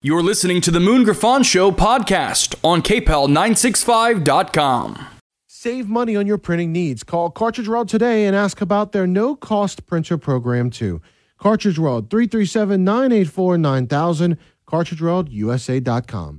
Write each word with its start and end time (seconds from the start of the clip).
You're 0.00 0.22
listening 0.22 0.60
to 0.60 0.70
the 0.70 0.78
Moon 0.78 1.02
Griffon 1.02 1.42
Show 1.42 1.72
podcast 1.72 2.54
on 2.62 2.82
KPEL965.com. 2.82 5.04
Save 5.48 5.88
money 5.88 6.14
on 6.14 6.24
your 6.24 6.38
printing 6.38 6.70
needs. 6.70 7.02
Call 7.02 7.30
Cartridge 7.30 7.68
World 7.68 7.88
today 7.88 8.26
and 8.26 8.36
ask 8.36 8.60
about 8.60 8.92
their 8.92 9.08
no 9.08 9.34
cost 9.34 9.86
printer 9.86 10.16
program, 10.16 10.70
too. 10.70 11.02
Cartridge 11.36 11.80
World, 11.80 12.10
337 12.10 12.84
984 12.84 13.58
9000, 13.58 14.38
cartridgeworldusa.com. 14.68 16.36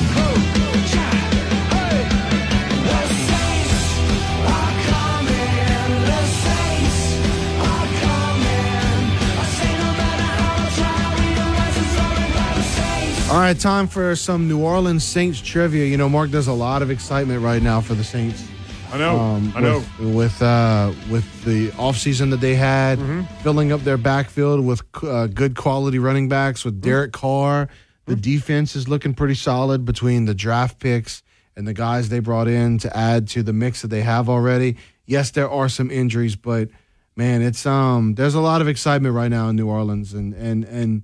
All 13.29 13.35
right, 13.37 13.57
time 13.59 13.85
for 13.87 14.15
some 14.15 14.47
New 14.47 14.59
Orleans 14.63 15.03
Saints 15.03 15.39
trivia. 15.39 15.85
You 15.85 15.97
know, 15.97 16.09
Mark, 16.09 16.31
there's 16.31 16.47
a 16.47 16.53
lot 16.53 16.81
of 16.81 16.89
excitement 16.89 17.43
right 17.43 17.61
now 17.61 17.79
for 17.79 17.93
the 17.93 18.03
Saints. 18.03 18.43
I 18.91 18.97
know. 18.97 19.19
Um, 19.19 19.53
I 19.55 19.59
know. 19.61 19.83
With 19.99 20.15
with, 20.15 20.41
uh, 20.41 20.91
with 21.11 21.45
the 21.45 21.69
offseason 21.71 22.31
that 22.31 22.41
they 22.41 22.55
had, 22.55 22.97
Mm-hmm. 22.97 23.21
filling 23.43 23.71
up 23.71 23.81
their 23.81 23.97
backfield 23.97 24.65
with 24.65 24.81
uh, 25.03 25.27
good 25.27 25.55
quality 25.55 25.99
running 25.99 26.27
backs, 26.27 26.65
with 26.65 26.81
Derek 26.81 27.11
Carr. 27.11 27.69
The 28.05 28.13
Mm-hmm. 28.13 28.21
defense 28.21 28.75
is 28.75 28.87
looking 28.89 29.13
pretty 29.13 29.35
solid 29.35 29.85
between 29.85 30.25
the 30.25 30.33
draft 30.33 30.79
picks 30.79 31.21
and 31.55 31.67
the 31.67 31.73
guys 31.75 32.09
they 32.09 32.19
brought 32.19 32.47
in 32.47 32.79
to 32.79 32.97
add 32.97 33.27
to 33.29 33.43
the 33.43 33.53
mix 33.53 33.83
that 33.83 33.89
they 33.89 34.01
have 34.01 34.27
already. 34.27 34.77
Yes, 35.05 35.29
there 35.31 35.49
are 35.49 35.69
some 35.69 35.91
injuries, 35.91 36.35
but 36.35 36.69
man, 37.15 37.43
it's 37.43 37.63
um 37.67 38.15
there's 38.15 38.33
a 38.33 38.41
lot 38.41 38.61
of 38.61 38.67
excitement 38.67 39.13
right 39.13 39.29
now 39.29 39.49
in 39.49 39.55
New 39.55 39.67
Orleans 39.69 40.15
and 40.15 40.33
and 40.33 40.63
and 40.65 41.03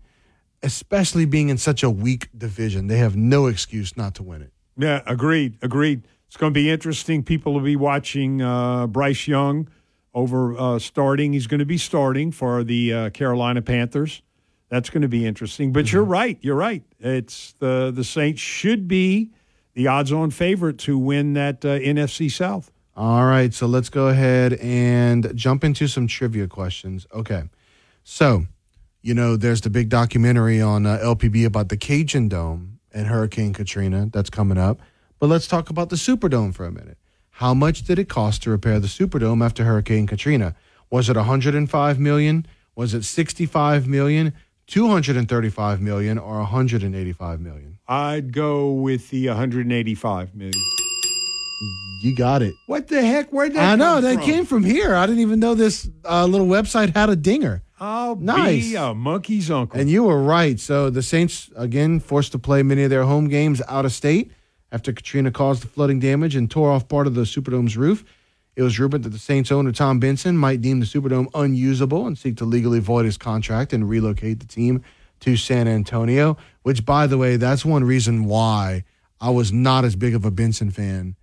especially 0.64 1.26
being 1.26 1.50
in 1.50 1.58
such 1.58 1.84
a 1.84 1.90
weak 1.90 2.30
division. 2.38 2.88
They 2.88 2.98
have 2.98 3.16
no 3.16 3.48
excuse 3.48 3.96
not 3.96 4.16
to 4.16 4.24
win 4.24 4.42
it. 4.42 4.52
Yeah, 4.78 5.02
agreed. 5.06 5.58
Agreed. 5.62 6.08
It's 6.28 6.38
going 6.38 6.54
to 6.54 6.60
be 6.60 6.70
interesting. 6.70 7.24
People 7.24 7.54
will 7.54 7.62
be 7.62 7.76
watching 7.76 8.42
uh, 8.42 8.88
Bryce 8.88 9.28
Young 9.28 9.70
over 10.14 10.58
uh, 10.58 10.80
starting. 10.80 11.34
He's 11.34 11.48
going 11.48 11.60
to 11.60 11.66
be 11.66 11.78
starting 11.78 12.32
for 12.32 12.64
the 12.64 12.94
uh, 12.94 13.10
Carolina 13.12 13.62
Panthers. 13.62 14.22
That's 14.70 14.90
going 14.90 15.04
to 15.04 15.08
be 15.08 15.26
interesting. 15.26 15.72
But 15.72 15.92
you're 15.92 16.04
right. 16.04 16.38
You're 16.42 16.56
right. 16.56 16.84
It's 17.00 17.54
the 17.54 17.92
the 17.96 18.04
Saints 18.04 18.42
should 18.42 18.88
be 18.88 19.32
the 19.74 19.88
odds-on 19.88 20.32
favorite 20.32 20.80
to 20.80 20.98
win 20.98 21.34
that 21.34 21.64
uh, 21.64 21.78
NFC 21.80 22.32
South. 22.32 22.72
All 22.98 23.26
right, 23.26 23.54
so 23.54 23.68
let's 23.68 23.90
go 23.90 24.08
ahead 24.08 24.54
and 24.54 25.36
jump 25.36 25.66
into 25.66 25.88
some 25.88 26.08
trivia 26.08 26.48
questions. 26.48 27.06
Okay. 27.14 27.44
So, 28.06 28.46
you 29.06 29.14
know, 29.14 29.38
there's 29.38 29.62
the 29.62 29.70
big 29.70 29.90
documentary 29.90 30.60
on 30.60 30.88
uh, 30.88 30.98
LPB 30.98 31.46
about 31.46 31.70
the 31.70 31.78
Cajun 31.78 32.28
Dome 32.28 32.80
and 32.92 33.06
Hurricane 33.06 33.54
Katrina 33.54 34.10
that's 34.12 34.32
coming 34.32 34.58
up. 34.58 34.82
But 35.20 35.28
let's 35.28 35.46
talk 35.48 35.70
about 35.70 35.90
the 35.90 35.96
Superdome 35.96 36.56
for 36.56 36.66
a 36.66 36.72
minute. 36.72 36.98
How 37.30 37.54
much 37.54 37.84
did 37.84 38.00
it 38.00 38.10
cost 38.10 38.42
to 38.44 38.50
repair 38.50 38.80
the 38.80 38.88
Superdome 38.88 39.46
after 39.46 39.64
Hurricane 39.64 40.08
Katrina? 40.08 40.56
Was 40.90 41.08
it 41.08 41.18
105 41.18 42.00
million? 42.00 42.48
Was 42.76 42.96
it 42.96 43.04
65 43.04 43.88
million? 43.88 44.34
235 44.66 45.82
million 45.82 46.18
or 46.18 46.38
185 46.38 47.40
million? 47.40 47.78
I'd 47.88 48.34
go 48.34 48.72
with 48.72 49.12
the 49.12 49.28
185 49.28 50.34
million. 50.34 50.64
You 52.02 52.16
got 52.16 52.42
it. 52.42 52.56
What 52.66 52.88
the 52.88 53.04
heck? 53.06 53.30
Where'd 53.32 53.54
that 53.54 53.74
I 53.74 53.76
know 53.76 54.02
that 54.02 54.16
from? 54.16 54.24
came 54.24 54.46
from 54.46 54.64
here. 54.64 54.96
I 54.96 55.06
didn't 55.06 55.22
even 55.22 55.40
know 55.40 55.54
this 55.54 55.88
uh, 56.04 56.26
little 56.26 56.48
website 56.48 56.96
had 56.96 57.12
a 57.12 57.16
dinger. 57.16 57.62
I'll 57.80 58.16
Nice. 58.16 58.70
be 58.70 58.76
a 58.76 58.94
monkey's 58.94 59.52
uncle. 59.52 59.80
And 59.80 59.90
you 59.90 60.04
were 60.04 60.22
right. 60.22 60.60
So 60.60 60.90
the 60.90 61.04
Saints 61.04 61.50
again 61.56 62.00
forced 62.00 62.32
to 62.32 62.40
play 62.40 62.64
many 62.64 62.84
of 62.84 62.90
their 62.90 63.04
home 63.04 63.28
games 63.28 63.62
out 63.68 63.86
of 63.86 63.92
state 63.92 64.32
after 64.72 64.94
Katrina 64.94 65.32
caused 65.32 65.64
the 65.64 65.68
flooding 65.68 66.00
damage 66.00 66.36
and 66.36 66.50
tore 66.50 66.72
off 66.72 66.88
part 66.88 67.08
of 67.08 67.16
the 67.16 67.22
Superdome's 67.26 67.76
roof. 67.78 68.04
It 68.56 68.62
was 68.62 68.80
rumored 68.80 69.04
that 69.04 69.10
the 69.10 69.20
Saints 69.20 69.52
owner 69.52 69.74
Tom 69.74 70.00
Benson 70.00 70.38
might 70.38 70.62
deem 70.62 70.80
the 70.80 70.86
Superdome 70.86 71.28
unusable 71.34 72.08
and 72.08 72.18
seek 72.18 72.38
to 72.38 72.46
legally 72.46 72.80
void 72.80 73.04
his 73.06 73.18
contract 73.18 73.74
and 73.74 73.90
relocate 73.90 74.40
the 74.40 74.46
team 74.48 74.82
to 75.20 75.36
San 75.36 75.68
Antonio. 75.68 76.38
Which, 76.64 76.86
by 76.86 77.08
the 77.08 77.18
way, 77.18 77.36
that's 77.36 77.66
one 77.66 77.84
reason 77.84 78.24
why 78.24 78.86
I 79.20 79.30
was 79.32 79.52
not 79.52 79.84
as 79.84 79.98
big 79.98 80.16
of 80.16 80.24
a 80.24 80.32
Benson 80.32 80.72
fan 80.72 81.16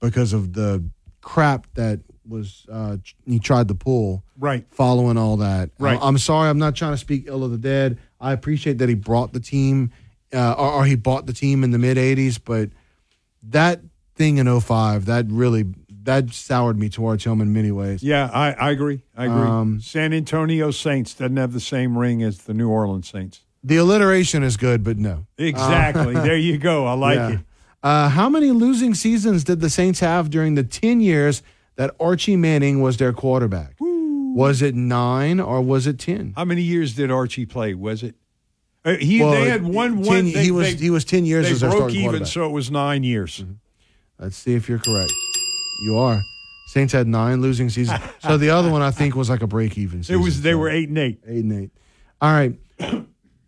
because 0.00 0.32
of 0.32 0.54
the 0.54 0.82
crap 1.20 1.66
that 1.74 2.00
was 2.26 2.66
uh, 2.70 2.96
he 3.26 3.38
tried 3.38 3.68
to 3.68 3.74
pull 3.74 4.24
right. 4.38 4.64
following 4.70 5.16
all 5.16 5.38
that. 5.38 5.70
Right. 5.78 5.98
I- 6.00 6.06
I'm 6.06 6.18
sorry, 6.18 6.48
I'm 6.48 6.58
not 6.58 6.74
trying 6.76 6.92
to 6.92 6.98
speak 6.98 7.24
ill 7.26 7.44
of 7.44 7.50
the 7.50 7.58
dead. 7.58 7.98
I 8.20 8.32
appreciate 8.32 8.78
that 8.78 8.88
he 8.88 8.94
brought 8.94 9.32
the 9.32 9.40
team, 9.40 9.90
uh, 10.32 10.52
or, 10.52 10.72
or 10.72 10.84
he 10.84 10.94
bought 10.94 11.26
the 11.26 11.32
team 11.32 11.64
in 11.64 11.70
the 11.70 11.78
mid 11.78 11.96
'80s, 11.96 12.38
but 12.42 12.70
that 13.42 13.80
thing 14.14 14.38
in 14.38 14.60
05, 14.60 15.06
that 15.06 15.26
really 15.28 15.64
that 16.04 16.32
soured 16.32 16.78
me 16.78 16.88
towards 16.88 17.24
him 17.24 17.40
in 17.40 17.52
many 17.52 17.70
ways. 17.70 18.02
Yeah, 18.02 18.28
I, 18.32 18.52
I 18.52 18.70
agree. 18.70 19.02
I 19.16 19.26
agree. 19.26 19.40
Um, 19.40 19.80
San 19.80 20.12
Antonio 20.12 20.70
Saints 20.70 21.14
doesn't 21.14 21.36
have 21.36 21.52
the 21.52 21.60
same 21.60 21.96
ring 21.96 22.22
as 22.22 22.38
the 22.38 22.54
New 22.54 22.68
Orleans 22.68 23.08
Saints. 23.08 23.40
The 23.62 23.76
alliteration 23.76 24.42
is 24.42 24.56
good, 24.56 24.82
but 24.82 24.98
no. 24.98 25.26
Exactly. 25.38 26.14
there 26.14 26.36
you 26.36 26.58
go. 26.58 26.86
I 26.86 26.94
like 26.94 27.16
Yeah. 27.16 27.30
it. 27.30 27.40
Uh, 27.84 28.08
how 28.08 28.28
many 28.28 28.50
losing 28.50 28.94
seasons 28.94 29.44
did 29.44 29.60
the 29.60 29.70
Saints 29.70 30.00
have 30.00 30.30
during 30.30 30.54
the 30.54 30.62
10 30.64 31.00
years 31.00 31.42
that 31.76 31.94
Archie 32.00 32.36
Manning 32.36 32.80
was 32.80 32.96
their 32.96 33.12
quarterback? 33.12 33.76
Was 33.80 34.62
it 34.62 34.74
nine 34.74 35.40
or 35.40 35.60
was 35.60 35.86
it 35.86 35.98
10? 35.98 36.34
How 36.36 36.44
many 36.44 36.62
years 36.62 36.94
did 36.94 37.10
Archie 37.10 37.44
play? 37.46 37.74
Was 37.74 38.02
it? 38.02 38.14
Uh, 38.84 38.94
he 38.96 39.20
Well, 39.20 39.30
they 39.32 39.48
had 39.48 39.62
one 39.62 39.96
10 40.02 40.06
one. 40.06 40.24
They, 40.32 40.44
he 40.44 40.50
was 40.50 40.74
they, 40.74 40.82
he 40.84 40.90
was 40.90 41.04
10 41.04 41.24
years 41.24 41.46
they 41.46 41.52
as 41.52 41.60
their 41.60 41.70
broke 41.70 41.80
starting 41.80 41.96
even, 41.96 42.04
quarterback. 42.06 42.28
Mm-hmm. 42.28 42.40
so 42.40 42.46
it 42.46 42.52
was 42.52 42.70
nine 42.70 43.04
years. 43.04 43.44
Let's 44.18 44.36
see 44.36 44.54
if 44.54 44.68
you're 44.68 44.78
correct. 44.78 45.12
You 45.84 45.96
are. 45.98 46.20
Saints 46.68 46.92
had 46.92 47.06
nine 47.06 47.40
losing 47.42 47.68
seasons. 47.68 48.00
So 48.20 48.38
the 48.38 48.50
other 48.50 48.70
one 48.70 48.82
I 48.82 48.90
think 48.90 49.14
was 49.14 49.28
like 49.28 49.42
a 49.42 49.46
break 49.46 49.76
even 49.76 50.02
It 50.08 50.16
was 50.16 50.42
they 50.42 50.52
So 50.52 50.58
were 50.58 50.70
eight 50.70 50.88
and 50.88 50.96
eight. 50.98 51.20
eight 51.26 51.44
and 51.44 51.52
eight. 51.52 51.70
All 52.20 52.32
right. 52.32 52.56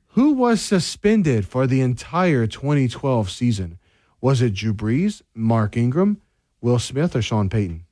Who 0.08 0.32
was 0.32 0.60
suspended 0.60 1.46
for 1.46 1.66
the 1.66 1.80
entire 1.80 2.46
2012 2.46 3.30
season? 3.30 3.78
Was 4.20 4.42
it 4.42 4.54
Drew 4.54 4.74
Brees, 4.74 5.22
Mark 5.34 5.76
Ingram, 5.76 6.20
Will 6.60 6.78
Smith, 6.78 7.16
or 7.16 7.22
Sean 7.22 7.48
Payton? 7.48 7.83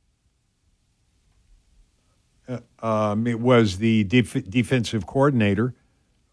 Um, 2.82 3.26
it 3.26 3.40
was 3.40 3.78
the 3.78 4.04
def- 4.04 4.50
defensive 4.50 5.06
coordinator. 5.06 5.74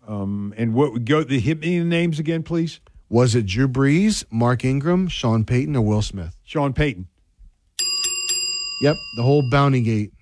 Um, 0.07 0.53
and 0.57 0.73
what 0.73 1.05
go 1.05 1.23
the 1.23 1.39
hit 1.39 1.59
me 1.59 1.77
the 1.77 1.85
names 1.85 2.17
again, 2.19 2.41
please. 2.43 2.79
Was 3.07 3.35
it 3.35 3.45
Drew 3.45 3.67
Brees, 3.67 4.23
Mark 4.31 4.65
Ingram, 4.65 5.07
Sean 5.07 5.45
Payton, 5.45 5.75
or 5.75 5.81
Will 5.81 6.01
Smith? 6.01 6.35
Sean 6.43 6.73
Payton. 6.73 7.07
Yep, 8.81 8.95
the 9.17 9.23
whole 9.23 9.43
bounty 9.49 9.81
gate. 9.81 10.13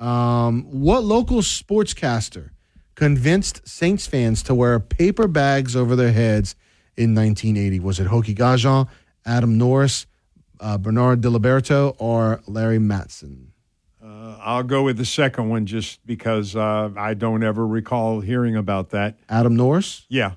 Um, 0.00 0.64
what 0.70 1.04
local 1.04 1.38
sportscaster 1.38 2.50
convinced 2.94 3.66
Saints 3.68 4.06
fans 4.06 4.42
to 4.44 4.54
wear 4.54 4.78
paper 4.80 5.28
bags 5.28 5.76
over 5.76 5.94
their 5.96 6.12
heads 6.12 6.54
in 6.96 7.14
1980? 7.14 7.80
Was 7.80 8.00
it 8.00 8.06
Hokie 8.06 8.34
Gajan, 8.36 8.88
Adam 9.26 9.58
Norris, 9.58 10.06
uh, 10.60 10.78
Bernard 10.78 11.20
Diliberto, 11.20 11.94
or 11.98 12.40
Larry 12.46 12.78
Matson? 12.78 13.52
Uh, 14.28 14.38
I'll 14.42 14.62
go 14.62 14.82
with 14.82 14.98
the 14.98 15.06
second 15.06 15.48
one 15.48 15.64
just 15.64 16.04
because 16.06 16.54
uh, 16.54 16.90
I 16.96 17.14
don't 17.14 17.42
ever 17.42 17.66
recall 17.66 18.20
hearing 18.20 18.56
about 18.56 18.90
that. 18.90 19.16
Adam 19.28 19.56
Norris? 19.56 20.04
Yeah. 20.08 20.32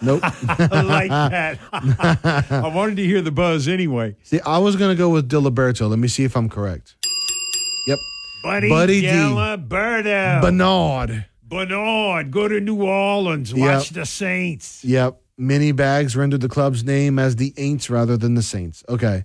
Nope. 0.00 0.20
I 0.22 0.82
like 0.82 1.10
that. 1.10 1.58
I 2.52 2.68
wanted 2.68 2.96
to 2.96 3.04
hear 3.04 3.22
the 3.22 3.30
buzz 3.30 3.68
anyway. 3.68 4.16
see, 4.22 4.40
I 4.40 4.58
was 4.58 4.76
going 4.76 4.94
to 4.94 4.98
go 4.98 5.08
with 5.08 5.28
Diliberto. 5.28 5.88
Let 5.88 5.98
me 5.98 6.08
see 6.08 6.24
if 6.24 6.36
I'm 6.36 6.48
correct. 6.48 6.94
Yep. 7.86 7.98
Buddy, 8.44 8.68
Buddy. 8.68 9.02
Diliberto. 9.02 10.42
Bernard. 10.42 11.26
Bernard, 11.42 12.30
go 12.30 12.48
to 12.48 12.60
New 12.60 12.82
Orleans. 12.82 13.52
Yep. 13.52 13.60
Watch 13.60 13.90
the 13.90 14.04
Saints. 14.04 14.84
Yep. 14.84 15.20
Many 15.38 15.72
bags 15.72 16.16
rendered 16.16 16.42
the 16.42 16.48
club's 16.48 16.84
name 16.84 17.18
as 17.18 17.36
the 17.36 17.52
Aints 17.52 17.88
rather 17.88 18.16
than 18.16 18.34
the 18.34 18.42
Saints. 18.42 18.84
Okay. 18.88 19.24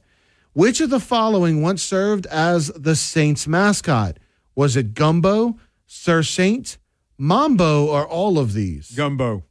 Which 0.53 0.81
of 0.81 0.91
the 0.91 0.99
following 0.99 1.63
once 1.63 1.81
served 1.81 2.27
as 2.27 2.67
the 2.67 2.95
Saints 2.95 3.47
mascot? 3.47 4.17
Was 4.55 4.75
it 4.75 4.93
Gumbo, 4.93 5.57
Sir 5.87 6.21
Saint, 6.21 6.77
Mambo, 7.17 7.87
or 7.87 8.07
all 8.07 8.37
of 8.37 8.53
these? 8.53 8.91
Gumbo. 8.91 9.45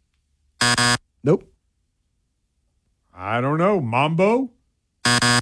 Nope. 1.25 1.53
I 3.13 3.41
don't 3.41 3.59
know. 3.59 3.81
Mambo? 3.81 4.51
I 5.05 5.41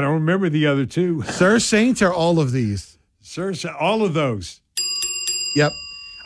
don't 0.00 0.14
remember 0.14 0.48
the 0.48 0.66
other 0.66 0.86
two. 0.86 1.22
Sir 1.24 1.58
Saint 1.58 2.00
or 2.00 2.12
all 2.12 2.40
of 2.40 2.52
these? 2.52 2.98
Sir, 3.20 3.52
all 3.78 4.04
of 4.04 4.14
those. 4.14 4.62
Yep. 5.56 5.72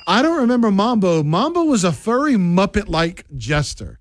I 0.06 0.22
don't 0.22 0.38
remember 0.38 0.70
Mambo. 0.70 1.24
Mambo 1.24 1.64
was 1.64 1.82
a 1.82 1.92
furry 1.92 2.34
Muppet 2.34 2.88
like 2.88 3.24
jester. 3.36 3.98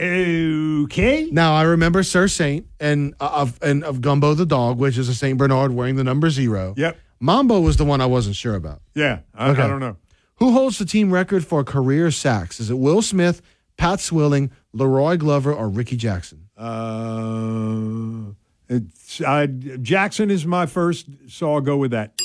Okay. 0.00 1.28
Now 1.30 1.54
I 1.54 1.62
remember 1.62 2.02
Sir 2.02 2.26
Saint 2.28 2.66
and 2.80 3.14
uh, 3.20 3.30
of 3.32 3.58
and 3.62 3.84
of 3.84 4.00
Gumbo 4.00 4.34
the 4.34 4.46
dog, 4.46 4.78
which 4.78 4.96
is 4.98 5.08
a 5.08 5.14
Saint 5.14 5.38
Bernard 5.38 5.72
wearing 5.72 5.96
the 5.96 6.04
number 6.04 6.30
zero. 6.30 6.74
Yep. 6.76 6.98
Mambo 7.20 7.60
was 7.60 7.76
the 7.76 7.84
one 7.84 8.00
I 8.00 8.06
wasn't 8.06 8.36
sure 8.36 8.54
about. 8.54 8.80
Yeah. 8.94 9.20
I, 9.34 9.50
Okay. 9.50 9.62
I 9.62 9.66
don't 9.68 9.80
know. 9.80 9.96
Who 10.36 10.52
holds 10.52 10.78
the 10.78 10.86
team 10.86 11.12
record 11.12 11.44
for 11.44 11.62
career 11.64 12.10
sacks? 12.10 12.60
Is 12.60 12.70
it 12.70 12.78
Will 12.78 13.02
Smith, 13.02 13.42
Pat 13.76 14.00
Swilling, 14.00 14.50
La'Roi 14.74 15.18
Glover, 15.18 15.52
or 15.52 15.68
Rickey 15.68 15.96
Jackson? 15.96 16.48
Uh, 16.56 18.32
it's, 18.70 19.20
uh, 19.20 19.46
Jackson 19.82 20.30
is 20.30 20.46
my 20.46 20.64
first, 20.64 21.08
so 21.28 21.52
I'll 21.52 21.60
go 21.60 21.76
with 21.76 21.90
that. 21.90 22.18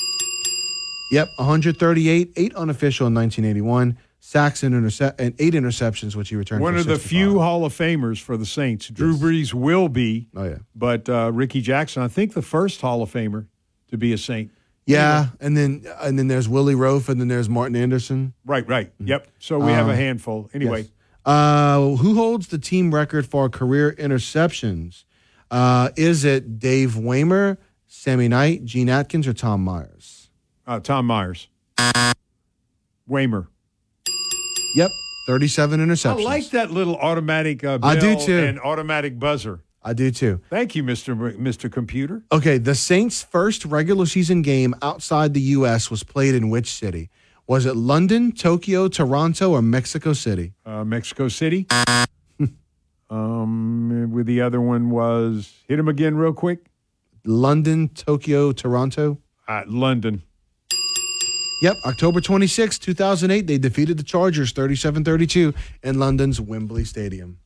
Yep, 1.12 1.28
138, 1.36 2.32
eight 2.36 2.54
unofficial 2.54 3.06
in 3.06 3.14
1981, 3.14 3.98
sacks 4.26 4.64
and, 4.64 4.74
intercep- 4.74 5.14
and 5.20 5.34
eight 5.38 5.54
interceptions, 5.54 6.16
which 6.16 6.30
he 6.30 6.36
returned. 6.36 6.60
One 6.60 6.76
of 6.76 6.86
the 6.86 6.98
few 6.98 7.38
Hall 7.38 7.64
of 7.64 7.72
Famers 7.72 8.20
for 8.20 8.36
the 8.36 8.44
Saints. 8.46 8.88
Drew 8.88 9.12
Yes. 9.12 9.20
Brees 9.22 9.54
will 9.54 9.88
be, 9.88 10.28
Oh 10.34 10.44
yeah, 10.44 10.56
but 10.74 11.08
uh, 11.08 11.30
Rickey 11.32 11.60
Jackson, 11.60 12.02
I 12.02 12.08
think 12.08 12.34
the 12.34 12.42
first 12.42 12.80
Hall 12.80 13.02
of 13.02 13.12
Famer 13.12 13.46
to 13.90 13.96
be 13.96 14.12
a 14.12 14.18
Saint. 14.18 14.50
yeah, 14.84 15.28
and 15.40 15.56
then 15.56 15.84
and 16.00 16.18
then 16.18 16.26
there's 16.28 16.48
Willie 16.48 16.74
Roaf, 16.74 17.08
and 17.08 17.20
then 17.20 17.28
there's 17.28 17.48
Morten 17.48 17.76
Andersen. 17.76 18.32
Right, 18.44 18.66
right. 18.68 18.92
Yep. 18.98 19.28
So 19.38 19.58
we 19.60 19.70
have 19.72 19.86
a 19.86 19.92
Um, 19.92 19.96
handful. 19.96 20.50
Anyway, 20.52 20.82
Yes. 20.82 20.90
Uh, 21.24 21.96
who 21.96 22.14
holds 22.14 22.48
the 22.48 22.58
team 22.58 22.92
record 22.94 23.26
for 23.26 23.48
career 23.48 23.92
interceptions? 23.98 25.04
Uh, 25.50 25.90
is 25.96 26.24
it 26.24 26.58
Dave 26.58 26.94
Waymer, 26.96 27.58
Sammy 27.86 28.26
Knight, 28.28 28.64
Gene 28.64 28.88
Atkins, 28.88 29.26
or 29.28 29.32
Tom 29.32 29.62
Myers? 29.62 30.30
uh, 30.66 30.78
Tom 30.80 31.06
Myers. 31.06 31.46
Waymer. 33.08 33.46
Yep, 34.74 34.90
37 35.26 35.80
interceptions. 35.80 36.20
I 36.20 36.22
like 36.22 36.50
that 36.50 36.70
little 36.70 36.96
automatic 36.96 37.64
uh, 37.64 37.78
I 37.82 37.96
do 37.96 38.16
too. 38.18 38.38
and 38.38 38.60
automatic 38.60 39.18
buzzer. 39.18 39.60
I 39.82 39.92
do 39.92 40.10
too. 40.10 40.40
Thank 40.50 40.74
you, 40.74 40.82
Mr. 40.82 41.10
M- 41.10 41.38
Mr. 41.44 41.70
Computer. 41.70 42.24
Okay, 42.32 42.58
the 42.58 42.74
Saints' 42.74 43.22
first 43.22 43.64
regular 43.64 44.04
season 44.06 44.42
game 44.42 44.74
outside 44.82 45.32
the 45.32 45.40
U.S. 45.40 45.90
was 45.90 46.02
played 46.02 46.34
in 46.34 46.50
which 46.50 46.72
city? 46.72 47.08
Was 47.46 47.66
it 47.66 47.76
London, 47.76 48.32
Tokyo, 48.32 48.88
Toronto, 48.88 49.52
or 49.52 49.62
Mexico 49.62 50.12
City? 50.12 50.54
Uh, 50.64 50.82
Mexico 50.82 51.28
City. 51.28 51.68
um, 53.10 54.10
with 54.10 54.26
the 54.26 54.40
other 54.40 54.60
one 54.60 54.90
was 54.90 55.52
hit 55.68 55.78
him 55.78 55.86
again 55.86 56.16
real 56.16 56.32
quick. 56.32 56.66
London, 57.24 57.88
Tokyo, 57.88 58.50
Toronto. 58.50 59.18
Uh, 59.46 59.62
London. 59.68 60.22
Yep, 61.62 61.76
October 61.86 62.20
26, 62.20 62.78
2008, 62.78 63.46
they 63.46 63.58
defeated 63.58 63.96
the 63.96 64.02
Chargers 64.02 64.52
37 64.52 65.04
32 65.04 65.54
in 65.82 65.98
London's 65.98 66.40
Wembley 66.40 66.84
Stadium. 66.84 67.38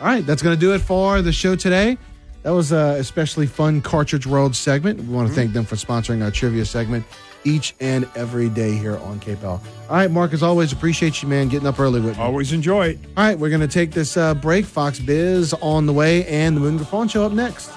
All 0.00 0.06
right, 0.06 0.26
that's 0.26 0.42
going 0.42 0.56
to 0.56 0.60
do 0.60 0.74
it 0.74 0.80
for 0.80 1.22
the 1.22 1.32
show 1.32 1.54
today. 1.54 1.96
That 2.42 2.50
was 2.50 2.72
a 2.72 2.96
especially 2.98 3.46
fun 3.46 3.80
Cartridge 3.80 4.26
World 4.26 4.54
segment. 4.54 5.00
We 5.00 5.14
want 5.14 5.28
to 5.28 5.34
thank 5.34 5.52
them 5.52 5.64
for 5.64 5.76
sponsoring 5.76 6.22
our 6.22 6.30
trivia 6.30 6.64
segment 6.64 7.06
each 7.44 7.74
and 7.80 8.08
every 8.16 8.48
day 8.48 8.72
here 8.76 8.96
on 8.98 9.20
KPL. 9.20 9.44
All 9.44 9.60
right, 9.88 10.10
Mark, 10.10 10.32
as 10.32 10.42
always, 10.42 10.72
appreciate 10.72 11.22
you, 11.22 11.28
man, 11.28 11.48
getting 11.48 11.66
up 11.66 11.78
early 11.78 12.00
with 12.00 12.16
me. 12.16 12.22
Always 12.22 12.52
enjoy 12.52 12.88
it. 12.88 12.98
All 13.16 13.24
right, 13.24 13.38
we're 13.38 13.50
going 13.50 13.60
to 13.60 13.68
take 13.68 13.92
this 13.92 14.16
uh, 14.16 14.34
break. 14.34 14.64
Fox 14.64 14.98
Biz 14.98 15.54
on 15.54 15.86
the 15.86 15.92
way, 15.92 16.26
and 16.26 16.56
the 16.56 16.60
Moon 16.60 16.76
Griffon 16.76 17.08
show 17.08 17.24
up 17.24 17.32
next. 17.32 17.70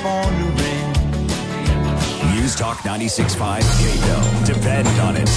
For 0.00 0.24
the 0.24 0.44
ring. 0.56 2.34
News 2.34 2.56
Talk 2.56 2.78
96.5 2.78 3.60
KPEL. 3.60 4.46
Depend 4.46 4.88
on 5.00 5.16
it. 5.16 5.28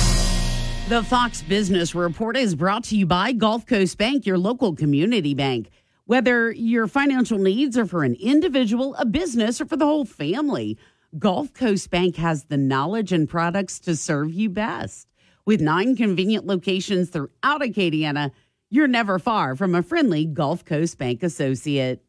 The 0.88 1.04
Fox 1.04 1.42
Business 1.42 1.94
Report 1.94 2.38
is 2.38 2.56
brought 2.56 2.86
to 2.86 2.98
you 2.98 3.06
by 3.06 3.34
Gulf 3.34 3.66
Coast 3.66 3.98
Bank, 3.98 4.26
your 4.26 4.38
local 4.38 4.74
community 4.74 5.34
bank. 5.34 5.70
Whether 6.06 6.52
your 6.52 6.88
financial 6.88 7.40
needs 7.40 7.78
are 7.78 7.86
for 7.86 8.04
an 8.04 8.16
individual, 8.16 8.96
a 8.96 9.06
business, 9.06 9.60
or 9.60 9.66
for 9.66 9.76
the 9.76 9.86
whole 9.86 10.06
family, 10.06 10.78
Gulf 11.20 11.54
Coast 11.54 11.90
Bank 11.90 12.16
has 12.16 12.46
the 12.46 12.58
knowledge 12.58 13.12
and 13.12 13.28
products 13.28 13.80
to 13.82 13.98
serve 13.98 14.34
you 14.34 14.50
best. 14.50 15.10
With 15.46 15.60
nine 15.60 15.98
convenient 15.98 16.46
locations 16.46 17.10
throughout 17.10 17.62
Acadiana, 17.62 18.32
you're 18.70 18.88
never 18.88 19.20
far 19.20 19.58
from 19.58 19.76
a 19.76 19.84
friendly 19.84 20.26
Gulf 20.26 20.64
Coast 20.64 20.98
Bank 20.98 21.22
associate. 21.22 22.02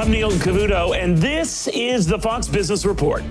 I'm 0.00 0.10
Neil 0.10 0.30
Cavuto, 0.30 0.96
and 0.96 1.18
this 1.18 1.68
is 1.68 2.06
the 2.06 2.18
Fox 2.18 2.48
Business 2.48 2.86
Report. 2.86 3.22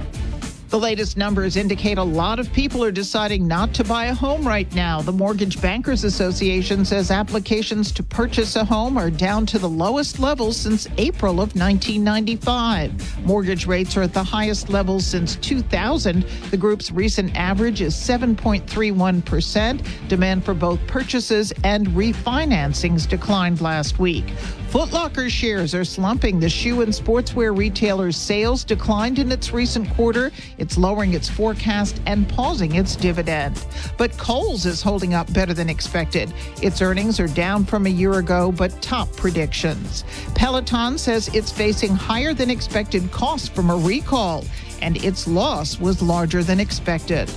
The 0.69 0.77
latest 0.77 1.18
numbers 1.18 1.57
indicate 1.57 1.98
a 1.98 2.04
lot 2.04 2.38
of 2.38 2.54
people 2.54 2.83
are 2.83 2.92
deciding 2.92 3.48
not 3.48 3.74
to 3.74 3.83
buy 3.83 4.06
a 4.06 4.13
home 4.13 4.48
right 4.48 4.71
now. 4.75 5.01
The 5.01 5.12
Mortgage 5.12 5.60
Bankers 5.60 6.04
Association 6.04 6.86
says 6.86 7.10
applications 7.10 7.92
to 7.94 8.04
purchase 8.04 8.56
a 8.56 8.63
home 8.63 9.00
are 9.00 9.10
down 9.10 9.48
to 9.48 9.57
the 9.57 9.68
lowest 9.68 10.19
levels 10.19 10.57
since 10.57 10.88
April 11.00 11.42
of 11.42 11.56
1995. 11.56 13.25
Mortgage 13.25 13.66
rates 13.66 13.98
are 13.98 14.04
at 14.04 14.13
the 14.13 14.24
highest 14.24 14.69
levels 14.69 15.07
since 15.07 15.38
2000. 15.38 16.21
The 16.51 16.57
group's 16.57 16.92
recent 16.92 17.36
average 17.36 17.81
is 17.81 17.95
7.31%. 17.95 20.07
Demand 20.07 20.45
for 20.45 20.54
both 20.54 20.80
purchases 20.86 21.51
and 21.63 21.88
refinancings 21.88 23.10
declined 23.10 23.60
last 23.60 23.98
week. 23.98 24.25
Foot 24.69 24.94
Locker 24.94 25.31
shares 25.31 25.74
are 25.74 25.83
slumping. 25.83 26.39
The 26.39 26.48
shoe 26.48 26.81
and 26.81 26.94
sportswear 26.94 27.57
retailer's 27.57 28.16
sales 28.16 28.63
declined 28.63 29.18
in 29.18 29.31
its 29.31 29.51
recent 29.51 29.89
quarter. 29.95 30.31
It's 30.60 30.77
lowering 30.77 31.16
its 31.16 31.27
forecast 31.27 32.00
and 32.06 32.30
pausing 32.30 32.75
its 32.75 32.95
dividend. 32.95 33.66
But 33.98 34.16
Kohl's 34.19 34.68
is 34.68 34.83
holding 34.83 35.16
up 35.16 35.33
better 35.33 35.56
than 35.56 35.69
expected. 35.69 36.31
Its 36.62 36.83
earnings 36.83 37.19
are 37.19 37.27
down 37.27 37.66
from 37.66 37.88
a 37.88 37.89
year 37.89 38.19
ago, 38.19 38.51
but 38.51 38.80
top 38.80 39.12
predictions. 39.13 40.04
Peloton 40.36 41.00
says 41.00 41.30
it's 41.33 41.51
facing 41.51 41.95
higher 41.95 42.36
than 42.36 42.51
expected 42.51 43.12
costs 43.12 43.50
from 43.50 43.71
a 43.71 43.75
recall, 43.75 44.45
and 44.83 45.04
its 45.04 45.27
loss 45.27 45.80
was 45.80 46.00
larger 46.00 46.44
than 46.44 46.60
expected. 46.60 47.27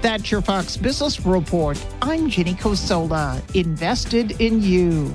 That's 0.00 0.30
your 0.30 0.40
Fox 0.40 0.78
Business 0.78 1.20
Report. 1.26 1.78
I'm 2.00 2.30
Jenny 2.30 2.54
Cosola, 2.54 3.42
invested 3.54 4.40
in 4.40 4.62
you. 4.62 5.14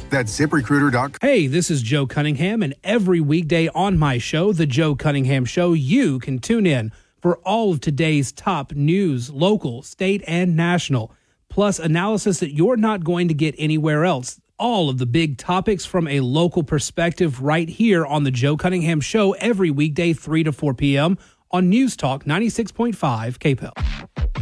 That's 0.11 0.37
ziprecruiter.com. 0.37 1.13
Hey, 1.21 1.47
this 1.47 1.71
is 1.71 1.81
Joe 1.81 2.05
Cunningham, 2.05 2.61
and 2.61 2.75
every 2.83 3.21
weekday 3.21 3.69
on 3.69 3.97
my 3.97 4.17
show, 4.17 4.51
The 4.51 4.65
Joe 4.65 4.93
Cunningham 4.93 5.45
Show, 5.45 5.71
you 5.71 6.19
can 6.19 6.39
tune 6.39 6.67
in 6.67 6.91
for 7.21 7.37
all 7.37 7.71
of 7.71 7.79
today's 7.79 8.33
top 8.33 8.73
news, 8.73 9.29
local, 9.29 9.81
state, 9.83 10.21
and 10.27 10.53
national, 10.55 11.13
plus 11.47 11.79
analysis 11.79 12.41
that 12.41 12.53
you're 12.53 12.75
not 12.75 13.05
going 13.05 13.29
to 13.29 13.33
get 13.33 13.55
anywhere 13.57 14.03
else. 14.03 14.41
All 14.59 14.89
of 14.89 14.97
the 14.97 15.05
big 15.05 15.37
topics 15.37 15.85
from 15.85 16.09
a 16.09 16.19
local 16.19 16.63
perspective 16.63 17.41
right 17.41 17.69
here 17.69 18.05
on 18.05 18.25
The 18.25 18.31
Joe 18.31 18.57
Cunningham 18.57 18.99
Show 18.99 19.31
every 19.33 19.71
weekday, 19.71 20.11
3 20.11 20.43
to 20.43 20.51
4 20.51 20.73
p.m. 20.73 21.17
on 21.51 21.69
News 21.69 21.95
Talk 21.95 22.25
96.5 22.25 22.95
KPEL. 23.37 24.40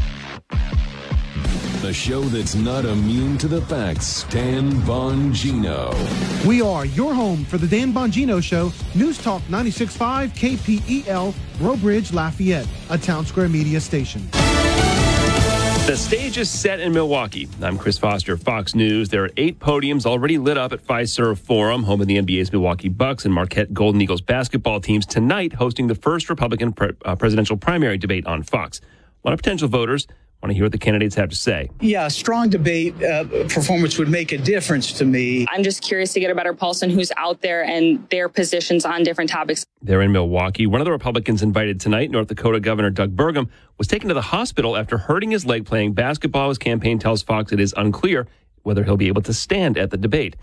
The 1.81 1.93
show 1.93 2.19
that's 2.23 2.55
not 2.55 2.83
immune 2.83 3.37
to 3.37 3.47
the 3.47 3.61
facts, 3.61 4.23
Dan 4.23 4.69
Bongino. 4.81 5.95
We 6.45 6.61
are 6.61 6.83
your 6.83 7.13
home 7.13 7.45
for 7.45 7.57
the 7.57 7.67
Dan 7.67 7.93
Bongino 7.93 8.43
Show, 8.43 8.73
News 8.95 9.17
Talk 9.17 9.41
96.5 9.43 10.27
KPEL, 10.31 11.33
Breaux 11.57 11.77
Bridge, 11.77 12.11
Lafayette, 12.11 12.67
a 12.89 12.97
Town 12.97 13.25
Square 13.25 13.47
Media 13.47 13.79
station. 13.79 14.27
The 15.87 15.95
stage 15.95 16.37
is 16.37 16.49
set 16.49 16.81
in 16.81 16.93
Milwaukee. 16.93 17.47
I'm 17.61 17.77
Chris 17.77 17.97
Foster, 17.97 18.35
Fox 18.35 18.75
News. 18.75 19.07
There 19.07 19.23
are 19.23 19.31
eight 19.37 19.59
podiums 19.59 20.05
already 20.05 20.37
lit 20.37 20.57
up 20.57 20.73
at 20.73 20.85
Fiserv 20.85 21.37
Forum, 21.39 21.83
home 21.83 22.01
of 22.01 22.07
the 22.07 22.17
NBA's 22.17 22.51
Milwaukee 22.51 22.89
Bucks 22.89 23.23
and 23.23 23.33
Marquette 23.33 23.73
Golden 23.73 24.01
Eagles 24.01 24.19
basketball 24.19 24.81
teams, 24.81 25.05
tonight 25.05 25.53
hosting 25.53 25.87
the 25.87 25.95
first 25.95 26.29
Republican 26.29 26.73
pre- 26.73 26.91
uh, 27.05 27.15
presidential 27.15 27.55
primary 27.55 27.97
debate 27.97 28.27
on 28.27 28.43
Fox. 28.43 28.81
One 29.21 29.33
of 29.33 29.39
potential 29.39 29.69
voters 29.69 30.07
Want 30.41 30.51
to 30.51 30.55
hear 30.55 30.63
what 30.63 30.71
the 30.71 30.77
candidates 30.77 31.15
have 31.15 31.29
to 31.29 31.35
say. 31.35 31.69
Yeah, 31.81 32.05
a 32.05 32.09
strong 32.09 32.49
debate 32.49 32.95
uh, 33.03 33.25
performance 33.49 33.97
would 33.97 34.07
make 34.07 34.31
a 34.31 34.37
difference 34.37 34.93
to 34.93 35.03
me. 35.03 35.45
I'm 35.49 35.63
just 35.63 35.81
curious 35.81 36.13
to 36.13 36.21
get 36.21 36.31
a 36.31 36.35
better 36.35 36.53
pulse 36.53 36.81
on 36.81 36.89
who's 36.89 37.11
out 37.17 37.41
there 37.41 37.65
and 37.65 38.07
their 38.09 38.29
positions 38.29 38.85
on 38.85 39.03
different 39.03 39.29
topics. 39.29 39.65
They're 39.81 40.01
in 40.01 40.13
Milwaukee. 40.13 40.65
One 40.65 40.79
of 40.79 40.85
the 40.85 40.91
Republicans 40.91 41.43
invited 41.43 41.81
tonight, 41.81 42.09
North 42.09 42.27
Dakota 42.29 42.61
Governor 42.61 42.89
Doug 42.89 43.17
Burgum, 43.17 43.49
was 43.77 43.87
taken 43.87 44.07
to 44.07 44.13
the 44.13 44.21
hospital 44.21 44.77
after 44.77 44.97
hurting 44.97 45.31
his 45.31 45.45
leg 45.45 45.65
playing 45.65 45.91
basketball. 45.91 46.47
His 46.47 46.57
campaign 46.57 46.99
tells 46.99 47.21
Fox 47.21 47.51
it 47.51 47.59
is 47.59 47.73
unclear 47.75 48.25
whether 48.63 48.85
he'll 48.85 48.95
be 48.95 49.07
able 49.09 49.23
to 49.23 49.33
stand 49.33 49.77
at 49.77 49.91
the 49.91 49.97
debate. 49.97 50.37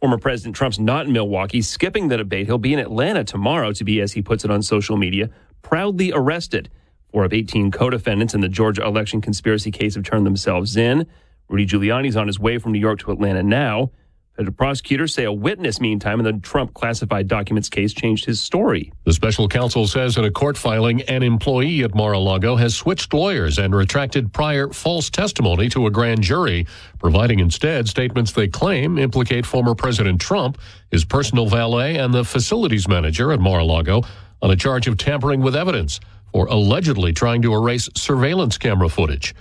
Former 0.00 0.18
President 0.18 0.56
Trump's 0.56 0.78
not 0.78 1.06
in 1.06 1.12
Milwaukee, 1.12 1.60
skipping 1.60 2.08
the 2.08 2.16
debate. 2.16 2.46
He'll 2.46 2.56
be 2.56 2.72
in 2.72 2.78
Atlanta 2.78 3.24
tomorrow 3.24 3.72
to 3.72 3.84
be, 3.84 4.00
as 4.00 4.12
he 4.12 4.22
puts 4.22 4.44
it 4.44 4.50
on 4.50 4.62
social 4.62 4.96
media, 4.96 5.28
proudly 5.60 6.12
arrested. 6.12 6.70
Four 7.14 7.24
of 7.26 7.32
18 7.32 7.70
co 7.70 7.90
defendants 7.90 8.34
in 8.34 8.40
the 8.40 8.48
Georgia 8.48 8.84
election 8.84 9.20
conspiracy 9.20 9.70
case 9.70 9.94
have 9.94 10.02
turned 10.02 10.26
themselves 10.26 10.76
in. 10.76 11.06
Rudy 11.48 11.64
Giuliani's 11.64 12.16
on 12.16 12.26
his 12.26 12.40
way 12.40 12.58
from 12.58 12.72
New 12.72 12.80
York 12.80 12.98
to 12.98 13.12
Atlanta 13.12 13.40
now. 13.40 13.92
Federal 14.34 14.52
prosecutors 14.52 15.14
say 15.14 15.22
a 15.22 15.30
witness, 15.30 15.80
meantime, 15.80 16.18
in 16.18 16.24
the 16.24 16.32
Trump 16.32 16.74
classified 16.74 17.28
documents 17.28 17.68
case 17.68 17.94
changed 17.94 18.24
his 18.24 18.40
story. 18.40 18.92
The 19.04 19.12
special 19.12 19.46
counsel 19.46 19.86
says 19.86 20.16
in 20.16 20.24
a 20.24 20.30
court 20.32 20.58
filing, 20.58 21.02
an 21.02 21.22
employee 21.22 21.84
at 21.84 21.94
Mar 21.94 22.14
a 22.14 22.18
Lago 22.18 22.56
has 22.56 22.74
switched 22.74 23.14
lawyers 23.14 23.60
and 23.60 23.76
retracted 23.76 24.32
prior 24.32 24.70
false 24.70 25.08
testimony 25.08 25.68
to 25.68 25.86
a 25.86 25.92
grand 25.92 26.22
jury, 26.22 26.66
providing 26.98 27.38
instead 27.38 27.86
statements 27.88 28.32
they 28.32 28.48
claim 28.48 28.98
implicate 28.98 29.46
former 29.46 29.76
President 29.76 30.20
Trump, 30.20 30.58
his 30.90 31.04
personal 31.04 31.46
valet, 31.46 31.96
and 31.96 32.12
the 32.12 32.24
facilities 32.24 32.88
manager 32.88 33.30
at 33.30 33.38
Mar 33.38 33.60
a 33.60 33.64
Lago 33.64 34.02
on 34.42 34.50
a 34.50 34.56
charge 34.56 34.88
of 34.88 34.96
tampering 34.96 35.42
with 35.42 35.54
evidence 35.54 36.00
or 36.34 36.46
allegedly 36.46 37.14
trying 37.14 37.40
to 37.40 37.54
erase 37.54 37.88
surveillance 37.96 38.58
camera 38.58 38.90
footage. 38.90 39.34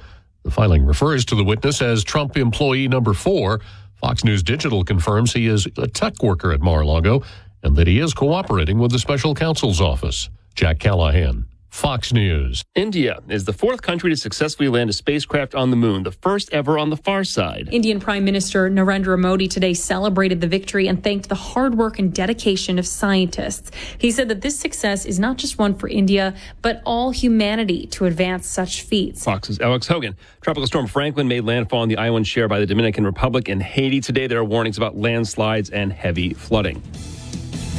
The 0.44 0.52
filing 0.52 0.86
refers 0.86 1.26
to 1.26 1.36
the 1.36 1.44
witness 1.44 1.82
as 1.82 2.04
Trump 2.04 2.38
employee 2.38 2.88
number 2.88 3.14
four. 3.14 3.60
Fox 3.96 4.24
News 4.24 4.44
Digital 4.44 4.84
confirms 4.84 5.34
he 5.34 5.48
is 5.48 5.68
a 5.78 5.88
tech 5.88 6.22
worker 6.22 6.54
at 6.54 6.62
Mar 6.62 6.82
a 6.82 6.88
Lago 6.88 7.24
and 7.64 7.76
that 7.76 7.88
he 7.88 8.00
is 8.00 8.14
cooperating 8.14 8.78
with 8.78 8.92
the 8.92 9.00
special 9.00 9.34
counsel's 9.34 9.82
office. 9.82 10.30
Jack 10.54 10.80
Callahan, 10.80 11.46
Fox 11.74 12.14
News. 12.14 12.64
India 12.76 13.20
is 13.28 13.46
the 13.46 13.52
fourth 13.52 13.82
country 13.82 14.12
to 14.12 14.16
successfully 14.16 14.70
land 14.70 14.92
a 14.92 14.94
spacecraft 14.94 15.56
on 15.56 15.72
the 15.72 15.76
moon, 15.76 16.04
the 16.04 16.12
first 16.12 16.54
ever 16.54 16.78
on 16.78 16.92
the 16.92 16.96
far 16.96 17.24
side. 17.24 17.68
Indian 17.72 18.00
Prime 18.00 18.24
Minister 18.24 18.70
Narendra 18.70 19.20
Modi 19.20 19.48
today 19.48 19.74
celebrated 19.74 20.40
the 20.40 20.46
victory 20.46 20.88
and 20.88 21.04
thanked 21.04 21.30
the 21.30 21.36
hard 21.36 21.74
work 21.74 21.98
and 21.98 22.14
dedication 22.14 22.78
of 22.78 22.86
scientists. 22.86 23.72
He 23.98 24.12
said 24.12 24.30
that 24.30 24.42
this 24.42 24.58
success 24.58 25.04
is 25.04 25.20
not 25.20 25.38
just 25.38 25.58
one 25.58 25.74
for 25.74 25.90
India, 25.90 26.36
but 26.62 26.84
all 26.86 27.10
humanity 27.10 27.88
to 27.88 28.06
advance 28.06 28.46
such 28.46 28.84
feats. 28.84 29.26
Fox's 29.26 29.60
Alex 29.60 29.88
Hogan. 29.88 30.16
Tropical 30.42 30.68
storm 30.68 30.86
Franklin 30.86 31.28
made 31.28 31.44
landfall 31.44 31.82
on 31.82 31.90
the 31.90 31.98
island 31.98 32.28
share 32.28 32.48
by 32.48 32.60
the 32.60 32.68
Dominican 32.68 33.04
Republic 33.04 33.50
and 33.50 33.64
Haiti. 33.64 34.00
Today, 34.00 34.28
there 34.28 34.38
are 34.38 34.46
warnings 34.46 34.78
about 34.78 34.96
landslides 34.96 35.72
and 35.72 35.92
heavy 35.92 36.36
flooding. 36.36 36.84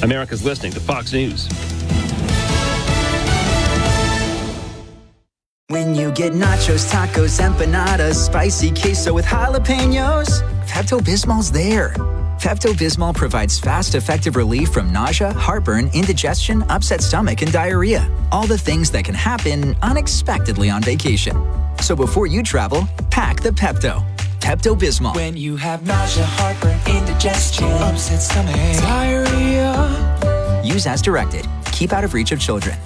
America's 0.02 0.44
listening 0.44 0.72
to 0.72 0.80
Fox 0.80 1.12
News. 1.12 1.48
When 5.70 5.94
you 5.94 6.12
get 6.12 6.34
nachos, 6.34 6.92
tacos, 6.92 7.40
empanadas, 7.40 8.16
spicy 8.16 8.70
queso 8.70 9.14
with 9.14 9.24
jalapenos, 9.24 10.42
Pepto 10.68 11.00
Bismol's 11.00 11.50
there. 11.50 11.94
Pepto 12.38 12.74
Bismol 12.74 13.14
provides 13.14 13.58
fast, 13.58 13.94
effective 13.94 14.36
relief 14.36 14.68
from 14.68 14.92
nausea, 14.92 15.32
heartburn, 15.32 15.88
indigestion, 15.94 16.62
upset 16.64 17.00
stomach, 17.00 17.40
and 17.40 17.50
diarrhea. 17.50 18.06
All 18.30 18.46
the 18.46 18.58
things 18.58 18.90
that 18.90 19.04
can 19.06 19.14
happen 19.14 19.74
unexpectedly 19.80 20.68
on 20.68 20.82
vacation. 20.82 21.34
So 21.80 21.96
before 21.96 22.26
you 22.26 22.42
travel, 22.42 22.86
pack 23.10 23.40
the 23.40 23.48
Pepto. 23.48 24.04
Pepto 24.40 24.78
Bismol. 24.78 25.14
When 25.16 25.34
you 25.34 25.56
have 25.56 25.86
nausea, 25.86 26.26
heartburn, 26.26 26.78
indigestion, 26.94 27.70
upset 27.80 28.20
stomach, 28.20 28.54
diarrhea. 28.82 29.72
Use 30.62 30.86
as 30.86 31.00
directed. 31.00 31.48
Keep 31.72 31.94
out 31.94 32.04
of 32.04 32.12
reach 32.12 32.32
of 32.32 32.38
children. 32.38 32.76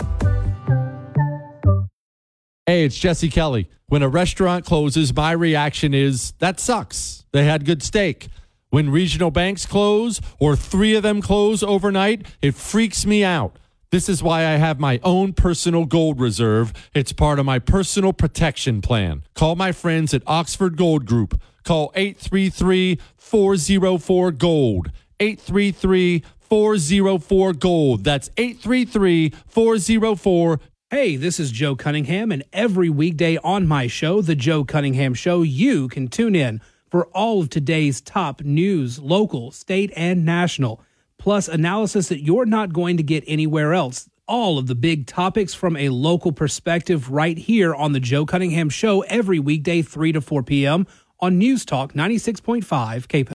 Hey, 2.69 2.85
it's 2.85 2.99
Jesse 2.99 3.31
Kelly. 3.31 3.71
When 3.87 4.03
a 4.03 4.11
restaurant 4.11 4.67
closes, 4.67 5.17
my 5.17 5.33
reaction 5.33 5.95
is 5.95 6.33
that 6.33 6.61
sucks. 6.61 7.25
They 7.33 7.45
had 7.45 7.65
good 7.65 7.83
steak. 7.83 8.29
When 8.69 8.91
regional 8.91 9.31
banks 9.31 9.65
close 9.65 10.21
or 10.39 10.55
three 10.55 10.95
of 10.95 11.03
them 11.03 11.23
close 11.23 11.63
overnight, 11.63 12.27
it 12.43 12.55
freaks 12.55 13.07
me 13.07 13.25
out. 13.25 13.59
This 13.91 14.07
is 14.07 14.23
why 14.23 14.41
I 14.41 14.57
have 14.57 14.79
my 14.79 15.01
own 15.03 15.33
personal 15.33 15.87
gold 15.87 16.21
reserve. 16.21 16.75
It's 16.93 17.11
part 17.11 17.39
of 17.39 17.47
my 17.47 17.59
personal 17.59 18.13
protection 18.13 18.83
plan. 18.83 19.23
Call 19.33 19.57
my 19.57 19.73
friends 19.73 20.13
at 20.13 20.23
Oxford 20.27 20.77
Gold 20.77 21.07
Group. 21.07 21.41
Call 21.65 21.91
833 21.95 22.99
404 23.17 24.31
Gold. 24.33 24.91
833 25.19 26.23
404 26.39 27.53
Gold. 27.55 28.05
That's 28.05 28.29
833 28.37 29.33
404 29.47 30.61
Hey, 30.91 31.17
this 31.17 31.39
is 31.39 31.51
Joe 31.51 31.77
Cunningham, 31.77 32.33
and 32.33 32.43
every 32.51 32.89
weekday 32.89 33.37
on 33.45 33.67
my 33.67 33.89
show, 33.89 34.23
The 34.23 34.35
Joe 34.35 34.65
Cunningham 34.65 35.13
Show, 35.13 35.43
you 35.43 35.87
can 35.89 36.09
tune 36.09 36.35
in 36.35 36.63
for 36.91 37.09
all 37.09 37.43
of 37.43 37.51
today's 37.51 38.01
top 38.01 38.41
news, 38.41 38.99
local, 38.99 39.51
state, 39.51 39.93
and 39.95 40.25
national, 40.25 40.81
plus 41.19 41.47
analysis 41.47 42.09
that 42.09 42.23
you're 42.23 42.47
not 42.47 42.73
going 42.73 42.97
to 42.97 43.03
get 43.03 43.23
anywhere 43.27 43.75
else. 43.75 44.09
All 44.27 44.57
of 44.57 44.67
the 44.67 44.75
big 44.75 45.07
topics 45.07 45.53
from 45.53 45.77
a 45.77 45.91
local 45.91 46.33
perspective 46.33 47.11
right 47.11 47.37
here 47.37 47.75
on 47.75 47.93
The 47.93 48.01
Joe 48.01 48.25
Cunningham 48.25 48.71
Show 48.71 49.03
every 49.03 49.39
weekday, 49.39 49.83
3 49.83 50.13
to 50.13 50.23
4 50.23 50.43
p.m. 50.43 50.87
on 51.21 51.37
News 51.37 51.67
Talk 51.67 51.93
96.5 51.93 52.63
KP. 52.65 53.38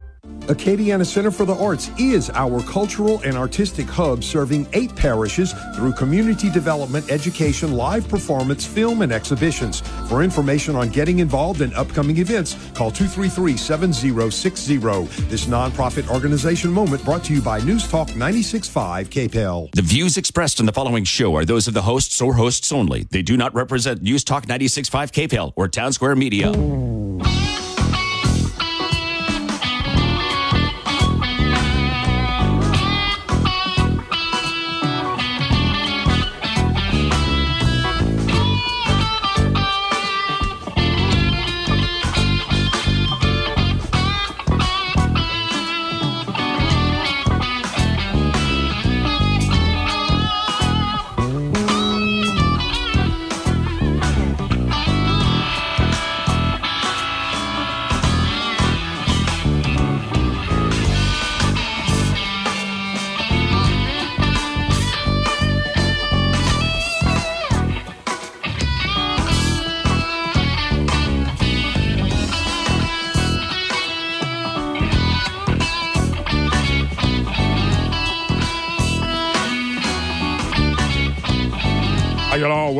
Acadiana 0.50 1.06
Center 1.06 1.30
for 1.30 1.46
the 1.46 1.54
Arts 1.54 1.92
is 2.00 2.32
our 2.32 2.64
cultural 2.64 3.22
and 3.24 3.38
artistic 3.38 3.86
hub 3.86 4.24
serving 4.24 4.68
eight 4.74 4.96
parishes 4.96 5.54
through 5.76 5.94
community 5.94 6.50
development, 6.50 7.12
education, 7.12 7.74
live 7.74 8.10
performance, 8.10 8.66
film, 8.66 9.04
and 9.04 9.12
exhibitions. 9.12 9.82
For 10.10 10.24
information 10.24 10.76
on 10.76 10.90
getting 10.90 11.20
involved 11.20 11.62
in 11.62 11.72
upcoming 11.76 12.18
events, 12.18 12.56
call 12.74 12.90
233 12.90 13.58
7060. 13.58 14.78
This 15.28 15.46
nonprofit 15.46 16.10
organization 16.10 16.72
moment 16.72 17.06
brought 17.06 17.24
to 17.26 17.34
you 17.36 17.44
by 17.44 17.60
News 17.60 17.88
Talk 17.88 18.08
96.5 18.10 19.06
KPEL. 19.10 19.72
The 19.76 19.84
views 19.84 20.18
expressed 20.18 20.60
in 20.60 20.66
the 20.66 20.74
following 20.74 21.04
show 21.04 21.36
are 21.36 21.46
those 21.46 21.68
of 21.68 21.76
the 21.76 21.84
hosts 21.84 22.20
or 22.22 22.34
hosts 22.34 22.72
only. 22.72 23.04
They 23.04 23.22
do 23.22 23.38
not 23.38 23.54
represent 23.54 24.02
News 24.02 24.24
Talk 24.24 24.48
96.5 24.48 25.12
KPEL 25.12 25.54
or 25.56 25.68
Town 25.68 25.94
Square 25.94 26.16
Media. 26.16 26.52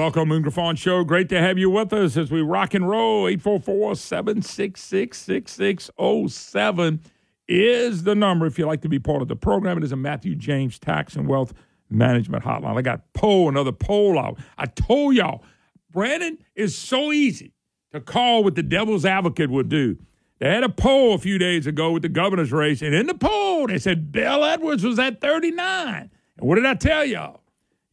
Welcome, 0.10 0.30
Moon 0.30 0.76
Show. 0.76 1.04
Great 1.04 1.30
to 1.30 1.40
have 1.40 1.60
you 1.60 1.70
with 1.70 1.94
us 1.94 2.18
as 2.18 2.32
we 2.32 2.42
rock 2.42 2.74
and 2.74 2.90
roll. 2.90 3.28
844 3.28 3.96
766 3.96 5.20
6607 5.20 7.02
is 7.48 8.02
the 8.02 8.16
number 8.16 8.48
if 8.48 8.58
you'd 8.58 8.66
like 8.66 8.82
to 8.82 8.90
be 8.90 8.98
part 8.98 9.22
of 9.22 9.28
the 9.28 9.36
program. 9.36 9.78
It 9.78 9.84
is 9.84 9.92
a 9.92 9.96
Matthew 9.96 10.34
James 10.34 10.80
Tax 10.80 11.16
and 11.16 11.28
Wealth 11.28 11.54
Management 11.92 12.44
Hotline. 12.44 12.76
I 12.76 12.82
got 12.82 13.14
poll, 13.14 13.50
another 13.50 13.72
poll 13.72 14.18
out. 14.18 14.40
I 14.58 14.66
told 14.66 15.14
y'all, 15.14 15.44
Brandon 15.92 16.40
is 16.56 16.76
so 16.76 17.12
easy 17.12 17.54
to 17.92 18.02
call 18.02 18.44
what 18.44 18.56
the 18.56 18.64
devil's 18.64 19.06
advocate 19.06 19.52
would 19.52 19.70
do. 19.70 19.96
They 20.40 20.50
had 20.50 20.64
a 20.64 20.70
poll 20.70 21.14
a 21.14 21.20
few 21.20 21.38
days 21.38 21.68
ago 21.68 21.92
with 21.92 22.02
the 22.02 22.10
governor's 22.10 22.52
race, 22.52 22.82
and 22.82 22.96
in 22.96 23.06
the 23.06 23.14
poll, 23.14 23.68
they 23.68 23.78
said 23.78 24.12
Bel 24.12 24.44
Edwards 24.44 24.84
was 24.84 24.98
at 24.98 25.22
39. 25.22 26.10
And 26.38 26.48
what 26.48 26.56
did 26.56 26.66
I 26.66 26.74
tell 26.74 27.06
y'all? 27.06 27.42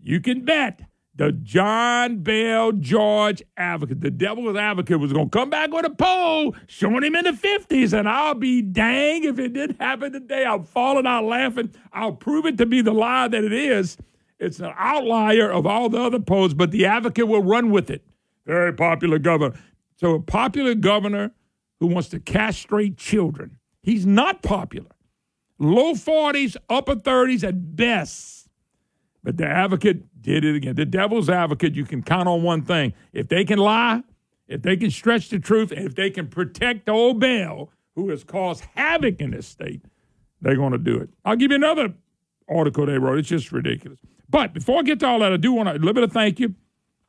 You 0.02 0.20
can 0.20 0.46
bet 0.46 0.80
The 1.16 1.32
John 1.32 2.18
Bel 2.18 2.72
George 2.72 3.42
Advocate, 3.56 4.02
the 4.02 4.10
devil's 4.10 4.54
advocate, 4.54 5.00
was 5.00 5.14
going 5.14 5.30
to 5.30 5.38
come 5.38 5.48
back 5.48 5.72
with 5.72 5.86
a 5.86 5.90
poll 5.90 6.54
showing 6.66 7.02
him 7.02 7.16
in 7.16 7.24
the 7.24 7.30
50s, 7.30 7.98
and 7.98 8.06
I'll 8.06 8.34
be 8.34 8.60
dang 8.60 9.24
if 9.24 9.38
it 9.38 9.54
didn't 9.54 9.80
happen 9.80 10.12
today. 10.12 10.44
I'm 10.44 10.64
falling 10.64 11.06
out 11.06 11.24
laughing. 11.24 11.72
I'll 11.90 12.12
prove 12.12 12.44
it 12.44 12.58
to 12.58 12.66
be 12.66 12.82
the 12.82 12.92
lie 12.92 13.28
that 13.28 13.44
it 13.44 13.52
is. 13.54 13.96
It's 14.38 14.60
an 14.60 14.74
outlier 14.76 15.50
of 15.50 15.66
all 15.66 15.88
the 15.88 15.98
other 15.98 16.20
polls, 16.20 16.52
but 16.52 16.70
the 16.70 16.84
advocate 16.84 17.26
will 17.26 17.42
run 17.42 17.70
with 17.70 17.88
it. 17.88 18.04
Very 18.44 18.74
popular 18.74 19.18
governor. 19.18 19.58
So, 19.98 20.14
a 20.16 20.20
popular 20.20 20.74
governor 20.74 21.32
who 21.80 21.86
wants 21.86 22.10
to 22.10 22.20
castrate 22.20 22.98
children. 22.98 23.56
He's 23.82 24.04
not 24.04 24.42
popular. 24.42 24.90
Low 25.58 25.94
40s, 25.94 26.56
upper 26.68 26.96
30s 26.96 27.42
at 27.42 27.74
best. 27.74 28.35
But 29.26 29.38
the 29.38 29.46
advocate 29.48 30.22
did 30.22 30.44
it 30.44 30.54
again. 30.54 30.76
The 30.76 30.84
devil's 30.84 31.28
advocate, 31.28 31.74
you 31.74 31.84
can 31.84 32.00
count 32.00 32.28
on 32.28 32.44
one 32.44 32.62
thing. 32.62 32.92
If 33.12 33.26
they 33.26 33.44
can 33.44 33.58
lie, 33.58 34.04
if 34.46 34.62
they 34.62 34.76
can 34.76 34.88
stretch 34.92 35.30
the 35.30 35.40
truth, 35.40 35.72
and 35.72 35.84
if 35.84 35.96
they 35.96 36.10
can 36.10 36.28
protect 36.28 36.88
old 36.88 37.18
Bel, 37.18 37.72
who 37.96 38.08
has 38.10 38.22
caused 38.22 38.62
havoc 38.76 39.20
in 39.20 39.32
this 39.32 39.48
state, 39.48 39.82
they're 40.40 40.54
going 40.54 40.70
to 40.70 40.78
do 40.78 40.96
it. 40.96 41.10
I'll 41.24 41.34
give 41.34 41.50
you 41.50 41.56
another 41.56 41.92
article 42.48 42.86
they 42.86 42.98
wrote. 42.98 43.18
It's 43.18 43.28
just 43.28 43.50
ridiculous. 43.50 43.98
But 44.30 44.54
before 44.54 44.78
I 44.78 44.82
get 44.82 45.00
to 45.00 45.08
all 45.08 45.18
that, 45.18 45.32
I 45.32 45.38
do 45.38 45.52
want 45.52 45.70
to 45.70 45.72
a 45.72 45.78
little 45.78 45.92
bit 45.92 46.04
of 46.04 46.12
thank 46.12 46.38
you. 46.38 46.54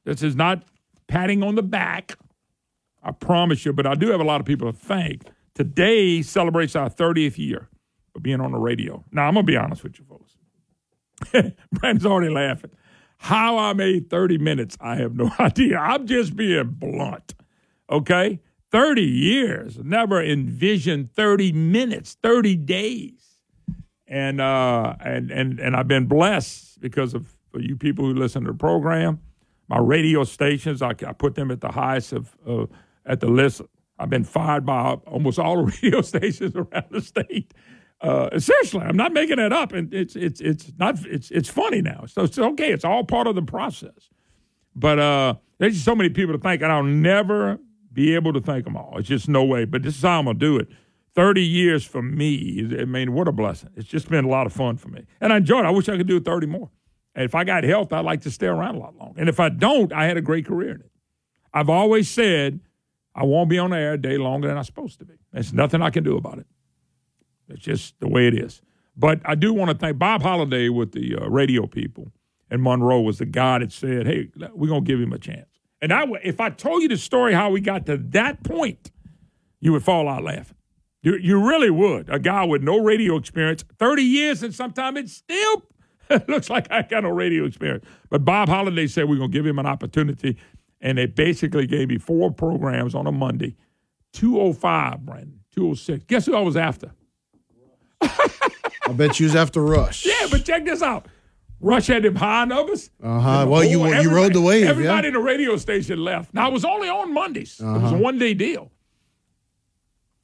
This 0.03 0.23
is 0.23 0.35
not 0.35 0.63
patting 1.05 1.43
on 1.43 1.53
the 1.53 1.61
back. 1.61 2.17
I 3.03 3.11
promise 3.11 3.63
you, 3.63 3.73
but 3.73 3.85
I 3.85 3.93
do 3.93 4.09
have 4.09 4.21
a 4.21 4.23
lot 4.23 4.41
of 4.41 4.47
people 4.47 4.73
to 4.73 4.75
thank. 4.75 5.21
Today 5.53 6.23
celebrates 6.23 6.75
our 6.75 6.89
30th 6.89 7.37
year 7.37 7.69
of 8.15 8.23
being 8.23 8.41
on 8.41 8.53
the 8.53 8.57
radio. 8.57 9.05
Now, 9.11 9.27
I'm 9.27 9.35
going 9.35 9.45
to 9.45 9.51
be 9.51 9.55
honest 9.55 9.83
with 9.83 9.99
you, 9.99 10.05
folks. 10.05 10.36
Brandon's 11.71 12.05
already 12.05 12.33
laughing. 12.33 12.71
How 13.17 13.57
I 13.57 13.73
made 13.73 14.09
30 14.09 14.37
minutes, 14.37 14.77
I 14.79 14.95
have 14.97 15.15
no 15.15 15.31
idea. 15.39 15.77
I'm 15.77 16.07
just 16.07 16.35
being 16.35 16.69
blunt. 16.69 17.33
Okay? 17.89 18.39
30 18.71 19.01
years. 19.01 19.79
Never 19.79 20.21
envisioned 20.21 21.13
30 21.13 21.51
minutes, 21.53 22.17
30 22.21 22.55
days. 22.57 23.13
And 24.09 24.39
uh 24.39 24.95
and 25.01 25.31
and 25.31 25.59
and 25.59 25.75
I've 25.75 25.89
been 25.89 26.05
blessed 26.05 26.79
because 26.79 27.13
of 27.13 27.35
you 27.53 27.75
people 27.75 28.05
who 28.05 28.13
listen 28.13 28.43
to 28.45 28.51
the 28.51 28.57
program. 28.57 29.19
My 29.67 29.79
radio 29.79 30.23
stations, 30.23 30.81
I, 30.81 30.91
I 30.91 31.11
put 31.11 31.35
them 31.35 31.51
at 31.51 31.59
the 31.59 31.71
highest 31.71 32.13
of 32.13 32.37
uh, 32.47 32.67
at 33.05 33.19
the 33.19 33.27
list. 33.27 33.61
I've 33.99 34.09
been 34.09 34.23
fired 34.23 34.65
by 34.65 34.93
almost 35.07 35.39
all 35.39 35.57
the 35.57 35.77
radio 35.83 36.01
stations 36.01 36.55
around 36.55 36.85
the 36.89 37.01
state. 37.01 37.53
Uh, 37.99 38.39
seriously, 38.39 38.81
I'm 38.81 38.97
not 38.97 39.11
making 39.11 39.37
that 39.37 39.51
up, 39.51 39.71
and 39.71 39.91
it's 39.93 40.15
it's 40.15 40.39
it's 40.39 40.71
not 40.77 41.03
it's 41.05 41.31
it's 41.31 41.49
funny 41.49 41.81
now. 41.81 42.05
So 42.07 42.23
it's 42.23 42.37
okay. 42.37 42.71
It's 42.71 42.85
all 42.85 43.03
part 43.03 43.25
of 43.27 43.35
the 43.35 43.41
process. 43.41 44.09
But 44.75 44.99
uh, 44.99 45.35
there's 45.57 45.73
just 45.73 45.85
so 45.85 45.95
many 45.95 46.09
people 46.09 46.33
to 46.35 46.39
thank, 46.39 46.61
and 46.61 46.71
I'll 46.71 46.83
never 46.83 47.59
be 47.91 48.13
able 48.13 48.33
to 48.33 48.39
thank 48.39 48.65
them 48.65 48.77
all. 48.77 48.97
It's 48.97 49.07
just 49.07 49.27
no 49.27 49.43
way. 49.43 49.65
But 49.65 49.81
this 49.81 49.95
is 49.95 50.03
how 50.03 50.19
I'm 50.19 50.25
gonna 50.25 50.37
do 50.37 50.57
it. 50.57 50.67
Thirty 51.15 51.43
years 51.43 51.83
for 51.83 52.03
me. 52.03 52.67
I 52.79 52.85
mean, 52.85 53.13
what 53.13 53.27
a 53.27 53.31
blessing. 53.31 53.71
It's 53.75 53.87
just 53.87 54.09
been 54.09 54.25
a 54.25 54.29
lot 54.29 54.45
of 54.45 54.53
fun 54.53 54.77
for 54.77 54.89
me, 54.89 55.05
and 55.19 55.33
I 55.33 55.37
enjoyed 55.37 55.65
it. 55.65 55.67
I 55.67 55.71
wish 55.71 55.89
I 55.89 55.97
could 55.97 56.07
do 56.07 56.19
30 56.19 56.45
more. 56.45 56.69
And 57.15 57.25
if 57.25 57.33
I 57.33 57.43
got 57.43 57.63
health, 57.63 57.91
I'd 57.91 58.05
like 58.05 58.21
to 58.21 58.31
stay 58.31 58.45
around 58.45 58.75
a 58.75 58.79
lot 58.79 58.95
longer. 58.95 59.19
And 59.19 59.27
if 59.27 59.39
I 59.39 59.49
don't, 59.49 59.91
I 59.91 60.05
had 60.05 60.17
a 60.17 60.21
great 60.21 60.45
career 60.45 60.75
in 60.75 60.81
it. 60.81 60.91
I've 61.51 61.69
always 61.69 62.07
said 62.07 62.59
I 63.15 63.23
won't 63.23 63.49
be 63.49 63.57
on 63.57 63.71
the 63.71 63.77
air 63.77 63.93
a 63.93 63.97
day 63.97 64.17
longer 64.17 64.47
than 64.47 64.55
I'm 64.55 64.63
supposed 64.63 64.99
to 64.99 65.05
be. 65.05 65.15
There's 65.33 65.51
nothing 65.51 65.81
I 65.81 65.89
can 65.89 66.03
do 66.03 66.15
about 66.15 66.37
it. 66.37 66.45
It's 67.49 67.63
just 67.63 67.99
the 67.99 68.07
way 68.07 68.27
it 68.27 68.33
is. 68.33 68.61
But 68.95 69.21
I 69.25 69.35
do 69.35 69.53
want 69.53 69.71
to 69.71 69.77
thank 69.77 69.99
Bob 69.99 70.21
Holliday 70.21 70.69
with 70.69 70.91
the 70.91 71.15
uh, 71.15 71.29
radio 71.29 71.67
people 71.67 72.11
and 72.49 72.61
Monroe 72.61 73.01
was 73.01 73.17
the 73.17 73.25
guy 73.25 73.59
that 73.59 73.71
said, 73.71 74.07
"Hey, 74.07 74.29
we're 74.53 74.69
gonna 74.69 74.81
give 74.81 74.99
him 74.99 75.13
a 75.13 75.19
chance." 75.19 75.47
And 75.81 75.93
I, 75.93 76.05
if 76.23 76.39
I 76.39 76.49
told 76.49 76.81
you 76.81 76.87
the 76.87 76.97
story 76.97 77.33
how 77.33 77.49
we 77.51 77.61
got 77.61 77.85
to 77.85 77.97
that 77.97 78.43
point, 78.43 78.91
you 79.59 79.73
would 79.73 79.83
fall 79.83 80.07
out 80.07 80.23
laughing. 80.23 80.55
You, 81.03 81.17
you 81.17 81.47
really 81.47 81.69
would. 81.69 82.09
A 82.09 82.19
guy 82.19 82.43
with 82.45 82.63
no 82.63 82.81
radio 82.81 83.15
experience, 83.17 83.63
thirty 83.77 84.03
years, 84.03 84.43
and 84.43 84.53
sometimes 84.53 84.97
it 84.97 85.09
still 85.09 85.63
looks 86.27 86.49
like 86.49 86.71
I 86.71 86.81
got 86.83 87.03
no 87.03 87.09
radio 87.09 87.45
experience. 87.45 87.85
But 88.09 88.25
Bob 88.25 88.49
Holliday 88.49 88.87
said 88.87 89.09
we're 89.09 89.17
gonna 89.17 89.29
give 89.29 89.45
him 89.45 89.59
an 89.59 89.65
opportunity, 89.65 90.37
and 90.81 90.97
they 90.97 91.05
basically 91.05 91.67
gave 91.67 91.89
me 91.89 91.97
four 91.97 92.31
programs 92.31 92.95
on 92.95 93.07
a 93.07 93.11
Monday, 93.11 93.55
two 94.13 94.39
oh 94.39 94.53
five, 94.53 95.05
Brandon, 95.05 95.41
two 95.53 95.69
oh 95.69 95.73
six. 95.73 96.05
Guess 96.05 96.25
who 96.25 96.35
I 96.35 96.41
was 96.41 96.57
after? 96.57 96.91
I 98.01 98.93
bet 98.93 99.19
you 99.19 99.25
was 99.25 99.35
after 99.35 99.61
Rush. 99.63 100.05
Yeah, 100.05 100.27
but 100.31 100.45
check 100.45 100.65
this 100.65 100.81
out. 100.81 101.07
Rush 101.59 101.87
had 101.87 102.03
them 102.03 102.15
high 102.15 102.45
numbers. 102.45 102.91
Uh 103.03 103.19
huh. 103.19 103.45
Well, 103.49 103.63
you 103.63 103.85
you 103.87 104.13
rode 104.13 104.33
the 104.33 104.41
wave. 104.41 104.67
Everybody 104.67 105.03
yeah. 105.03 105.07
in 105.07 105.13
the 105.13 105.19
radio 105.19 105.57
station 105.57 106.03
left. 106.03 106.33
Now, 106.33 106.45
I 106.47 106.49
was 106.49 106.63
only 106.63 106.87
on 106.89 107.13
Mondays. 107.13 107.59
It 107.59 107.65
was 107.65 107.83
Uh-huh. 107.83 107.95
a 107.95 107.99
one 107.99 108.17
day 108.19 108.33
deal. 108.33 108.71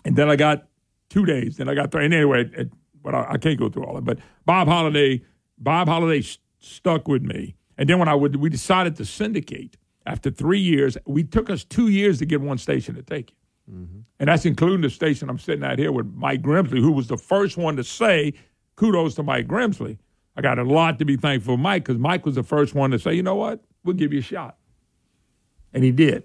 And 0.05 0.15
then 0.15 0.29
I 0.29 0.35
got 0.35 0.67
two 1.09 1.25
days. 1.25 1.57
Then 1.57 1.69
I 1.69 1.73
got 1.75 1.91
three. 1.91 2.05
And 2.05 2.13
anyway, 2.13 2.49
it, 2.55 2.71
but 3.01 3.15
I, 3.15 3.31
I 3.31 3.37
can't 3.37 3.57
go 3.57 3.69
through 3.69 3.85
all 3.85 3.95
that. 3.95 4.03
But 4.03 4.19
Bob 4.45 4.67
Holiday, 4.67 5.23
Bob 5.57 5.87
Holiday 5.87 6.21
st- 6.21 6.39
stuck 6.59 7.07
with 7.07 7.23
me. 7.23 7.55
And 7.77 7.89
then 7.89 7.97
when 7.99 8.07
I 8.07 8.13
would, 8.15 8.35
we 8.35 8.49
decided 8.49 8.95
to 8.97 9.05
syndicate 9.05 9.77
after 10.05 10.29
three 10.29 10.59
years. 10.59 10.97
We 11.07 11.23
took 11.23 11.49
us 11.49 11.63
two 11.63 11.87
years 11.87 12.19
to 12.19 12.25
get 12.25 12.41
one 12.41 12.57
station 12.59 12.93
to 12.95 13.01
take 13.01 13.29
it. 13.29 13.35
And 14.19 14.29
that's 14.29 14.45
including 14.45 14.81
the 14.81 14.89
station 14.89 15.29
I'm 15.29 15.39
sitting 15.39 15.63
at 15.63 15.79
here 15.79 15.91
with 15.91 16.07
Mike 16.15 16.41
Grimsley, 16.41 16.79
who 16.79 16.91
was 16.91 17.07
the 17.07 17.17
first 17.17 17.57
one 17.57 17.75
to 17.77 17.83
say, 17.83 18.33
kudos 18.75 19.15
to 19.15 19.23
Mike 19.23 19.47
Grimsley. 19.47 19.97
I 20.35 20.41
got 20.41 20.59
a 20.59 20.63
lot 20.63 20.99
to 20.99 21.05
be 21.05 21.15
thankful 21.15 21.55
for 21.55 21.57
Mike 21.57 21.85
because 21.85 21.99
Mike 21.99 22.25
was 22.25 22.35
the 22.35 22.43
first 22.43 22.73
one 22.73 22.91
to 22.91 22.99
say, 22.99 23.13
you 23.13 23.23
know 23.23 23.35
what, 23.35 23.63
we'll 23.83 23.95
give 23.95 24.11
you 24.11 24.19
a 24.19 24.23
shot. 24.23 24.57
And 25.73 25.83
he 25.83 25.91
did. 25.91 26.23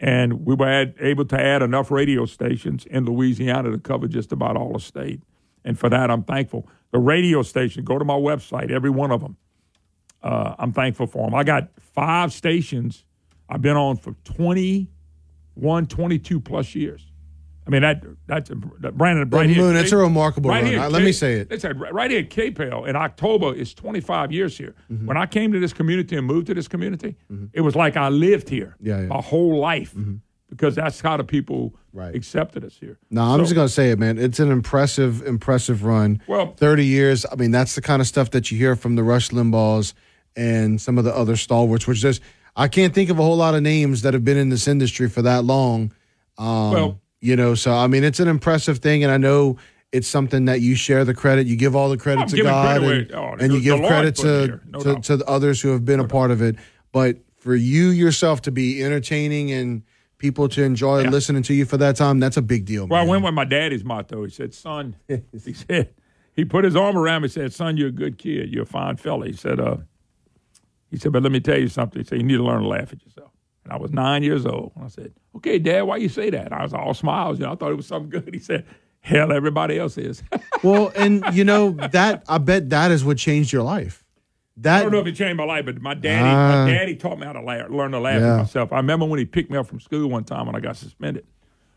And 0.00 0.44
we 0.46 0.54
were 0.54 0.68
ad- 0.68 0.94
able 1.00 1.24
to 1.26 1.40
add 1.40 1.62
enough 1.62 1.90
radio 1.90 2.24
stations 2.24 2.86
in 2.86 3.04
Louisiana 3.04 3.70
to 3.70 3.78
cover 3.78 4.06
just 4.06 4.32
about 4.32 4.56
all 4.56 4.72
the 4.72 4.80
state. 4.80 5.22
And 5.64 5.78
for 5.78 5.88
that, 5.88 6.10
I'm 6.10 6.22
thankful. 6.22 6.68
The 6.92 6.98
radio 6.98 7.42
station, 7.42 7.84
go 7.84 7.98
to 7.98 8.04
my 8.04 8.14
website, 8.14 8.70
every 8.70 8.90
one 8.90 9.10
of 9.10 9.20
them. 9.20 9.36
Uh, 10.22 10.54
I'm 10.58 10.72
thankful 10.72 11.06
for 11.06 11.26
them. 11.26 11.34
I 11.34 11.44
got 11.44 11.68
five 11.78 12.32
stations 12.32 13.04
I've 13.48 13.62
been 13.62 13.76
on 13.76 13.96
for 13.96 14.14
21, 15.58 15.86
22 15.86 16.40
plus 16.40 16.74
years. 16.74 17.04
I 17.66 17.70
mean, 17.70 17.82
that 17.82 18.02
that's 18.26 18.48
that 18.48 18.96
Brandon, 18.96 19.28
right. 19.28 19.50
Moon, 19.54 19.76
it's 19.76 19.92
a 19.92 19.96
remarkable 19.98 20.48
right 20.48 20.62
run. 20.62 20.72
here, 20.72 20.86
let 20.86 21.02
me 21.02 21.12
say 21.12 21.34
it. 21.34 21.48
It's 21.52 21.64
right 21.64 21.92
right 21.92 22.10
here 22.10 22.20
at 22.20 22.30
KPEL 22.30 22.88
in 22.88 22.96
October 22.96 23.54
is 23.54 23.74
25 23.74 24.32
years 24.32 24.56
here. 24.56 24.74
Mm-hmm. 24.90 25.06
When 25.06 25.18
I 25.18 25.26
came 25.26 25.52
to 25.52 25.60
this 25.60 25.74
community 25.74 26.16
and 26.16 26.26
moved 26.26 26.46
to 26.46 26.54
this 26.54 26.66
community, 26.66 27.16
it 27.52 27.60
was 27.60 27.76
like 27.76 27.96
I 27.98 28.08
lived 28.08 28.48
here 28.48 28.74
Yeah, 28.80 28.94
yeah. 28.94 29.00
Mm-hmm. 29.02 29.08
my 29.08 29.20
whole 29.20 29.58
life 29.58 29.94
because 30.48 30.76
that's 30.76 31.02
how 31.02 31.18
the 31.18 31.24
people 31.24 31.74
right. 31.92 32.14
accepted 32.14 32.64
us 32.64 32.74
here. 32.80 32.98
No, 33.10 33.20
I'm 33.22 33.38
So- 33.40 33.44
just 33.44 33.54
gonna 33.54 33.68
say 33.68 33.90
it, 33.90 33.98
man. 33.98 34.16
It's 34.16 34.40
an 34.40 34.50
impressive, 34.50 35.20
impressive 35.26 35.84
run. 35.84 36.22
Well- 36.26 36.54
30 36.56 36.86
years. 36.86 37.26
I 37.30 37.34
mean, 37.34 37.50
that's 37.50 37.74
the 37.74 37.82
kind 37.82 38.00
of 38.00 38.08
stuff 38.08 38.30
that 38.30 38.50
you 38.50 38.56
hear 38.56 38.76
from 38.76 38.94
the 38.96 39.02
Rush 39.02 39.28
Limbaughs 39.28 39.92
and 40.36 40.80
some 40.80 40.96
of 40.96 41.04
the 41.04 41.14
other 41.14 41.36
stalwarts. 41.36 41.86
Which 41.86 41.98
just, 42.00 42.22
I 42.58 42.68
can't 42.68 42.92
think 42.92 43.08
of 43.08 43.18
a 43.18 43.22
whole 43.22 43.36
lot 43.36 43.54
of 43.54 43.62
names 43.62 44.02
that 44.02 44.12
have 44.14 44.24
been 44.24 44.36
in 44.36 44.48
this 44.48 44.66
industry 44.68 45.08
for 45.08 45.22
that 45.22 45.44
long. 45.44 45.92
Um, 46.36 46.70
Well- 46.72 47.00
you 47.20 47.34
know, 47.34 47.54
so 47.54 47.72
I 47.72 47.86
mean, 47.88 48.04
it's 48.04 48.20
an 48.20 48.28
impressive 48.28 48.78
thing, 48.78 49.02
and 49.02 49.10
I 49.12 49.16
know 49.16 49.56
it's 49.90 50.06
something 50.06 50.44
that 50.44 50.60
you 50.60 50.74
share 50.76 51.04
the 51.04 51.14
credit. 51.14 51.46
You 51.46 51.56
give 51.56 51.74
all 51.74 51.88
the 51.88 51.96
credit 51.96 52.22
I'm 52.22 52.28
to 52.28 52.42
God, 52.42 52.80
credit 52.80 53.10
and, 53.10 53.14
oh, 53.14 53.36
and 53.40 53.52
you 53.52 53.60
give 53.60 53.80
credit 53.86 54.14
to 54.16 54.60
no 54.68 54.78
to, 54.80 55.00
to 55.00 55.16
the 55.16 55.24
others 55.26 55.60
who 55.60 55.70
have 55.70 55.84
been 55.84 55.98
a 56.00 56.06
part 56.06 56.30
of 56.30 56.42
it. 56.42 56.56
But 56.92 57.16
for 57.38 57.54
you 57.56 57.88
yourself 57.88 58.42
to 58.42 58.50
be 58.52 58.82
entertaining 58.84 59.50
and 59.52 59.82
people 60.18 60.48
to 60.50 60.62
enjoy 60.62 61.02
Yeah. 61.04 61.10
listening 61.10 61.42
to 61.44 61.54
you 61.54 61.64
for 61.64 61.76
that 61.78 61.96
time, 61.96 62.20
that's 62.20 62.36
a 62.36 62.42
big 62.42 62.66
deal. 62.66 62.86
Well, 62.86 63.00
I 63.00 63.04
went 63.04 63.24
with 63.24 63.34
my 63.34 63.44
daddy's 63.44 63.82
motto. 63.84 64.24
He 64.24 64.30
said, 64.30 64.52
"Son," 64.54 64.94
he 65.08 65.52
said, 65.54 65.88
he 66.36 66.44
put 66.44 66.64
his 66.64 66.76
arm 66.76 66.96
around 66.96 67.22
me. 67.22 67.26
and 67.26 67.32
said, 67.32 67.52
"Son, 67.52 67.76
you're 67.76 67.88
a 67.88 67.92
good 67.92 68.18
kid. 68.18 68.52
You're 68.52 68.62
a 68.64 68.66
fine 68.66 68.96
fella." 68.96 69.26
He 69.26 69.32
said, 69.32 69.58
"Uh," 69.58 69.78
he 70.90 70.96
said, 70.96 71.12
"But 71.12 71.22
let 71.22 71.32
me 71.32 71.40
tell 71.40 71.58
you 71.58 71.68
something." 71.68 72.00
He 72.00 72.06
said, 72.06 72.18
"You 72.18 72.24
need 72.24 72.36
to 72.36 72.44
learn 72.44 72.62
to 72.62 72.68
laugh 72.68 72.92
at 72.92 73.02
yourself." 73.04 73.30
And 73.64 73.72
I 73.72 73.76
was 73.76 73.92
nine 73.92 74.22
years 74.22 74.46
old. 74.46 74.72
And 74.76 74.84
I 74.84 74.88
said, 74.88 75.12
"Okay, 75.36 75.58
Dad, 75.58 75.82
why 75.82 75.96
you 75.98 76.08
say 76.08 76.30
that?" 76.30 76.52
I 76.52 76.62
was 76.62 76.72
all 76.72 76.94
smiles. 76.94 77.38
You 77.38 77.46
know, 77.46 77.52
I 77.52 77.54
thought 77.56 77.70
it 77.72 77.76
was 77.76 77.86
something 77.86 78.10
good. 78.10 78.32
He 78.32 78.40
said, 78.40 78.64
"Hell, 79.00 79.32
everybody 79.32 79.78
else 79.78 79.98
is." 79.98 80.22
well, 80.64 80.92
and 80.96 81.22
you 81.32 81.44
know 81.44 81.70
that 81.92 82.24
I 82.28 82.38
bet 82.38 82.70
that 82.70 82.90
is 82.90 83.04
what 83.04 83.18
changed 83.18 83.52
your 83.52 83.62
life. 83.62 84.04
That, 84.60 84.80
I 84.80 84.82
don't 84.82 84.90
know 84.90 84.98
if 84.98 85.06
it 85.06 85.14
changed 85.14 85.36
my 85.36 85.44
life, 85.44 85.66
but 85.66 85.80
my 85.80 85.94
daddy, 85.94 86.24
Ah. 86.28 86.64
my 86.64 86.72
daddy 86.72 86.96
taught 86.96 87.16
me 87.20 87.26
how 87.26 87.32
to 87.32 87.40
laugh, 87.40 87.70
learn 87.70 87.92
to 87.92 88.00
laugh 88.00 88.20
Yeah. 88.20 88.32
at 88.34 88.38
myself. 88.38 88.72
I 88.72 88.78
remember 88.78 89.06
when 89.06 89.20
he 89.20 89.24
picked 89.24 89.52
me 89.52 89.56
up 89.56 89.68
from 89.68 89.78
school 89.78 90.08
one 90.10 90.24
time 90.24 90.46
when 90.46 90.56
I 90.56 90.60
got 90.60 90.76
suspended, 90.76 91.24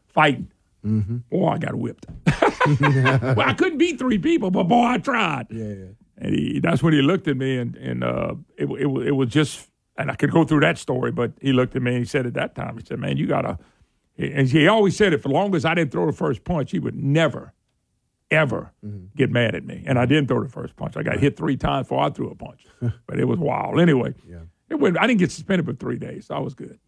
fighting. 0.08 0.48
Mm-hmm. 0.84 1.18
Boy, 1.30 1.48
I 1.48 1.58
got 1.60 1.76
whipped. 1.76 2.08
well, 2.82 3.42
I 3.42 3.54
couldn't 3.54 3.78
beat 3.78 4.00
three 4.00 4.18
people, 4.18 4.50
but 4.50 4.64
boy, 4.64 4.84
I 4.84 4.98
tried. 4.98 5.46
Yeah, 5.52 5.66
yeah. 5.66 5.86
And 6.24 6.36
he, 6.36 6.60
that's 6.60 6.84
when 6.84 6.94
he 6.94 7.02
looked 7.02 7.28
at 7.28 7.36
me, 7.36 7.58
and 7.58 7.76
and 7.78 8.04
uh, 8.04 8.36
it, 8.58 8.66
it 8.70 8.88
it 9.08 9.12
was 9.12 9.30
just, 9.30 9.68
and 9.98 10.12
I 10.12 10.16
could 10.16 10.30
go 10.32 10.44
through 10.44 10.60
that 10.62 10.78
story, 10.78 11.12
but 11.12 11.32
he 11.42 11.52
looked 11.52 11.76
at 11.76 11.82
me 11.82 11.92
and 11.92 12.00
he 12.00 12.06
said 12.06 12.26
at 12.28 12.36
that 12.36 12.54
time, 12.56 12.78
he 12.78 12.86
said, 12.86 13.00
"Man, 13.00 13.18
you 13.18 13.26
gotta," 13.26 13.58
and 14.20 14.48
he 14.48 14.68
always 14.68 14.96
said 14.96 15.14
it 15.14 15.22
for 15.24 15.30
long 15.30 15.56
as 15.56 15.66
I 15.66 15.74
didn't 15.74 15.92
throw 15.92 16.06
the 16.06 16.12
first 16.14 16.44
punch, 16.44 16.70
he 16.72 16.78
would 16.80 16.96
never, 16.96 17.54
ever 18.30 18.72
Mm-hmm. 18.86 19.06
get 19.18 19.32
mad 19.32 19.56
at 19.56 19.66
me, 19.66 19.84
and 19.88 19.98
I 19.98 20.06
didn't 20.06 20.28
throw 20.28 20.44
the 20.44 20.50
first 20.50 20.76
punch. 20.76 20.96
I 20.96 21.02
got 21.04 21.18
hit 21.20 21.38
three 21.38 21.58
times 21.58 21.86
before 21.88 22.04
I 22.04 22.10
threw 22.12 22.30
a 22.30 22.36
punch, 22.36 22.66
but 23.08 23.20
it 23.20 23.26
was 23.26 23.40
wild. 23.40 23.80
Anyway, 23.80 24.14
It 24.70 24.76
went, 24.80 24.98
I 25.00 25.06
didn't 25.08 25.20
get 25.20 25.32
suspended 25.32 25.66
for 25.66 25.74
three 25.74 25.98
days. 25.98 26.28
So 26.28 26.36
I 26.36 26.40
was 26.40 26.54
good. 26.54 26.80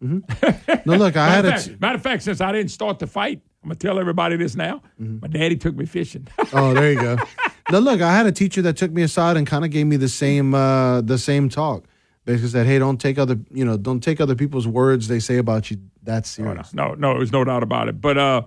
No, 0.86 0.94
look, 0.96 1.16
I 1.16 1.28
had 1.28 1.44
matter, 1.44 1.48
a. 1.48 1.56
of 1.58 1.64
fact, 1.64 1.80
matter 1.80 1.94
of 1.96 2.02
fact, 2.02 2.22
since 2.22 2.40
I 2.40 2.52
didn't 2.52 2.70
start 2.70 2.98
the 2.98 3.06
fight, 3.06 3.40
I'm 3.62 3.68
gonna 3.68 3.74
tell 3.76 3.98
everybody 3.98 4.36
this 4.36 4.54
now. 4.54 4.82
Mm-hmm. 5.00 5.18
My 5.22 5.28
daddy 5.28 5.56
took 5.56 5.74
me 5.74 5.86
fishing. 5.86 6.26
Oh, 6.52 6.72
there 6.74 6.92
you 6.92 7.00
go. 7.00 7.16
no, 7.70 7.78
look, 7.78 8.00
I 8.00 8.14
had 8.14 8.26
a 8.26 8.32
teacher 8.32 8.62
that 8.62 8.76
took 8.76 8.92
me 8.92 9.02
aside 9.02 9.36
and 9.36 9.46
kind 9.46 9.64
of 9.64 9.70
gave 9.70 9.86
me 9.86 9.96
the 9.96 10.08
same 10.08 10.54
uh, 10.54 11.00
the 11.00 11.18
same 11.18 11.48
talk. 11.48 11.86
Basically 12.24 12.48
said, 12.50 12.66
"Hey, 12.66 12.78
don't 12.78 13.00
take 13.00 13.18
other 13.18 13.38
you 13.52 13.64
know 13.64 13.76
don't 13.76 14.00
take 14.00 14.20
other 14.20 14.34
people's 14.34 14.66
words 14.66 15.08
they 15.08 15.20
say 15.20 15.38
about 15.38 15.70
you 15.70 15.78
that 16.02 16.26
serious." 16.26 16.72
no, 16.74 16.94
no, 16.94 17.14
there's 17.18 17.32
no 17.32 17.44
doubt 17.44 17.62
about 17.62 17.88
it. 17.88 18.00
But 18.00 18.18
uh, 18.18 18.42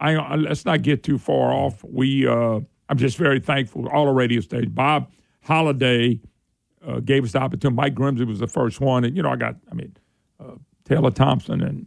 I, 0.00 0.14
I 0.14 0.36
let's 0.36 0.64
not 0.64 0.82
get 0.82 1.02
too 1.02 1.18
far 1.18 1.52
off. 1.52 1.84
We, 1.84 2.26
uh, 2.26 2.60
I'm 2.88 2.98
just 2.98 3.16
very 3.16 3.40
thankful. 3.40 3.88
All 3.88 4.06
the 4.06 4.12
radio 4.12 4.40
stations. 4.40 4.72
Bob 4.72 5.10
Holiday 5.42 6.20
uh, 6.86 7.00
gave 7.00 7.24
us 7.24 7.32
the 7.32 7.38
opportunity. 7.38 7.76
Mike 7.76 7.94
Grimsley 7.94 8.26
was 8.26 8.40
the 8.40 8.46
first 8.46 8.80
one, 8.80 9.04
and 9.04 9.16
you 9.16 9.22
know, 9.22 9.30
I 9.30 9.36
got, 9.36 9.56
I 9.70 9.74
mean, 9.74 9.96
uh, 10.40 10.54
Taylor 10.84 11.10
Thompson 11.10 11.62
and 11.62 11.86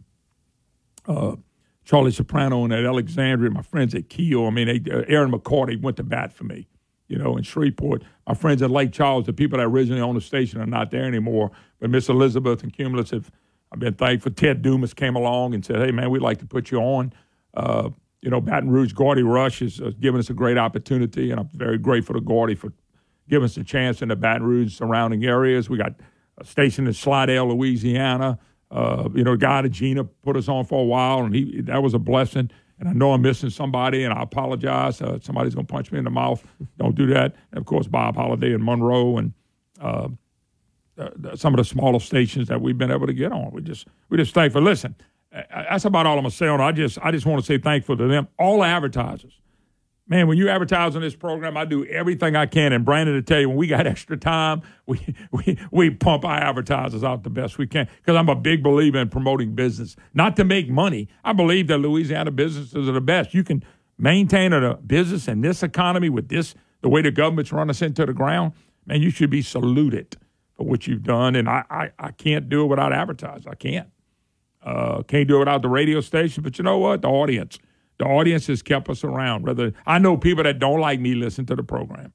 uh, 1.06 1.36
Charlie 1.84 2.12
Soprano 2.12 2.64
and 2.64 2.72
at 2.72 2.84
Alexandria, 2.84 3.50
my 3.50 3.62
friends 3.62 3.94
at 3.94 4.08
Keel. 4.08 4.46
I 4.46 4.50
mean, 4.50 4.66
they, 4.66 4.90
uh, 4.90 5.04
Aaron 5.06 5.30
McCarty 5.30 5.80
went 5.80 5.96
to 5.98 6.02
bat 6.02 6.32
for 6.32 6.44
me. 6.44 6.68
You 7.08 7.18
know, 7.18 7.36
in 7.36 7.42
Shreveport, 7.42 8.02
my 8.26 8.34
friends 8.34 8.62
at 8.62 8.70
Lake 8.70 8.90
Charles, 8.90 9.26
the 9.26 9.34
people 9.34 9.58
that 9.58 9.64
originally 9.64 10.00
owned 10.00 10.16
the 10.16 10.22
station 10.22 10.60
are 10.60 10.66
not 10.66 10.90
there 10.90 11.04
anymore. 11.04 11.50
But 11.78 11.90
Miss 11.90 12.08
Elizabeth 12.08 12.62
and 12.62 12.72
Cumulus 12.72 13.10
have, 13.10 13.30
I've 13.70 13.78
been 13.78 13.94
thankful. 13.94 14.32
Ted 14.32 14.62
Dumas 14.62 14.94
came 14.94 15.14
along 15.14 15.52
and 15.54 15.64
said, 15.64 15.76
"Hey, 15.76 15.92
man, 15.92 16.10
we'd 16.10 16.22
like 16.22 16.38
to 16.38 16.46
put 16.46 16.70
you 16.70 16.78
on." 16.78 17.12
Uh, 17.52 17.90
you 18.22 18.30
know, 18.30 18.40
Baton 18.40 18.70
Rouge, 18.70 18.94
Gordy 18.94 19.22
Rush 19.22 19.58
has 19.58 19.82
uh, 19.82 19.90
given 20.00 20.18
us 20.18 20.30
a 20.30 20.34
great 20.34 20.56
opportunity, 20.56 21.30
and 21.30 21.38
I'm 21.38 21.50
very 21.52 21.76
grateful 21.76 22.14
to 22.14 22.22
Gordy 22.22 22.54
for 22.54 22.72
giving 23.28 23.44
us 23.44 23.58
a 23.58 23.64
chance 23.64 24.00
in 24.00 24.08
the 24.08 24.16
Baton 24.16 24.44
Rouge 24.44 24.74
surrounding 24.74 25.24
areas. 25.26 25.68
We 25.68 25.76
got 25.76 25.92
a 26.38 26.44
station 26.44 26.86
in 26.86 26.94
Slidell, 26.94 27.54
Louisiana. 27.54 28.38
Uh, 28.74 29.08
you 29.14 29.22
know, 29.22 29.36
guy 29.36 29.62
that 29.62 29.68
Gina 29.68 30.02
put 30.02 30.36
us 30.36 30.48
on 30.48 30.64
for 30.64 30.80
a 30.80 30.84
while, 30.84 31.20
and 31.20 31.32
he 31.32 31.60
that 31.62 31.82
was 31.82 31.94
a 31.94 31.98
blessing. 31.98 32.50
And 32.80 32.88
I 32.88 32.92
know 32.92 33.12
I'm 33.12 33.22
missing 33.22 33.50
somebody, 33.50 34.02
and 34.02 34.12
I 34.12 34.22
apologize. 34.22 35.00
Uh, 35.00 35.20
somebody's 35.22 35.54
going 35.54 35.66
to 35.66 35.72
punch 35.72 35.92
me 35.92 35.98
in 35.98 36.04
the 36.04 36.10
mouth. 36.10 36.44
Don't 36.76 36.96
do 36.96 37.06
that. 37.06 37.36
And 37.52 37.58
of 37.58 37.66
course, 37.66 37.86
Bob 37.86 38.16
Holiday 38.16 38.52
and 38.52 38.64
Monroe, 38.64 39.16
and 39.16 39.32
uh, 39.80 40.08
uh, 40.98 41.36
some 41.36 41.54
of 41.54 41.58
the 41.58 41.64
smaller 41.64 42.00
stations 42.00 42.48
that 42.48 42.60
we've 42.60 42.76
been 42.76 42.90
able 42.90 43.06
to 43.06 43.12
get 43.12 43.30
on. 43.30 43.52
We 43.52 43.62
just 43.62 43.86
we 44.08 44.16
just 44.16 44.34
thankful. 44.34 44.62
Listen, 44.62 44.96
that's 45.30 45.84
about 45.84 46.06
all 46.06 46.14
I'm 46.16 46.24
gonna 46.24 46.32
say 46.32 46.48
on. 46.48 46.60
I 46.60 46.72
just 46.72 46.98
I 47.00 47.12
just 47.12 47.26
want 47.26 47.40
to 47.40 47.46
say 47.46 47.58
thankful 47.58 47.96
to 47.96 48.08
them, 48.08 48.26
all 48.40 48.58
the 48.58 48.66
advertisers. 48.66 49.38
Man, 50.06 50.28
when 50.28 50.36
you 50.36 50.50
advertise 50.50 50.96
on 50.96 51.02
this 51.02 51.16
program, 51.16 51.56
I 51.56 51.64
do 51.64 51.86
everything 51.86 52.36
I 52.36 52.44
can. 52.44 52.74
And 52.74 52.84
Brandon 52.84 53.14
to 53.14 53.22
tell 53.22 53.40
you, 53.40 53.48
when 53.48 53.56
we 53.56 53.66
got 53.66 53.86
extra 53.86 54.16
time, 54.16 54.62
we 54.86 55.00
we 55.30 55.58
we 55.70 55.90
pump 55.90 56.24
our 56.24 56.36
advertisers 56.36 57.02
out 57.02 57.22
the 57.22 57.30
best 57.30 57.56
we 57.56 57.66
can. 57.66 57.88
Because 57.96 58.16
I'm 58.16 58.28
a 58.28 58.34
big 58.34 58.62
believer 58.62 58.98
in 58.98 59.08
promoting 59.08 59.54
business, 59.54 59.96
not 60.12 60.36
to 60.36 60.44
make 60.44 60.68
money. 60.68 61.08
I 61.24 61.32
believe 61.32 61.68
that 61.68 61.78
Louisiana 61.78 62.30
businesses 62.30 62.88
are 62.88 62.92
the 62.92 63.00
best. 63.00 63.32
You 63.32 63.44
can 63.44 63.64
maintain 63.96 64.52
a 64.52 64.76
business 64.76 65.26
in 65.26 65.40
this 65.40 65.62
economy 65.62 66.10
with 66.10 66.28
this 66.28 66.54
the 66.82 66.90
way 66.90 67.00
the 67.00 67.10
government's 67.10 67.50
run 67.50 67.70
us 67.70 67.80
into 67.80 68.04
the 68.04 68.12
ground. 68.12 68.52
Man, 68.84 69.00
you 69.00 69.08
should 69.08 69.30
be 69.30 69.40
saluted 69.40 70.18
for 70.54 70.66
what 70.66 70.86
you've 70.86 71.02
done. 71.02 71.34
And 71.34 71.48
I 71.48 71.64
I, 71.70 71.90
I 71.98 72.10
can't 72.10 72.50
do 72.50 72.64
it 72.64 72.66
without 72.66 72.92
advertising. 72.92 73.50
I 73.50 73.54
can't. 73.54 73.88
Uh, 74.62 75.02
can't 75.02 75.28
do 75.28 75.36
it 75.36 75.40
without 75.40 75.62
the 75.62 75.68
radio 75.68 76.02
station. 76.02 76.42
But 76.42 76.58
you 76.58 76.64
know 76.64 76.76
what? 76.76 77.00
The 77.00 77.08
audience. 77.08 77.58
The 77.98 78.04
audience 78.04 78.46
has 78.48 78.62
kept 78.62 78.88
us 78.88 79.04
around. 79.04 79.46
Whether 79.46 79.72
I 79.86 79.98
know 79.98 80.16
people 80.16 80.44
that 80.44 80.58
don't 80.58 80.80
like 80.80 81.00
me 81.00 81.14
listen 81.14 81.46
to 81.46 81.54
the 81.54 81.62
program, 81.62 82.12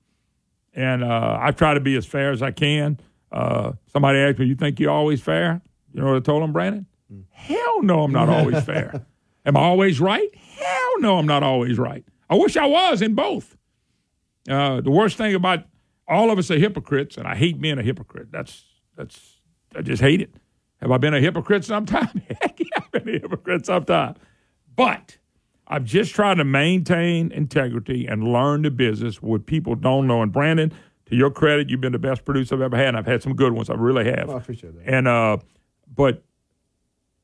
and 0.74 1.04
uh, 1.04 1.38
I 1.40 1.52
try 1.52 1.74
to 1.74 1.80
be 1.80 1.96
as 1.96 2.06
fair 2.06 2.32
as 2.32 2.42
I 2.42 2.52
can. 2.52 3.00
Uh, 3.32 3.74
somebody 3.88 4.20
asked 4.20 4.40
me, 4.40 4.46
"You 4.48 4.56
think 4.56 4.80
you're 4.80 4.92
always 4.92 5.22
fair?" 5.22 5.62
You 5.94 6.02
know 6.02 6.08
what 6.08 6.18
I 6.18 6.20
told 6.20 6.44
them, 6.44 6.54
Brandon? 6.54 6.86
Hell 7.32 7.82
no, 7.82 8.04
I'm 8.04 8.12
not 8.12 8.30
always 8.30 8.64
fair. 8.66 9.06
Am 9.46 9.58
I 9.58 9.62
always 9.62 10.00
right? 10.00 10.30
Hell 10.36 11.00
no, 11.00 11.18
I'm 11.18 11.26
not 11.26 11.44
always 11.44 11.78
right. 11.78 12.04
I 12.30 12.36
wish 12.36 12.58
I 12.58 12.66
was 12.66 13.02
in 13.02 13.16
both. 13.16 13.58
Uh, 14.48 14.82
the 14.82 14.92
worst 14.92 15.18
thing 15.18 15.34
about 15.34 15.64
all 16.08 16.32
of 16.32 16.38
us 16.40 16.52
are 16.52 16.58
hypocrites, 16.58 17.18
and 17.18 17.28
I 17.28 17.36
hate 17.36 17.60
being 17.62 17.80
a 17.80 17.84
hypocrite. 17.84 18.32
That's 18.32 18.66
that's 18.96 19.40
I 19.76 19.82
just 19.82 20.02
hate 20.02 20.22
it. 20.22 20.36
Have 20.82 20.92
I 20.92 20.98
been 20.98 21.14
a 21.14 21.20
hypocrite 21.20 21.66
sometime? 21.66 22.22
Heck 22.42 22.60
yeah, 22.60 22.66
I've 22.78 22.92
been 22.92 23.10
a 23.10 23.20
hypocrite 23.20 23.66
sometime. 23.66 24.16
But 24.76 25.18
I'm 25.70 25.86
just 25.86 26.16
trying 26.16 26.38
to 26.38 26.44
maintain 26.44 27.32
integrity 27.32 28.08
and 28.08 28.24
learn 28.24 28.64
the 28.64 28.72
business 28.72 29.22
what 29.22 29.46
people 29.46 29.76
don't 29.76 30.08
know. 30.08 30.22
And 30.24 30.32
Brandon, 30.32 30.72
to 31.06 31.16
your 31.16 31.30
credit, 31.30 31.70
you've 31.70 31.82
been 31.82 31.92
the 31.92 32.00
best 32.00 32.26
producer 32.26 32.56
I've 32.56 32.62
ever 32.62 32.76
had. 32.78 32.88
And 32.90 32.98
I've 32.98 33.06
had 33.06 33.22
some 33.22 33.36
good 33.36 33.54
ones. 33.54 33.70
I 33.70 33.76
really 33.76 34.06
have. 34.06 34.30
Oh, 34.30 34.34
I 34.34 34.38
appreciate 34.38 34.76
that. 34.76 34.92
And 34.92 35.08
uh, 35.08 35.38
but 35.96 36.24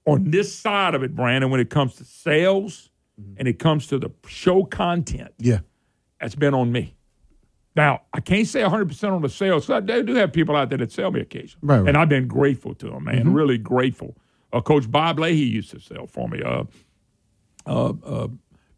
on 0.06 0.30
this 0.30 0.54
side 0.54 0.94
of 0.94 1.04
it, 1.04 1.16
Brandon, 1.16 1.50
when 1.50 1.60
it 1.60 1.70
comes 1.70 1.96
to 1.96 2.04
sales 2.06 2.90
and 3.38 3.48
it 3.48 3.60
comes 3.60 3.88
to 3.88 3.98
the 3.98 4.10
show 4.28 4.64
content, 4.66 5.32
Yeah. 5.40 5.60
that's 6.20 6.36
been 6.36 6.54
on 6.54 6.72
me. 6.72 6.96
Now, 7.76 8.02
I 8.14 8.20
can't 8.20 8.46
say 8.48 8.62
100% 8.62 9.12
on 9.14 9.22
the 9.22 9.30
sales. 9.30 9.66
'cause 9.68 9.84
I 9.90 10.02
do 10.02 10.14
have 10.16 10.32
people 10.34 10.56
out 10.56 10.70
there 10.70 10.78
that 10.78 10.92
sell 10.92 11.12
me 11.12 11.22
occasionally. 11.22 11.60
Right, 11.66 11.80
right. 11.80 11.88
And 11.90 11.98
I've 11.98 12.10
been 12.10 12.28
grateful 12.28 12.74
to 12.76 12.90
them, 12.90 13.06
man. 13.06 13.26
Mhm. 13.26 13.36
Really 13.36 13.58
grateful. 13.58 14.16
Uh, 14.54 14.62
Coach 14.62 14.90
Bob 14.92 15.18
Leahy 15.20 15.44
used 15.46 15.72
to 15.72 15.80
sell 15.80 16.08
for 16.08 16.30
me. 16.30 16.42
Uh, 16.44 16.64
uh, 17.66 17.94
uh, 18.04 18.28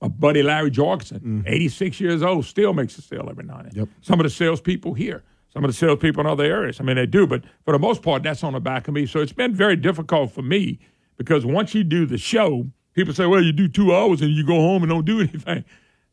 my 0.01 0.07
buddy 0.07 0.43
Larry 0.43 0.69
Jorgensen, 0.69 1.43
86 1.47 1.99
years 1.99 2.21
old, 2.21 2.45
still 2.45 2.73
makes 2.73 2.97
a 2.97 3.01
sale 3.01 3.27
every 3.29 3.43
now 3.43 3.57
and 3.57 3.65
then. 3.65 3.71
Mm-hmm. 3.71 3.79
Yep. 3.79 3.89
Some 4.01 4.19
of 4.19 4.23
the 4.25 4.29
salespeople 4.29 4.93
here, 4.93 5.23
some 5.51 5.63
of 5.63 5.69
the 5.69 5.75
salespeople 5.75 6.21
in 6.21 6.27
other 6.27 6.43
areas. 6.43 6.79
I 6.79 6.83
mean, 6.83 6.97
they 6.97 7.05
do, 7.05 7.25
but 7.25 7.43
for 7.65 7.71
the 7.71 7.79
most 7.79 8.03
part, 8.03 8.23
that's 8.23 8.43
on 8.43 8.53
the 8.53 8.59
back 8.59 8.87
of 8.87 8.93
me. 8.93 9.05
So 9.05 9.19
it's 9.19 9.33
been 9.33 9.55
very 9.55 9.75
difficult 9.75 10.31
for 10.31 10.43
me 10.43 10.79
because 11.17 11.45
once 11.45 11.73
you 11.73 11.83
do 11.83 12.05
the 12.05 12.17
show, 12.17 12.67
people 12.93 13.13
say, 13.13 13.25
well, 13.25 13.43
you 13.43 13.51
do 13.51 13.67
two 13.67 13.95
hours 13.95 14.21
and 14.21 14.31
you 14.31 14.45
go 14.45 14.55
home 14.55 14.83
and 14.83 14.89
don't 14.89 15.05
do 15.05 15.19
anything. 15.21 15.65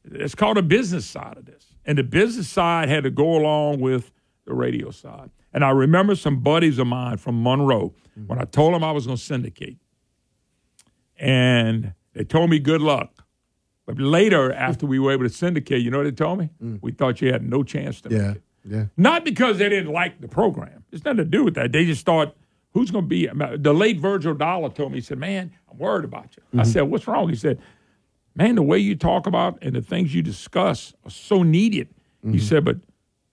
It's 0.04 0.34
called 0.34 0.58
a 0.58 0.62
business 0.62 1.04
side 1.04 1.36
of 1.36 1.44
this. 1.44 1.66
And 1.84 1.98
the 1.98 2.02
business 2.02 2.48
side 2.48 2.88
had 2.88 3.04
to 3.04 3.10
go 3.10 3.36
along 3.36 3.80
with 3.80 4.10
the 4.46 4.54
radio 4.54 4.90
side. 4.90 5.30
And 5.52 5.64
I 5.64 5.70
remember 5.70 6.16
some 6.16 6.40
buddies 6.40 6.78
of 6.78 6.86
mine 6.86 7.18
from 7.18 7.42
Monroe 7.42 7.94
when 8.26 8.38
I 8.38 8.44
told 8.44 8.74
them 8.74 8.82
I 8.82 8.92
was 8.92 9.06
going 9.06 9.18
to 9.18 9.22
syndicate. 9.22 9.76
And 11.18 11.94
they 12.14 12.24
told 12.24 12.50
me 12.50 12.58
good 12.58 12.80
luck. 12.80 13.24
But 13.86 13.98
later, 13.98 14.52
after 14.52 14.86
we 14.86 14.98
were 14.98 15.12
able 15.12 15.24
to 15.24 15.28
syndicate, 15.30 15.82
you 15.82 15.90
know 15.90 15.98
what 15.98 16.04
they 16.04 16.10
told 16.10 16.38
me? 16.38 16.48
We 16.80 16.92
thought 16.92 17.20
you 17.20 17.30
had 17.32 17.42
no 17.48 17.62
chance 17.62 18.00
to 18.02 18.08
make 18.10 18.18
Yeah. 18.18 18.30
it. 18.32 18.42
Yeah. 18.66 18.84
Not 18.96 19.24
because 19.26 19.58
they 19.58 19.68
didn't 19.68 19.92
like 19.92 20.20
the 20.22 20.28
program. 20.28 20.84
It's 20.90 21.04
nothing 21.04 21.18
to 21.18 21.24
do 21.26 21.44
with 21.44 21.54
that. 21.56 21.72
They 21.72 21.84
just 21.84 22.06
thought, 22.06 22.34
who's 22.72 22.90
going 22.90 23.04
to 23.04 23.08
be? 23.08 23.26
The 23.58 23.74
late 23.74 23.98
Virgil 24.00 24.32
Dollar 24.32 24.70
told 24.70 24.92
me, 24.92 24.98
he 24.98 25.02
said, 25.02 25.18
man, 25.18 25.52
I'm 25.70 25.76
worried 25.76 26.06
about 26.06 26.34
you. 26.36 26.42
I 26.58 26.62
Mhm. 26.62 26.66
said, 26.66 26.82
what's 26.82 27.06
wrong? 27.06 27.28
He 27.28 27.34
said, 27.34 27.58
man, 28.34 28.54
the 28.54 28.62
way 28.62 28.78
you 28.78 28.96
talk 28.96 29.26
about 29.26 29.58
and 29.60 29.76
the 29.76 29.82
things 29.82 30.14
you 30.14 30.22
discuss 30.22 30.94
are 31.04 31.10
so 31.10 31.42
needed. 31.42 31.88
He 32.30 32.38
said, 32.38 32.64
but 32.64 32.78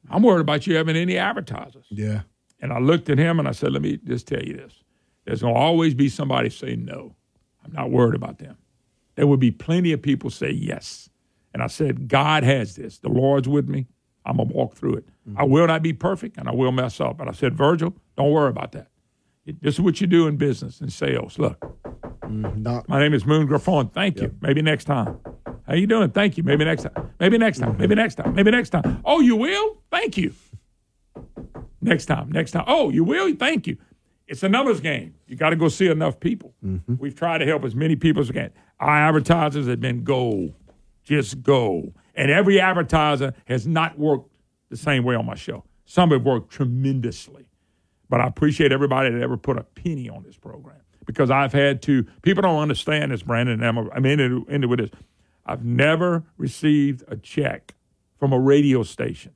I'm 0.09 0.21
worried 0.21 0.41
about 0.41 0.67
you 0.67 0.75
having 0.75 0.97
any 0.97 1.17
advertisers. 1.17 1.85
Yeah. 1.89 2.23
And 2.59 2.73
I 2.73 2.79
looked 2.79 3.09
at 3.09 3.17
him 3.17 3.39
and 3.39 3.47
I 3.47 3.51
said, 3.51 3.71
let 3.71 3.81
me 3.81 3.99
just 4.03 4.27
tell 4.27 4.43
you 4.43 4.57
this. 4.57 4.83
There's 5.23 5.41
going 5.41 5.53
to 5.53 5.59
always 5.59 5.93
be 5.93 6.09
somebody 6.09 6.49
saying 6.49 6.83
no. 6.83 7.15
I'm 7.63 7.71
not 7.71 7.89
worried 7.89 8.15
about 8.15 8.37
them. 8.39 8.57
There 9.21 9.27
will 9.27 9.37
be 9.37 9.51
plenty 9.51 9.91
of 9.91 10.01
people 10.01 10.31
say 10.31 10.49
yes. 10.49 11.07
And 11.53 11.61
I 11.61 11.67
said, 11.67 12.07
God 12.07 12.43
has 12.43 12.75
this. 12.75 12.97
The 12.97 13.09
Lord's 13.09 13.47
with 13.47 13.69
me. 13.69 13.85
I'm 14.25 14.37
going 14.37 14.49
to 14.49 14.55
walk 14.55 14.73
through 14.73 14.95
it. 14.95 15.05
Mm-hmm. 15.29 15.37
I 15.39 15.43
will 15.43 15.67
not 15.67 15.83
be 15.83 15.93
perfect 15.93 16.37
and 16.37 16.49
I 16.49 16.55
will 16.55 16.71
mess 16.71 16.99
up. 16.99 17.19
But 17.19 17.27
I 17.27 17.31
said, 17.33 17.53
Virgil, 17.53 17.95
don't 18.17 18.31
worry 18.31 18.49
about 18.49 18.71
that. 18.71 18.87
This 19.45 19.75
is 19.75 19.79
what 19.79 20.01
you 20.01 20.07
do 20.07 20.25
in 20.25 20.37
business 20.37 20.81
and 20.81 20.91
sales. 20.91 21.37
Look, 21.37 21.59
mm, 22.23 22.57
Not, 22.63 22.89
my 22.89 22.99
name 22.99 23.13
is 23.13 23.23
Moon 23.23 23.45
Griffon. 23.45 23.89
Thank 23.89 24.19
you. 24.19 24.35
Maybe 24.41 24.63
next 24.63 24.85
time. 24.85 25.19
How 25.67 25.75
you 25.75 25.85
doing? 25.85 26.09
Thank 26.09 26.35
you. 26.37 26.41
Maybe 26.41 26.65
next 26.65 26.81
time. 26.81 27.11
Maybe 27.19 27.37
next 27.37 27.59
time. 27.59 27.77
Maybe 27.77 27.93
next 27.93 28.15
time. 28.15 28.33
Maybe 28.33 28.49
next 28.49 28.71
time. 28.71 29.03
Oh, 29.05 29.19
you 29.19 29.35
will? 29.35 29.83
Thank 29.91 30.17
you. 30.17 30.33
Next 31.79 32.07
time. 32.07 32.31
Next 32.31 32.53
time. 32.53 32.63
Oh, 32.65 32.89
you 32.89 33.03
will? 33.03 33.35
Thank 33.35 33.67
you. 33.67 33.77
It's 34.31 34.43
a 34.43 34.49
numbers 34.49 34.79
game. 34.79 35.13
You 35.27 35.35
got 35.35 35.49
to 35.49 35.57
go 35.57 35.67
see 35.67 35.87
enough 35.87 36.17
people. 36.21 36.53
Mm-hmm. 36.65 36.95
We've 36.99 37.13
tried 37.13 37.39
to 37.39 37.45
help 37.45 37.65
as 37.65 37.75
many 37.75 37.97
people 37.97 38.21
as 38.21 38.29
we 38.29 38.35
can. 38.35 38.49
Our 38.79 38.95
advertisers 38.95 39.67
have 39.67 39.81
been 39.81 40.05
go, 40.05 40.53
Just 41.03 41.43
go. 41.43 41.93
And 42.15 42.31
every 42.31 42.57
advertiser 42.57 43.33
has 43.43 43.67
not 43.67 43.99
worked 43.99 44.31
the 44.69 44.77
same 44.77 45.03
way 45.03 45.15
on 45.15 45.25
my 45.25 45.35
show. 45.35 45.65
Some 45.83 46.11
have 46.11 46.23
worked 46.23 46.49
tremendously. 46.49 47.45
But 48.07 48.21
I 48.21 48.27
appreciate 48.27 48.71
everybody 48.71 49.09
that 49.09 49.21
ever 49.21 49.35
put 49.35 49.57
a 49.57 49.63
penny 49.63 50.07
on 50.09 50.23
this 50.23 50.37
program 50.37 50.79
because 51.05 51.29
I've 51.29 51.51
had 51.51 51.81
to. 51.83 52.05
People 52.21 52.43
don't 52.43 52.59
understand 52.59 53.11
this, 53.11 53.23
Brandon. 53.23 53.61
And 53.61 53.79
I'm, 53.79 53.89
I'm 53.91 54.05
into 54.05 54.67
with 54.69 54.79
this. 54.79 54.91
I've 55.45 55.65
never 55.65 56.23
received 56.37 57.03
a 57.09 57.17
check 57.17 57.73
from 58.17 58.31
a 58.31 58.39
radio 58.39 58.83
station 58.83 59.33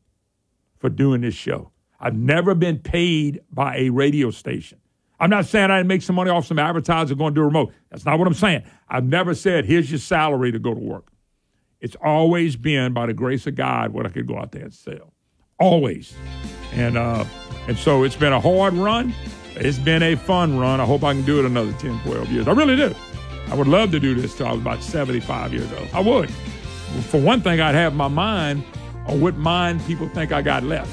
for 0.80 0.90
doing 0.90 1.20
this 1.20 1.36
show. 1.36 1.72
I've 2.00 2.16
never 2.16 2.56
been 2.56 2.80
paid 2.80 3.42
by 3.52 3.76
a 3.76 3.90
radio 3.90 4.32
station. 4.32 4.80
I'm 5.26 5.32
not 5.32 5.48
saying 5.48 5.72
I 5.72 5.78
didn't 5.78 5.88
make 5.88 6.04
some 6.04 6.16
money 6.16 6.30
off 6.30 6.46
some 6.46 6.60
advertiser 6.60 7.16
going 7.16 7.34
to 7.34 7.40
do 7.40 7.42
a 7.42 7.46
remote. 7.46 7.74
That's 7.90 8.06
not 8.06 8.20
what 8.20 8.28
I'm 8.28 8.36
saying. 8.36 8.62
I've 8.88 9.06
never 9.06 9.34
said, 9.34 9.66
here's 9.66 9.90
your 9.90 9.98
salary 9.98 10.52
to 10.52 10.60
go 10.60 10.72
to 10.72 10.80
work. 10.80 11.08
It's 11.82 11.96
always 11.96 12.56
been 12.56 12.94
by 12.94 13.08
the 13.08 13.14
grace 13.16 13.48
of 13.48 13.56
God 13.56 13.92
what 13.92 14.06
I 14.06 14.10
could 14.10 14.28
go 14.28 14.38
out 14.38 14.52
there 14.52 14.66
and 14.66 14.74
sell. 14.74 15.14
Always. 15.60 16.14
And 16.74 16.96
uh, 16.96 17.26
and 17.68 17.76
so 17.76 18.04
it's 18.04 18.16
been 18.16 18.34
a 18.34 18.40
hard 18.40 18.76
run, 18.76 19.16
It's 19.56 19.80
been 19.80 20.04
a 20.04 20.14
fun 20.14 20.60
run. 20.60 20.80
I 20.80 20.86
hope 20.86 21.04
I 21.04 21.14
can 21.14 21.26
do 21.26 21.40
it 21.40 21.46
another 21.46 21.74
10, 21.74 22.02
12 22.02 22.32
years. 22.32 22.48
I 22.48 22.52
really 22.52 22.76
do. 22.76 22.94
I 23.48 23.56
would 23.56 23.68
love 23.68 23.90
to 23.94 24.00
do 24.00 24.14
this 24.14 24.38
till 24.38 24.46
I 24.46 24.52
was 24.52 24.62
about 24.62 24.84
75 24.84 25.56
years 25.56 25.74
old. 25.74 25.88
I 25.92 26.02
would. 26.02 26.30
For 27.10 27.20
one 27.20 27.42
thing, 27.42 27.62
I'd 27.62 27.74
have 27.74 27.96
my 27.96 28.10
mind 28.10 28.64
on 29.08 29.22
what 29.22 29.38
mind 29.38 29.84
people 29.88 30.08
think 30.08 30.32
I 30.32 30.44
got 30.44 30.62
left. 30.62 30.92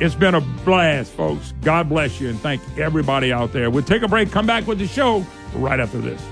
It's 0.00 0.14
been 0.14 0.34
a 0.34 0.40
blast, 0.40 1.12
folks. 1.12 1.52
God 1.62 1.88
bless 1.88 2.20
you 2.20 2.28
and 2.28 2.38
thank 2.38 2.62
everybody 2.78 3.32
out 3.32 3.52
there. 3.52 3.68
We'll 3.68 3.82
take 3.82 4.02
a 4.02 4.08
break, 4.08 4.30
come 4.30 4.46
back 4.46 4.66
with 4.66 4.78
the 4.78 4.86
show 4.86 5.26
right 5.54 5.80
after 5.80 5.98
this. 5.98 6.22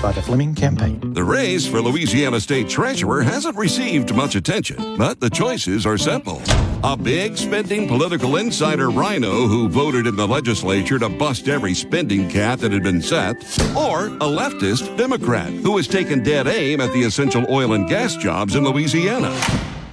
By 0.00 0.12
the 0.12 0.22
Fleming 0.22 0.54
Campaign. 0.54 1.12
The 1.12 1.22
race 1.22 1.66
for 1.66 1.82
Louisiana 1.82 2.40
State 2.40 2.68
Treasurer 2.68 3.22
hasn't 3.22 3.56
received 3.56 4.14
much 4.14 4.34
attention, 4.34 4.96
but 4.96 5.20
the 5.20 5.28
choices 5.28 5.84
are 5.84 5.98
simple. 5.98 6.40
A 6.82 6.96
big 6.96 7.36
spending 7.36 7.86
political 7.86 8.36
insider 8.36 8.88
rhino 8.90 9.46
who 9.46 9.68
voted 9.68 10.06
in 10.06 10.16
the 10.16 10.26
legislature 10.26 10.98
to 10.98 11.08
bust 11.10 11.48
every 11.48 11.74
spending 11.74 12.28
cap 12.30 12.60
that 12.60 12.72
had 12.72 12.82
been 12.82 13.02
set, 13.02 13.36
or 13.76 14.06
a 14.06 14.28
leftist 14.28 14.96
Democrat 14.96 15.50
who 15.50 15.76
has 15.76 15.86
taken 15.86 16.22
dead 16.22 16.46
aim 16.46 16.80
at 16.80 16.92
the 16.92 17.02
essential 17.02 17.44
oil 17.50 17.74
and 17.74 17.88
gas 17.88 18.16
jobs 18.16 18.54
in 18.54 18.64
Louisiana. 18.64 19.38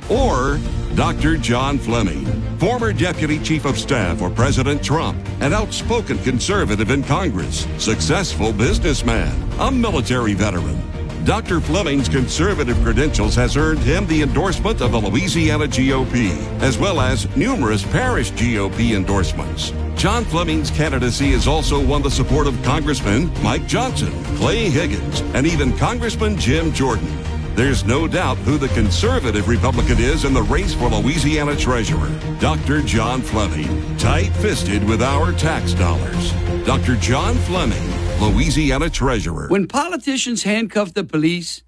Or 0.10 0.60
Dr. 0.96 1.38
John 1.38 1.78
Fleming, 1.80 2.26
former 2.58 2.94
Deputy 2.94 3.40
Chief 3.40 3.66
of 3.66 3.78
Staff 3.78 4.20
for 4.20 4.30
President 4.30 4.84
Trump, 4.84 5.18
an 5.40 5.54
outspoken 5.54 6.18
conservative 6.20 6.92
in 6.92 7.04
Congress, 7.04 7.66
successful 7.78 8.54
businessman, 8.54 9.34
a 9.60 9.72
military 9.72 10.34
veteran. 10.34 10.82
Dr. 11.24 11.62
Fleming's 11.62 12.10
conservative 12.10 12.76
credentials 12.84 13.34
has 13.36 13.56
earned 13.56 13.80
him 13.80 14.06
the 14.08 14.22
endorsement 14.22 14.82
of 14.82 14.92
the 14.92 15.00
Louisiana 15.00 15.68
GOP, 15.68 16.32
as 16.62 16.78
well 16.78 17.00
as 17.00 17.34
numerous 17.38 17.84
parish 17.92 18.32
GOP 18.34 18.94
endorsements. 18.96 19.72
John 19.96 20.26
Fleming's 20.26 20.70
candidacy 20.70 21.32
has 21.32 21.48
also 21.48 21.84
won 21.84 22.02
the 22.02 22.12
support 22.12 22.46
of 22.46 22.62
Congressman 22.62 23.32
Mike 23.42 23.66
Johnson, 23.68 24.12
Clay 24.36 24.70
Higgins, 24.70 25.22
and 25.34 25.48
even 25.48 25.78
Congressman 25.78 26.38
Jim 26.38 26.74
Jordan. 26.74 27.08
There's 27.56 27.86
no 27.86 28.08
doubt 28.08 28.40
who 28.40 28.58
the 28.58 28.70
conservative 28.70 29.48
Republican 29.48 30.00
is 30.00 30.26
in 30.26 30.34
the 30.34 30.42
race 30.42 30.74
for 30.74 30.90
Louisiana 30.90 31.56
Treasurer. 31.56 32.10
Dr. 32.40 32.82
John 32.82 33.22
Fleming, 33.22 33.96
tight 33.98 34.32
fisted 34.38 34.84
with 34.84 35.04
our 35.04 35.32
tax 35.34 35.74
dollars. 35.74 36.32
Dr. 36.66 36.96
John 36.96 37.36
Fleming, 37.36 37.88
Louisiana 38.20 38.90
Treasurer. 38.90 39.50
When 39.50 39.68
politicians 39.68 40.42
handcuff 40.42 40.96
the 40.96 41.04
police 41.04 41.62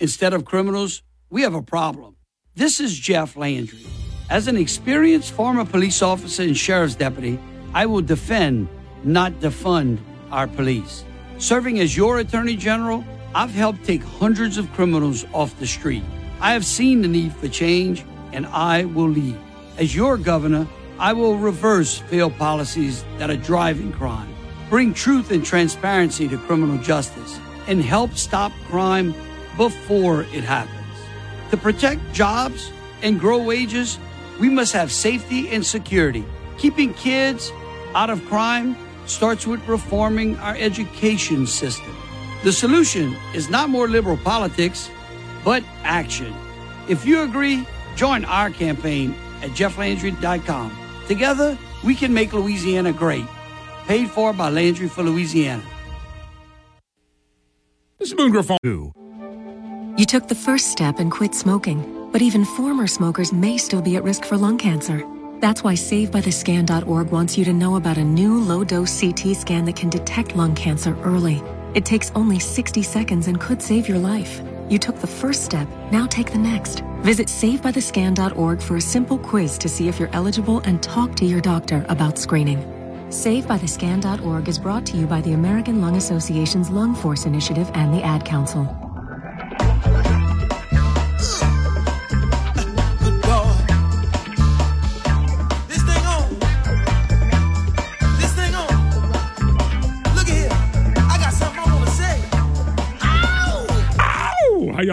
instead 0.00 0.34
of 0.34 0.44
criminals, 0.44 1.04
we 1.30 1.42
have 1.42 1.54
a 1.54 1.62
problem. 1.62 2.16
This 2.56 2.80
is 2.80 2.98
Jeff 2.98 3.36
Landry. 3.36 3.86
As 4.28 4.48
an 4.48 4.56
experienced 4.56 5.30
former 5.30 5.64
police 5.64 6.02
officer 6.02 6.42
and 6.42 6.56
sheriff's 6.56 6.96
deputy, 6.96 7.38
I 7.74 7.86
will 7.86 8.02
defend, 8.02 8.66
not 9.04 9.34
defund, 9.34 10.00
our 10.32 10.48
police. 10.48 11.04
Serving 11.38 11.78
as 11.78 11.96
your 11.96 12.18
attorney 12.18 12.56
general, 12.56 13.04
I've 13.34 13.54
helped 13.54 13.84
take 13.84 14.02
hundreds 14.02 14.58
of 14.58 14.70
criminals 14.72 15.24
off 15.32 15.58
the 15.58 15.66
street. 15.66 16.04
I 16.40 16.52
have 16.52 16.66
seen 16.66 17.00
the 17.00 17.08
need 17.08 17.34
for 17.34 17.48
change, 17.48 18.04
and 18.32 18.46
I 18.46 18.84
will 18.84 19.08
lead. 19.08 19.38
As 19.78 19.94
your 19.94 20.18
governor, 20.18 20.66
I 20.98 21.14
will 21.14 21.38
reverse 21.38 21.98
failed 21.98 22.36
policies 22.36 23.04
that 23.16 23.30
are 23.30 23.36
driving 23.36 23.90
crime, 23.90 24.34
bring 24.68 24.92
truth 24.92 25.30
and 25.30 25.42
transparency 25.42 26.28
to 26.28 26.36
criminal 26.36 26.76
justice, 26.78 27.40
and 27.66 27.82
help 27.82 28.14
stop 28.14 28.52
crime 28.68 29.14
before 29.56 30.22
it 30.24 30.44
happens. 30.44 30.78
To 31.52 31.56
protect 31.56 32.00
jobs 32.12 32.70
and 33.00 33.18
grow 33.18 33.42
wages, 33.42 33.98
we 34.40 34.50
must 34.50 34.74
have 34.74 34.92
safety 34.92 35.48
and 35.48 35.64
security. 35.64 36.24
Keeping 36.58 36.92
kids 36.94 37.50
out 37.94 38.10
of 38.10 38.22
crime 38.26 38.76
starts 39.06 39.46
with 39.46 39.66
reforming 39.66 40.36
our 40.36 40.56
education 40.56 41.46
system. 41.46 41.96
The 42.42 42.52
solution 42.52 43.16
is 43.34 43.48
not 43.48 43.70
more 43.70 43.86
liberal 43.86 44.16
politics, 44.16 44.90
but 45.44 45.62
action. 45.84 46.34
If 46.88 47.06
you 47.06 47.22
agree, 47.22 47.64
join 47.94 48.24
our 48.24 48.50
campaign 48.50 49.14
at 49.42 49.50
jefflandry.com. 49.50 50.76
Together, 51.06 51.56
we 51.84 51.94
can 51.94 52.12
make 52.12 52.32
Louisiana 52.32 52.92
great. 52.92 53.26
Paid 53.86 54.10
for 54.10 54.32
by 54.32 54.50
Landry 54.50 54.88
for 54.88 55.04
Louisiana. 55.04 55.62
This 57.98 58.10
is 58.10 58.16
Moon 58.16 58.32
Griffon. 58.32 58.58
You 59.96 60.04
took 60.04 60.26
the 60.26 60.34
first 60.34 60.72
step 60.72 60.98
and 60.98 61.12
quit 61.12 61.36
smoking, 61.36 62.08
but 62.10 62.22
even 62.22 62.44
former 62.44 62.88
smokers 62.88 63.32
may 63.32 63.56
still 63.56 63.82
be 63.82 63.94
at 63.94 64.02
risk 64.02 64.24
for 64.24 64.36
lung 64.36 64.58
cancer. 64.58 65.06
That's 65.38 65.62
why 65.62 65.74
SaveByTheScan.org 65.74 67.10
wants 67.12 67.38
you 67.38 67.44
to 67.44 67.52
know 67.52 67.76
about 67.76 67.98
a 67.98 68.04
new 68.04 68.40
low 68.40 68.64
dose 68.64 69.00
CT 69.00 69.36
scan 69.36 69.64
that 69.66 69.76
can 69.76 69.90
detect 69.90 70.34
lung 70.34 70.56
cancer 70.56 70.96
early. 71.04 71.40
It 71.74 71.84
takes 71.84 72.12
only 72.14 72.38
60 72.38 72.82
seconds 72.82 73.28
and 73.28 73.40
could 73.40 73.62
save 73.62 73.88
your 73.88 73.98
life. 73.98 74.42
You 74.68 74.78
took 74.78 74.98
the 74.98 75.06
first 75.06 75.44
step, 75.44 75.68
now 75.90 76.06
take 76.06 76.30
the 76.30 76.38
next. 76.38 76.82
Visit 77.00 77.28
SaveByTheScan.org 77.28 78.60
for 78.60 78.76
a 78.76 78.80
simple 78.80 79.18
quiz 79.18 79.58
to 79.58 79.68
see 79.68 79.88
if 79.88 79.98
you're 79.98 80.14
eligible 80.14 80.60
and 80.60 80.82
talk 80.82 81.14
to 81.16 81.24
your 81.24 81.40
doctor 81.40 81.84
about 81.88 82.18
screening. 82.18 82.58
SaveByTheScan.org 83.08 84.48
is 84.48 84.58
brought 84.58 84.86
to 84.86 84.96
you 84.96 85.06
by 85.06 85.20
the 85.20 85.32
American 85.32 85.80
Lung 85.80 85.96
Association's 85.96 86.70
Lung 86.70 86.94
Force 86.94 87.26
Initiative 87.26 87.70
and 87.74 87.92
the 87.92 88.02
Ad 88.02 88.24
Council. 88.24 88.91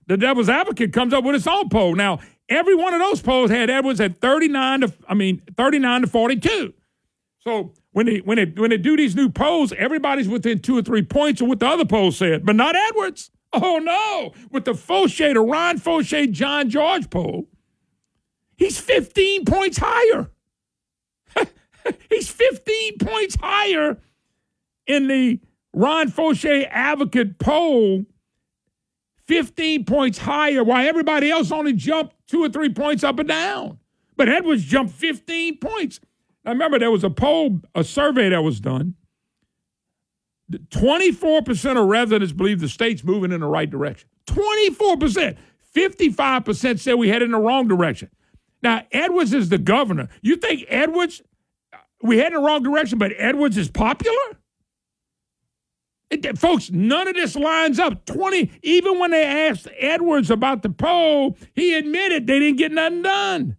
The 0.07 0.17
devil's 0.17 0.49
advocate 0.49 0.93
comes 0.93 1.15
up 1.15 1.25
with 1.25 1.35
its 1.35 1.47
own 1.47 1.69
poll. 1.69 1.95
Now, 1.95 2.19
every 2.49 2.75
one 2.75 2.93
of 2.93 3.01
those 3.01 3.23
polls 3.23 3.51
had 3.51 3.71
Edwards 3.71 4.01
at 4.01 4.21
39 4.21 4.81
to, 4.83 4.93
I 5.09 5.15
mean, 5.15 5.43
39 5.57 6.03
to 6.03 6.07
42. 6.07 6.75
So 7.41 7.73
when 7.93 8.07
they 8.07 8.19
when 8.19 8.37
they 8.37 8.45
when 8.45 8.71
they 8.71 8.79
do 8.79 8.97
these 8.97 9.17
new 9.17 9.29
polls, 9.29 9.73
everybody's 9.77 10.29
within 10.29 10.61
two 10.61 10.77
or 10.79 10.83
three 10.83 11.03
points 11.03 11.41
of 11.41 11.49
what 11.49 11.61
the 11.61 11.67
other 11.67 11.85
polls 11.85 12.17
said, 12.17 12.45
but 12.45 12.57
not 12.57 12.75
Edwards. 12.77 13.31
Oh 13.55 13.79
no! 13.79 14.33
With 14.51 14.65
the 14.65 14.73
Faucheux, 14.73 15.35
the 15.35 15.41
Ron 15.41 15.79
Faucheux, 15.79 16.33
John 16.33 16.71
George 16.71 17.11
poll, 17.11 17.49
he's 18.57 18.81
15 18.81 19.45
points 19.45 19.77
higher. 19.79 20.31
he's 22.09 22.31
15 22.31 22.97
points 22.97 23.37
higher 23.39 23.99
in 24.87 25.07
the 25.07 25.39
Ron 25.73 26.09
Faucheux 26.11 26.67
Advocate 26.71 27.39
poll. 27.39 28.05
15 29.27 29.85
points 29.85 30.19
higher, 30.19 30.65
while 30.65 30.87
everybody 30.87 31.31
else 31.31 31.53
only 31.53 31.73
jumped 31.73 32.15
two 32.27 32.45
or 32.45 32.49
three 32.49 32.69
points 32.69 33.05
up 33.05 33.19
and 33.19 33.29
down. 33.29 33.79
But 34.17 34.29
Edwards 34.29 34.65
jumped 34.65 34.93
15 34.93 35.59
points. 35.59 36.01
I 36.45 36.51
remember 36.51 36.79
there 36.79 36.91
was 36.91 37.05
a 37.05 37.11
poll, 37.11 37.61
a 37.75 37.85
survey 37.85 38.29
that 38.31 38.43
was 38.43 38.61
done. 38.61 38.95
24% 40.51 41.81
of 41.81 41.87
residents 41.87 42.33
believe 42.33 42.61
the 42.61 42.69
state's 42.69 43.05
moving 43.05 43.33
in 43.33 43.41
the 43.41 43.47
right 43.47 43.71
direction. 43.71 44.09
24%. 44.27 45.37
55% 45.75 46.79
said 46.79 46.95
we 46.95 47.09
head 47.09 47.23
in 47.23 47.31
the 47.31 47.39
wrong 47.39 47.67
direction. 47.69 48.11
Now, 48.63 48.83
Edwards 48.93 49.33
is 49.33 49.49
the 49.49 49.59
governor. 49.59 50.09
You 50.21 50.37
think 50.37 50.65
Edwards, 50.69 51.23
we 52.03 52.19
head 52.19 52.29
in 52.29 52.35
the 52.35 52.47
wrong 52.47 52.63
direction, 52.63 52.99
but 52.99 53.13
Edwards 53.17 53.57
is 53.57 53.71
popular? 53.71 54.37
It, 56.13 56.39
folks, 56.39 56.71
none 56.71 57.09
of 57.09 57.15
this 57.15 57.35
lines 57.35 57.79
up. 57.79 58.05
20, 58.05 58.51
even 58.63 58.99
when 58.99 59.13
they 59.13 59.25
asked 59.25 59.67
Edwards 59.79 60.31
about 60.31 60.63
the 60.63 60.69
poll, 60.69 61.39
he 61.55 61.75
admitted 61.75 62.27
they 62.27 62.39
didn't 62.39 62.59
get 62.59 62.71
nothing 62.71 63.01
done. 63.01 63.57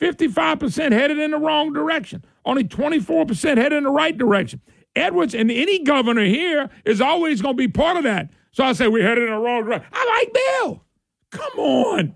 55% 0.00 0.92
headed 0.92 1.18
in 1.20 1.30
the 1.30 1.38
wrong 1.38 1.72
direction. 1.72 2.24
Only 2.44 2.64
24% 2.64 3.56
headed 3.56 3.72
in 3.72 3.84
the 3.84 3.90
right 3.90 4.18
direction. 4.18 4.60
Edwards 4.96 5.32
and 5.32 5.48
any 5.48 5.84
governor 5.84 6.24
here 6.24 6.70
is 6.84 7.00
always 7.00 7.40
going 7.40 7.56
to 7.56 7.58
be 7.58 7.68
part 7.68 7.96
of 7.96 8.02
that. 8.02 8.30
So 8.50 8.64
I 8.64 8.72
say 8.72 8.88
we 8.88 9.02
headed 9.02 9.24
in 9.24 9.30
the 9.30 9.38
wrong 9.38 9.64
direction. 9.64 9.88
I 9.92 10.22
like 10.24 10.34
Bill. 10.34 10.84
Come 11.30 11.58
on. 11.58 12.14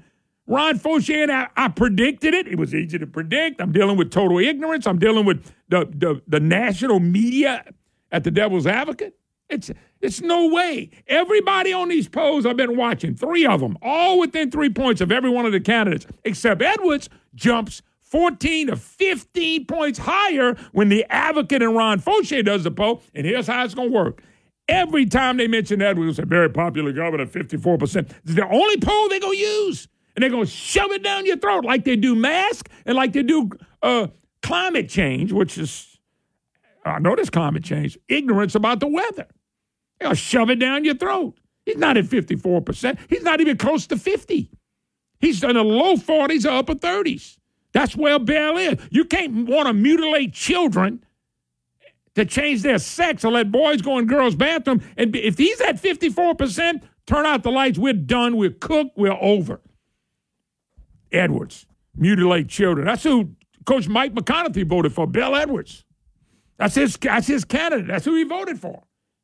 Ron 0.48 0.81
Faucheux 0.81 1.22
and 1.22 1.31
I, 1.31 1.48
I 1.57 1.68
predicted 1.68 2.35
it. 2.35 2.48
It 2.48 2.59
was 2.59 2.74
easy 2.74 2.98
to 2.98 3.07
predict. 3.07 3.61
I'm 3.61 3.70
dealing 3.70 3.96
with 3.96 4.11
total 4.11 4.40
ignorance. 4.40 4.85
I'm 4.85 4.98
dealing 4.98 5.24
with 5.24 5.44
the, 5.68 5.87
the, 5.94 6.20
the 6.26 6.40
national 6.40 6.98
media 6.98 7.64
at 8.12 8.25
the 8.25 8.31
devil's 8.31 8.66
advocate. 8.66 9.16
It's 9.49 9.70
it's 10.01 10.20
no 10.20 10.46
way. 10.46 10.90
Everybody 11.09 11.73
on 11.73 11.88
these 11.88 12.09
polls 12.09 12.46
I've 12.46 12.57
been 12.57 12.77
watching, 12.77 13.14
three 13.14 13.44
of 13.46 13.61
them, 13.61 13.77
all 13.83 14.18
within 14.20 14.51
three 14.51 14.70
points 14.70 15.01
of 15.01 15.11
every 15.11 15.31
one 15.31 15.44
of 15.44 15.53
the 15.53 15.61
candidates, 15.61 16.07
except 16.25 16.62
Edwards 16.62 17.09
jumps 17.35 17.83
14 18.11 18.68
to 18.68 18.77
15 18.77 19.66
points 19.66 19.99
higher 19.99 20.57
when 20.73 20.88
the 20.88 21.05
advocate 21.11 21.62
and 21.62 21.77
Ron 21.77 22.01
Faucheux 22.01 22.44
does 22.44 22.64
the 22.64 22.70
poll. 22.70 23.03
And 23.14 23.27
here's 23.27 23.46
how 23.46 23.64
it's 23.64 23.75
to 23.75 23.83
work. 23.83 24.23
Every 24.68 25.07
time 25.07 25.37
they 25.37 25.49
mention 25.49 25.83
Edwards, 25.83 26.18
a 26.18 26.25
very 26.25 26.49
popular 26.49 26.92
governor, 26.92 27.27
54%. 27.27 28.11
It's 28.25 28.35
the 28.35 28.49
only 28.49 28.77
poll 28.79 29.09
they're 29.09 29.20
to 29.20 29.37
use. 29.37 29.88
And 30.14 30.23
they're 30.23 30.31
to 30.31 30.46
shove 30.46 30.90
it 30.90 31.03
down 31.03 31.25
your 31.25 31.37
throat 31.37 31.64
like 31.64 31.85
they 31.85 31.96
do 31.96 32.14
mask 32.14 32.68
and 32.85 32.96
like 32.96 33.12
they 33.12 33.23
do 33.23 33.51
uh, 33.83 34.09
climate 34.42 34.88
change, 34.88 35.33
which 35.33 35.57
is, 35.57 35.89
I 36.85 36.99
know 36.99 37.14
there's 37.14 37.31
climate 37.31 37.64
change, 37.64 37.99
ignorance 38.09 38.55
about 38.55 38.81
the 38.81 38.88
weather. 38.88 39.27
They'll 39.99 40.14
shove 40.14 40.51
it 40.51 40.57
down 40.57 40.85
your 40.85 40.95
throat. 40.95 41.38
He's 41.66 41.77
not 41.77 41.97
at 41.97 42.07
54%. 42.07 42.99
He's 43.09 43.23
not 43.23 43.40
even 43.40 43.57
close 43.57 43.87
to 43.88 43.97
50. 43.97 44.51
He's 45.21 45.45
in 45.45 45.55
the 45.55 45.62
low 45.62 45.97
40s 45.97 46.47
or 46.47 46.51
upper 46.51 46.75
30s. 46.75 47.37
That's 47.73 47.95
where 47.95 48.19
Bel 48.19 48.57
is. 48.57 48.79
You 48.90 49.05
can't 49.05 49.47
want 49.47 49.66
to 49.66 49.73
mutilate 49.73 50.33
children 50.33 51.05
to 52.14 52.25
change 52.25 52.62
their 52.62 52.79
sex 52.79 53.25
or 53.25 53.31
let 53.33 53.53
boys 53.53 53.83
go 53.83 53.99
in 53.99 54.07
girls' 54.07 54.35
bathroom. 54.35 54.83
And 54.97 55.14
if 55.14 55.38
he's 55.38 55.61
at 55.61 55.81
54%, 55.81 56.83
turn 57.07 57.27
out 57.27 57.43
the 57.43 57.53
lights. 57.53 57.79
We're 57.79 57.93
done. 57.93 58.37
We're 58.37 58.51
cooked. 58.51 58.97
We're 58.97 59.19
over. 59.21 59.61
Edwards, 61.12 61.66
mutilate 61.95 62.49
children. 62.49 62.87
That's 62.87 63.03
who 63.03 63.37
Coach 63.66 63.88
Mike 63.88 64.14
McConaughey 64.14 64.66
voted 64.66 64.93
for, 64.93 65.07
Bel 65.07 65.37
Edwards. 65.37 65.85
That's 66.61 66.75
his, 66.75 66.96
that's 66.99 67.27
his 67.27 67.44
candidate. 67.44 67.88
That's 67.88 68.05
who 68.05 68.14
he 68.14 68.25
voted 68.25 68.61
for. 68.61 68.83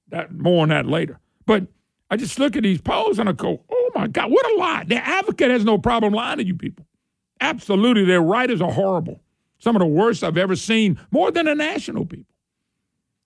That 0.09 0.33
More 0.33 0.62
on 0.62 0.70
that 0.70 0.87
later. 0.87 1.20
But 1.44 1.66
I 2.11 2.16
just 2.16 2.38
look 2.38 2.57
at 2.57 2.62
these 2.62 2.81
polls 2.81 3.18
and 3.18 3.29
I 3.29 3.33
go, 3.33 3.62
oh 3.70 3.90
my 3.94 4.07
God, 4.09 4.31
what 4.31 4.51
a 4.51 4.57
lie. 4.57 4.85
The 4.85 4.96
advocate 4.96 5.51
has 5.51 5.64
no 5.64 5.79
problem 5.79 6.14
lying 6.14 6.38
to 6.38 6.44
you 6.46 6.55
people. 6.55 6.87
Absolutely, 7.40 8.05
their 8.05 8.22
writers 8.22 8.61
are 8.61 8.72
horrible. 8.72 9.20
Some 9.59 9.77
of 9.77 9.81
the 9.81 9.87
worst 9.87 10.25
I've 10.25 10.38
ever 10.38 10.57
seen, 10.57 10.99
more 11.11 11.31
than 11.31 11.46
the 11.46 11.55
national 11.55 12.07
people. 12.07 12.35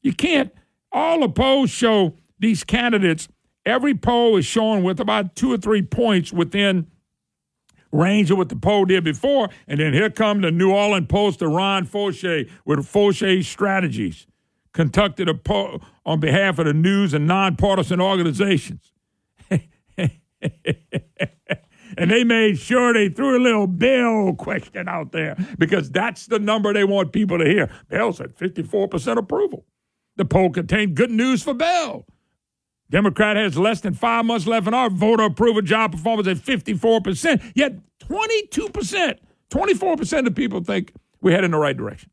You 0.03 0.13
can't, 0.13 0.53
all 0.91 1.21
the 1.21 1.29
polls 1.29 1.71
show 1.71 2.17
these 2.39 2.65
candidates, 2.65 3.29
every 3.65 3.95
poll 3.95 4.37
is 4.37 4.47
showing 4.47 4.83
with 4.83 4.99
about 4.99 5.37
two 5.37 5.53
or 5.53 5.57
three 5.57 5.83
points 5.83 6.33
within 6.33 6.87
range 7.93 8.31
of 8.31 8.39
what 8.39 8.49
the 8.49 8.57
poll 8.57 8.85
did 8.85 9.05
before. 9.05 9.49
And 9.67 9.81
then 9.81 9.93
here 9.93 10.11
come 10.11 10.41
the 10.41 10.51
New 10.51 10.73
Orleans 10.73 11.07
Post 11.09 11.43
of 11.43 11.51
Ron 11.51 11.87
Faucheux 11.87 12.49
with 12.65 12.81
Faucheux 12.81 13.45
strategies, 13.45 14.27
conducted 14.73 15.29
a 15.29 15.35
poll 15.35 15.83
on 16.05 16.21
behalf 16.21 16.59
of 16.59 16.67
the 16.67 16.75
news 16.75 17.15
and 17.15 17.27
nonpartisan 17.27 18.01
organizations. 18.01 18.93
and 21.97 22.11
they 22.11 22.25
made 22.25 22.59
sure 22.59 22.93
they 22.93 23.09
threw 23.09 23.39
a 23.39 23.43
little 23.43 23.67
Bel 23.67 24.35
question 24.35 24.89
out 24.89 25.13
there 25.13 25.37
because 25.59 25.91
that's 25.91 26.27
the 26.27 26.39
number 26.39 26.73
they 26.73 26.85
want 26.85 27.13
people 27.13 27.39
to 27.39 27.45
hear. 27.45 27.71
Bel 27.89 28.13
said 28.13 28.37
54% 28.37 29.17
approval. 29.17 29.67
The 30.17 30.25
poll 30.25 30.51
contained 30.51 30.97
good 30.97 31.11
news 31.11 31.43
for 31.43 31.55
Bel. 31.55 32.07
Democrat 32.91 33.37
has 33.37 33.57
less 33.57 33.81
than 33.81 33.95
five 33.95 34.25
months 34.25 34.47
left 34.47 34.67
in 34.67 34.75
our 34.75 34.91
voter 34.91 35.23
approval 35.23 35.63
job 35.63 35.93
performance 35.93 36.29
at 36.29 36.37
54%, 36.37 37.53
yet 37.55 37.75
22%, 38.01 39.19
24% 39.51 40.27
of 40.27 40.35
people 40.35 40.63
think 40.63 40.93
we 41.21 41.33
head 41.33 41.45
in 41.45 41.53
the 41.53 41.59
right 41.59 41.77
direction. 41.77 42.11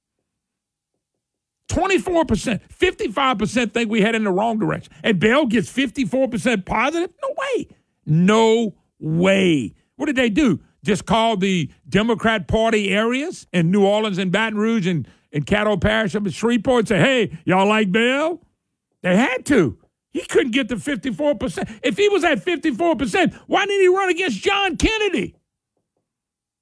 24%, 1.70 2.62
55% 2.70 3.74
think 3.74 3.90
we 3.90 4.02
head 4.02 4.16
in 4.16 4.24
the 4.24 4.32
wrong 4.32 4.58
direction. 4.58 4.94
And 5.04 5.20
Bel 5.20 5.48
gets 5.48 5.72
54% 5.72 6.66
positive? 6.66 7.10
No 7.22 7.36
way. 7.38 7.68
No 8.06 8.76
way. 9.00 9.74
What 9.98 10.06
did 10.06 10.16
they 10.16 10.30
do? 10.30 10.62
Just 10.84 11.06
call 11.06 11.36
the 11.36 11.70
Democrat 11.90 12.48
Party 12.48 12.90
areas 12.90 13.48
in 13.52 13.72
New 13.72 13.86
Orleans 13.86 14.18
and 14.18 14.32
Baton 14.32 14.58
Rouge 14.58 14.88
and, 14.88 15.08
and 15.34 15.46
Caddo 15.46 15.82
Parish 15.82 16.16
up 16.16 16.26
in 16.26 16.32
Shreveport 16.32 16.80
and 16.82 16.88
say, 16.88 17.00
hey, 17.00 17.38
y'all 17.46 17.68
like 17.68 17.92
Bel? 17.92 18.42
They 19.02 19.18
had 19.18 19.46
to. 19.48 19.78
He 20.12 20.22
couldn't 20.26 20.52
get 20.52 20.70
to 20.70 20.78
54%. 20.78 21.80
If 21.84 21.98
he 21.98 22.10
was 22.10 22.24
at 22.24 22.40
54%, 22.44 23.34
why 23.48 23.66
didn't 23.66 23.82
he 23.82 23.88
run 23.88 24.10
against 24.10 24.42
John 24.42 24.78
Kennedy? 24.78 25.36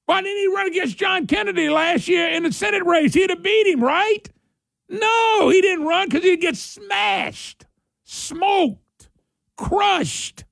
Why 0.06 0.22
didn't 0.22 0.38
he 0.38 0.48
run 0.48 0.68
against 0.68 0.98
John 0.98 1.26
Kennedy 1.26 1.70
last 1.70 2.08
year 2.08 2.28
in 2.30 2.44
the 2.44 2.52
Senate 2.52 2.86
race? 2.86 3.14
He'd 3.14 3.30
have 3.30 3.42
beat 3.42 3.68
him, 3.68 3.84
right? 3.84 4.30
No, 4.88 5.50
he 5.50 5.62
didn't 5.62 5.86
run 5.86 6.10
because 6.10 6.24
he'd 6.24 6.42
get 6.42 6.56
smashed, 6.56 7.66
smoked, 8.04 9.10
crushed. 9.58 10.44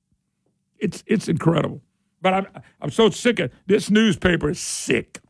It's 0.78 1.04
it's 1.06 1.28
incredible. 1.28 1.82
But 2.20 2.34
I'm 2.34 2.46
I'm 2.80 2.90
so 2.90 3.10
sick 3.10 3.38
of 3.38 3.52
this 3.66 3.90
newspaper 3.90 4.50
is 4.50 4.58
sick. 4.58 5.20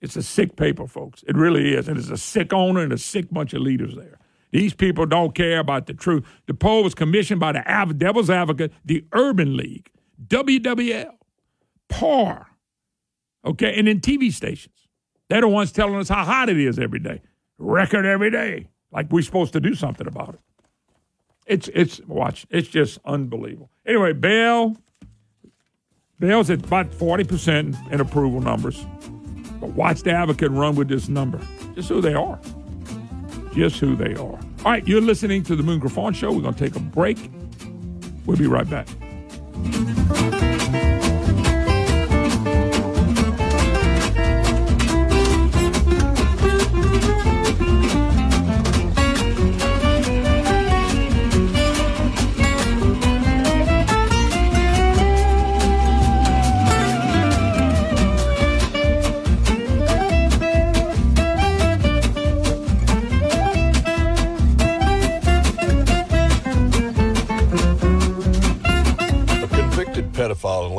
It's 0.00 0.16
a 0.16 0.22
sick 0.22 0.56
paper, 0.56 0.86
folks. 0.86 1.24
It 1.26 1.36
really 1.36 1.74
is. 1.74 1.88
And 1.88 1.98
it's 1.98 2.08
a 2.08 2.16
sick 2.16 2.52
owner 2.52 2.80
and 2.80 2.92
a 2.92 2.98
sick 2.98 3.26
bunch 3.30 3.52
of 3.52 3.62
leaders 3.62 3.96
there. 3.96 4.19
These 4.52 4.74
people 4.74 5.06
don't 5.06 5.34
care 5.34 5.60
about 5.60 5.86
the 5.86 5.94
truth. 5.94 6.24
The 6.46 6.54
poll 6.54 6.82
was 6.82 6.94
commissioned 6.94 7.40
by 7.40 7.52
the 7.52 7.94
Devil's 7.96 8.30
Advocate, 8.30 8.72
the 8.84 9.04
Urban 9.12 9.56
League, 9.56 9.90
WWL, 10.26 11.12
PAR, 11.88 12.48
okay, 13.44 13.74
and 13.78 13.86
then 13.86 14.00
TV 14.00 14.32
stations. 14.32 14.74
They're 15.28 15.40
the 15.40 15.48
ones 15.48 15.70
telling 15.70 15.96
us 15.96 16.08
how 16.08 16.24
hot 16.24 16.48
it 16.48 16.58
is 16.58 16.78
every 16.78 16.98
day. 16.98 17.22
Record 17.58 18.06
every 18.06 18.30
day, 18.30 18.66
like 18.90 19.12
we're 19.12 19.22
supposed 19.22 19.52
to 19.52 19.60
do 19.60 19.74
something 19.74 20.06
about 20.06 20.34
it. 20.34 20.40
It's 21.46 21.68
it's 21.74 22.00
watch. 22.06 22.46
It's 22.50 22.68
just 22.68 22.98
unbelievable. 23.04 23.70
Anyway, 23.86 24.12
Bel, 24.12 24.76
Bel's 26.18 26.50
at 26.50 26.64
about 26.64 26.92
forty 26.92 27.24
percent 27.24 27.76
in 27.90 28.00
approval 28.00 28.40
numbers, 28.40 28.84
but 29.60 29.70
watch 29.70 30.02
the 30.02 30.12
Advocate 30.12 30.50
run 30.50 30.74
with 30.74 30.88
this 30.88 31.08
number. 31.08 31.40
Just 31.74 31.88
who 31.88 32.00
they 32.00 32.14
are. 32.14 32.40
Just 33.54 33.80
who 33.80 33.96
they 33.96 34.14
are. 34.14 34.18
All 34.18 34.40
right, 34.64 34.86
you're 34.86 35.00
listening 35.00 35.42
to 35.44 35.56
the 35.56 35.62
Moon 35.62 35.78
Griffon 35.80 36.12
Show. 36.12 36.32
We're 36.32 36.42
going 36.42 36.54
to 36.54 36.60
take 36.60 36.76
a 36.76 36.80
break. 36.80 37.18
We'll 38.26 38.36
be 38.36 38.46
right 38.46 38.68
back. 38.68 38.86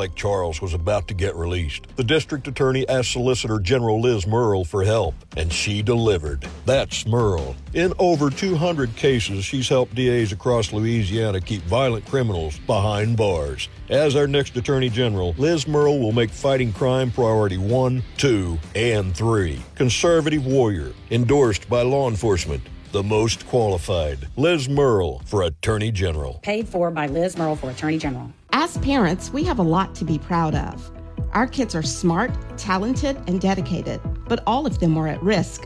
Lake 0.02 0.16
Charles 0.16 0.64
was 0.64 0.74
about 0.74 1.08
to 1.10 1.14
get 1.14 1.36
released. 1.36 1.86
The 1.96 2.04
district 2.04 2.48
attorney 2.48 2.90
asked 2.90 3.12
Solicitor 3.12 3.60
General 3.60 4.02
Liz 4.02 4.26
Murrill 4.26 4.66
for 4.66 4.84
help, 4.84 5.14
and 5.38 5.54
she 5.54 5.84
delivered. 5.84 6.44
That's 6.66 7.06
Murrill. 7.06 7.56
In 7.76 7.94
over 8.00 8.32
200 8.32 8.96
cases, 8.96 9.46
she's 9.46 9.70
helped 9.70 9.94
DAs 9.94 10.32
across 10.32 10.74
Louisiana 10.74 11.40
keep 11.40 11.62
violent 11.66 12.04
criminals 12.08 12.58
behind 12.66 13.16
bars. 13.16 13.70
As 13.90 14.16
our 14.16 14.26
next 14.26 14.58
Attorney 14.58 14.90
General, 14.90 15.36
Liz 15.38 15.68
Murrill 15.68 16.00
will 16.00 16.14
make 16.14 16.32
fighting 16.32 16.74
crime 16.74 17.12
priority 17.12 17.60
one, 17.60 18.02
two, 18.18 18.58
and 18.74 19.16
three. 19.16 19.62
Conservative 19.76 20.48
warrior, 20.48 20.94
endorsed 21.12 21.70
by 21.70 21.84
law 21.84 22.10
enforcement. 22.10 22.64
The 22.92 23.04
most 23.04 23.48
qualified. 23.48 24.28
Liz 24.36 24.68
Murrill 24.68 25.22
for 25.26 25.44
Attorney 25.44 25.92
General. 25.92 26.40
Paid 26.42 26.68
for 26.68 26.90
by 26.90 27.06
Liz 27.06 27.38
Murrill 27.38 27.56
for 27.56 27.70
Attorney 27.70 28.00
General. 28.00 28.34
As 28.54 28.78
parents, 28.80 29.32
we 29.32 29.46
have 29.46 29.60
a 29.60 29.64
lot 29.64 29.96
to 29.96 30.04
be 30.04 30.20
proud 30.20 30.56
of. 30.56 30.92
Our 31.32 31.48
kids 31.48 31.74
are 31.74 31.82
smart, 31.82 32.32
talented, 32.58 33.16
and 33.28 33.40
dedicated, 33.40 34.02
but 34.28 34.44
all 34.46 34.66
of 34.66 34.80
them 34.80 34.98
are 34.98 35.08
at 35.08 35.24
risk. 35.24 35.66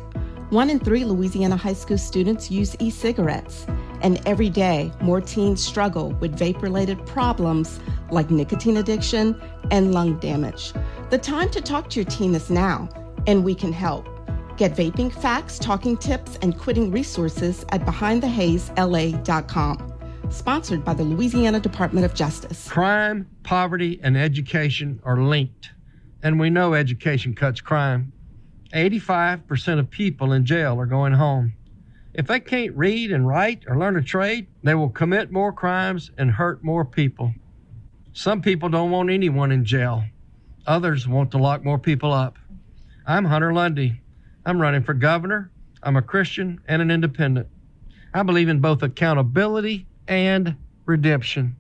One 0.52 0.70
in 0.70 0.78
three 0.80 1.04
Louisiana 1.04 1.58
high 1.58 1.74
school 1.74 1.98
students 1.98 2.52
use 2.52 2.76
e 2.80 2.92
cigarettes, 2.92 3.66
and 4.02 4.22
every 4.28 4.52
day 4.52 4.92
more 5.02 5.20
teens 5.20 5.66
struggle 5.66 6.12
with 6.22 6.38
vape 6.38 6.62
related 6.62 7.04
problems 7.08 7.80
like 8.12 8.30
nicotine 8.30 8.78
addiction 8.78 9.42
and 9.72 9.92
lung 9.92 10.20
damage. 10.20 10.72
The 11.10 11.18
time 11.18 11.50
to 11.50 11.62
talk 11.62 11.90
to 11.90 12.02
your 12.02 12.06
teen 12.06 12.36
is 12.36 12.52
now, 12.52 12.88
and 13.26 13.44
we 13.44 13.56
can 13.56 13.74
help. 13.74 14.08
Get 14.58 14.76
vaping 14.76 15.12
facts, 15.12 15.58
talking 15.58 15.98
tips, 15.98 16.38
and 16.44 16.56
quitting 16.56 16.92
resources 16.92 17.66
at 17.70 17.82
BehindTheHazeLA.com. 17.82 19.95
Sponsored 20.30 20.84
by 20.84 20.94
the 20.94 21.04
Louisiana 21.04 21.60
Department 21.60 22.06
of 22.06 22.14
Justice. 22.14 22.68
Crime, 22.68 23.28
poverty, 23.44 24.00
and 24.02 24.18
education 24.18 25.00
are 25.04 25.22
linked, 25.22 25.72
and 26.24 26.40
we 26.40 26.50
know 26.50 26.74
education 26.74 27.34
cuts 27.34 27.62
crime. 27.62 28.12
85% 28.74 29.80
of 29.80 29.90
people 29.90 30.34
in 30.34 30.46
jail 30.46 30.80
are 30.80 30.86
going 30.86 31.14
home. 31.14 31.54
If 32.14 32.28
they 32.28 32.40
can't 32.40 32.76
read 32.76 33.12
and 33.12 33.28
write 33.28 33.64
or 33.68 33.78
learn 33.78 33.98
a 33.98 34.02
trade, 34.02 34.48
they 34.64 34.74
will 34.74 34.90
commit 34.90 35.32
more 35.32 35.54
crimes 35.54 36.12
and 36.18 36.32
hurt 36.32 36.64
more 36.64 36.86
people. 36.86 37.34
Some 38.14 38.42
people 38.42 38.70
don't 38.70 38.92
want 38.92 39.10
anyone 39.10 39.52
in 39.52 39.66
jail. 39.66 40.04
Others 40.66 41.08
want 41.08 41.32
to 41.32 41.38
lock 41.38 41.64
more 41.64 41.80
people 41.80 42.12
up. 42.12 42.38
I'm 43.06 43.26
Hunter 43.26 43.54
Lundy. 43.54 44.02
I'm 44.46 44.62
running 44.62 44.84
for 44.84 44.94
governor. 44.94 45.52
I'm 45.84 45.98
a 45.98 46.02
Christian 46.02 46.62
and 46.68 46.82
an 46.82 46.90
independent. 46.90 47.48
I 48.14 48.24
believe 48.24 48.50
in 48.50 48.60
both 48.60 48.82
accountability 48.82 49.88
and 50.08 50.56
redemption. 50.86 51.56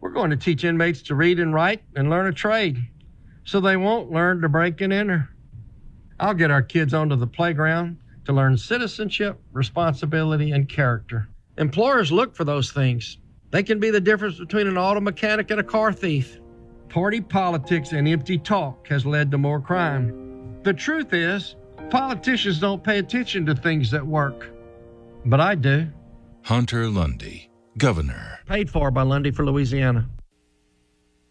We're 0.00 0.10
going 0.10 0.30
to 0.30 0.36
teach 0.36 0.64
inmates 0.64 1.02
to 1.02 1.14
read 1.14 1.38
and 1.38 1.54
write 1.54 1.82
and 1.94 2.10
learn 2.10 2.26
a 2.26 2.32
trade 2.32 2.82
so 3.44 3.60
they 3.60 3.76
won't 3.76 4.10
learn 4.10 4.40
to 4.40 4.48
break 4.48 4.80
and 4.80 4.92
enter. 4.92 5.28
I'll 6.20 6.34
get 6.34 6.50
our 6.50 6.62
kids 6.62 6.94
onto 6.94 7.16
the 7.16 7.26
playground 7.26 7.98
to 8.24 8.32
learn 8.32 8.56
citizenship, 8.56 9.40
responsibility, 9.52 10.52
and 10.52 10.68
character. 10.68 11.28
Employers 11.58 12.12
look 12.12 12.34
for 12.34 12.44
those 12.44 12.70
things. 12.72 13.18
They 13.50 13.62
can 13.62 13.78
be 13.80 13.90
the 13.90 14.00
difference 14.00 14.38
between 14.38 14.66
an 14.66 14.78
auto 14.78 15.00
mechanic 15.00 15.50
and 15.50 15.60
a 15.60 15.64
car 15.64 15.92
thief. 15.92 16.38
Party 16.88 17.20
politics 17.20 17.92
and 17.92 18.06
empty 18.08 18.38
talk 18.38 18.86
has 18.88 19.04
led 19.04 19.30
to 19.30 19.38
more 19.38 19.60
crime. 19.60 20.60
The 20.62 20.72
truth 20.72 21.12
is, 21.12 21.56
politicians 21.90 22.60
don't 22.60 22.82
pay 22.82 22.98
attention 22.98 23.44
to 23.46 23.54
things 23.54 23.90
that 23.90 24.06
work. 24.06 24.50
But 25.24 25.40
I 25.40 25.54
do. 25.54 25.88
Hunter 26.42 26.88
Lundy, 26.88 27.50
Governor. 27.78 28.38
Paid 28.46 28.70
for 28.70 28.90
by 28.90 29.02
Lundy 29.02 29.30
for 29.30 29.44
Louisiana. 29.44 30.08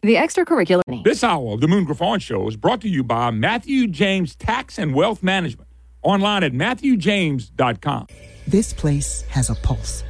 The 0.02 0.16
extracurricular. 0.16 1.04
This 1.04 1.24
hour 1.24 1.54
of 1.54 1.62
the 1.62 1.68
Moon 1.68 1.84
Griffon 1.86 2.20
Show 2.20 2.48
is 2.48 2.58
brought 2.58 2.82
to 2.82 2.90
you 2.90 3.04
by 3.04 3.30
Matthew 3.30 3.88
James 3.88 4.36
Tax 4.36 4.80
and 4.80 4.96
Wealth 4.96 5.22
Management. 5.22 5.70
Online 6.02 6.44
at 6.44 6.54
MatthewJames.com. 6.54 8.08
This 8.48 8.74
place 8.74 9.22
has 9.30 9.52
a 9.52 9.56
pulse. 9.56 10.04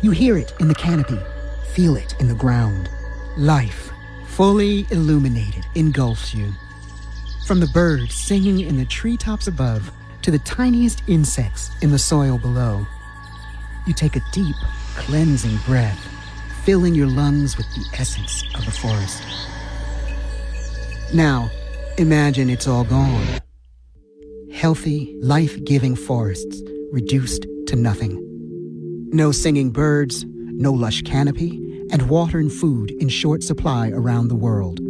You 0.00 0.12
hear 0.12 0.36
it 0.36 0.54
in 0.60 0.68
the 0.68 0.74
canopy, 0.74 1.18
feel 1.74 1.96
it 1.96 2.14
in 2.20 2.28
the 2.28 2.34
ground. 2.34 2.88
Life, 3.36 3.90
fully 4.28 4.86
illuminated, 4.92 5.64
engulfs 5.74 6.32
you. 6.32 6.52
From 7.46 7.58
the 7.58 7.70
birds 7.74 8.14
singing 8.14 8.60
in 8.60 8.76
the 8.76 8.84
treetops 8.84 9.48
above 9.48 9.90
to 10.22 10.30
the 10.30 10.38
tiniest 10.40 11.02
insects 11.08 11.70
in 11.82 11.90
the 11.90 11.98
soil 11.98 12.38
below, 12.38 12.86
you 13.88 13.92
take 13.92 14.14
a 14.14 14.22
deep, 14.32 14.54
cleansing 14.96 15.58
breath, 15.66 15.98
filling 16.64 16.94
your 16.94 17.06
lungs 17.06 17.56
with 17.56 17.66
the 17.74 17.84
essence 17.98 18.44
of 18.54 18.64
the 18.64 18.70
forest. 18.70 19.22
Now, 21.14 21.50
imagine 21.98 22.48
it's 22.48 22.66
all 22.66 22.84
gone. 22.84 23.26
Healthy, 24.52 25.16
life 25.20 25.62
giving 25.64 25.96
forests 25.96 26.62
reduced 26.90 27.46
to 27.66 27.76
nothing. 27.76 28.18
No 29.12 29.32
singing 29.32 29.70
birds, 29.70 30.24
no 30.26 30.72
lush 30.72 31.02
canopy, 31.02 31.58
and 31.90 32.08
water 32.08 32.38
and 32.38 32.52
food 32.52 32.90
in 32.92 33.08
short 33.08 33.42
supply 33.42 33.90
around 33.90 34.28
the 34.28 34.36
world. 34.36 34.80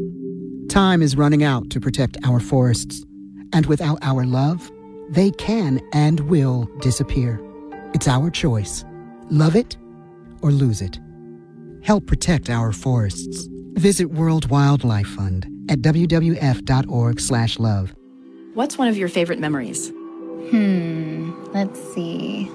Time 0.69 1.03
is 1.03 1.17
running 1.17 1.43
out 1.43 1.71
to 1.71 1.81
protect 1.81 2.17
our 2.25 2.41
forests, 2.41 3.05
and 3.53 3.67
without 3.67 3.99
our 4.03 4.25
love, 4.25 4.71
they 5.11 5.31
can 5.33 5.81
and 5.93 6.21
will 6.21 6.69
disappear. 6.81 7.41
It's 7.95 8.09
our 8.09 8.31
choice 8.31 8.85
love 9.31 9.57
it 9.57 9.77
or 10.43 10.51
lose 10.51 10.82
it. 10.82 10.99
Help 11.82 12.07
protect 12.07 12.51
our 12.51 12.72
forests. 12.72 13.49
Visit 13.74 14.07
World 14.07 14.51
Wildlife 14.51 15.07
Fund 15.09 15.47
at 15.68 15.80
wwf.org/love. 15.80 16.34
What's 18.55 18.76
one 18.76 18.88
of 18.88 18.99
your 18.99 19.09
favorite 19.09 19.38
memories? 19.38 19.88
Hmm, 20.51 21.32
let's 21.53 21.80
see. 21.95 22.51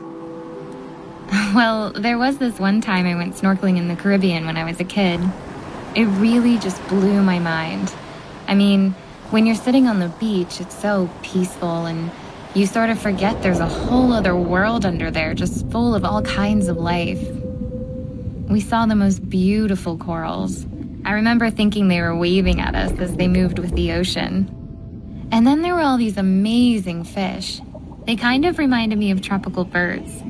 Well, 1.54 1.92
there 1.92 2.18
was 2.18 2.38
this 2.38 2.60
one 2.60 2.82
time 2.82 3.06
I 3.06 3.16
went 3.16 3.36
snorkeling 3.36 3.78
in 3.78 3.88
the 3.88 3.96
Caribbean 3.96 4.46
when 4.46 4.56
I 4.58 4.64
was 4.64 4.80
a 4.80 4.84
kid. 4.86 5.20
It 5.96 6.06
really 6.06 6.58
just 6.58 6.86
blew 6.88 7.22
my 7.24 7.40
mind. 7.40 7.94
I 8.48 8.56
mean, 8.56 8.92
when 9.32 9.46
you're 9.46 9.56
sitting 9.56 9.88
on 9.88 10.00
the 10.00 10.08
beach, 10.20 10.62
it's 10.62 10.78
so 10.78 11.10
peaceful 11.24 11.86
and 11.86 12.12
you 12.54 12.66
sort 12.66 12.90
of 12.90 13.00
forget 13.00 13.42
there's 13.42 13.60
a 13.60 13.68
whole 13.68 14.14
other 14.14 14.36
world 14.36 14.86
under 14.86 15.12
there 15.12 15.34
just 15.34 15.70
full 15.70 15.94
of 15.94 16.06
all 16.06 16.22
kinds 16.22 16.68
of 16.70 16.78
life. 16.78 17.28
We 18.50 18.62
saw 18.62 18.86
the 18.86 18.96
most 18.96 19.30
beautiful 19.30 19.98
corals. 19.98 20.66
I 21.04 21.12
remember 21.12 21.50
thinking 21.50 21.90
they 21.90 22.02
were 22.02 22.16
waving 22.16 22.62
at 22.62 22.76
us 22.76 22.98
as 22.98 23.14
they 23.18 23.28
moved 23.28 23.60
with 23.60 23.76
the 23.76 23.92
ocean. 23.92 25.28
And 25.34 25.46
then 25.46 25.62
there 25.62 25.76
were 25.76 25.82
all 25.82 25.98
these 25.98 26.18
amazing 26.18 27.04
fish. 27.04 27.60
They 28.06 28.16
kind 28.16 28.46
of 28.46 28.58
reminded 28.58 28.98
me 28.98 29.12
of 29.12 29.22
tropical 29.22 29.66
birds. 29.66 30.24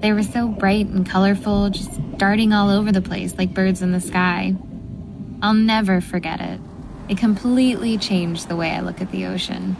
They 0.00 0.12
were 0.12 0.22
so 0.22 0.48
bright 0.48 0.86
and 0.86 1.08
colorful, 1.08 1.70
just 1.70 2.18
darting 2.18 2.52
all 2.52 2.68
over 2.68 2.92
the 2.92 3.00
place 3.00 3.38
like 3.38 3.54
birds 3.54 3.80
in 3.80 3.92
the 3.92 4.00
sky. 4.02 4.54
I'll 5.40 5.54
never 5.54 6.02
forget 6.02 6.42
it. 6.42 6.60
It 7.08 7.16
completely 7.16 7.96
changed 7.96 8.48
the 8.48 8.56
way 8.56 8.72
I 8.72 8.80
look 8.80 9.00
at 9.00 9.10
the 9.12 9.24
ocean. 9.24 9.76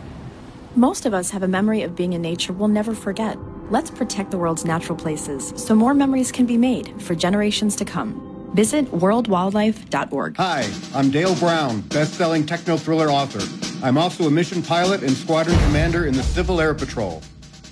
Most 0.74 1.04
of 1.04 1.12
us 1.12 1.30
have 1.32 1.42
a 1.42 1.48
memory 1.48 1.82
of 1.82 1.94
being 1.94 2.14
in 2.14 2.22
nature 2.22 2.54
we'll 2.54 2.68
never 2.68 2.94
forget. 2.94 3.36
Let's 3.72 3.90
protect 3.90 4.30
the 4.30 4.36
world's 4.36 4.66
natural 4.66 4.98
places 4.98 5.54
so 5.56 5.74
more 5.74 5.94
memories 5.94 6.30
can 6.30 6.44
be 6.44 6.58
made 6.58 7.00
for 7.00 7.14
generations 7.14 7.74
to 7.76 7.86
come. 7.86 8.50
Visit 8.52 8.84
worldwildlife.org. 8.92 10.36
Hi, 10.36 10.70
I'm 10.94 11.10
Dale 11.10 11.34
Brown, 11.36 11.80
best-selling 11.80 12.44
techno 12.44 12.76
thriller 12.76 13.10
author. 13.10 13.40
I'm 13.82 13.96
also 13.96 14.24
a 14.24 14.30
mission 14.30 14.62
pilot 14.62 15.02
and 15.02 15.12
squadron 15.12 15.58
commander 15.60 16.04
in 16.04 16.12
the 16.12 16.22
Civil 16.22 16.60
Air 16.60 16.74
Patrol. 16.74 17.22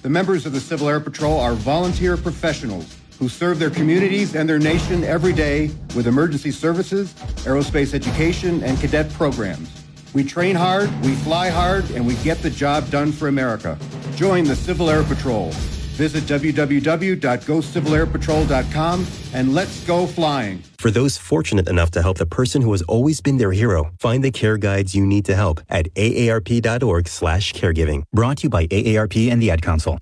The 0.01 0.09
members 0.09 0.47
of 0.47 0.55
the 0.55 0.61
Civil 0.61 0.89
Air 0.89 1.01
Patrol 1.01 1.39
are 1.39 1.53
volunteer 1.53 2.17
professionals 2.17 2.97
who 3.19 3.29
serve 3.29 3.59
their 3.59 3.69
communities 3.69 4.35
and 4.35 4.49
their 4.49 4.59
nation 4.59 5.05
every 5.05 5.35
day 5.35 5.71
with 5.95 6.07
emergency 6.07 6.51
services, 6.51 7.13
aerospace 7.45 7.93
education, 7.93 8.63
and 8.63 8.81
cadet 8.81 9.13
programs. 9.13 9.85
We 10.15 10.25
train 10.25 10.57
hard, 10.57 10.89
we 11.05 11.15
fly 11.17 11.51
hard, 11.51 11.91
and 11.91 12.07
we 12.07 12.15
get 12.25 12.39
the 12.39 12.49
job 12.49 12.89
done 12.89 13.13
for 13.13 13.29
America. 13.29 13.79
Join 14.17 14.45
the 14.45 14.57
Civil 14.57 14.89
Air 14.89 15.05
Patrol. 15.05 15.53
Visit 16.01 16.25
www.gocivilairpatrol.com 16.25 19.07
and 19.35 19.55
let's 19.55 19.85
go 19.85 20.07
flying. 20.07 20.63
For 20.79 20.91
those 20.91 21.19
fortunate 21.19 21.69
enough 21.69 21.91
to 21.91 22.01
help 22.01 22.17
the 22.17 22.25
person 22.25 22.63
who 22.63 22.73
has 22.73 22.81
always 22.89 23.21
been 23.21 23.37
their 23.37 23.53
hero, 23.53 23.91
find 23.99 24.25
the 24.25 24.31
care 24.31 24.57
guides 24.57 24.95
you 24.95 25.05
need 25.05 25.27
to 25.27 25.37
help 25.37 25.61
at 25.69 25.95
aarp.org 25.97 27.07
slash 27.07 27.53
caregiving. 27.53 28.05
Brought 28.15 28.39
to 28.39 28.45
you 28.45 28.49
by 28.49 28.67
AARP 28.69 29.31
and 29.31 29.43
the 29.43 29.51
Ad 29.51 29.61
Council. 29.61 29.99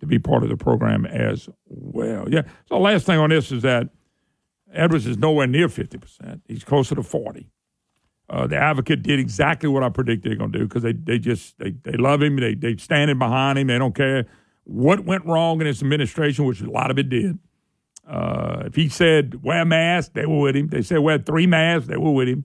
to 0.00 0.06
be 0.06 0.18
part 0.18 0.42
of 0.42 0.50
the 0.50 0.56
program 0.58 1.06
as 1.06 1.48
well. 1.64 2.28
Yeah. 2.28 2.42
So 2.66 2.74
the 2.74 2.80
last 2.80 3.06
thing 3.06 3.18
on 3.18 3.30
this 3.30 3.50
is 3.50 3.62
that 3.62 3.88
Edwards 4.70 5.06
is 5.06 5.16
nowhere 5.16 5.46
near 5.46 5.68
50%. 5.68 6.42
He's 6.46 6.62
closer 6.62 6.94
to 6.94 7.02
40. 7.02 7.48
Uh, 8.30 8.46
the 8.46 8.56
advocate 8.56 9.02
did 9.02 9.18
exactly 9.18 9.68
what 9.68 9.82
I 9.82 9.88
predicted 9.88 10.30
they're 10.30 10.38
going 10.38 10.52
to 10.52 10.58
do 10.58 10.66
because 10.66 10.82
they, 10.82 10.92
they 10.92 11.18
just 11.18 11.58
they, 11.58 11.70
they 11.70 11.92
love 11.92 12.22
him. 12.22 12.36
They 12.36 12.54
they 12.54 12.76
standing 12.76 13.18
behind 13.18 13.58
him. 13.58 13.68
They 13.68 13.78
don't 13.78 13.94
care 13.94 14.26
what 14.64 15.04
went 15.04 15.24
wrong 15.24 15.60
in 15.60 15.66
his 15.66 15.82
administration, 15.82 16.44
which 16.44 16.60
a 16.60 16.70
lot 16.70 16.90
of 16.90 16.98
it 16.98 17.08
did. 17.08 17.38
Uh, 18.06 18.64
if 18.66 18.74
he 18.74 18.88
said 18.88 19.42
wear 19.42 19.62
a 19.62 19.64
mask, 19.64 20.12
they 20.12 20.26
were 20.26 20.40
with 20.40 20.56
him. 20.56 20.68
They 20.68 20.82
said 20.82 20.98
wear 20.98 21.18
three 21.18 21.46
masks, 21.46 21.88
they 21.88 21.96
were 21.96 22.12
with 22.12 22.28
him. 22.28 22.44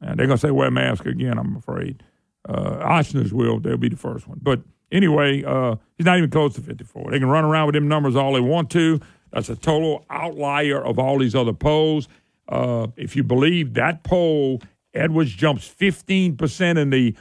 And 0.00 0.18
they're 0.18 0.26
going 0.26 0.38
to 0.38 0.46
say 0.46 0.50
wear 0.50 0.68
a 0.68 0.70
mask 0.70 1.06
again, 1.06 1.38
I'm 1.38 1.56
afraid. 1.56 2.02
Uh, 2.48 2.78
Ochsner's 2.86 3.32
will, 3.32 3.60
they'll 3.60 3.76
be 3.76 3.88
the 3.88 3.96
first 3.96 4.26
one. 4.26 4.38
But 4.42 4.60
anyway, 4.90 5.44
uh, 5.44 5.76
he's 5.96 6.06
not 6.06 6.18
even 6.18 6.30
close 6.30 6.54
to 6.54 6.60
54. 6.60 7.10
They 7.10 7.18
can 7.18 7.28
run 7.28 7.44
around 7.44 7.66
with 7.66 7.74
them 7.74 7.88
numbers 7.88 8.16
all 8.16 8.32
they 8.32 8.40
want 8.40 8.70
to. 8.70 9.00
That's 9.32 9.48
a 9.48 9.56
total 9.56 10.04
outlier 10.10 10.84
of 10.84 10.98
all 10.98 11.18
these 11.18 11.34
other 11.34 11.52
polls. 11.52 12.08
Uh, 12.48 12.88
if 12.96 13.16
you 13.16 13.22
believe 13.22 13.74
that 13.74 14.02
poll, 14.02 14.60
Edwards 14.94 15.32
jumps 15.32 15.68
15% 15.68 16.78
in 16.78 16.90
the 16.90 17.16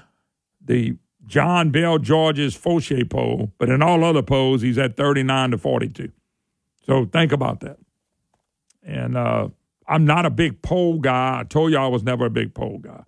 the 0.64 0.96
John 1.26 1.72
Bel 1.72 1.98
George's 1.98 2.58
Faucheux 2.58 3.10
poll, 3.10 3.52
but 3.58 3.70
in 3.70 3.82
all 3.82 4.04
other 4.04 4.22
polls, 4.22 4.62
he's 4.62 4.78
at 4.78 4.98
39 4.98 5.52
to 5.52 5.58
42. 5.58 6.12
So 6.86 7.06
think 7.06 7.32
about 7.32 7.62
that. 7.62 7.78
And 8.84 9.16
uh, 9.16 9.50
I'm 9.88 10.06
not 10.06 10.26
a 10.26 10.30
big 10.30 10.62
poll 10.62 11.00
guy. 11.00 11.40
I 11.40 11.44
told 11.44 11.72
you 11.72 11.78
I 11.78 11.88
was 11.88 12.04
never 12.04 12.26
a 12.26 12.30
big 12.30 12.54
poll 12.54 12.80
guy. 12.80 13.04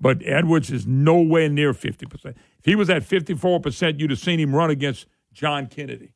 But 0.00 0.22
Edwards 0.24 0.70
is 0.70 0.86
nowhere 0.86 1.48
near 1.48 1.72
50%. 1.72 2.24
If 2.24 2.64
he 2.64 2.74
was 2.74 2.88
at 2.88 3.02
54%, 3.02 3.98
you'd 3.98 4.10
have 4.10 4.18
seen 4.18 4.38
him 4.38 4.54
run 4.54 4.70
against 4.70 5.06
John 5.32 5.66
Kennedy. 5.66 6.12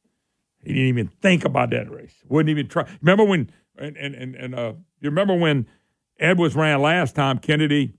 He 0.63 0.73
didn't 0.73 0.89
even 0.89 1.09
think 1.09 1.45
about 1.45 1.71
that 1.71 1.91
race. 1.91 2.15
Wouldn't 2.29 2.51
even 2.51 2.69
try. 2.69 2.89
Remember 3.01 3.25
when, 3.25 3.51
and, 3.77 3.97
and, 3.97 4.35
and, 4.37 4.55
uh, 4.55 4.75
you 5.01 5.11
remember 5.11 5.35
when 5.35 5.67
Edwards 6.23 6.55
ran 6.55 6.81
last 6.81 7.15
time, 7.15 7.39
Kennedy 7.39 7.95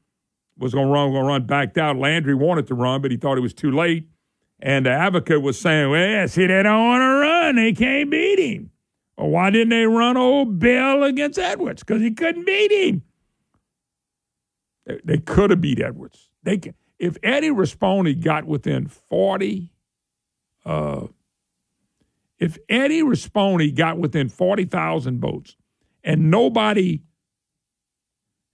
was 0.58 0.74
going 0.74 0.88
to 0.88 0.94
run, 0.94 1.12
going 1.12 1.24
to 1.24 1.28
run, 1.28 1.46
backed 1.46 1.78
out. 1.78 1.98
Landry 1.98 2.34
wanted 2.34 2.68
to 2.68 2.76
run, 2.76 3.02
but 3.02 3.12
he 3.12 3.18
thought 3.18 3.38
it 3.38 3.42
was 3.42 3.54
too 3.54 3.72
late. 3.72 4.08
And 4.60 4.86
the 4.86 4.92
advocate 4.92 5.42
was 5.42 5.60
saying, 5.60 5.90
well, 5.90 6.28
see, 6.28 6.48
they 6.48 6.64
don't 6.64 6.88
want 6.88 7.02
to 7.02 7.06
run. 7.06 7.56
They 7.58 7.74
can't 7.74 8.10
beat 8.10 8.40
him. 8.40 8.72
Well, 9.18 9.30
why 9.30 9.50
didn't 9.50 9.70
they 9.70 9.86
run 9.86 10.16
old 10.16 10.58
Bill 10.58 11.04
against 11.04 11.38
Edwards? 11.38 11.84
Because 11.84 12.02
he 12.02 12.12
couldn't 12.12 12.46
beat 12.46 12.72
him. 12.72 13.04
They, 14.86 15.00
they 15.04 15.18
could 15.18 15.50
have 15.50 15.62
beat 15.62 15.82
Edwards. 15.82 16.30
They 16.44 16.58
can, 16.58 16.76
if 16.98 17.18
Eddie 17.24 17.50
Rispone 17.50 18.22
got 18.22 18.46
within 18.46 18.88
40, 18.88 19.70
uh, 20.66 21.08
if 22.40 22.58
Eddie 22.70 23.02
Rispone 23.02 23.76
got 23.76 23.98
within 23.98 24.30
40,000 24.30 25.20
votes 25.20 25.58
and 26.04 26.32
nobody, 26.32 27.02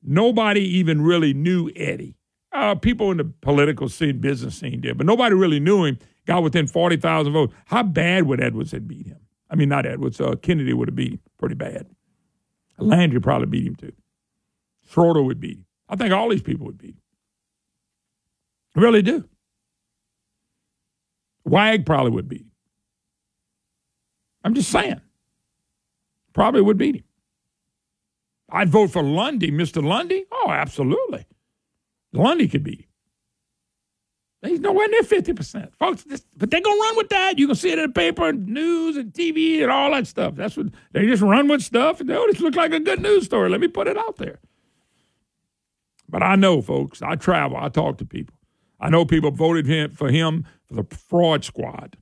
nobody 0.03 0.61
even 0.61 1.01
really 1.01 1.33
knew 1.33 1.69
Eddie, 1.75 2.15
uh, 2.51 2.75
people 2.75 3.11
in 3.11 3.17
the 3.17 3.25
political 3.41 3.89
scene, 3.89 4.19
business 4.19 4.55
scene 4.55 4.81
did, 4.81 4.97
but 4.97 5.05
nobody 5.05 5.35
really 5.35 5.59
knew 5.59 5.85
him, 5.85 5.99
got 6.25 6.43
within 6.43 6.67
40,000 6.67 7.33
votes, 7.33 7.53
how 7.65 7.83
bad 7.83 8.23
would 8.23 8.41
Edwards 8.41 8.71
have 8.71 8.87
beat 8.87 9.07
him? 9.07 9.19
I 9.49 9.55
mean, 9.55 9.69
not 9.69 9.85
Edwards, 9.85 10.19
uh, 10.21 10.35
Kennedy 10.41 10.73
would 10.73 10.87
have 10.87 10.95
beat 10.95 11.13
him 11.13 11.19
pretty 11.37 11.55
bad. 11.55 11.87
Landry 12.77 13.19
probably 13.19 13.47
beat 13.47 13.67
him 13.67 13.75
too. 13.75 13.93
Schroder 14.87 15.21
would 15.21 15.39
beat 15.39 15.57
him. 15.57 15.65
I 15.87 15.95
think 15.95 16.13
all 16.13 16.29
these 16.29 16.41
people 16.41 16.65
would 16.67 16.77
beat 16.77 16.95
him. 16.95 17.01
Really 18.75 19.01
do. 19.01 19.27
Wag 21.45 21.85
probably 21.85 22.11
would 22.11 22.29
beat 22.29 22.41
him. 22.41 22.51
I'm 24.43 24.53
just 24.53 24.69
saying. 24.69 25.01
Probably 26.33 26.61
would 26.61 26.77
beat 26.77 26.95
him. 26.97 27.03
I'd 28.51 28.69
vote 28.69 28.91
for 28.91 29.03
Lundy, 29.03 29.51
Mr. 29.51 29.83
Lundy. 29.83 30.25
Oh, 30.31 30.49
absolutely. 30.49 31.25
Lundy 32.13 32.47
could 32.47 32.63
him. 32.63 32.87
He's 34.41 34.61
nowhere 34.61 34.87
near 34.87 35.01
50%. 35.01 35.75
Folks, 35.75 36.03
this, 36.03 36.25
but 36.37 36.49
they're 36.49 36.61
going 36.61 36.77
to 36.77 36.81
run 36.81 36.97
with 36.97 37.09
that. 37.09 37.37
You 37.37 37.47
can 37.47 37.57
see 37.57 37.71
it 37.71 37.79
in 37.79 37.87
the 37.87 37.93
paper 37.93 38.29
and 38.29 38.47
news 38.47 38.95
and 38.95 39.11
TV 39.11 39.61
and 39.61 39.69
all 39.69 39.91
that 39.91 40.07
stuff. 40.07 40.35
That's 40.35 40.55
what 40.55 40.67
they 40.93 41.05
just 41.05 41.21
run 41.21 41.49
with 41.49 41.61
stuff. 41.61 41.99
And 41.99 42.09
oh, 42.09 42.25
this 42.27 42.39
looks 42.39 42.55
like 42.55 42.71
a 42.71 42.79
good 42.79 43.01
news 43.01 43.25
story. 43.25 43.49
Let 43.49 43.59
me 43.59 43.67
put 43.67 43.87
it 43.87 43.97
out 43.97 44.15
there. 44.15 44.39
But 46.07 46.23
I 46.23 46.35
know, 46.35 46.61
folks, 46.61 47.01
I 47.01 47.15
travel, 47.15 47.57
I 47.57 47.67
talk 47.67 47.97
to 47.97 48.05
people. 48.05 48.35
I 48.79 48.89
know 48.89 49.03
people 49.03 49.31
voted 49.31 49.65
him, 49.65 49.91
for 49.91 50.09
him 50.09 50.45
for 50.65 50.75
the 50.75 50.95
fraud 50.95 51.43
squad. 51.43 51.97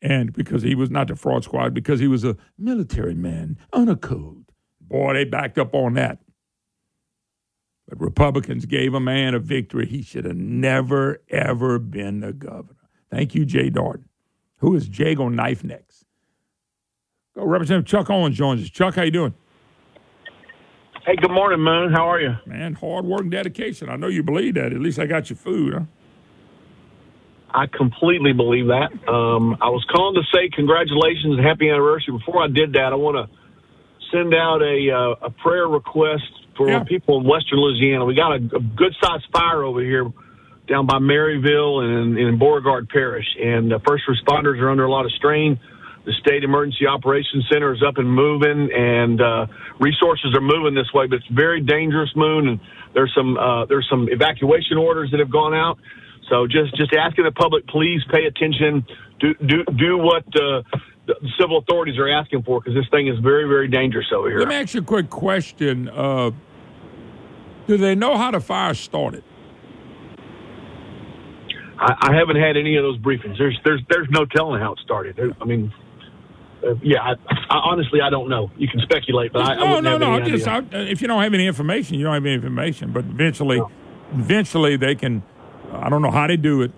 And 0.00 0.32
because 0.32 0.62
he 0.62 0.74
was 0.74 0.90
not 0.90 1.08
the 1.08 1.16
fraud 1.16 1.44
squad, 1.44 1.74
because 1.74 2.00
he 2.00 2.08
was 2.08 2.24
a 2.24 2.36
military 2.58 3.14
man 3.14 3.58
on 3.72 3.88
a 3.88 3.96
code. 3.96 4.45
Boy, 4.88 5.14
they 5.14 5.24
backed 5.24 5.58
up 5.58 5.74
on 5.74 5.94
that. 5.94 6.18
But 7.88 8.00
Republicans 8.00 8.66
gave 8.66 8.94
a 8.94 9.00
man 9.00 9.34
a 9.34 9.38
victory. 9.38 9.86
He 9.86 10.02
should 10.02 10.24
have 10.24 10.36
never, 10.36 11.22
ever 11.30 11.78
been 11.78 12.20
the 12.20 12.32
governor. 12.32 12.88
Thank 13.10 13.34
you, 13.34 13.44
Jay 13.44 13.70
Dardenne. 13.70 14.08
Who 14.58 14.74
is 14.74 14.88
Jay 14.88 15.14
going 15.14 15.30
to 15.30 15.36
knife 15.36 15.62
next? 15.62 16.04
Go, 17.34 17.44
Representative 17.44 17.86
Chuck 17.86 18.10
Owens 18.10 18.36
joins 18.36 18.62
us. 18.62 18.70
Chuck, 18.70 18.96
how 18.96 19.02
you 19.02 19.10
doing? 19.10 19.34
Hey, 21.04 21.14
good 21.14 21.30
morning, 21.30 21.60
Moon. 21.60 21.92
How 21.92 22.10
are 22.10 22.20
you? 22.20 22.34
Man, 22.46 22.74
hard 22.74 23.04
work 23.04 23.20
and 23.20 23.30
dedication. 23.30 23.88
I 23.88 23.96
know 23.96 24.08
you 24.08 24.24
believe 24.24 24.54
that. 24.54 24.72
At 24.72 24.80
least 24.80 24.98
I 24.98 25.06
got 25.06 25.30
your 25.30 25.36
food, 25.36 25.74
huh? 25.74 25.80
I 27.50 27.66
completely 27.66 28.32
believe 28.32 28.66
that. 28.66 28.90
Um, 29.08 29.56
I 29.62 29.70
was 29.70 29.86
calling 29.94 30.16
to 30.16 30.22
say 30.36 30.50
congratulations 30.52 31.38
and 31.38 31.46
happy 31.46 31.70
anniversary. 31.70 32.18
Before 32.18 32.42
I 32.42 32.48
did 32.48 32.72
that, 32.72 32.92
I 32.92 32.96
want 32.96 33.16
to 33.16 33.36
send 34.12 34.34
out 34.34 34.62
a 34.62 34.90
uh, 34.90 35.26
a 35.26 35.30
prayer 35.30 35.68
request 35.68 36.24
for 36.56 36.84
people 36.84 37.20
in 37.20 37.26
Western 37.26 37.58
Louisiana. 37.58 38.04
We 38.04 38.14
got 38.14 38.32
a, 38.32 38.36
a 38.56 38.60
good 38.60 38.94
sized 39.02 39.26
fire 39.32 39.62
over 39.62 39.80
here 39.80 40.10
down 40.68 40.86
by 40.86 40.98
Merryville 40.98 41.80
and 41.84 42.18
in 42.18 42.38
Beauregard 42.38 42.88
Parish, 42.88 43.26
and 43.40 43.72
uh, 43.72 43.78
first 43.86 44.04
responders 44.08 44.60
are 44.60 44.70
under 44.70 44.84
a 44.84 44.90
lot 44.90 45.04
of 45.04 45.12
strain. 45.12 45.58
The 46.04 46.12
State 46.20 46.44
Emergency 46.44 46.86
Operations 46.86 47.46
Center 47.50 47.74
is 47.74 47.82
up 47.86 47.98
and 47.98 48.08
moving, 48.08 48.70
and 48.72 49.20
uh, 49.20 49.46
resources 49.80 50.34
are 50.36 50.40
moving 50.40 50.74
this 50.74 50.92
way. 50.94 51.06
But 51.08 51.16
it's 51.16 51.28
very 51.34 51.60
dangerous, 51.60 52.10
Moon, 52.14 52.48
and 52.48 52.60
there's 52.94 53.12
some 53.14 53.36
uh, 53.36 53.66
there's 53.66 53.86
some 53.90 54.08
evacuation 54.10 54.76
orders 54.78 55.10
that 55.10 55.20
have 55.20 55.30
gone 55.30 55.54
out. 55.54 55.78
So 56.30 56.46
just 56.46 56.76
just 56.76 56.94
asking 56.94 57.24
the 57.24 57.32
public, 57.32 57.66
please 57.66 58.00
pay 58.10 58.26
attention. 58.26 58.86
Do 59.18 59.34
do 59.34 59.64
do 59.76 59.98
what 59.98 60.24
uh, 60.34 60.62
the 60.62 60.95
civil 61.38 61.58
authorities 61.58 61.98
are 61.98 62.08
asking 62.08 62.42
for 62.42 62.60
because 62.60 62.74
this 62.74 62.88
thing 62.90 63.08
is 63.08 63.18
very 63.20 63.46
very 63.46 63.68
dangerous 63.68 64.06
over 64.14 64.28
here. 64.28 64.38
Let 64.38 64.48
me 64.48 64.54
ask 64.56 64.74
you 64.74 64.80
a 64.80 64.84
quick 64.84 65.10
question. 65.10 65.88
Uh, 65.88 66.30
do 67.66 67.76
they 67.76 67.94
know 67.94 68.16
how 68.16 68.30
the 68.30 68.40
fire 68.40 68.74
started? 68.74 69.24
I, 71.78 71.94
I 72.00 72.14
haven't 72.14 72.36
had 72.36 72.56
any 72.56 72.76
of 72.76 72.82
those 72.82 72.98
briefings. 72.98 73.38
There's 73.38 73.58
there's 73.64 73.82
there's 73.90 74.08
no 74.10 74.24
telling 74.24 74.60
how 74.60 74.72
it 74.72 74.78
started. 74.80 75.16
There, 75.16 75.30
I 75.40 75.44
mean, 75.44 75.72
uh, 76.66 76.74
yeah. 76.82 77.02
I, 77.02 77.12
I, 77.50 77.58
honestly, 77.58 78.00
I 78.00 78.10
don't 78.10 78.28
know. 78.28 78.50
You 78.56 78.68
can 78.68 78.80
speculate, 78.80 79.32
but 79.32 79.42
I, 79.42 79.54
I 79.54 79.56
no, 79.56 79.80
no, 79.80 79.98
no. 79.98 80.20
just, 80.20 80.46
if 80.72 81.02
you 81.02 81.08
don't 81.08 81.22
have 81.22 81.34
any 81.34 81.46
information, 81.46 81.98
you 81.98 82.04
don't 82.04 82.14
have 82.14 82.24
any 82.24 82.34
information. 82.34 82.92
But 82.92 83.04
eventually, 83.04 83.60
eventually, 84.12 84.76
they 84.76 84.94
can. 84.94 85.22
I 85.72 85.88
don't 85.88 86.02
know 86.02 86.10
how 86.10 86.26
they 86.26 86.36
do 86.36 86.62
it. 86.62 86.72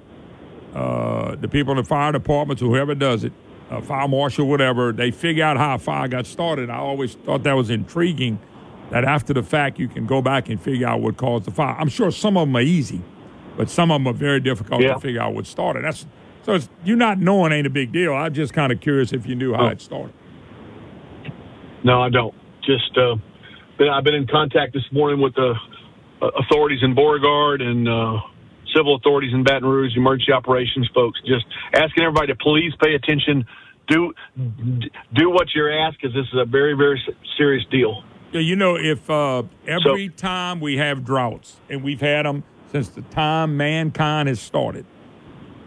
Uh, 0.74 1.37
the 1.37 1.49
people 1.49 1.72
in 1.72 1.76
the 1.76 1.85
fire 1.85 2.12
departments, 2.12 2.62
or 2.62 2.66
whoever 2.66 2.95
does 2.95 3.24
it, 3.24 3.33
uh, 3.71 3.81
fire 3.81 4.09
marshal, 4.09 4.47
whatever, 4.47 4.93
they 4.93 5.11
figure 5.11 5.45
out 5.45 5.57
how 5.57 5.75
a 5.75 5.79
fire 5.79 6.09
got 6.09 6.27
started. 6.27 6.71
I 6.71 6.77
always 6.79 7.14
thought 7.14 7.43
that 7.45 7.55
was 7.55 7.71
intriguing. 7.71 8.39
That 8.91 9.05
after 9.05 9.35
the 9.35 9.43
fact, 9.43 9.79
you 9.79 9.87
can 9.87 10.07
go 10.07 10.23
back 10.23 10.49
and 10.49 10.59
figure 10.59 10.89
out 10.89 11.03
what 11.03 11.19
caused 11.19 11.45
the 11.45 11.51
fire. 11.51 11.77
I'm 11.79 11.91
sure 11.91 12.11
some 12.11 12.39
of 12.39 12.49
them 12.49 12.57
are 12.57 12.62
easy, 12.62 13.03
but 13.57 13.69
some 13.69 13.91
of 13.91 14.01
them 14.01 14.07
are 14.09 14.16
very 14.16 14.41
difficult 14.41 14.81
Yeah. 14.81 14.95
to 14.95 15.01
figure 15.01 15.21
out 15.21 15.35
what 15.35 15.47
started. 15.47 15.85
That's 15.85 16.07
so. 16.43 16.55
It's, 16.55 16.71
you 16.85 16.97
not 16.97 17.19
knowing 17.19 17.53
ain't 17.53 17.66
a 17.66 17.71
big 17.71 17.93
deal. 17.93 18.14
I'm 18.14 18.33
just 18.33 18.55
kind 18.55 18.73
of 18.73 18.81
curious 18.81 19.12
if 19.12 19.27
you 19.27 19.35
knew 19.35 19.53
how 19.53 19.66
it 19.66 19.83
started. 19.83 20.14
No, 21.85 22.01
I 22.03 22.09
don't. 22.09 22.35
Just 22.64 22.97
uh, 22.97 23.16
been, 23.77 23.89
I've 23.89 24.05
been 24.05 24.14
in 24.14 24.27
contact 24.27 24.73
this 24.73 24.85
morning 24.91 25.21
with 25.21 25.35
the 25.35 25.55
uh, 26.23 26.27
authorities 26.39 26.81
in 26.83 26.95
Beauregard 26.95 27.61
and 27.61 27.87
uh, 27.89 28.16
civil 28.79 28.95
authorities 28.95 29.35
in 29.35 29.43
Baton 29.43 29.68
Rouge, 29.68 29.97
emergency 29.97 30.33
operations 30.33 30.89
folks. 30.95 31.20
Just 31.26 31.45
asking 31.74 32.05
everybody 32.05 32.29
to 32.29 32.37
please 32.37 32.72
pay 32.81 32.95
attention. 32.95 33.45
Do 33.89 34.12
do 35.14 35.31
what 35.31 35.49
you're 35.55 35.72
asked 35.72 35.99
because 36.01 36.14
this 36.14 36.26
is 36.33 36.39
a 36.39 36.45
very 36.45 36.74
very 36.74 37.01
serious 37.37 37.64
deal. 37.70 38.05
Yeah, 38.33 38.41
you 38.41 38.57
know, 38.57 38.76
if 38.76 39.09
uh, 39.09 39.43
every 39.66 40.11
time 40.11 40.61
we 40.61 40.76
have 40.76 41.05
droughts, 41.05 41.57
and 41.70 41.83
we've 41.83 42.01
had 42.01 42.26
them 42.26 42.45
since 42.70 42.89
the 42.91 43.01
time 43.03 43.57
mankind 43.57 44.29
has 44.29 44.39
started, 44.41 44.85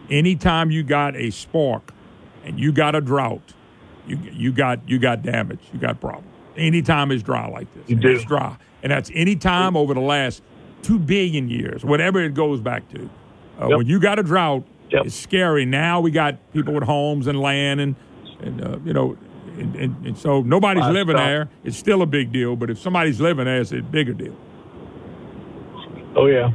anytime 0.09 0.69
you 0.69 0.83
got 0.83 1.15
a 1.15 1.31
spark 1.31 1.91
and 2.45 2.59
you 2.59 2.71
got 2.71 2.93
a 2.95 3.01
drought, 3.01 3.53
you 4.05 4.17
you 4.31 4.51
got 4.51 4.87
you 4.87 4.99
got 4.99 5.23
damage, 5.23 5.59
you 5.73 5.79
got 5.79 5.99
problem. 5.99 6.25
Anytime 6.55 7.11
it's 7.11 7.23
dry 7.23 7.47
like 7.47 7.73
this, 7.73 7.89
You 7.89 7.95
do. 7.95 8.09
it's 8.09 8.25
dry, 8.25 8.57
and 8.83 8.91
that's 8.91 9.09
any 9.15 9.35
time 9.35 9.75
over 9.75 9.95
the 9.95 10.01
last 10.01 10.43
two 10.83 10.99
billion 10.99 11.49
years, 11.49 11.83
whatever 11.85 12.19
it 12.21 12.33
goes 12.33 12.59
back 12.61 12.87
to. 12.89 13.09
Uh, 13.59 13.67
Yep. 13.69 13.77
When 13.77 13.85
you 13.87 13.99
got 13.99 14.17
a 14.19 14.23
drought, 14.23 14.63
it's 15.05 15.15
scary. 15.15 15.65
Now 15.65 16.01
we 16.01 16.11
got 16.11 16.37
people 16.53 16.73
with 16.73 16.83
homes 16.83 17.27
and 17.27 17.39
land, 17.39 17.79
and 17.79 17.95
and 18.41 18.61
uh, 18.63 18.77
you 18.83 18.93
know, 18.93 19.17
and, 19.57 19.75
and, 19.75 20.05
and 20.07 20.17
so 20.17 20.41
nobody's 20.41 20.85
living 20.87 21.15
there. 21.15 21.49
It's 21.63 21.77
still 21.77 22.01
a 22.01 22.05
big 22.07 22.31
deal, 22.31 22.55
but 22.55 22.69
if 22.69 22.79
somebody's 22.79 23.21
living 23.21 23.45
there, 23.45 23.61
it's 23.61 23.71
a 23.71 23.81
bigger 23.81 24.13
deal. 24.13 24.35
Oh 26.15 26.25
yeah. 26.25 26.49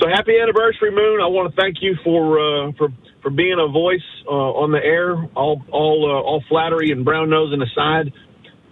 So 0.00 0.08
happy 0.08 0.38
anniversary, 0.40 0.90
Moon! 0.90 1.20
I 1.20 1.26
want 1.28 1.54
to 1.54 1.60
thank 1.60 1.76
you 1.80 1.94
for 2.02 2.38
uh, 2.40 2.72
for 2.76 2.88
for 3.22 3.30
being 3.30 3.56
a 3.60 3.68
voice 3.70 4.02
uh, 4.26 4.30
on 4.32 4.72
the 4.72 4.82
air. 4.82 5.14
All 5.36 5.62
all 5.70 6.10
uh, 6.10 6.26
all 6.28 6.42
flattery 6.48 6.90
and 6.90 7.04
brown 7.04 7.30
nosing 7.30 7.62
aside, 7.62 8.12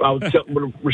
I 0.00 0.10
was 0.10 0.22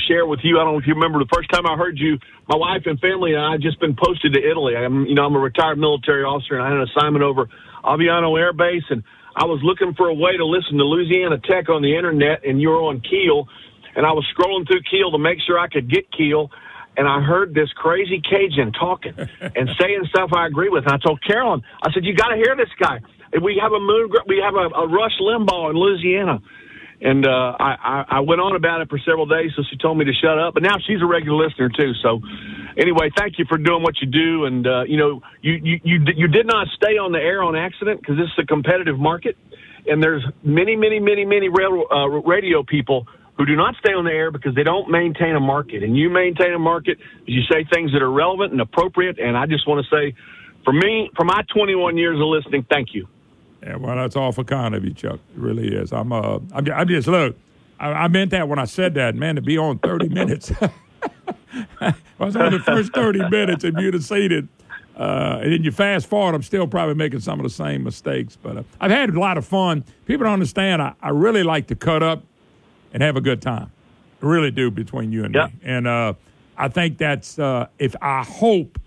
share 0.06 0.26
with 0.26 0.40
you. 0.42 0.58
I 0.58 0.64
don't 0.64 0.74
know 0.74 0.78
if 0.78 0.86
you 0.86 0.94
remember 0.94 1.18
the 1.18 1.30
first 1.32 1.50
time 1.50 1.66
I 1.66 1.76
heard 1.76 1.98
you. 1.98 2.18
My 2.48 2.56
wife 2.56 2.82
and 2.86 2.98
family 3.00 3.32
and 3.34 3.42
I 3.42 3.52
had 3.52 3.62
just 3.62 3.80
been 3.80 3.96
posted 3.96 4.34
to 4.34 4.40
Italy. 4.40 4.76
I'm 4.76 5.06
you 5.06 5.14
know 5.14 5.24
I'm 5.24 5.34
a 5.34 5.38
retired 5.38 5.78
military 5.78 6.24
officer 6.24 6.54
and 6.54 6.62
I 6.62 6.68
had 6.68 6.78
an 6.78 6.86
assignment 6.88 7.24
over 7.24 7.48
Aviano 7.84 8.38
Air 8.38 8.52
Base 8.52 8.84
and 8.90 9.02
I 9.36 9.44
was 9.44 9.60
looking 9.62 9.94
for 9.94 10.08
a 10.08 10.14
way 10.14 10.36
to 10.36 10.44
listen 10.44 10.78
to 10.78 10.84
Louisiana 10.84 11.38
Tech 11.38 11.68
on 11.68 11.82
the 11.82 11.94
internet 11.94 12.44
and 12.44 12.60
you 12.60 12.68
were 12.68 12.82
on 12.82 13.00
KEEL 13.00 13.48
and 13.94 14.04
I 14.04 14.12
was 14.12 14.26
scrolling 14.34 14.66
through 14.66 14.82
KEEL 14.90 15.12
to 15.12 15.18
make 15.18 15.38
sure 15.46 15.58
I 15.58 15.68
could 15.68 15.90
get 15.90 16.10
KEEL 16.12 16.50
and 16.98 17.06
I 17.06 17.22
heard 17.22 17.54
this 17.54 17.70
crazy 17.76 18.20
Cajun 18.20 18.72
talking 18.72 19.14
and 19.16 19.70
saying 19.80 20.02
stuff 20.10 20.30
I 20.34 20.46
agree 20.46 20.68
with. 20.68 20.84
And 20.84 20.92
I 20.92 20.98
told 20.98 21.22
Carolyn, 21.22 21.62
I 21.82 21.92
said, 21.92 22.04
"You 22.04 22.14
got 22.14 22.28
to 22.28 22.36
hear 22.36 22.56
this 22.56 22.68
guy. 22.78 23.00
We 23.40 23.60
have 23.62 23.72
a 23.72 23.78
moon, 23.78 24.10
we 24.26 24.42
have 24.44 24.54
a, 24.54 24.68
a 24.74 24.88
Rush 24.88 25.16
Limbaugh 25.20 25.70
in 25.70 25.76
Louisiana." 25.76 26.40
And 27.00 27.24
uh, 27.24 27.54
I, 27.60 28.04
I, 28.08 28.20
went 28.20 28.40
on 28.40 28.56
about 28.56 28.80
it 28.80 28.90
for 28.90 28.98
several 28.98 29.26
days, 29.26 29.52
so 29.54 29.62
she 29.70 29.76
told 29.76 29.98
me 29.98 30.04
to 30.04 30.12
shut 30.12 30.36
up. 30.36 30.54
But 30.54 30.64
now 30.64 30.78
she's 30.84 31.00
a 31.00 31.06
regular 31.06 31.46
listener 31.46 31.68
too. 31.68 31.92
So, 32.02 32.20
anyway, 32.76 33.10
thank 33.16 33.38
you 33.38 33.44
for 33.48 33.56
doing 33.56 33.84
what 33.84 34.00
you 34.00 34.08
do. 34.08 34.46
And 34.46 34.66
uh, 34.66 34.82
you 34.82 34.96
know, 34.96 35.22
you 35.40 35.54
you 35.62 35.80
you, 35.84 35.98
you 36.16 36.28
did 36.28 36.46
not 36.46 36.66
stay 36.74 36.98
on 36.98 37.12
the 37.12 37.18
air 37.18 37.42
on 37.42 37.54
accident 37.54 38.00
because 38.00 38.16
this 38.16 38.26
is 38.26 38.38
a 38.42 38.46
competitive 38.46 38.98
market, 38.98 39.36
and 39.86 40.02
there's 40.02 40.24
many, 40.42 40.74
many, 40.74 40.98
many, 40.98 41.24
many 41.24 41.48
rail, 41.48 41.84
uh, 41.88 42.08
radio 42.08 42.64
people 42.64 43.06
who 43.36 43.46
do 43.46 43.54
not 43.54 43.76
stay 43.78 43.92
on 43.92 44.04
the 44.04 44.10
air 44.10 44.32
because 44.32 44.56
they 44.56 44.64
don't 44.64 44.90
maintain 44.90 45.36
a 45.36 45.40
market. 45.40 45.84
And 45.84 45.96
you 45.96 46.10
maintain 46.10 46.52
a 46.52 46.58
market. 46.58 46.98
Because 46.98 47.34
you 47.34 47.42
say 47.50 47.64
things 47.72 47.92
that 47.92 48.02
are 48.02 48.10
relevant 48.10 48.50
and 48.50 48.60
appropriate. 48.60 49.20
And 49.20 49.38
I 49.38 49.46
just 49.46 49.68
want 49.68 49.86
to 49.86 49.96
say, 49.96 50.14
for 50.64 50.72
me, 50.72 51.10
for 51.16 51.24
my 51.24 51.42
21 51.54 51.96
years 51.96 52.16
of 52.16 52.26
listening, 52.26 52.66
thank 52.68 52.88
you. 52.92 53.06
Yeah, 53.62 53.76
well, 53.76 53.96
that's 53.96 54.16
awful 54.16 54.44
kind 54.44 54.74
of 54.74 54.84
you, 54.84 54.92
Chuck. 54.94 55.18
It 55.34 55.40
really 55.40 55.74
is. 55.74 55.92
I'm, 55.92 56.12
uh, 56.12 56.38
I'm, 56.52 56.70
I'm 56.70 56.88
just 56.88 57.08
look. 57.08 57.36
I, 57.80 57.92
I 57.92 58.08
meant 58.08 58.30
that 58.30 58.48
when 58.48 58.58
I 58.58 58.64
said 58.64 58.94
that, 58.94 59.14
man. 59.14 59.36
To 59.36 59.42
be 59.42 59.58
on 59.58 59.78
30 59.78 60.08
minutes, 60.10 60.52
I 61.80 61.94
was 62.18 62.36
on 62.36 62.52
the 62.52 62.60
first 62.60 62.92
30 62.92 63.28
minutes, 63.30 63.64
and 63.64 63.78
you'd 63.80 63.94
have 63.94 64.04
seen 64.04 64.32
it. 64.32 64.44
Uh, 64.96 65.38
and 65.42 65.52
then 65.52 65.62
you 65.62 65.70
fast 65.70 66.08
forward, 66.08 66.34
I'm 66.34 66.42
still 66.42 66.66
probably 66.66 66.94
making 66.96 67.20
some 67.20 67.38
of 67.38 67.44
the 67.44 67.50
same 67.50 67.84
mistakes, 67.84 68.36
but 68.40 68.56
uh, 68.56 68.62
I've 68.80 68.90
had 68.90 69.10
a 69.10 69.20
lot 69.20 69.38
of 69.38 69.46
fun. 69.46 69.84
People 70.06 70.24
don't 70.24 70.32
understand. 70.32 70.82
I, 70.82 70.92
I 71.00 71.10
really 71.10 71.44
like 71.44 71.68
to 71.68 71.76
cut 71.76 72.02
up 72.02 72.24
and 72.92 73.00
have 73.00 73.16
a 73.16 73.20
good 73.20 73.40
time. 73.40 73.70
I 74.20 74.26
really 74.26 74.50
do 74.50 74.72
between 74.72 75.12
you 75.12 75.24
and 75.24 75.32
me. 75.32 75.40
And 75.62 75.86
uh, 75.86 76.14
I 76.56 76.66
think 76.68 76.98
that's 76.98 77.38
uh, 77.38 77.68
if 77.78 77.94
I 78.02 78.24
hope 78.24 78.78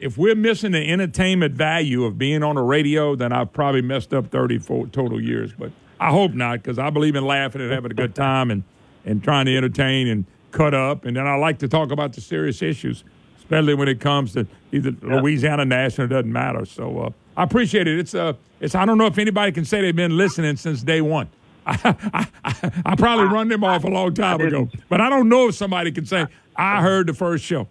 if 0.00 0.16
we're 0.16 0.34
missing 0.34 0.72
the 0.72 0.90
entertainment 0.90 1.54
value 1.54 2.04
of 2.04 2.16
being 2.18 2.42
on 2.42 2.54
the 2.54 2.62
radio, 2.62 3.14
then 3.14 3.32
I've 3.32 3.52
probably 3.52 3.82
messed 3.82 4.14
up 4.14 4.30
34 4.30 4.88
total 4.88 5.20
years. 5.20 5.52
But 5.52 5.72
I 6.00 6.10
hope 6.10 6.32
not, 6.32 6.62
because 6.62 6.78
I 6.78 6.88
believe 6.88 7.14
in 7.14 7.24
laughing 7.24 7.60
and 7.60 7.70
having 7.70 7.90
a 7.90 7.94
good 7.94 8.14
time 8.14 8.50
and, 8.50 8.64
and 9.04 9.22
trying 9.22 9.44
to 9.44 9.56
entertain 9.56 10.08
and 10.08 10.24
cut 10.52 10.72
up. 10.72 11.04
And 11.04 11.16
then 11.16 11.26
I 11.26 11.36
like 11.36 11.58
to 11.58 11.68
talk 11.68 11.90
about 11.90 12.14
the 12.14 12.22
serious 12.22 12.62
issues, 12.62 13.04
especially 13.38 13.74
when 13.74 13.88
it 13.88 14.00
comes 14.00 14.32
to 14.32 14.46
either 14.72 14.92
Louisiana 15.02 15.66
National, 15.66 16.06
it 16.06 16.08
doesn't 16.08 16.32
matter. 16.32 16.64
So 16.64 16.98
uh, 16.98 17.10
I 17.36 17.42
appreciate 17.42 17.86
it. 17.86 17.98
It's, 17.98 18.14
uh, 18.14 18.32
it's 18.58 18.74
I 18.74 18.86
don't 18.86 18.96
know 18.96 19.06
if 19.06 19.18
anybody 19.18 19.52
can 19.52 19.66
say 19.66 19.82
they've 19.82 19.94
been 19.94 20.16
listening 20.16 20.56
since 20.56 20.82
day 20.82 21.02
one. 21.02 21.28
I, 21.66 22.26
I, 22.42 22.82
I 22.86 22.96
probably 22.96 23.26
run 23.26 23.48
them 23.48 23.62
off 23.62 23.84
a 23.84 23.88
long 23.88 24.14
time 24.14 24.40
ago, 24.40 24.70
but 24.88 25.02
I 25.02 25.10
don't 25.10 25.28
know 25.28 25.48
if 25.48 25.54
somebody 25.54 25.92
can 25.92 26.06
say 26.06 26.26
I 26.56 26.80
heard 26.80 27.06
the 27.06 27.14
first 27.14 27.44
show. 27.44 27.68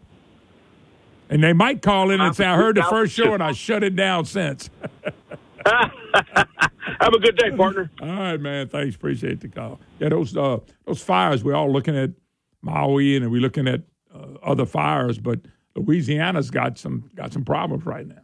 And 1.30 1.44
they 1.44 1.54
might 1.54 1.82
call 1.82 2.10
in 2.10 2.20
and 2.20 2.36
say, 2.36 2.46
I 2.46 2.56
heard 2.56 2.76
the 2.76 2.84
first 2.84 3.14
show 3.14 3.34
and 3.34 3.44
I 3.44 3.52
shut 3.52 3.84
it 3.84 3.96
down 3.96 4.26
since. 4.26 4.70
Have 5.66 7.14
a 7.14 7.20
good 7.20 7.38
day, 7.38 7.52
partner. 7.52 7.92
All 8.02 8.08
right, 8.08 8.40
man. 8.40 8.68
Thanks. 8.68 8.96
Appreciate 8.96 9.40
the 9.40 9.48
call. 9.48 9.80
Yeah, 10.00 10.10
those 10.10 10.36
uh, 10.36 10.58
those 10.86 11.02
fires, 11.02 11.44
we're 11.44 11.56
all 11.56 11.72
looking 11.72 11.96
at 11.96 12.12
Maui 12.62 13.16
and 13.16 13.30
we're 13.32 13.42
looking 13.42 13.68
at 13.68 13.82
uh, 14.14 14.26
other 14.42 14.66
fires, 14.66 15.20
but 15.20 15.40
Louisiana's 15.76 16.50
got 16.50 16.78
some 16.78 17.10
got 17.16 17.32
some 17.32 17.46
problems 17.46 17.86
right 17.86 18.08
now. 18.08 18.22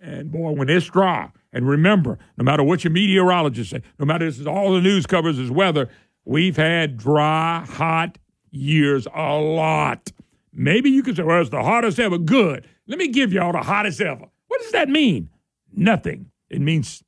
And 0.00 0.30
boy, 0.30 0.50
when 0.50 0.68
it's 0.68 0.86
dry, 0.86 1.30
and 1.52 1.66
remember, 1.66 2.18
no 2.36 2.44
matter 2.44 2.62
what 2.62 2.84
your 2.84 2.92
meteorologists 2.92 3.70
say, 3.70 3.80
no 3.98 4.04
matter 4.04 4.26
this 4.26 4.38
is 4.38 4.46
all 4.46 4.74
the 4.74 4.82
news 4.82 5.06
covers 5.06 5.38
is 5.38 5.50
weather, 5.50 5.88
we've 6.26 6.56
had 6.56 6.98
dry, 6.98 7.64
hot 7.66 8.18
years 8.50 9.06
a 9.14 9.34
lot. 9.34 10.12
Maybe 10.54 10.90
you 10.90 11.02
could 11.02 11.16
say, 11.16 11.22
well, 11.24 11.40
it's 11.40 11.50
the 11.50 11.62
hottest 11.62 11.98
ever. 11.98 12.16
Good. 12.18 12.66
Let 12.86 12.98
me 12.98 13.08
give 13.08 13.32
y'all 13.32 13.52
the 13.52 13.58
hottest 13.62 14.00
ever. 14.00 14.26
What 14.46 14.60
does 14.62 14.72
that 14.72 14.88
mean? 14.88 15.28
Nothing. 15.72 16.30
It 16.48 16.60
means 16.60 17.02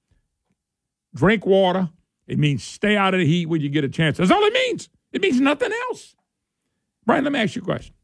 drink 1.14 1.46
water. 1.46 1.90
It 2.26 2.38
means 2.38 2.64
stay 2.64 2.96
out 2.96 3.14
of 3.14 3.20
the 3.20 3.26
heat 3.26 3.46
when 3.46 3.60
you 3.60 3.68
get 3.68 3.84
a 3.84 3.88
chance. 3.88 4.16
That's 4.16 4.30
all 4.30 4.42
it 4.42 4.52
means. 4.52 4.88
It 5.12 5.22
means 5.22 5.40
nothing 5.40 5.70
else. 5.88 6.16
Brian, 7.04 7.22
let 7.24 7.32
me 7.32 7.38
ask 7.38 7.54
you 7.54 7.62
a 7.62 7.64
question. 7.64 7.94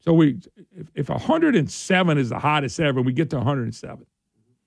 So 0.00 0.12
we, 0.12 0.38
if, 0.76 0.88
if 0.94 1.08
107 1.08 2.18
is 2.18 2.28
the 2.28 2.38
hottest 2.38 2.78
ever, 2.80 3.00
we 3.02 3.12
get 3.12 3.30
to 3.30 3.36
107, 3.36 4.06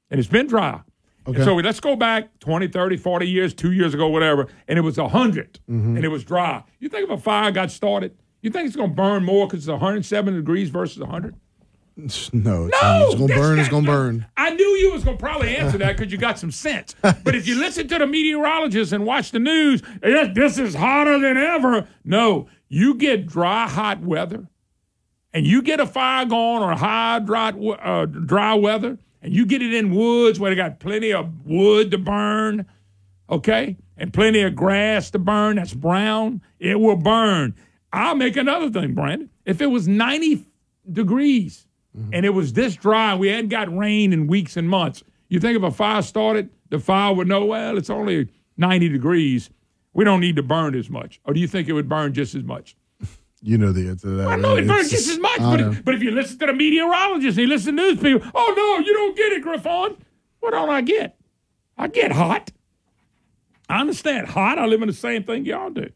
and 0.10 0.20
it's 0.20 0.30
been 0.30 0.48
dry. 0.48 0.82
And 1.26 1.36
Okay. 1.36 1.44
So 1.46 1.56
let's 1.56 1.80
go 1.80 1.96
back 1.96 2.38
20, 2.40 2.68
30, 2.68 2.98
40 2.98 3.28
years, 3.30 3.54
two 3.54 3.72
years 3.72 3.94
ago, 3.94 4.08
whatever, 4.10 4.48
and 4.68 4.78
it 4.78 4.82
was 4.82 4.98
100, 4.98 5.60
Mhm. 5.70 5.96
and 5.96 6.04
it 6.04 6.10
was 6.10 6.24
dry. 6.26 6.64
You 6.80 6.90
think 6.90 7.06
if 7.06 7.10
a 7.12 7.22
fire 7.22 7.50
got 7.52 7.72
started, 7.72 8.16
you 8.44 8.52
think 8.52 8.68
it's 8.68 8.76
going 8.76 8.90
to 8.90 8.96
burn 8.96 9.24
more 9.24 9.48
because 9.48 9.60
it's 9.64 9.72
107 9.72 10.36
degrees 10.36 10.70
versus 10.70 11.00
100? 11.00 11.36
No, 11.96 12.06
it's, 12.06 12.32
No, 12.34 12.70
it's 12.74 13.16
gonna 13.16 13.36
burn. 13.36 13.60
It's 13.60 13.70
gonna 13.70 13.86
burn. 13.86 14.26
I 14.36 14.50
knew 14.50 14.66
you 14.66 14.92
was 14.94 15.04
gonna 15.04 15.18
probably 15.18 15.56
answer 15.56 15.78
that 15.78 15.96
because 15.96 16.12
you 16.12 16.18
got 16.18 16.40
some 16.40 16.50
sense. 16.50 16.96
But 17.24 17.36
if 17.36 17.48
you 17.48 17.60
listen 17.60 17.88
to 17.88 18.00
the 18.00 18.08
meteorologists 18.08 18.94
and 18.94 19.06
watch 19.06 19.30
the 19.32 19.38
news, 19.38 19.84
this 20.02 20.58
is 20.58 20.74
hotter 20.74 21.20
than 21.20 21.38
ever. 21.38 21.88
No, 22.04 22.48
you 22.68 22.96
get 22.96 23.28
dry, 23.28 23.68
hot 23.68 24.02
weather, 24.02 24.48
and 25.34 25.46
you 25.46 25.62
get 25.62 25.80
a 25.80 25.86
fire 25.86 26.26
going 26.26 26.64
or 26.64 26.74
high, 26.74 27.20
dry, 27.20 27.50
uh, 27.50 28.06
dry 28.06 28.56
weather, 28.56 28.98
and 29.22 29.32
you 29.32 29.46
get 29.46 29.62
it 29.62 29.74
in 29.74 29.94
woods 29.94 30.40
where 30.40 30.50
they 30.50 30.56
got 30.56 30.80
plenty 30.80 31.14
of 31.14 31.46
wood 31.46 31.92
to 31.92 32.00
burn, 32.00 32.66
okay, 33.30 33.78
and 33.98 34.12
plenty 34.12 34.42
of 34.42 34.56
grass 34.56 35.12
to 35.12 35.20
burn 35.20 35.58
that's 35.58 35.76
brown. 35.76 36.42
It 36.60 36.80
will 36.80 36.96
burn. 36.98 37.54
I'll 37.94 38.16
make 38.16 38.36
another 38.36 38.70
thing, 38.70 38.94
Brandon. 38.94 39.30
If 39.46 39.62
it 39.62 39.68
was 39.68 39.88
ninety 39.88 40.46
degrees 40.92 41.68
mm-hmm. 41.98 42.14
and 42.14 42.26
it 42.26 42.32
was 42.32 42.54
this 42.54 42.76
dry, 42.76 43.16
we 43.16 43.30
hadn't 43.30 43.50
got 43.50 43.76
rain 43.76 44.12
in 44.14 44.28
weeks 44.28 44.58
and 44.58 44.70
months. 44.70 45.04
You 45.30 45.40
think 45.40 45.58
if 45.58 45.64
a 45.64 45.72
fire 45.72 46.02
started, 46.02 46.50
the 46.70 46.80
fire 46.80 47.14
would 47.14 47.28
know, 47.28 47.46
well, 47.46 47.78
it's 47.78 47.90
only 47.90 48.30
90 48.58 48.90
degrees. 48.90 49.50
We 49.94 50.04
don't 50.04 50.20
need 50.20 50.36
to 50.36 50.44
burn 50.44 50.76
as 50.76 50.90
much. 50.90 51.20
Or 51.26 51.34
do 51.34 51.40
you 51.40 51.48
think 51.48 51.68
it 51.68 51.74
would 51.74 51.90
burn 51.90 52.14
just 52.14 52.36
as 52.36 52.44
much? 52.44 52.76
You 53.46 53.58
know 53.58 53.74
the 53.74 53.90
answer 53.90 54.08
to 54.08 54.16
that. 54.16 54.28
I 54.30 54.38
know 54.38 54.56
it 54.56 54.66
burns 54.66 54.90
just 54.90 55.10
as 55.10 55.20
much, 55.20 55.40
but, 55.40 55.60
know. 55.60 55.76
but 55.84 55.96
if 55.96 56.02
you 56.02 56.12
listen 56.12 56.40
to 56.40 56.46
the 56.46 56.54
meteorologists 56.54 57.38
and 57.38 57.46
you 57.46 57.54
listen 57.54 57.76
to 57.76 57.82
news 57.82 58.00
people, 58.00 58.26
oh 58.34 58.54
no, 58.56 58.86
you 58.86 58.94
don't 58.94 59.18
get 59.18 59.34
it, 59.34 59.44
Griffon. 59.44 59.98
What 60.40 60.52
don't 60.52 60.70
I 60.70 60.80
get? 60.80 61.18
I 61.78 61.90
get 61.90 62.14
hot. 62.14 62.54
I 63.68 63.82
understand 63.82 64.28
hot. 64.28 64.58
I 64.58 64.66
live 64.66 64.82
in 64.82 64.88
the 64.88 64.94
same 64.94 65.26
thing 65.26 65.44
y'all 65.44 65.72
do. 65.72 65.90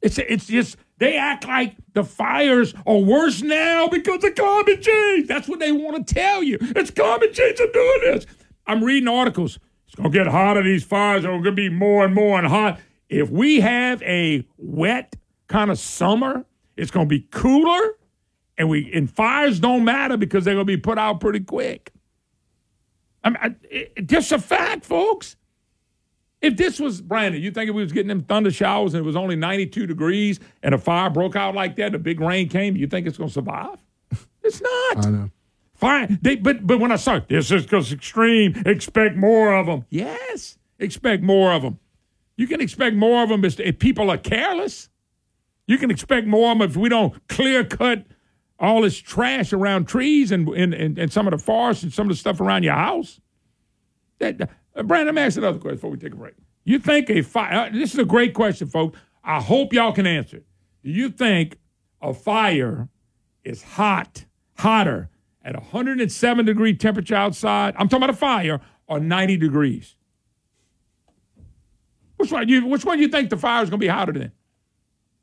It's 0.00 0.16
it's 0.16 0.46
just 0.46 0.78
they 0.98 1.16
act 1.16 1.46
like 1.46 1.74
the 1.92 2.04
fires 2.04 2.74
are 2.86 2.98
worse 2.98 3.42
now 3.42 3.88
because 3.88 4.22
of 4.22 4.34
climate 4.34 4.82
change. 4.82 5.26
That's 5.26 5.48
what 5.48 5.58
they 5.58 5.72
want 5.72 6.06
to 6.06 6.14
tell 6.14 6.42
you. 6.42 6.58
It's 6.60 6.90
climate 6.90 7.32
change 7.32 7.58
that's 7.58 7.72
doing 7.72 8.00
this. 8.02 8.26
I'm 8.66 8.82
reading 8.82 9.08
articles. 9.08 9.58
It's 9.86 9.94
gonna 9.96 10.10
get 10.10 10.26
hotter. 10.26 10.62
These 10.62 10.84
fires 10.84 11.24
are 11.24 11.36
gonna 11.38 11.52
be 11.52 11.68
more 11.68 12.04
and 12.04 12.14
more 12.14 12.38
and 12.38 12.46
hot. 12.46 12.80
If 13.08 13.30
we 13.30 13.60
have 13.60 14.02
a 14.02 14.46
wet 14.56 15.16
kind 15.48 15.70
of 15.70 15.78
summer, 15.78 16.44
it's 16.76 16.90
gonna 16.90 17.06
be 17.06 17.20
cooler, 17.30 17.96
and 18.56 18.68
we 18.68 18.92
and 18.92 19.10
fires 19.10 19.60
don't 19.60 19.84
matter 19.84 20.16
because 20.16 20.44
they're 20.44 20.54
gonna 20.54 20.64
be 20.64 20.76
put 20.76 20.98
out 20.98 21.20
pretty 21.20 21.40
quick. 21.40 21.92
I 23.22 23.30
mean, 23.30 23.38
I, 23.40 23.54
it, 23.70 24.06
just 24.06 24.32
a 24.32 24.38
fact, 24.38 24.84
folks. 24.84 25.36
If 26.44 26.58
this 26.58 26.78
was 26.78 27.00
Brandon, 27.00 27.40
you 27.40 27.50
think 27.50 27.70
if 27.70 27.74
we 27.74 27.82
was 27.82 27.90
getting 27.90 28.08
them 28.08 28.22
thunder 28.22 28.50
showers 28.50 28.92
and 28.92 29.02
it 29.02 29.06
was 29.06 29.16
only 29.16 29.34
92 29.34 29.86
degrees 29.86 30.40
and 30.62 30.74
a 30.74 30.78
fire 30.78 31.08
broke 31.08 31.36
out 31.36 31.54
like 31.54 31.76
that, 31.76 31.86
and 31.86 31.94
a 31.94 31.98
big 31.98 32.20
rain 32.20 32.50
came, 32.50 32.76
you 32.76 32.86
think 32.86 33.06
it's 33.06 33.16
going 33.16 33.30
to 33.30 33.32
survive? 33.32 33.78
It's 34.42 34.60
not. 34.60 35.06
I 35.06 35.10
know. 35.10 35.30
Fine. 35.72 36.18
They, 36.20 36.36
but 36.36 36.66
but 36.66 36.80
when 36.80 36.92
I 36.92 36.96
start, 36.96 37.28
this 37.28 37.50
is 37.50 37.62
because 37.62 37.92
extreme. 37.92 38.62
Expect 38.66 39.16
more 39.16 39.54
of 39.54 39.64
them. 39.64 39.86
Yes, 39.88 40.58
expect 40.78 41.22
more 41.22 41.50
of 41.52 41.62
them. 41.62 41.78
You 42.36 42.46
can 42.46 42.60
expect 42.60 42.94
more 42.94 43.22
of 43.22 43.30
them 43.30 43.42
if, 43.42 43.58
if 43.58 43.78
people 43.78 44.10
are 44.10 44.18
careless. 44.18 44.90
You 45.66 45.78
can 45.78 45.90
expect 45.90 46.26
more 46.26 46.52
of 46.52 46.58
them 46.58 46.70
if 46.70 46.76
we 46.76 46.90
don't 46.90 47.26
clear 47.28 47.64
cut 47.64 48.04
all 48.58 48.82
this 48.82 48.98
trash 48.98 49.54
around 49.54 49.86
trees 49.86 50.30
and 50.30 50.46
and, 50.50 50.74
and, 50.74 50.98
and 50.98 51.10
some 51.10 51.26
of 51.26 51.30
the 51.30 51.38
forests 51.38 51.82
and 51.82 51.92
some 51.92 52.06
of 52.06 52.10
the 52.10 52.20
stuff 52.20 52.38
around 52.38 52.64
your 52.64 52.74
house. 52.74 53.18
That, 54.18 54.50
uh, 54.76 54.82
Brandon, 54.82 55.14
let 55.14 55.14
me 55.14 55.22
ask 55.22 55.36
another 55.36 55.58
question 55.58 55.76
before 55.76 55.90
we 55.90 55.96
take 55.98 56.12
a 56.12 56.16
break. 56.16 56.34
You 56.64 56.78
think 56.78 57.10
a 57.10 57.22
fire? 57.22 57.66
Uh, 57.66 57.70
this 57.70 57.92
is 57.92 57.98
a 57.98 58.04
great 58.04 58.34
question, 58.34 58.68
folks. 58.68 58.98
I 59.22 59.40
hope 59.40 59.72
y'all 59.72 59.92
can 59.92 60.06
answer. 60.06 60.38
it. 60.38 60.46
Do 60.82 60.90
you 60.90 61.08
think 61.08 61.58
a 62.02 62.12
fire 62.12 62.88
is 63.42 63.62
hot, 63.62 64.24
hotter 64.58 65.08
at 65.42 65.54
107 65.54 66.44
degree 66.44 66.74
temperature 66.74 67.14
outside? 67.14 67.74
I'm 67.78 67.88
talking 67.88 68.04
about 68.04 68.14
a 68.14 68.18
fire 68.18 68.60
or 68.86 69.00
90 69.00 69.36
degrees. 69.36 69.96
Which 72.16 72.32
one? 72.32 72.48
You, 72.48 72.66
which 72.66 72.84
one 72.84 72.98
do 72.98 73.02
you 73.02 73.08
think 73.08 73.30
the 73.30 73.36
fire 73.36 73.62
is 73.62 73.70
going 73.70 73.80
to 73.80 73.84
be 73.84 73.88
hotter 73.88 74.12
than? 74.12 74.32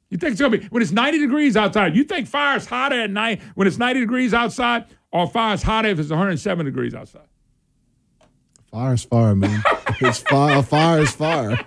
You 0.09 0.17
think 0.17 0.33
it's 0.33 0.41
going 0.41 0.51
to 0.51 0.57
be 0.57 0.65
when 0.67 0.81
it's 0.81 0.91
90 0.91 1.19
degrees 1.19 1.55
outside? 1.55 1.95
You 1.95 2.03
think 2.03 2.27
fire's 2.27 2.65
hotter 2.65 2.99
at 3.01 3.09
night 3.09 3.41
when 3.55 3.65
it's 3.65 3.77
90 3.77 4.01
degrees 4.01 4.33
outside, 4.33 4.85
or 5.11 5.27
fire's 5.27 5.63
hotter 5.63 5.87
if 5.87 5.99
it's 5.99 6.09
107 6.09 6.65
degrees 6.65 6.93
outside? 6.93 7.27
Fire's 8.71 9.03
fire, 9.03 9.35
man. 9.35 9.61
it's 9.99 10.19
fire. 10.19 10.63
Fire 10.63 11.01
is 11.01 11.11
fire. 11.11 11.59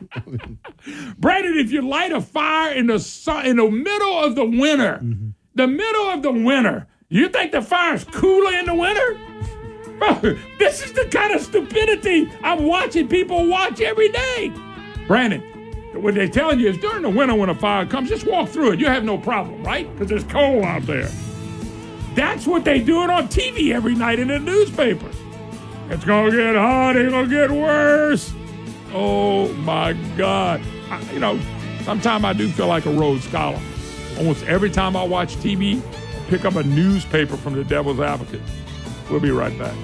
Brandon, 1.19 1.59
if 1.59 1.71
you 1.71 1.83
light 1.83 2.13
a 2.13 2.21
fire 2.23 2.73
in 2.73 2.87
the 2.87 2.99
sun, 2.99 3.45
in 3.45 3.57
the 3.57 3.71
middle 3.71 4.25
of 4.25 4.37
the 4.37 4.45
winter, 4.45 5.01
mm-hmm. 5.03 5.29
the 5.55 5.67
middle 5.67 6.07
of 6.07 6.23
the 6.23 6.33
winter, 6.33 6.87
you 7.11 7.29
think 7.29 7.53
the 7.53 7.61
fire's 7.61 8.05
cooler 8.05 8.55
in 8.55 8.65
the 8.65 8.75
winter? 8.75 9.21
Bro, 9.99 10.39
this 10.59 10.83
is 10.83 10.93
the 10.93 11.05
kind 11.05 11.35
of 11.35 11.43
stupidity 11.43 12.33
I'm 12.43 12.65
watching 12.65 13.07
people 13.07 13.49
watch 13.49 13.83
every 13.83 14.09
day. 14.11 14.51
Brandon, 15.07 15.43
what 16.01 16.15
they're 16.15 16.27
telling 16.27 16.59
you 16.59 16.71
is 16.71 16.79
during 16.79 17.03
the 17.03 17.11
winter 17.11 17.35
when 17.35 17.51
a 17.51 17.55
fire 17.55 17.85
comes, 17.85 18.09
just 18.09 18.27
walk 18.27 18.49
through 18.49 18.73
it. 18.73 18.81
You 18.81 18.87
have 18.87 19.05
no 19.05 19.19
problem, 19.19 19.63
right? 19.63 19.93
Because 19.93 20.09
there's 20.09 20.25
coal 20.25 20.65
out 20.65 20.87
there. 20.87 21.11
That's 22.15 22.47
what 22.47 22.65
they 22.65 22.81
doing 22.81 23.11
on 23.11 23.29
TV 23.29 23.75
every 23.75 23.95
night 23.95 24.19
in 24.19 24.29
the 24.29 24.39
newspapers. 24.39 25.17
It's 25.91 26.05
gonna 26.05 26.31
get 26.31 26.57
hot. 26.57 26.97
It's 26.97 27.13
gonna 27.13 27.29
get 27.29 27.51
worse. 27.51 28.33
Oh 28.93 29.53
my 29.55 29.93
God! 30.17 30.63
I, 30.91 31.03
you 31.13 31.19
know, 31.19 31.39
sometimes 31.83 32.25
I 32.25 32.33
do 32.33 32.49
feel 32.49 32.69
like 32.69 32.87
a 32.87 32.91
Rhodes 32.91 33.25
Scholar. 33.25 33.61
Almost 34.17 34.45
every 34.45 34.71
time 34.71 34.97
I 34.97 35.05
watch 35.05 35.37
TV, 35.37 35.83
pick 36.29 36.45
up 36.45 36.55
a 36.57 36.63
newspaper 36.63 37.37
from 37.37 37.55
the 37.55 37.65
Devil's 37.65 38.01
Advocate. 38.01 38.41
We'll 39.11 39.21
be 39.21 39.31
right 39.31 39.57
back. 39.59 39.75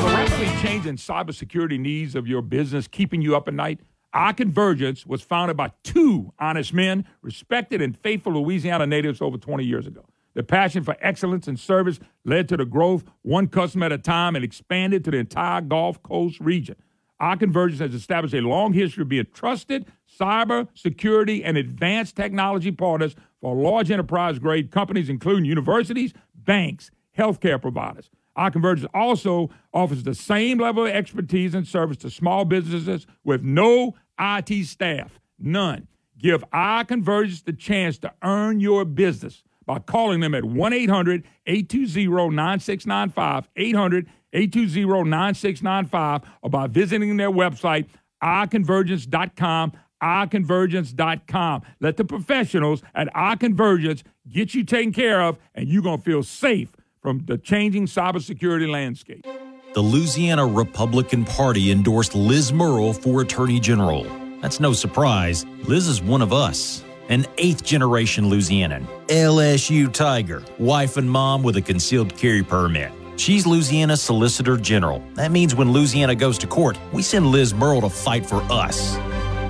the 0.00 0.14
rapidly 0.14 0.62
changing 0.62 0.96
cybersecurity 0.96 1.78
needs 1.78 2.14
of 2.14 2.26
your 2.26 2.40
business 2.40 2.88
keeping 2.88 3.20
you 3.20 3.36
up 3.36 3.48
at 3.48 3.54
night? 3.54 3.80
Our 4.14 4.32
Convergence 4.32 5.04
was 5.04 5.22
founded 5.22 5.56
by 5.56 5.72
two 5.82 6.32
honest 6.38 6.72
men, 6.72 7.04
respected 7.20 7.82
and 7.82 7.98
faithful 7.98 8.32
Louisiana 8.32 8.86
natives 8.86 9.20
over 9.20 9.36
20 9.36 9.64
years 9.64 9.88
ago. 9.88 10.06
Their 10.34 10.44
passion 10.44 10.84
for 10.84 10.96
excellence 11.00 11.48
and 11.48 11.58
service 11.58 11.98
led 12.24 12.48
to 12.48 12.56
the 12.56 12.64
growth 12.64 13.04
one 13.22 13.48
customer 13.48 13.86
at 13.86 13.92
a 13.92 13.98
time 13.98 14.36
and 14.36 14.44
expanded 14.44 15.04
to 15.04 15.10
the 15.10 15.16
entire 15.16 15.60
Gulf 15.60 16.00
Coast 16.04 16.38
region. 16.38 16.76
Our 17.18 17.36
Convergence 17.36 17.80
has 17.80 17.92
established 17.92 18.34
a 18.34 18.40
long 18.40 18.72
history 18.72 19.02
of 19.02 19.08
being 19.08 19.26
trusted 19.32 19.86
cyber 20.20 20.68
security 20.74 21.42
and 21.42 21.56
advanced 21.56 22.14
technology 22.14 22.70
partners 22.70 23.16
for 23.40 23.56
large 23.56 23.90
enterprise 23.90 24.38
grade 24.38 24.70
companies, 24.70 25.08
including 25.08 25.44
universities, 25.44 26.12
banks, 26.34 26.90
healthcare 27.18 27.60
providers. 27.60 28.10
Our 28.36 28.50
Convergence 28.50 28.90
also 28.92 29.50
offers 29.72 30.02
the 30.02 30.14
same 30.14 30.58
level 30.58 30.86
of 30.86 30.90
expertise 30.90 31.54
and 31.54 31.66
service 31.66 31.96
to 31.98 32.10
small 32.10 32.44
businesses 32.44 33.06
with 33.22 33.42
no 33.42 33.94
IT 34.18 34.66
staff. 34.66 35.18
None. 35.38 35.88
Give 36.18 36.44
our 36.52 36.84
Convergence 36.84 37.42
the 37.42 37.52
chance 37.52 37.98
to 37.98 38.12
earn 38.22 38.60
your 38.60 38.84
business 38.84 39.42
by 39.66 39.78
calling 39.78 40.20
them 40.20 40.34
at 40.34 40.44
1 40.44 40.72
800 40.72 41.24
820 41.46 42.34
9695, 42.34 43.48
800 43.56 44.08
820 44.32 45.10
9695, 45.10 46.22
or 46.42 46.50
by 46.50 46.66
visiting 46.66 47.16
their 47.16 47.30
website, 47.30 47.86
ourconvergence.com, 48.22 49.72
ourconvergence.com. 50.02 51.62
Let 51.80 51.96
the 51.96 52.04
professionals 52.04 52.82
at 52.94 53.08
Our 53.14 53.36
Convergence 53.36 54.04
get 54.28 54.54
you 54.54 54.64
taken 54.64 54.92
care 54.92 55.22
of, 55.22 55.38
and 55.54 55.68
you're 55.68 55.82
going 55.82 55.98
to 55.98 56.04
feel 56.04 56.22
safe 56.22 56.74
from 57.00 57.24
the 57.26 57.38
changing 57.38 57.86
cybersecurity 57.86 58.68
landscape. 58.70 59.26
The 59.74 59.82
Louisiana 59.82 60.46
Republican 60.46 61.24
Party 61.24 61.72
endorsed 61.72 62.14
Liz 62.14 62.52
Murrill 62.52 62.92
for 62.92 63.22
Attorney 63.22 63.58
General. 63.58 64.06
That's 64.40 64.60
no 64.60 64.72
surprise. 64.72 65.44
Liz 65.64 65.88
is 65.88 66.00
one 66.00 66.22
of 66.22 66.32
us, 66.32 66.84
an 67.08 67.26
eighth 67.38 67.64
generation 67.64 68.26
Louisianan, 68.26 68.86
LSU 69.08 69.92
Tiger, 69.92 70.44
wife 70.60 70.96
and 70.96 71.10
mom 71.10 71.42
with 71.42 71.56
a 71.56 71.60
concealed 71.60 72.16
carry 72.16 72.44
permit. 72.44 72.92
She's 73.16 73.48
Louisiana's 73.48 74.00
Solicitor 74.00 74.56
General. 74.56 75.02
That 75.14 75.32
means 75.32 75.56
when 75.56 75.72
Louisiana 75.72 76.14
goes 76.14 76.38
to 76.38 76.46
court, 76.46 76.78
we 76.92 77.02
send 77.02 77.26
Liz 77.26 77.52
Murrill 77.52 77.80
to 77.80 77.90
fight 77.90 78.24
for 78.24 78.42
us. 78.52 78.96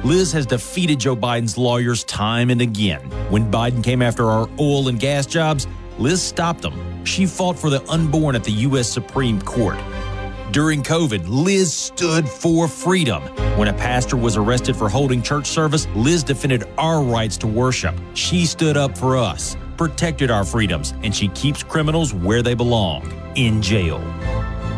Liz 0.06 0.32
has 0.32 0.46
defeated 0.46 1.00
Joe 1.00 1.16
Biden's 1.16 1.58
lawyers 1.58 2.02
time 2.04 2.48
and 2.48 2.62
again. 2.62 3.02
When 3.28 3.50
Biden 3.50 3.84
came 3.84 4.00
after 4.00 4.30
our 4.30 4.48
oil 4.58 4.88
and 4.88 4.98
gas 4.98 5.26
jobs, 5.26 5.66
Liz 5.98 6.22
stopped 6.22 6.62
them. 6.62 7.04
She 7.04 7.26
fought 7.26 7.58
for 7.58 7.68
the 7.68 7.86
unborn 7.90 8.34
at 8.34 8.42
the 8.42 8.52
U.S. 8.52 8.88
Supreme 8.88 9.38
Court. 9.42 9.76
During 10.54 10.84
COVID, 10.84 11.24
Liz 11.26 11.74
stood 11.74 12.28
for 12.28 12.68
freedom. 12.68 13.24
When 13.58 13.66
a 13.66 13.72
pastor 13.72 14.16
was 14.16 14.36
arrested 14.36 14.76
for 14.76 14.88
holding 14.88 15.20
church 15.20 15.48
service, 15.48 15.88
Liz 15.96 16.22
defended 16.22 16.62
our 16.78 17.02
rights 17.02 17.36
to 17.38 17.48
worship. 17.48 17.92
She 18.14 18.46
stood 18.46 18.76
up 18.76 18.96
for 18.96 19.16
us, 19.16 19.56
protected 19.76 20.30
our 20.30 20.44
freedoms, 20.44 20.94
and 21.02 21.12
she 21.12 21.26
keeps 21.30 21.64
criminals 21.64 22.14
where 22.14 22.40
they 22.40 22.54
belong 22.54 23.12
in 23.34 23.60
jail. 23.60 23.98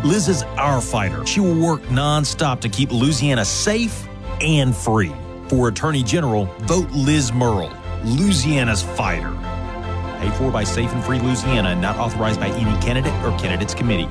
Liz 0.02 0.28
is 0.28 0.44
our 0.56 0.80
fighter. 0.80 1.26
She 1.26 1.40
will 1.40 1.60
work 1.60 1.82
nonstop 1.88 2.60
to 2.62 2.70
keep 2.70 2.90
Louisiana 2.90 3.44
safe 3.44 4.08
and 4.40 4.74
free. 4.74 5.12
For 5.48 5.68
Attorney 5.68 6.02
General, 6.02 6.46
vote 6.60 6.90
Liz 6.92 7.32
Murrill, 7.32 7.70
Louisiana's 8.02 8.82
fighter. 8.82 9.30
Paid 10.20 10.32
for 10.36 10.50
by 10.50 10.64
Safe 10.64 10.90
and 10.94 11.04
Free 11.04 11.20
Louisiana 11.20 11.76
not 11.76 11.98
authorized 11.98 12.40
by 12.40 12.48
any 12.48 12.80
candidate 12.80 13.12
or 13.22 13.38
candidates 13.38 13.74
committee. 13.74 14.08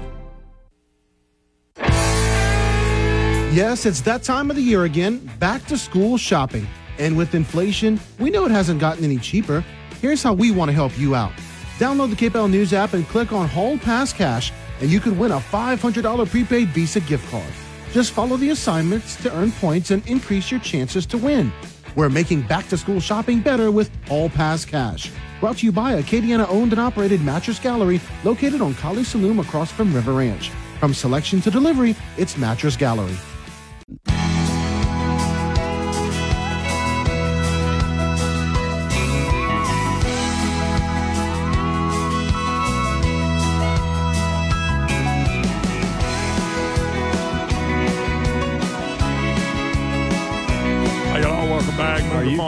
Yes, 3.55 3.85
it's 3.85 4.01
that 4.01 4.21
time 4.21 4.49
of 4.49 4.57
the 4.57 4.61
year 4.61 4.83
again, 4.83 5.31
back 5.39 5.65
to 5.67 5.77
school 5.77 6.17
shopping. 6.17 6.67
And 6.99 7.15
with 7.15 7.33
inflation, 7.33 8.01
we 8.19 8.29
know 8.29 8.43
it 8.43 8.51
hasn't 8.51 8.81
gotten 8.81 9.05
any 9.05 9.17
cheaper. 9.17 9.63
Here's 10.01 10.21
how 10.21 10.33
we 10.33 10.51
want 10.51 10.67
to 10.67 10.73
help 10.73 10.99
you 10.99 11.15
out. 11.15 11.31
Download 11.79 12.09
the 12.09 12.17
KPEL 12.17 12.51
News 12.51 12.73
app 12.73 12.91
and 12.91 13.07
click 13.07 13.31
on 13.31 13.47
Hall 13.47 13.77
Pass 13.77 14.11
Cash, 14.11 14.51
and 14.81 14.89
you 14.89 14.99
could 14.99 15.17
win 15.17 15.31
a 15.31 15.39
$500 15.39 16.29
prepaid 16.29 16.67
Visa 16.71 16.99
gift 16.99 17.31
card. 17.31 17.49
Just 17.93 18.11
follow 18.11 18.35
the 18.35 18.49
assignments 18.49 19.15
to 19.23 19.33
earn 19.33 19.53
points 19.53 19.91
and 19.91 20.05
increase 20.05 20.51
your 20.51 20.59
chances 20.59 21.05
to 21.05 21.17
win. 21.17 21.49
We're 21.95 22.09
making 22.09 22.41
back 22.41 22.67
to 22.67 22.77
school 22.77 22.99
shopping 22.99 23.39
better 23.39 23.71
with 23.71 23.89
Hall 24.09 24.27
Pass 24.27 24.65
Cash. 24.65 25.09
Brought 25.39 25.59
to 25.59 25.65
you 25.65 25.71
by 25.71 25.93
Acadiana 26.01 26.45
owned 26.49 26.73
and 26.73 26.81
operated 26.81 27.21
Mattress 27.21 27.59
Gallery 27.59 28.01
located 28.25 28.59
on 28.59 28.73
Kaliste 28.73 29.15
Saloom 29.15 29.39
across 29.39 29.71
from 29.71 29.95
River 29.95 30.11
Ranch. 30.11 30.49
From 30.81 30.93
selection 30.93 31.39
to 31.39 31.49
delivery, 31.49 31.95
it's 32.17 32.35
Mattress 32.35 32.75
Gallery. 32.75 33.15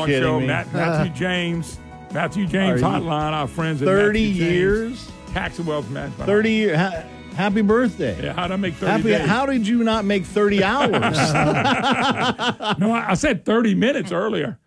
Are 0.08 0.12
you 0.12 0.20
Microphone 0.20 0.22
kidding 0.22 0.22
Show. 0.24 0.40
me? 0.40 0.48
Matt, 0.48 0.74
Matthew 0.74 1.14
James. 1.28 1.80
Matthew 2.14 2.48
James 2.48 2.82
Are 2.84 2.98
you- 3.00 3.04
Hotline, 3.06 3.34
our 3.34 3.48
friends 3.48 3.82
at 3.82 3.86
30 3.86 4.06
Matthew 4.28 4.34
James 4.46 4.54
years? 4.54 5.12
Tax 5.34 5.60
and 5.60 5.68
Wealth 5.68 5.90
Management. 5.90 6.26
30 6.26 6.52
years. 6.52 6.78
Ha- 6.78 7.04
happy 7.36 7.62
birthday. 7.62 8.24
Yeah, 8.24 8.34
how'd 8.34 8.52
I 8.52 8.56
make 8.56 8.74
30 8.76 8.92
Happy, 8.92 9.04
days? 9.10 9.28
how 9.28 9.46
did 9.46 9.68
you 9.68 9.84
not 9.84 10.06
make 10.06 10.24
30 10.26 10.64
hours? 10.64 10.92
no, 12.80 12.92
I, 12.94 13.06
I 13.10 13.14
said 13.16 13.46
30 13.46 13.76
minutes 13.76 14.12
earlier. 14.12 14.58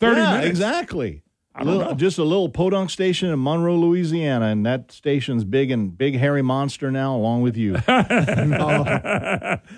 30 0.00 0.16
Yeah, 0.20 0.30
minutes. 0.32 0.48
exactly. 0.50 1.22
I 1.54 1.64
don't 1.64 1.78
Little- 1.78 1.90
know. 1.92 1.96
just 1.96 2.18
a 2.18 2.22
little 2.22 2.48
podunk 2.48 2.90
station 2.90 3.28
in 3.30 3.42
Monroe, 3.42 3.76
Louisiana, 3.76 4.46
and 4.46 4.64
that 4.66 4.92
station's 4.92 5.44
big 5.44 5.70
and 5.72 5.96
big 5.98 6.16
hairy 6.16 6.42
monster 6.42 6.90
now, 6.92 7.16
along 7.16 7.42
with 7.42 7.56
you. 7.56 7.76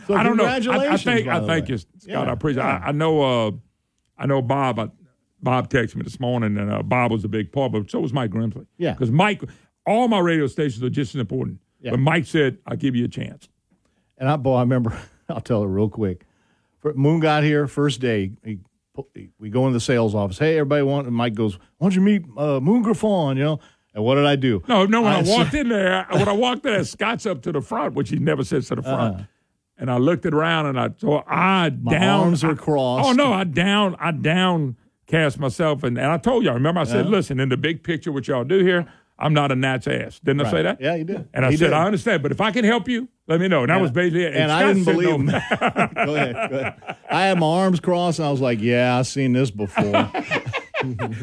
So 0.07 0.15
I 0.15 0.23
don't 0.23 0.37
know. 0.37 0.45
I, 0.45 0.57
I 0.57 0.61
congratulations, 0.61 1.03
think 1.05 1.27
by 1.27 1.37
I 1.37 1.41
the 1.41 1.47
thank 1.47 1.65
way. 1.69 1.73
you, 1.73 1.79
Scott. 1.79 2.29
I 2.29 2.33
appreciate. 2.33 2.63
I, 2.63 2.77
I 2.89 2.93
know. 2.93 3.23
Uh, 3.23 3.51
I 4.19 4.27
know 4.27 4.43
Bob. 4.43 4.79
I, 4.79 4.89
Bob 5.43 5.69
texted 5.69 5.97
me 5.97 6.03
this 6.03 6.21
morning, 6.21 6.57
and 6.57 6.71
uh, 6.73 6.83
Bob 6.83 7.11
was 7.13 7.25
a 7.25 7.29
big 7.29 7.51
part, 7.53 7.73
but 7.73 7.91
so 7.91 8.01
was 8.01 8.13
Mike 8.13 8.31
Grimsley. 8.31 8.67
Yeah. 8.79 8.93
because 8.93 9.11
Mike, 9.11 9.43
all 9.87 10.07
my 10.09 10.21
radio 10.21 10.47
stations 10.47 10.83
are 10.83 10.91
just 10.91 11.15
as 11.15 11.21
important. 11.21 11.59
Yeah. 11.81 11.91
But 11.93 12.01
Mike 12.01 12.27
said, 12.27 12.59
"I'll 12.67 12.77
give 12.77 12.95
you 12.95 13.05
a 13.05 13.09
chance." 13.09 13.49
And 14.19 14.29
I, 14.29 14.37
boy, 14.37 14.57
I 14.57 14.61
remember. 14.61 14.97
I'll 15.29 15.41
tell 15.41 15.63
it 15.63 15.67
real 15.67 15.89
quick. 15.89 16.25
Moon 16.95 17.21
got 17.21 17.43
here 17.45 17.67
first 17.67 18.01
day. 18.01 18.33
He, 18.45 18.59
he- 19.15 19.31
we 19.39 19.49
go 19.51 19.67
in 19.67 19.73
the 19.73 19.81
sales 19.81 20.15
office. 20.15 20.39
Hey, 20.39 20.59
everybody, 20.59 20.83
want? 20.83 21.07
And 21.07 21.17
Mike 21.17 21.35
goes, 21.35 21.57
"Why 21.79 21.87
don't 21.87 21.95
you 21.95 22.03
meet 22.03 22.25
uh, 22.37 22.61
Moon 22.61 22.83
Griffon?" 22.83 23.37
You 23.37 23.45
know. 23.45 23.61
And 23.95 24.05
what 24.05 24.15
did 24.15 24.25
I 24.27 24.37
do? 24.37 24.63
No, 24.69 24.87
no. 24.87 25.03
When 25.03 25.13
I, 25.13 25.23
said- 25.23 25.39
walked 25.39 25.55
in 25.55 25.69
there, 25.69 26.07
when 26.11 26.29
I 26.29 26.33
walked 26.33 26.65
in 26.67 26.73
there, 26.73 26.85
Scott's 26.85 27.27
up 27.27 27.43
to 27.43 27.53
the 27.53 27.61
front, 27.61 27.95
which 27.95 28.09
he 28.11 28.17
never 28.19 28.43
sits 28.45 28.69
to 28.69 28.77
the 28.77 28.83
front. 28.83 29.15
Uh-huh. 29.17 29.25
And 29.79 29.91
I 29.91 29.97
looked 29.99 30.25
it 30.27 30.35
around, 30.35 30.67
and 30.67 30.79
I 30.79 30.91
so 30.99 31.25
I 31.27 31.71
My 31.71 31.93
down. 31.93 32.21
arms 32.27 32.45
I- 32.45 32.55
crossed. 32.55 33.09
Oh 33.09 33.13
no, 33.13 33.33
I 33.33 33.45
down. 33.45 33.97
I 33.99 34.13
downcast 35.13 35.39
myself, 35.39 35.83
and, 35.83 35.99
and 35.99 36.07
I 36.11 36.17
told 36.19 36.45
y'all. 36.45 36.55
Remember, 36.55 36.81
I 36.81 36.85
said, 36.85 37.03
Uh-huh. 37.03 37.11
"Listen, 37.11 37.39
in 37.41 37.49
the 37.49 37.57
big 37.57 37.83
picture, 37.83 38.11
what 38.13 38.27
y'all 38.29 38.45
do 38.45 38.59
here, 38.65 38.87
I'm 39.19 39.35
not 39.35 39.53
a 39.53 39.57
gnat's 39.57 39.87
ass." 39.87 40.19
Didn't 40.21 40.47
I 40.47 40.51
say 40.51 40.63
that? 40.63 40.81
Yeah, 40.81 40.95
you 40.97 41.05
did. 41.05 41.29
And 41.35 41.45
I 41.45 41.51
He 41.51 41.57
said, 41.57 41.67
did. 41.67 41.73
I 41.75 41.85
understand, 41.85 42.23
but 42.23 42.33
if 42.33 42.41
I 42.41 42.51
can 42.51 42.65
help 42.65 42.89
you, 42.89 43.09
let 43.29 43.41
me 43.41 43.49
know. 43.49 43.61
And 43.63 43.69
that 43.71 43.75
And- 43.75 43.83
was 43.83 43.91
basically 43.91 44.25
it. 44.25 44.35
and 44.35 44.51
I 44.51 44.67
didn't 44.67 44.85
believe 44.85 45.09
him. 45.11 45.27
go 45.27 45.35
ahead, 45.35 46.35
go 46.51 46.59
ahead. 46.59 46.97
I 47.11 47.27
had 47.27 47.39
my 47.39 47.47
arms 47.47 47.81
crossed, 47.81 48.19
and 48.19 48.27
I 48.27 48.31
was 48.31 48.41
like, 48.41 48.61
"Yeah, 48.61 48.99
I've 48.99 49.07
seen 49.07 49.33
this 49.33 49.51
before." 49.51 49.85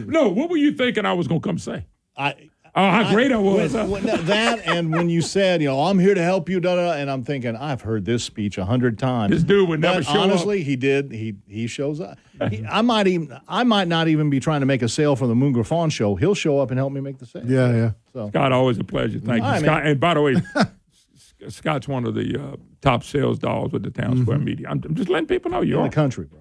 no, 0.06 0.30
what 0.30 0.50
were 0.50 0.58
you 0.58 0.72
thinking 0.74 1.06
I 1.06 1.14
was 1.14 1.28
going 1.28 1.42
to 1.42 1.48
come 1.48 1.58
say? 1.58 1.86
I. 2.16 2.36
Oh, 2.76 2.90
how 2.90 3.12
great 3.12 3.32
I 3.32 3.38
was! 3.38 3.74
When- 3.74 3.90
when 3.90 4.06
that- 4.06 4.26
that 4.28 4.68
and 4.68 4.92
when 4.92 5.10
you 5.10 5.22
said, 5.22 5.62
you 5.62 5.68
know, 5.68 5.82
I'm 5.82 5.98
here 6.00 6.14
to 6.14 6.22
help 6.24 6.48
you, 6.50 6.60
da, 6.60 6.76
da, 6.76 6.94
and 6.94 7.10
I'm 7.10 7.24
thinking, 7.24 7.56
I've 7.56 7.82
heard 7.82 8.06
this 8.06 8.24
speech 8.24 8.58
a 8.58 8.66
hundred 8.66 9.00
times. 9.00 9.32
This 9.34 9.44
dude 9.44 9.68
would 9.70 9.80
never 9.82 9.98
But 10.00 10.06
show 10.06 10.12
up. 10.20 10.30
honestly, 10.30 10.64
he 10.64 10.76
did. 10.76 11.12
He 11.12 11.36
he 11.48 11.68
shows 11.68 12.00
up. 12.00 12.18
He- 12.50 12.64
I 12.70 12.82
might 12.82 13.08
even, 13.08 13.38
I 13.48 13.64
might 13.64 13.88
not 13.88 14.08
even 14.08 14.30
be 14.30 14.40
trying 14.40 14.60
to 14.62 14.66
make 14.66 14.82
a 14.82 14.88
sale 14.90 15.16
for 15.16 15.28
the 15.28 15.36
Moon 15.36 15.52
Griffon 15.52 15.90
show. 15.90 16.16
He'll 16.16 16.36
show 16.36 16.60
up 16.60 16.70
and 16.72 16.78
help 16.78 16.94
me 16.94 17.02
make 17.02 17.18
the 17.18 17.26
sale. 17.26 17.44
Yeah, 17.46 17.72
yeah. 17.72 17.92
So 18.14 18.30
Scott, 18.30 18.52
always 18.52 18.78
a 18.78 18.84
pleasure. 18.84 19.20
Thank 19.20 19.40
you, 19.42 19.46
All 19.46 19.52
right, 19.52 19.62
Scott. 19.62 19.84
man. 19.84 19.92
And 19.92 20.00
by 20.00 20.14
the 20.14 20.22
way, 20.22 20.36
Scott's 21.50 21.88
one 21.88 22.06
of 22.06 22.16
the 22.16 22.38
uh, 22.42 22.56
top 22.82 23.04
sales 23.04 23.40
dogs 23.40 23.72
with 23.74 23.84
the 23.84 23.92
Town 23.92 24.22
Square 24.22 24.40
Media. 24.40 24.68
I'm, 24.70 24.82
I'm 24.86 24.94
just 24.96 25.10
letting 25.10 25.28
people 25.28 25.50
know 25.52 25.62
you 25.62 25.76
Mm-hmm. 25.76 25.86
in 25.86 25.90
the 25.90 25.96
country, 25.96 26.26
bro. 26.26 26.40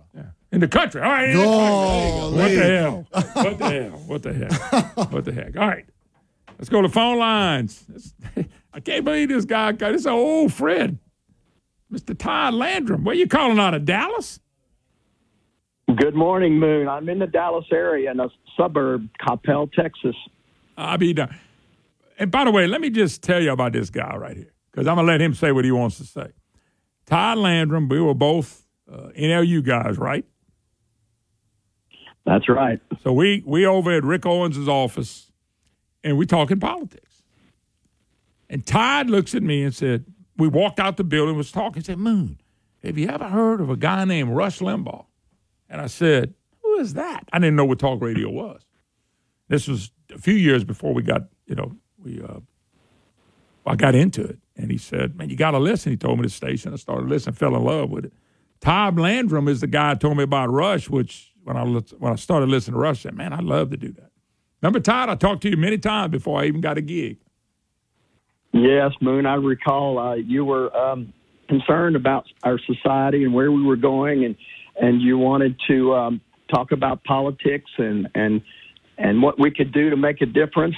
in 0.53 0.61
the 0.61 0.69
country. 0.69 1.01
All 1.01 1.09
right, 1.11 1.31
in 1.31 1.37
the 1.37 1.45
Oh, 1.45 2.33
country. 2.35 2.57
There 2.57 2.83
you 2.83 2.91
Lee. 2.91 3.05
go. 3.05 3.07
What 3.13 3.59
the 3.59 3.73
hell? 3.73 3.91
What 4.07 4.23
the 4.23 4.33
hell? 4.33 4.49
What 4.49 4.55
the 4.55 4.73
heck? 4.93 5.13
What 5.13 5.25
the 5.25 5.33
heck? 5.33 5.57
All 5.57 5.69
right, 5.69 5.85
let's 6.59 6.69
go 6.69 6.83
to 6.83 6.89
phone 6.89 7.19
lines. 7.19 7.85
I 8.73 8.81
can't 8.81 9.05
believe 9.05 9.29
this 9.29 9.45
guy. 9.45 9.73
This 9.73 10.07
old 10.07 10.53
Fred, 10.53 10.99
Mr. 11.93 12.17
Todd 12.17 12.55
Landrum. 12.55 13.05
Where 13.05 13.15
you 13.15 13.27
calling 13.27 13.59
out 13.59 13.75
of 13.75 13.85
Dallas? 13.85 14.41
Good 15.97 16.15
morning, 16.15 16.59
Moon. 16.59 16.87
I'm 16.87 17.09
in 17.09 17.19
the 17.19 17.27
Dallas 17.27 17.65
area 17.73 18.11
in 18.11 18.21
a 18.21 18.29
suburb, 18.57 19.09
Coppell, 19.27 19.73
Texas. 19.73 20.15
I 20.77 20.99
mean, 20.99 21.19
uh, 21.19 21.33
and 22.19 22.31
by 22.31 22.45
the 22.45 22.51
way, 22.51 22.67
let 22.67 22.81
me 22.81 22.91
just 22.91 23.23
tell 23.23 23.41
you 23.41 23.53
about 23.53 23.73
this 23.73 23.89
guy 23.89 24.15
right 24.17 24.37
here 24.37 24.53
because 24.71 24.87
I'm 24.87 24.97
gonna 24.97 25.09
let 25.09 25.21
him 25.21 25.35
say 25.35 25.51
what 25.51 25.65
he 25.65 25.73
wants 25.73 25.97
to 25.99 26.05
say. 26.05 26.33
Todd 27.07 27.39
Landrum, 27.39 27.89
we 27.89 28.01
were 28.01 28.15
both 28.15 28.67
uh, 28.91 29.09
NLU 29.19 29.65
guys, 29.65 29.97
right? 29.97 30.27
That's 32.27 32.49
right. 32.49 32.81
So 33.03 33.13
we 33.13 33.43
we 33.47 33.65
over 33.65 33.91
at 33.91 34.05
Rick 34.05 34.27
Owens' 34.27 34.69
office, 34.69 35.28
and 36.09 36.19
we're 36.19 36.25
talking 36.25 36.59
politics. 36.59 37.23
And 38.49 38.65
Todd 38.67 39.11
looks 39.11 39.35
at 39.35 39.43
me 39.43 39.63
and 39.63 39.75
said, 39.75 40.07
"We 40.37 40.49
walked 40.49 40.81
out 40.81 40.97
the 40.97 41.05
building, 41.05 41.37
was 41.37 41.53
talking. 41.53 41.83
Said, 41.83 41.99
Moon, 41.99 42.41
have 42.83 42.97
you 42.97 43.09
ever 43.09 43.29
heard 43.29 43.61
of 43.61 43.69
a 43.69 43.77
guy 43.77 44.05
named 44.05 44.31
Rush 44.31 44.61
Limbaugh?" 44.61 45.05
And 45.69 45.81
I 45.81 45.87
said, 45.87 46.35
"Who 46.63 46.79
is 46.79 46.95
that?" 46.95 47.29
I 47.33 47.39
didn't 47.39 47.57
know 47.57 47.67
what 47.67 47.79
talk 47.79 48.01
radio 48.01 48.31
was. 48.31 48.63
This 49.49 49.69
was 49.69 49.91
a 50.15 50.19
few 50.19 50.35
years 50.35 50.65
before 50.65 50.95
we 50.95 51.03
got, 51.03 51.23
you 51.47 51.55
know, 51.55 51.77
we 52.03 52.23
uh, 52.23 52.41
I 53.67 53.77
got 53.77 53.95
into 53.95 54.25
it. 54.25 54.39
And 54.57 54.71
he 54.71 54.79
said, 54.79 55.17
"Man, 55.17 55.29
you 55.29 55.37
got 55.37 55.51
to 55.51 55.59
listen." 55.59 55.93
He 55.93 55.99
told 55.99 56.19
me 56.19 56.25
the 56.25 56.31
station. 56.31 56.73
I 56.73 56.77
started 56.77 57.09
listening, 57.09 57.35
fell 57.35 57.55
in 57.55 57.63
love 57.63 57.91
with 57.91 58.07
it. 58.07 58.13
Todd 58.61 58.99
Landrum 58.99 59.47
is 59.47 59.61
the 59.61 59.67
guy 59.67 59.91
who 59.91 59.97
told 59.97 60.17
me 60.17 60.25
about 60.25 60.51
Rush, 60.51 60.89
which 60.89 61.33
when 61.45 61.57
I 61.57 61.65
when 61.65 62.13
I 62.13 62.17
started 62.17 62.49
listening 62.49 62.75
to 62.75 62.81
Rush, 62.81 63.01
I 63.01 63.11
said, 63.11 63.15
"Man, 63.15 63.35
I'd 63.35 63.45
love 63.45 63.71
to 63.71 63.77
do 63.77 63.93
that." 63.93 64.08
Remember, 64.63 64.81
Todd? 64.81 65.09
I 65.09 65.15
talked 65.15 65.43
to 65.43 65.51
you 65.51 65.57
many 65.57 65.79
times 65.79 66.11
before 66.11 66.41
I 66.41 66.47
even 66.47 66.61
got 66.61 66.79
a 66.79 66.81
gig. 66.81 67.19
Yes, 68.53 68.93
Moon. 69.01 69.27
I 69.27 69.35
recall 69.35 69.99
uh, 69.99 70.15
you 70.15 70.45
were 70.45 70.75
um, 70.77 71.13
concerned 71.49 71.97
about 71.97 72.25
our 72.43 72.59
society 72.59 73.25
and 73.25 73.33
where 73.33 73.53
we 73.53 73.63
were 73.63 73.77
going, 73.77 74.25
and 74.25 74.37
and 74.81 75.03
you 75.03 75.19
wanted 75.19 75.57
to 75.69 75.95
um, 75.95 76.21
talk 76.53 76.73
about 76.73 77.05
politics 77.05 77.71
and 77.79 78.09
and 78.15 78.43
and 78.97 79.23
what 79.23 79.39
we 79.39 79.51
could 79.51 79.73
do 79.73 79.91
to 79.91 79.97
make 79.97 80.21
a 80.23 80.27
difference. 80.27 80.77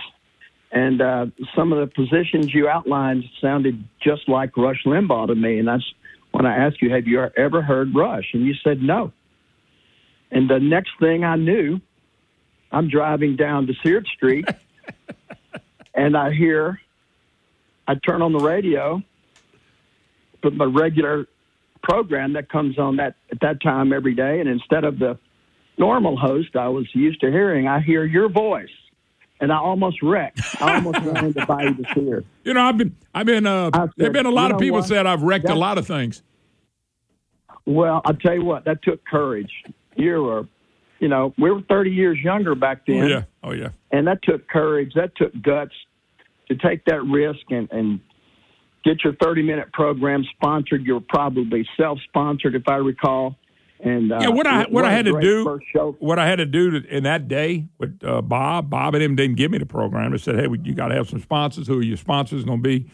And 0.73 1.01
uh, 1.01 1.27
some 1.57 1.73
of 1.73 1.81
the 1.81 1.93
positions 1.93 2.55
you 2.55 2.69
outlined 2.69 3.25
sounded 3.41 3.83
just 4.01 4.29
like 4.29 4.57
Rush 4.57 4.85
Limbaugh 4.85 5.27
to 5.29 5.35
me. 5.35 5.59
And 5.59 5.67
that's 5.67 5.85
when 6.33 6.47
I 6.47 6.57
asked 6.57 6.83
you, 6.83 6.93
"Have 6.93 7.07
you 7.07 7.25
ever 7.37 7.63
heard 7.63 7.95
Rush?" 7.95 8.27
And 8.35 8.45
you 8.45 8.55
said 8.63 8.83
no. 8.83 9.13
And 10.31 10.49
the 10.49 10.61
next 10.61 10.91
thing 11.01 11.25
I 11.25 11.37
knew, 11.37 11.81
I'm 12.73 12.89
driving 12.89 13.37
down 13.37 13.67
to 13.67 13.75
Seard 13.83 14.07
Street, 14.17 14.47
and 15.95 16.17
I 16.17 16.33
hear 16.33 16.81
I 17.87 17.95
turn 17.97 18.23
on 18.23 18.33
the 18.33 18.39
radio, 18.39 19.03
put 20.43 20.55
my 20.55 20.65
regular 20.65 21.27
program 21.83 22.35
that 22.35 22.49
comes 22.49 22.79
on 22.79 22.97
that 22.97 23.17
at 23.33 23.41
that 23.41 23.61
time 23.61 23.93
every 23.93 24.15
day, 24.15 24.41
and 24.41 24.49
instead 24.49 24.85
of 24.85 24.99
the 24.99 25.19
normal 25.79 26.17
host 26.17 26.55
I 26.55 26.69
was 26.69 26.87
used 26.95 27.21
to 27.23 27.31
hearing, 27.31 27.67
I 27.67 27.81
hear 27.81 28.05
your 28.05 28.29
voice, 28.29 28.69
and 29.41 29.51
I 29.53 29.57
almost 29.57 30.03
wrecked. 30.03 30.41
I 30.61 30.77
almost 30.77 30.99
ran 31.03 31.25
into 31.25 31.41
the 31.41 31.87
Seer. 31.95 32.25
You 32.45 32.55
know, 32.55 32.63
I've 32.63 32.77
been, 32.79 32.97
I've 33.15 33.27
been, 33.27 33.47
uh, 33.47 33.71
said, 33.75 33.91
there've 33.97 34.13
been 34.13 34.27
a 34.27 34.29
"You 34.29 34.35
lot 34.37 34.53
of 34.53 34.59
people 34.61 34.79
what? 34.79 34.89
said 34.89 35.07
I've 35.07 35.23
wrecked 35.23 35.49
a 35.49 35.55
lot 35.55 35.79
of 35.79 35.87
things. 35.87 36.23
Well, 37.67 38.03
I'll 38.05 38.15
tell 38.15 38.35
you 38.35 38.45
what, 38.45 38.65
that 38.67 38.83
took 38.83 39.05
courage. 39.05 39.51
You 39.97 40.23
were, 40.23 40.47
you 41.01 41.09
know, 41.09 41.35
we 41.39 41.51
were 41.51 41.63
30 41.69 41.91
years 41.91 42.19
younger 42.23 42.55
back 42.55 42.87
then. 42.87 43.03
Oh 43.03 43.07
yeah, 43.07 43.23
oh 43.43 43.53
yeah. 43.53 43.69
and 43.91 44.07
that 44.07 44.23
took 44.23 44.49
courage 44.49 44.93
that 44.95 45.17
took 45.17 45.33
guts 45.43 45.75
to 46.49 46.57
take 46.57 46.85
that 46.85 47.03
risk 47.05 47.41
and, 47.51 47.71
and 47.71 48.01
get 48.85 49.03
your 49.05 49.15
30 49.23 49.43
minute 49.43 49.73
program 49.73 50.25
sponsored 50.37 50.85
you 50.85 50.95
were 50.95 51.05
probably 51.09 51.69
self-sponsored 51.77 52.55
if 52.55 52.67
i 52.67 52.77
recall 52.77 53.37
and 53.83 54.13
uh, 54.13 54.19
yeah, 54.21 54.29
what 54.29 54.47
I 54.47 54.65
what 54.65 54.85
I 54.85 54.93
had 54.93 55.07
to 55.07 55.19
do, 55.21 55.59
what 56.01 56.19
I 56.19 56.27
had 56.27 56.37
to 56.37 56.47
do 56.47 56.83
in 56.89 57.05
that 57.05 57.29
day 57.29 57.67
with 57.79 57.99
uh, 58.05 58.21
Bob, 58.21 58.69
Bob 58.69 58.95
and 58.95 59.03
him 59.03 59.17
didn't 59.17 59.37
give 59.37 59.51
me 59.51 59.59
the 59.59 59.67
program. 59.67 60.13
They 60.13 60.19
said, 60.19 60.35
"Hey, 60.37 60.49
you 60.63 60.75
got 60.75 60.89
to 60.89 60.95
have 60.95 61.09
some 61.09 61.21
sponsors. 61.21 61.67
Who 61.67 61.79
are 61.79 61.83
your 61.83 61.97
sponsors 61.97 62.45
going 62.45 62.63
to 62.63 62.69
be?" 62.69 62.91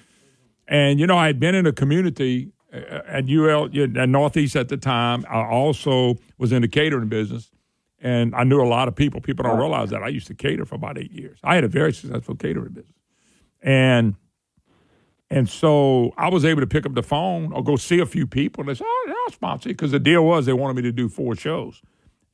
And 0.68 1.00
you 1.00 1.06
know, 1.06 1.16
I 1.16 1.26
had 1.26 1.40
been 1.40 1.56
in 1.56 1.66
a 1.66 1.72
community 1.72 2.52
uh, 2.72 3.00
at 3.06 3.28
UL 3.28 3.68
at 3.98 4.08
Northeast 4.08 4.54
at 4.54 4.68
the 4.68 4.76
time. 4.76 5.24
I 5.28 5.44
also 5.44 6.16
was 6.38 6.52
in 6.52 6.62
the 6.62 6.68
catering 6.68 7.08
business, 7.08 7.50
and 8.00 8.34
I 8.34 8.44
knew 8.44 8.62
a 8.62 8.68
lot 8.68 8.88
of 8.88 8.96
people. 8.96 9.20
People 9.20 9.44
don't 9.44 9.58
realize 9.58 9.90
that 9.90 10.02
I 10.02 10.08
used 10.08 10.26
to 10.28 10.34
cater 10.34 10.64
for 10.64 10.74
about 10.76 10.98
eight 10.98 11.12
years. 11.12 11.38
I 11.44 11.54
had 11.54 11.64
a 11.64 11.68
very 11.68 11.92
successful 11.92 12.36
catering 12.36 12.72
business, 12.72 12.96
and 13.62 14.14
and 15.30 15.48
so 15.48 16.12
I 16.16 16.28
was 16.28 16.44
able 16.44 16.60
to 16.60 16.66
pick 16.66 16.86
up 16.86 16.94
the 16.94 17.02
phone 17.02 17.52
or 17.52 17.62
go 17.64 17.76
see 17.76 17.98
a 18.00 18.06
few 18.06 18.26
people, 18.26 18.62
and 18.62 18.70
they 18.70 18.74
said, 18.74 18.86
"Oh, 18.88 19.04
yeah, 19.08 19.14
I'll 19.26 19.32
sponsor 19.32 19.68
you," 19.70 19.74
because 19.74 19.92
the 19.92 20.00
deal 20.00 20.24
was 20.24 20.46
they 20.46 20.52
wanted 20.52 20.76
me 20.76 20.82
to 20.82 20.92
do 20.92 21.08
four 21.08 21.34
shows, 21.36 21.82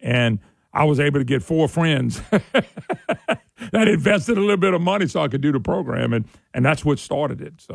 and 0.01 0.39
I 0.75 0.85
was 0.85 1.01
able 1.01 1.21
to 1.21 1.25
get 1.25 1.43
four 1.43 1.69
friends 1.69 2.21
that 2.31 3.89
invested 3.89 4.37
a 4.39 4.41
little 4.41 4.57
bit 4.59 4.75
of 4.75 4.83
money 4.83 5.07
so 5.07 5.23
I 5.23 5.29
could 5.29 5.41
do 5.41 5.53
the 5.53 5.61
program, 5.61 6.13
and 6.13 6.27
and 6.55 6.65
that's 6.65 6.85
what 6.85 6.99
started 6.99 7.41
it. 7.41 7.55
So 7.61 7.75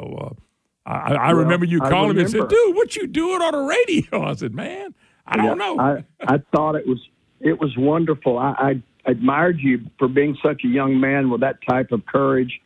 uh, 0.86 0.90
I, 0.90 1.16
I 1.16 1.32
Well, 1.32 1.40
remember 1.40 1.66
you 1.66 1.80
calling 1.82 2.16
me 2.16 2.22
and 2.22 2.30
said, 2.32 2.48
"Dude, 2.48 2.76
what 2.76 2.96
you 2.96 3.08
doing 3.08 3.42
on 3.42 3.54
the 3.54 3.60
radio?" 3.60 4.24
I 4.30 4.36
said, 4.36 4.54
"Man, 4.54 4.94
I 5.26 5.38
don't 5.38 5.46
Yeah, 5.46 5.56
know." 5.58 5.78
I, 5.80 6.06
I 6.28 6.38
thought 6.52 6.76
it 6.76 6.88
was 6.88 7.00
it 7.40 7.60
was 7.60 7.76
wonderful. 7.78 8.38
I, 8.38 8.82
I 9.06 9.10
admired 9.10 9.60
you 9.60 9.90
for 9.98 10.08
being 10.08 10.38
such 10.44 10.64
a 10.64 10.68
young 10.68 11.00
man 11.00 11.30
with 11.30 11.42
that 11.42 11.58
type 11.68 11.92
of 11.92 12.06
courage, 12.06 12.60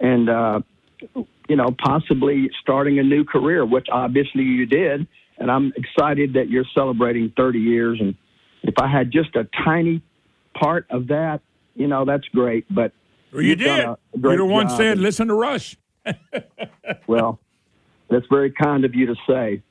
and 0.00 0.28
uh, 0.28 0.60
you 1.48 1.56
know 1.56 1.74
possibly 1.82 2.50
starting 2.60 2.98
a 2.98 3.02
new 3.02 3.24
career, 3.24 3.64
which 3.64 3.88
obviously 3.90 4.42
you 4.42 4.66
did. 4.66 5.06
And 5.38 5.50
I'm 5.50 5.72
excited 5.76 6.34
that 6.34 6.50
you're 6.50 6.66
celebrating 6.74 7.32
30 7.36 7.58
years. 7.58 7.98
And 8.00 8.14
if 8.62 8.74
I 8.78 8.86
had 8.86 9.10
just 9.10 9.34
a 9.34 9.48
tiny 9.64 10.02
part 10.54 10.86
of 10.90 11.08
that, 11.08 11.40
you 11.74 11.88
know, 11.88 12.04
that's 12.04 12.26
great. 12.28 12.64
But 12.72 12.92
Well, 13.32 13.42
you 13.42 13.56
did. 13.56 13.66
You're 13.66 13.96
great 14.20 14.36
the 14.36 14.44
one 14.44 14.68
said, 14.68 14.98
"Listen 14.98 15.28
to 15.28 15.34
Rush." 15.34 15.76
Well, 17.06 17.38
that's 18.10 18.26
very 18.26 18.50
kind 18.50 18.84
of 18.84 18.94
you 18.94 19.06
to 19.06 19.14
say. 19.26 19.62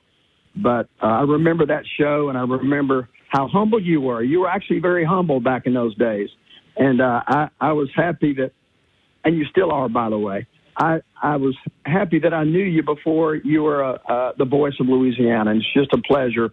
But 0.56 0.89
uh, 1.02 1.08
I 1.08 1.22
remember 1.22 1.66
that 1.68 1.84
show, 1.97 2.30
and 2.30 2.38
I 2.38 2.41
remember 2.41 3.10
how 3.32 3.47
humble 3.47 3.82
you 3.82 4.01
were. 4.01 4.21
You 4.21 4.41
were 4.41 4.49
actually 4.49 4.79
very 4.79 5.05
humble 5.05 5.39
back 5.39 5.65
in 5.65 5.73
those 5.73 5.95
days. 5.95 6.29
and 6.77 7.01
uh, 7.01 7.21
I 7.27 7.49
I 7.59 7.71
was 7.73 7.89
happy 7.95 8.34
that, 8.36 8.51
and 9.23 9.38
you 9.38 9.45
still 9.45 9.71
are, 9.71 9.89
by 9.89 10.09
the 10.09 10.19
way. 10.19 10.47
I 10.77 11.01
I 11.21 11.38
was 11.38 11.55
happy 11.86 12.19
that 12.19 12.34
I 12.34 12.43
knew 12.43 12.63
you 12.63 12.84
before 12.84 13.36
you 13.36 13.63
were 13.63 13.84
uh, 13.84 13.97
uh, 14.07 14.32
the 14.38 14.45
voice 14.45 14.73
of 14.79 14.88
Louisiana, 14.88 15.51
and 15.51 15.61
it's 15.61 15.73
just 15.73 15.91
a 15.93 16.01
pleasure 16.01 16.51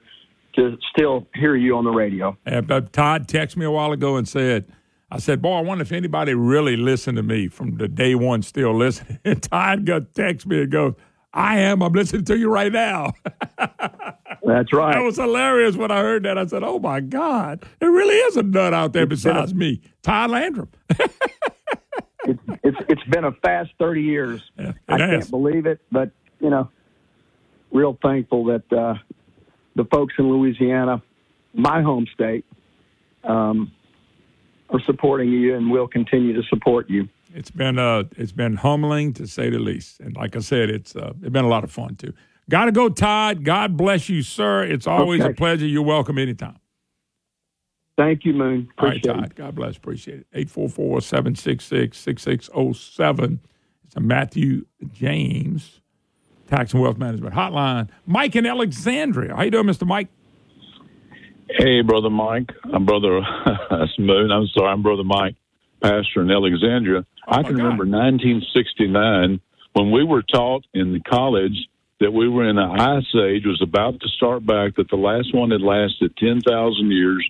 to 0.55 0.77
still 0.91 1.27
hear 1.35 1.55
you 1.57 1.77
on 1.77 1.85
the 1.85 1.91
radio. 1.91 2.37
But 2.45 2.93
Todd 2.93 3.29
texted 3.29 3.57
me 3.57 3.67
a 3.67 3.71
while 3.71 3.93
ago 3.93 4.17
and 4.17 4.27
said, 4.27 4.65
I 5.11 5.19
said, 5.19 5.41
boy, 5.41 5.55
I 5.55 5.61
wonder 5.61 5.83
if 5.83 5.93
anybody 5.93 6.35
really 6.35 6.77
listened 6.77 7.17
to 7.17 7.23
me 7.23 7.49
from 7.49 7.77
the 7.77 7.89
day 7.89 8.15
one 8.15 8.43
still 8.43 8.77
listening. 8.77 9.19
And 9.25 9.43
Todd 9.51 9.87
got 9.87 10.15
text 10.15 10.47
me 10.47 10.63
and 10.63 10.71
goes, 10.71 10.95
I 11.33 11.61
am. 11.61 11.83
I'm 11.83 11.93
listening 11.93 12.25
to 12.25 12.37
you 12.37 12.51
right 12.51 12.73
now. 12.73 13.13
That's 14.49 14.73
right. 14.73 14.95
That 14.95 15.03
was 15.05 15.17
hilarious 15.17 15.77
when 15.77 15.91
I 15.91 15.99
heard 16.01 16.23
that. 16.25 16.39
I 16.39 16.47
said, 16.47 16.63
oh 16.63 16.79
my 16.79 17.01
God, 17.01 17.65
there 17.81 17.91
really 17.91 18.15
is 18.15 18.37
a 18.37 18.43
nut 18.43 18.73
out 18.73 18.93
there 18.95 19.03
It's 19.05 19.23
been 19.23 19.33
a- 19.33 19.41
besides 19.41 19.55
me. 19.55 19.81
Todd 20.03 20.31
Landrum. 20.31 20.69
It's 22.63 22.77
it's 22.91 23.05
been 23.05 23.25
a 23.25 23.33
fast 23.33 23.71
thirty 23.79 24.03
years. 24.03 24.43
I 24.59 24.63
has. 24.65 24.75
can't 24.99 25.31
believe 25.31 25.65
it, 25.65 25.81
but 25.91 26.11
you 26.41 26.51
know, 26.51 26.69
real 27.71 27.97
thankful 28.03 28.45
that 28.47 28.71
uh, 28.71 28.95
the 29.77 29.85
folks 29.87 30.13
in 30.19 30.29
Louisiana, 30.29 31.03
my 31.55 31.81
home 31.81 32.07
state, 32.13 32.45
um, 33.25 33.73
are 34.69 34.81
supporting 34.81 35.31
you 35.33 35.57
and 35.57 35.71
will 35.71 35.89
continue 35.89 36.35
to 36.35 36.47
support 36.49 36.91
you. 36.91 37.09
It's 37.35 37.51
been 37.51 37.79
uh, 37.79 38.05
it's 38.17 38.33
been 38.33 38.57
humbling 38.57 39.15
to 39.15 39.27
say 39.27 39.49
the 39.49 39.59
least, 39.59 40.01
and 40.01 40.15
like 40.15 40.37
I 40.37 40.41
said, 40.41 40.69
it's 40.69 40.95
uh, 40.95 41.15
it's 41.23 41.31
been 41.31 41.47
a 41.47 41.49
lot 41.49 41.65
of 41.65 41.71
fun 41.71 41.95
too. 41.97 42.13
Got 42.51 42.67
to 42.67 42.73
go, 42.73 42.89
Todd. 42.89 43.45
God 43.45 43.77
bless 43.77 44.09
you, 44.09 44.23
sir. 44.23 44.65
It's 44.65 44.87
always 44.87 45.21
Okay. 45.21 45.31
a 45.31 45.35
pleasure. 45.35 45.67
You're 45.67 45.83
welcome 45.83 46.19
anytime. 46.19 46.59
Thank 47.97 48.25
you, 48.25 48.33
Moon. 48.33 48.69
All 48.79 48.89
right, 48.89 48.97
Appreciate 48.99 49.21
Todd. 49.21 49.35
God 49.35 49.55
bless. 49.55 49.77
Appreciate 49.77 50.21
it. 50.21 50.27
844 50.33 51.01
766 51.01 51.99
6607. 51.99 53.41
It's 53.85 53.97
a 53.97 54.01
Matthew 54.01 54.67
James 54.93 55.81
Tax 56.47 56.73
and 56.73 56.83
Wealth 56.83 56.97
Management 56.99 57.35
Hotline. 57.35 57.89
Mike 58.07 58.37
in 58.37 58.47
Alexandria. 58.47 59.35
How 59.35 59.43
you 59.43 59.51
doing, 59.51 59.67
Mr. 59.67 59.87
Mike? 59.87 60.09
Hey, 61.51 61.81
brother 61.83 62.11
Mike. 62.11 62.51
I'm 62.73 62.85
brother 62.87 63.21
Moon. 63.99 64.31
I'm 64.31 64.47
sorry, 64.49 64.69
I'm 64.71 64.83
brother 64.83 65.05
Mike, 65.05 65.35
pastor 65.83 66.23
in 66.23 66.31
Alexandria. 66.31 67.05
Oh, 67.27 67.33
I 67.33 67.43
can 67.43 67.57
remember 67.57 67.85
1969 67.85 69.41
when 69.73 69.91
we 69.91 70.05
were 70.05 70.23
taught 70.23 70.65
in 70.73 70.93
the 70.93 71.01
college 71.01 71.69
that 72.01 72.13
we 72.13 72.29
were 72.29 72.49
in 72.49 72.59
an 72.59 72.81
ice 72.81 73.15
age 73.15 73.45
was 73.45 73.61
about 73.63 74.01
to 74.01 74.09
start 74.09 74.45
back. 74.47 74.77
That 74.77 74.89
the 74.91 74.97
last 74.97 75.35
one 75.35 75.51
had 75.51 75.63
lasted 75.63 76.17
10,000 76.17 76.91
years, 76.91 77.29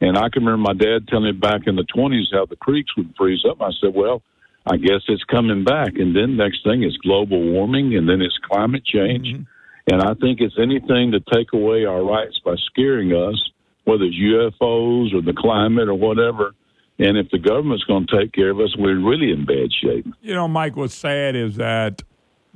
and 0.00 0.16
I 0.16 0.28
can 0.28 0.44
remember 0.44 0.58
my 0.58 0.74
dad 0.74 1.08
telling 1.08 1.24
me 1.24 1.32
back 1.32 1.62
in 1.66 1.76
the 1.76 1.86
20s 1.96 2.32
how 2.32 2.46
the 2.46 2.56
creeks 2.56 2.96
would 2.96 3.14
freeze 3.16 3.44
up. 3.48 3.60
I 3.60 3.70
said, 3.80 3.94
well. 3.94 4.22
I 4.66 4.78
guess 4.78 5.02
it's 5.08 5.22
coming 5.24 5.62
back, 5.62 5.96
and 5.96 6.16
then 6.16 6.38
next 6.38 6.64
thing 6.64 6.84
is 6.84 6.96
global 6.96 7.38
warming, 7.52 7.96
and 7.96 8.08
then 8.08 8.22
it's 8.22 8.38
climate 8.50 8.82
change. 8.82 9.26
Mm-hmm. 9.26 9.92
And 9.92 10.02
I 10.02 10.14
think 10.14 10.40
it's 10.40 10.58
anything 10.58 11.12
to 11.12 11.20
take 11.20 11.52
away 11.52 11.84
our 11.84 12.02
rights 12.02 12.40
by 12.42 12.54
scaring 12.70 13.12
us, 13.12 13.50
whether 13.84 14.04
it's 14.04 14.16
UFOs 14.16 15.12
or 15.14 15.20
the 15.20 15.34
climate 15.36 15.88
or 15.88 15.94
whatever. 15.94 16.54
And 16.98 17.18
if 17.18 17.28
the 17.30 17.38
government's 17.38 17.84
going 17.84 18.06
to 18.06 18.18
take 18.18 18.32
care 18.32 18.50
of 18.50 18.60
us, 18.60 18.74
we're 18.78 18.98
really 18.98 19.32
in 19.32 19.44
bad 19.44 19.68
shape. 19.82 20.06
You 20.22 20.34
know, 20.34 20.48
Mike, 20.48 20.76
what's 20.76 20.94
sad 20.94 21.36
is 21.36 21.56
that 21.56 22.02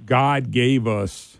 God 0.06 0.50
gave 0.50 0.86
us 0.86 1.37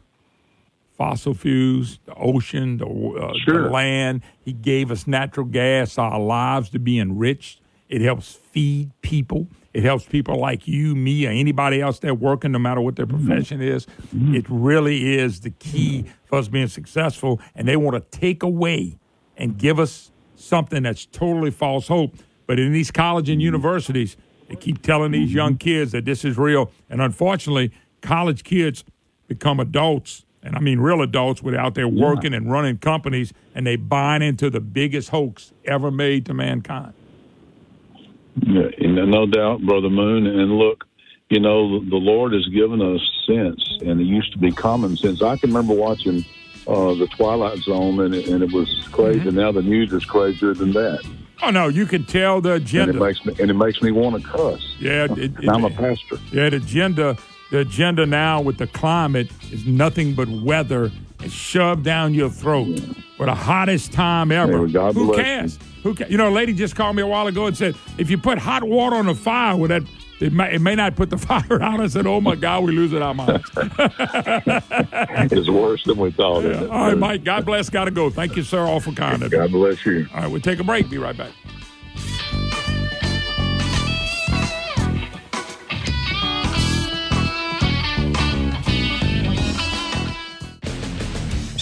fossil 0.99 1.32
fuels, 1.32 2.01
the 2.05 2.14
ocean, 2.16 2.76
the, 2.76 2.86
uh, 2.86 3.32
the 3.46 3.70
land. 3.70 4.20
He 4.44 4.53
gave 4.53 4.90
us 4.90 5.07
natural 5.07 5.46
gas, 5.46 5.96
our 5.96 6.18
lives 6.18 6.68
to 6.70 6.78
be 6.78 6.99
enriched. 6.99 7.61
It 7.88 8.03
helps 8.03 8.32
feed 8.32 8.90
people. 9.01 9.46
It 9.72 9.84
helps 9.84 10.05
people 10.05 10.38
like 10.38 10.66
you, 10.66 10.94
me, 10.96 11.26
or 11.26 11.30
anybody 11.30 11.80
else 11.80 12.01
that 12.01 12.18
working, 12.18 12.53
no 12.53 12.59
matter 12.59 12.80
what 12.80 12.96
their 12.96 13.07
mm-hmm. 13.07 13.28
profession 13.28 13.62
is. 13.62 13.86
Mm-hmm. 14.14 14.34
It 14.34 14.46
really 14.49 15.16
is 15.16 15.40
the 15.40 15.51
key 15.51 16.07
for 16.24 16.40
us 16.40 16.49
being 16.49 16.68
successful. 16.68 17.40
And 17.55 17.68
they 17.68 17.76
want 17.76 17.94
to 17.94 18.18
take 18.18 18.42
away 18.42 18.99
and 19.36 19.57
give 19.57 19.78
us 19.78 20.11
something 20.34 20.82
that's 20.82 21.07
totally 21.07 21.53
false 21.53 21.88
hope. 21.88 22.16
But 22.46 22.59
in 22.59 22.72
these 22.72 22.90
college 22.90 23.28
and 23.28 23.38
mm-hmm. 23.38 23.44
universities, 23.46 24.16
they 24.49 24.57
keep 24.57 24.82
telling 24.82 25.12
these 25.12 25.32
young 25.32 25.57
kids 25.57 25.92
that 25.92 26.05
this 26.05 26.24
is 26.24 26.36
real. 26.36 26.72
And 26.90 27.01
unfortunately, 27.01 27.70
college 28.03 28.42
kids 28.42 28.84
become 29.28 29.61
adults, 29.61 30.24
and 30.43 30.57
I 30.57 30.61
mean 30.61 30.78
real 30.80 31.03
adults, 31.03 31.43
without 31.43 31.74
there 31.74 31.89
working 31.89 32.34
and 32.34 32.51
running 32.51 32.78
companies, 32.78 33.32
and 33.55 33.66
they 33.66 33.76
buying 33.76 34.22
into 34.22 34.51
the 34.51 34.61
biggest 34.61 35.11
hoax 35.11 35.53
ever 35.64 35.91
made 35.91 36.26
to 36.26 36.34
mankind. 36.34 36.93
Yeah, 38.47 38.68
no 38.78 39.26
doubt, 39.26 39.62
Brother 39.62 39.91
Moon. 39.91 40.26
And 40.26 40.53
look, 40.53 40.84
you 41.28 41.41
know, 41.41 41.80
the, 41.84 41.97
Lord 41.97 42.32
has 42.32 42.47
given 42.49 42.80
us 42.80 43.01
sense, 43.26 43.78
and 43.80 44.01
it 44.01 44.05
used 44.05 44.32
to 44.32 44.39
be 44.39 44.53
common 44.53 44.97
sense. 44.97 45.22
I 45.22 45.36
can 45.36 45.51
remember 45.51 45.74
watching 45.74 46.24
uh, 46.66 46.95
The 46.95 47.09
Twilight 47.16 47.59
Zone, 47.59 48.01
and 48.01 48.14
it, 48.14 48.28
and 48.28 48.43
it 48.43 48.53
was 48.53 48.86
crazy. 48.93 49.30
Now 49.30 49.51
the 49.53 49.62
news 49.62 49.93
is 49.93 50.05
crazier 50.05 50.55
than 50.55 50.72
that. 50.72 51.05
Oh 51.43 51.51
no, 51.51 51.68
you 51.68 51.86
can 51.86 52.05
tell 52.05 52.41
the 52.41 52.55
And 52.55 52.62
agenda. 52.62 52.97
it 52.97 53.01
makes 53.01 53.24
me, 53.24 53.34
and 53.41 53.51
it 53.51 53.55
makes 53.55 53.82
me 53.82 53.91
want 53.93 54.20
to 54.22 54.28
cuss. 54.28 54.76
Yeah, 54.78 55.05
it, 55.05 55.18
it, 55.18 55.49
I'm 55.49 55.64
a 55.64 55.70
pastor. 55.70 56.18
Yeah, 56.32 56.51
the 56.51 56.57
agenda, 56.57 57.16
the 57.51 57.61
agenda 57.61 58.07
now 58.07 58.40
with 58.40 58.59
the 58.59 58.66
climate 58.66 59.30
is 59.51 59.66
nothing 59.66 60.14
but 60.14 60.28
weather 60.28 60.90
and 61.20 61.32
shoved 61.32 61.84
down 61.84 62.14
your 62.14 62.30
throat 62.30 62.80
for 63.16 63.26
the 63.26 63.34
hottest 63.34 63.92
time 63.92 64.30
ever. 64.30 64.66
Yeah, 64.66 64.72
God 64.72 64.94
Who 64.94 65.07
bless 65.07 65.24
cares? 65.24 65.59
Who 65.82 65.94
cares? 65.94 66.11
You 66.11 66.18
know, 66.18 66.28
a 66.28 66.30
lady 66.30 66.53
just 66.53 66.76
called 66.76 66.96
me 66.96 67.03
a 67.03 67.07
while 67.07 67.26
ago 67.26 67.46
and 67.46 67.57
said, 67.57 67.74
if 67.96 68.11
you 68.11 68.18
put 68.18 68.38
hot 68.38 68.62
water 68.64 68.96
on 68.96 69.09
a 69.09 69.14
fire, 69.14 69.57
with 69.57 69.70
that 69.70 69.82
it 70.20 70.32
may, 70.32 70.55
it 70.55 70.61
may 70.61 70.74
not 70.74 70.96
put 70.96 71.11
the 71.11 71.18
fire 71.26 71.62
out. 71.62 71.80
I 71.80 71.86
said, 71.86 72.07
oh 72.07 72.20
my 72.20 72.34
God, 72.34 72.64
we're 72.64 72.72
losing 72.72 73.03
our 73.03 73.14
minds. 73.14 73.49
it's 73.57 75.49
worse 75.49 75.84
than 75.84 75.96
we 75.99 76.11
thought. 76.11 76.44
isn't? 76.44 76.70
All 76.70 76.88
right, 76.88 76.99
Mike. 76.99 77.24
God 77.24 77.46
bless. 77.46 77.70
Got 77.70 77.84
to 77.86 77.90
go. 77.90 78.11
Thank 78.11 78.36
you, 78.36 78.42
sir. 78.42 78.61
Awful 78.61 78.94
kind 78.94 79.22
of. 79.22 79.30
God 79.30 79.51
bless 79.53 79.84
you. 79.86 80.07
All 80.14 80.22
right, 80.22 80.30
we'll 80.30 80.40
take 80.40 80.59
a 80.61 80.64
break. 80.64 80.90
Be 80.90 80.99
right 80.99 81.16
back. 81.16 81.32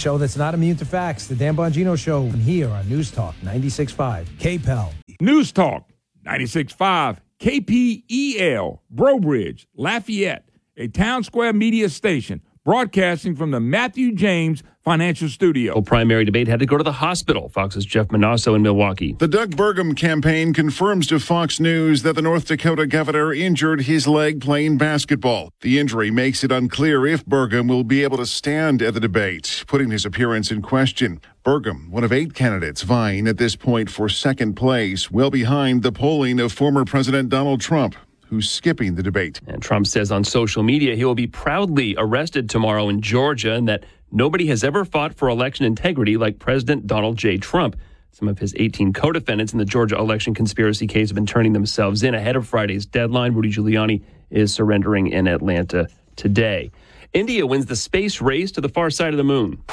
Show 0.07 0.17
that's 0.17 0.37
not 0.37 0.53
immune 0.53 0.77
to 0.77 0.85
facts. 0.85 1.27
The 1.27 1.35
Dan 1.35 1.57
Bongino 1.57 1.99
Show 1.99 2.21
And 2.21 2.35
here 2.35 2.69
on 2.69 2.87
News 2.87 3.11
Talk 3.11 3.35
96.5 3.43 4.25
KPEL. 4.39 4.93
News 5.19 5.51
Talk 5.51 5.89
96.5 6.25 7.17
KPEL, 7.41 8.79
Breaux 8.89 9.19
Bridge, 9.19 9.67
Lafayette, 9.75 10.47
a 10.77 10.87
town 10.87 11.25
square 11.25 11.51
media 11.51 11.89
station 11.89 12.41
broadcasting 12.67 13.33
from 13.33 13.51
the 13.51 13.61
Matthew 13.61 14.13
James 14.13 14.61
Financial 14.83 15.29
Studio. 15.29 15.81
primary 15.81 16.25
debate 16.25 16.49
had 16.49 16.59
to 16.59 16.65
go 16.65 16.77
to 16.77 16.83
the 16.83 16.91
hospital. 16.91 17.47
Fox's 17.47 17.85
Jeff 17.85 18.09
Monosso 18.09 18.55
in 18.55 18.61
Milwaukee. 18.61 19.15
The 19.19 19.27
Doug 19.29 19.55
Burgum 19.55 19.95
campaign 19.95 20.53
confirms 20.53 21.07
to 21.07 21.19
Fox 21.21 21.61
News 21.61 22.03
that 22.03 22.15
the 22.15 22.21
North 22.21 22.45
Dakota 22.45 22.85
governor 22.85 23.33
injured 23.33 23.83
his 23.83 24.05
leg 24.05 24.41
playing 24.41 24.77
basketball. 24.77 25.53
The 25.61 25.79
injury 25.79 26.11
makes 26.11 26.43
it 26.43 26.51
unclear 26.51 27.05
if 27.05 27.25
Burgum 27.25 27.69
will 27.69 27.85
be 27.85 28.03
able 28.03 28.17
to 28.17 28.25
stand 28.25 28.81
at 28.81 28.93
the 28.93 28.99
debate, 28.99 29.63
putting 29.65 29.89
his 29.89 30.05
appearance 30.05 30.51
in 30.51 30.61
question. 30.61 31.21
Burgum, 31.45 31.89
one 31.89 32.03
of 32.03 32.11
eight 32.11 32.33
candidates 32.33 32.81
vying 32.81 33.29
at 33.29 33.37
this 33.37 33.55
point 33.55 33.89
for 33.89 34.09
second 34.09 34.55
place, 34.55 35.09
well 35.09 35.31
behind 35.31 35.83
the 35.83 35.93
polling 35.93 36.41
of 36.41 36.51
former 36.51 36.83
President 36.83 37.29
Donald 37.29 37.61
Trump, 37.61 37.95
who's 38.29 38.49
skipping 38.49 38.95
the 38.95 39.03
debate. 39.03 39.41
And 39.47 39.61
Trump 39.61 39.87
says 39.87 40.11
on 40.11 40.23
social 40.23 40.63
media 40.63 40.95
he 40.95 41.05
will 41.05 41.15
be 41.15 41.27
proudly 41.27 41.95
arrested 41.97 42.49
tomorrow 42.49 42.89
in 42.89 43.01
Georgia 43.01 43.53
and 43.53 43.67
that 43.67 43.85
nobody 44.11 44.47
has 44.47 44.63
ever 44.63 44.85
fought 44.85 45.13
for 45.13 45.29
election 45.29 45.65
integrity 45.65 46.17
like 46.17 46.39
President 46.39 46.87
Donald 46.87 47.17
J. 47.17 47.37
Trump. 47.37 47.75
Some 48.11 48.27
of 48.27 48.39
his 48.39 48.53
18 48.57 48.93
co 48.93 49.11
defendants 49.11 49.53
in 49.53 49.59
the 49.59 49.65
Georgia 49.65 49.97
election 49.97 50.33
conspiracy 50.33 50.87
case 50.87 51.09
have 51.09 51.15
been 51.15 51.25
turning 51.25 51.53
themselves 51.53 52.03
in 52.03 52.15
ahead 52.15 52.35
of 52.35 52.47
Friday's 52.47 52.85
deadline. 52.85 53.33
Rudy 53.33 53.51
Giuliani 53.51 54.01
is 54.29 54.53
surrendering 54.53 55.07
in 55.07 55.27
Atlanta 55.27 55.87
today. 56.15 56.71
India 57.13 57.45
wins 57.45 57.67
the 57.67 57.75
space 57.75 58.19
race 58.19 58.51
to 58.53 58.61
the 58.61 58.69
far 58.69 58.89
side 58.89 59.13
of 59.13 59.17
the 59.17 59.23
moon. 59.23 59.63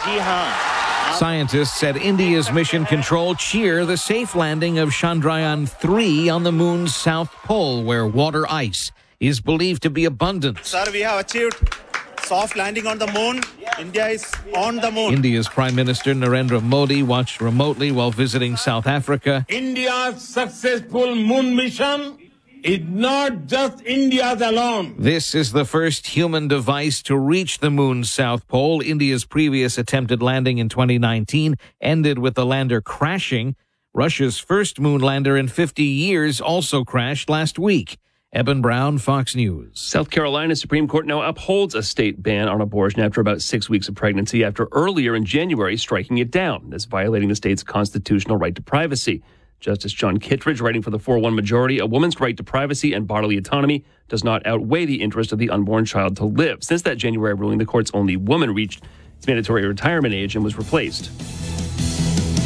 Scientists 1.17 1.83
at 1.85 1.97
India's 1.97 2.51
Mission 2.51 2.85
Control 2.85 3.37
cheer 3.37 3.87
the 3.87 3.97
safe 3.97 4.35
landing 4.35 4.79
of 4.79 4.89
Chandrayaan 4.89 5.69
3 5.69 6.29
on 6.29 6.43
the 6.43 6.51
moon's 6.51 6.97
south 6.97 7.31
pole, 7.45 7.85
where 7.85 8.05
water 8.05 8.51
ice 8.51 8.91
is 9.21 9.41
believed 9.41 9.83
to 9.83 9.91
be 9.91 10.05
abundant. 10.07 10.59
Sir, 10.65 10.85
we 10.93 11.03
have 11.03 11.21
achieved 11.21 11.79
soft 12.25 12.57
landing 12.57 12.89
on 12.89 12.99
the 12.99 13.07
moon. 13.07 13.41
India 13.79 14.09
is 14.09 14.33
on 14.57 14.77
the 14.77 14.91
moon. 14.91 15.15
India's 15.15 15.49
Prime 15.49 15.77
Minister 15.77 16.15
Narendra 16.15 16.61
Modi 16.61 17.03
watched 17.05 17.41
remotely 17.41 17.93
while 17.93 18.11
visiting 18.11 18.57
South 18.57 18.89
Africa. 18.89 19.47
India's 19.49 20.21
successful 20.21 21.15
moon 21.15 21.55
mission 21.55 22.19
is 22.65 22.81
not 22.89 23.47
just 23.47 23.83
India's 23.85 24.41
alone. 24.41 24.97
This 24.99 25.35
is 25.35 25.53
the 25.53 25.67
first 25.67 26.09
human 26.09 26.49
device 26.49 27.03
to 27.03 27.17
reach 27.17 27.59
the 27.59 27.71
moon's 27.71 28.11
south 28.11 28.49
pole. 28.49 28.81
India's 28.81 29.27
previous 29.27 29.77
attempted 29.77 30.23
landing 30.23 30.57
in 30.59 30.71
2019 30.71 31.57
ended 31.81 32.19
with 32.19 32.35
the 32.35 32.47
lander 32.47 32.81
crashing. 32.81 33.55
Russia's 33.93 34.39
first 34.39 34.81
moon 34.81 35.03
lander 35.03 35.37
in 35.37 35.47
50 35.47 35.83
years 35.85 36.41
also 36.41 36.85
crashed 36.85 37.29
last 37.29 37.59
week. 37.59 37.99
Eben 38.33 38.63
Brown, 38.63 38.99
Fox 38.99 39.37
News. 39.37 39.79
South 39.79 40.11
Carolina 40.11 40.57
Supreme 40.57 40.89
Court 40.89 41.07
now 41.07 41.23
upholds 41.23 41.75
a 41.75 41.83
state 41.83 42.21
ban 42.21 42.49
on 42.49 42.61
abortion 42.61 43.01
after 43.01 43.21
about 43.21 43.43
six 43.43 43.69
weeks 43.69 43.89
of 43.89 43.95
pregnancy, 43.95 44.43
after 44.43 44.69
earlier 44.73 45.15
in 45.15 45.25
January 45.25 45.77
striking 45.77 46.19
it 46.19 46.33
down 46.33 46.73
as 46.75 46.87
violating 46.87 47.29
the 47.29 47.37
state's 47.37 47.63
constitutional 47.63 48.37
right 48.37 48.55
to 48.57 48.63
privacy. 48.63 49.23
Justice 49.65 49.95
John 49.95 50.19
Kittredge, 50.19 50.61
writing 50.61 50.83
for 50.83 50.91
the 50.91 50.99
4 50.99 51.19
1 51.19 51.35
majority, 51.35 51.79
a 51.79 51.87
woman's 51.87 52.21
right 52.21 52.37
to 52.37 52.45
privacy 52.45 52.93
and 52.93 53.07
bodily 53.07 53.39
autonomy 53.39 53.83
does 54.09 54.23
not 54.23 54.47
outweigh 54.47 54.85
the 54.85 55.01
interest 55.01 55.33
of 55.33 55.39
the 55.39 55.49
unborn 55.49 55.87
child 55.87 56.19
to 56.19 56.27
live. 56.27 56.63
Since 56.63 56.83
that 56.83 56.99
January 56.99 57.33
ruling, 57.33 57.57
the 57.57 57.65
court's 57.65 57.91
only 57.95 58.19
woman 58.19 58.53
reached 58.53 58.85
its 59.17 59.27
mandatory 59.27 59.67
retirement 59.67 60.13
age 60.13 60.35
and 60.35 60.45
was 60.45 60.59
replaced. 60.59 61.11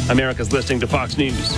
America's 0.09 0.53
listening 0.53 0.79
to 0.79 0.87
Fox 0.87 1.17
News. 1.17 1.53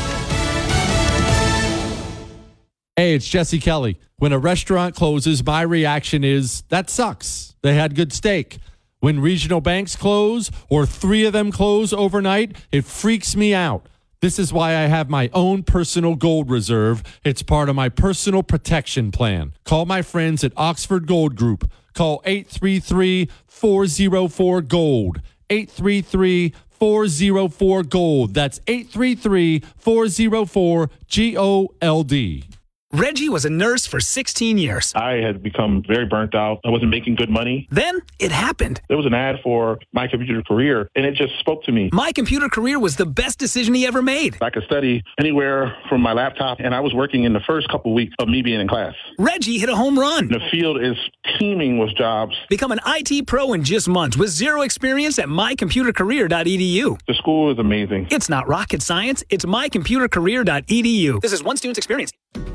Hey, 2.96 3.14
it's 3.14 3.28
Jesse 3.28 3.60
Kelly. 3.60 4.00
When 4.18 4.34
a 4.34 4.40
restaurant 4.40 4.96
closes, 4.96 5.46
my 5.46 5.62
reaction 5.62 6.24
is 6.24 6.64
that 6.70 6.90
sucks. 6.90 7.54
They 7.62 7.76
had 7.76 7.94
good 7.94 8.14
steak. 8.14 8.58
When 9.00 9.20
regional 9.20 9.62
banks 9.62 9.96
close 9.96 10.50
or 10.72 10.88
three 10.88 11.24
of 11.24 11.34
them 11.34 11.52
close 11.52 11.94
overnight, 11.94 12.58
it 12.72 12.84
freaks 12.84 13.36
me 13.36 13.54
out. 13.54 13.86
This 14.22 14.38
is 14.38 14.54
why 14.54 14.78
I 14.78 14.82
have 14.82 15.10
my 15.10 15.32
own 15.34 15.64
personal 15.64 16.16
gold 16.16 16.52
reserve. 16.52 17.02
It's 17.24 17.42
part 17.42 17.70
of 17.70 17.76
my 17.76 17.90
personal 17.90 18.44
protection 18.44 19.12
plan. 19.12 19.54
Call 19.66 19.88
my 19.88 20.04
friends 20.04 20.44
at 20.44 20.54
Oxford 20.56 21.08
Gold 21.08 21.36
Group. 21.36 21.68
Call 21.96 22.22
833 22.24 23.30
404 23.48 24.62
Gold. 24.62 25.22
833 25.50 26.54
404 26.70 27.84
Gold. 27.84 28.34
That's 28.36 28.60
833 28.68 29.64
404 29.78 30.90
G 31.08 31.36
O 31.36 31.74
L 31.82 32.04
D. 32.04 32.44
Reggie 32.94 33.30
was 33.30 33.46
a 33.46 33.50
nurse 33.50 33.86
for 33.86 34.02
16 34.02 34.58
years. 34.58 34.92
I 34.96 35.14
had 35.14 35.42
become 35.42 35.82
very 35.88 36.06
burnt 36.06 36.36
out. 36.36 36.60
I 36.66 36.70
wasn't 36.70 36.92
making 36.92 37.16
good 37.16 37.30
money. 37.30 37.68
Then 37.72 38.02
it 38.20 38.34
happened. 38.34 38.82
There 38.90 38.98
was 38.98 39.06
an 39.06 39.14
ad 39.14 39.38
for 39.42 39.80
My 39.94 40.10
Computer 40.10 40.44
Career, 40.44 40.90
and 40.96 41.06
it 41.06 41.16
just 41.16 41.40
spoke 41.40 41.64
to 41.64 41.72
me. 41.72 41.90
My 41.94 42.12
Computer 42.12 42.50
Career 42.50 42.80
was 42.80 42.98
the 42.98 43.06
best 43.06 43.40
decision 43.40 43.74
he 43.74 43.86
ever 43.88 44.02
made. 44.02 44.38
I 44.42 44.50
could 44.50 44.64
study 44.64 45.04
anywhere 45.18 45.74
from 45.88 46.02
my 46.02 46.12
laptop, 46.12 46.60
and 46.60 46.76
I 46.76 46.82
was 46.82 46.94
working 46.94 47.24
in 47.24 47.32
the 47.32 47.40
first 47.40 47.70
couple 47.70 47.94
weeks 47.94 48.14
of 48.20 48.28
me 48.28 48.42
being 48.42 48.60
in 48.60 48.68
class. 48.68 48.94
Reggie 49.18 49.58
hit 49.58 49.70
a 49.70 49.76
home 49.76 49.98
run. 49.98 50.28
The 50.28 50.42
field 50.52 50.82
is 50.82 50.98
teeming 51.40 51.78
with 51.78 51.96
jobs. 51.96 52.36
Become 52.50 52.74
an 52.74 52.82
IT 52.86 53.26
pro 53.26 53.54
in 53.54 53.64
just 53.64 53.88
months 53.88 54.18
with 54.18 54.30
zero 54.30 54.64
experience 54.64 55.18
at 55.18 55.28
mycomputercareer.edu. 55.28 57.00
The 57.08 57.14
school 57.14 57.52
is 57.52 57.58
amazing. 57.58 58.08
It's 58.12 58.28
not 58.28 58.50
rocket 58.50 58.82
science, 58.82 59.24
it's 59.30 59.46
mycomputercareer.edu. 59.46 61.22
This 61.22 61.32
is 61.32 61.42
one 61.42 61.56
student's 61.56 61.78
experience. 61.78 62.12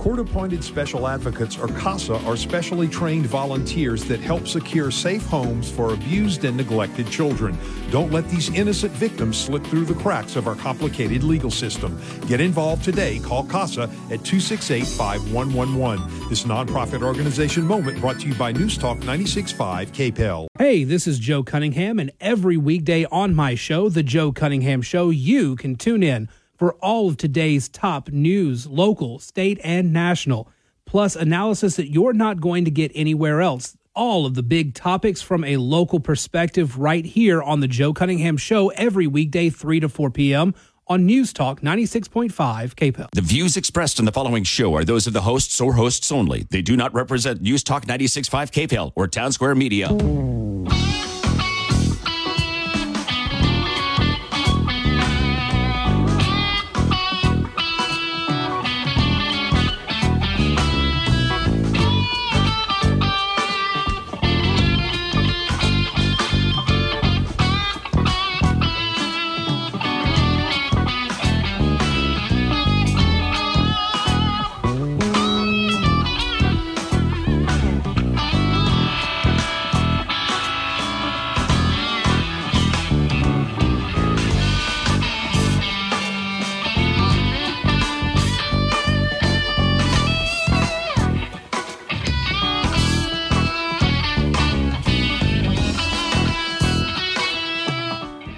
Court 0.07 0.21
appointed 0.21 0.63
special 0.63 1.09
advocates, 1.09 1.59
or 1.59 1.67
CASA, 1.67 2.15
are 2.27 2.37
specially 2.37 2.87
trained 2.87 3.27
volunteers 3.27 4.05
that 4.05 4.21
help 4.21 4.47
secure 4.47 4.93
safe 4.93 5.27
homes 5.27 5.69
for 5.69 5.95
abused 5.95 6.45
and 6.45 6.57
neglected 6.57 7.09
children. 7.11 7.59
Don't 7.91 8.13
let 8.13 8.29
these 8.29 8.49
innocent 8.55 8.93
victims 8.93 9.37
slip 9.37 9.65
through 9.65 9.85
the 9.85 9.95
cracks 9.95 10.37
of 10.37 10.47
our 10.47 10.55
complicated 10.55 11.25
legal 11.25 11.51
system. 11.51 12.01
Get 12.29 12.41
involved 12.41 12.85
today. 12.85 13.19
Call 13.19 13.43
CASA 13.47 13.83
at 13.83 14.25
268 14.25 14.87
5111. 14.87 16.29
This 16.29 16.45
nonprofit 16.45 17.03
organization 17.03 17.67
moment 17.67 18.01
brought 18.01 18.21
to 18.21 18.29
you 18.29 18.35
by 18.35 18.53
News 18.53 18.79
Talk 18.79 18.99
96.5 18.99 20.13
KPEL. 20.13 20.47
Hey, 20.57 20.85
this 20.85 21.09
is 21.09 21.19
Joe 21.19 21.43
Cunningham, 21.43 21.99
and 21.99 22.13
every 22.21 22.57
weekday 22.57 23.07
on 23.07 23.35
my 23.35 23.57
show, 23.57 23.89
The 23.89 24.05
Joe 24.05 24.31
Cunningham 24.31 24.83
Show, 24.83 25.11
you 25.11 25.57
can 25.57 25.75
tune 25.75 26.05
in 26.05 26.29
for 26.57 26.75
all 26.75 27.09
of 27.09 27.17
today's 27.17 27.69
top 27.69 28.09
news, 28.11 28.67
local, 28.67 29.19
state, 29.19 29.61
and 29.63 29.93
national, 29.93 30.49
plus 30.85 31.17
analysis 31.17 31.77
that 31.77 31.91
you're 31.91 32.13
not 32.13 32.41
going 32.41 32.65
to 32.65 32.71
get 32.71 32.91
anywhere 32.95 33.41
else. 33.41 33.77
All 33.95 34.27
of 34.27 34.35
the 34.35 34.43
big 34.43 34.75
topics 34.75 35.23
from 35.23 35.43
a 35.45 35.57
local 35.57 36.01
perspective 36.01 36.79
right 36.79 37.05
here 37.05 37.43
on 37.43 37.61
The 37.61 37.69
Joe 37.69 37.93
Cunningham 37.93 38.37
Show 38.37 38.69
every 38.71 39.07
weekday, 39.07 39.49
3 39.49 39.81
to 39.81 39.89
4 39.89 40.11
p.m. 40.11 40.55
on 40.87 41.07
News 41.07 41.33
Talk 41.33 41.63
96.5 41.63 42.31
KPEL. 42.31 43.09
The 43.13 43.21
views 43.23 43.57
expressed 43.57 43.99
in 43.99 44.05
the 44.05 44.13
following 44.13 44.45
show 44.45 44.75
are 44.75 44.85
those 44.85 45.07
of 45.07 45.15
the 45.15 45.23
hosts 45.23 45.61
or 45.61 45.75
hosts 45.75 46.13
only. 46.13 46.47
They 46.51 46.63
do 46.63 46.77
not 46.77 46.93
represent 46.93 47.41
News 47.41 47.65
Talk 47.65 47.87
96.5 47.87 48.69
KPEL 48.69 48.93
or 48.95 49.09
Town 49.09 49.33
Square 49.33 49.55
Media. 49.55 49.89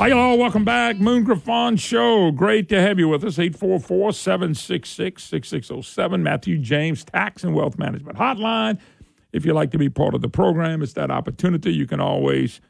Hi, 0.08 0.14
y'all. 0.14 0.38
Welcome 0.38 0.64
back. 0.64 0.96
Moon 0.96 1.22
Griffon 1.22 1.76
Show. 1.76 2.30
Great 2.30 2.70
to 2.70 2.80
have 2.80 2.98
you 2.98 3.08
with 3.08 3.22
us. 3.24 3.38
844 3.38 4.14
766 4.14 5.22
6607. 5.22 6.22
Matthew 6.22 6.56
James 6.56 7.04
Tax 7.04 7.44
and 7.44 7.54
Wealth 7.54 7.76
Management 7.76 8.16
Hotline. 8.16 8.80
If 9.34 9.44
you'd 9.44 9.52
like 9.52 9.70
to 9.72 9.76
be 9.76 9.90
part 9.90 10.14
of 10.14 10.22
the 10.22 10.30
program, 10.30 10.80
it's 10.80 10.94
that 10.94 11.10
opportunity. 11.10 11.74
You 11.74 11.86
can 11.86 12.00
always 12.00 12.62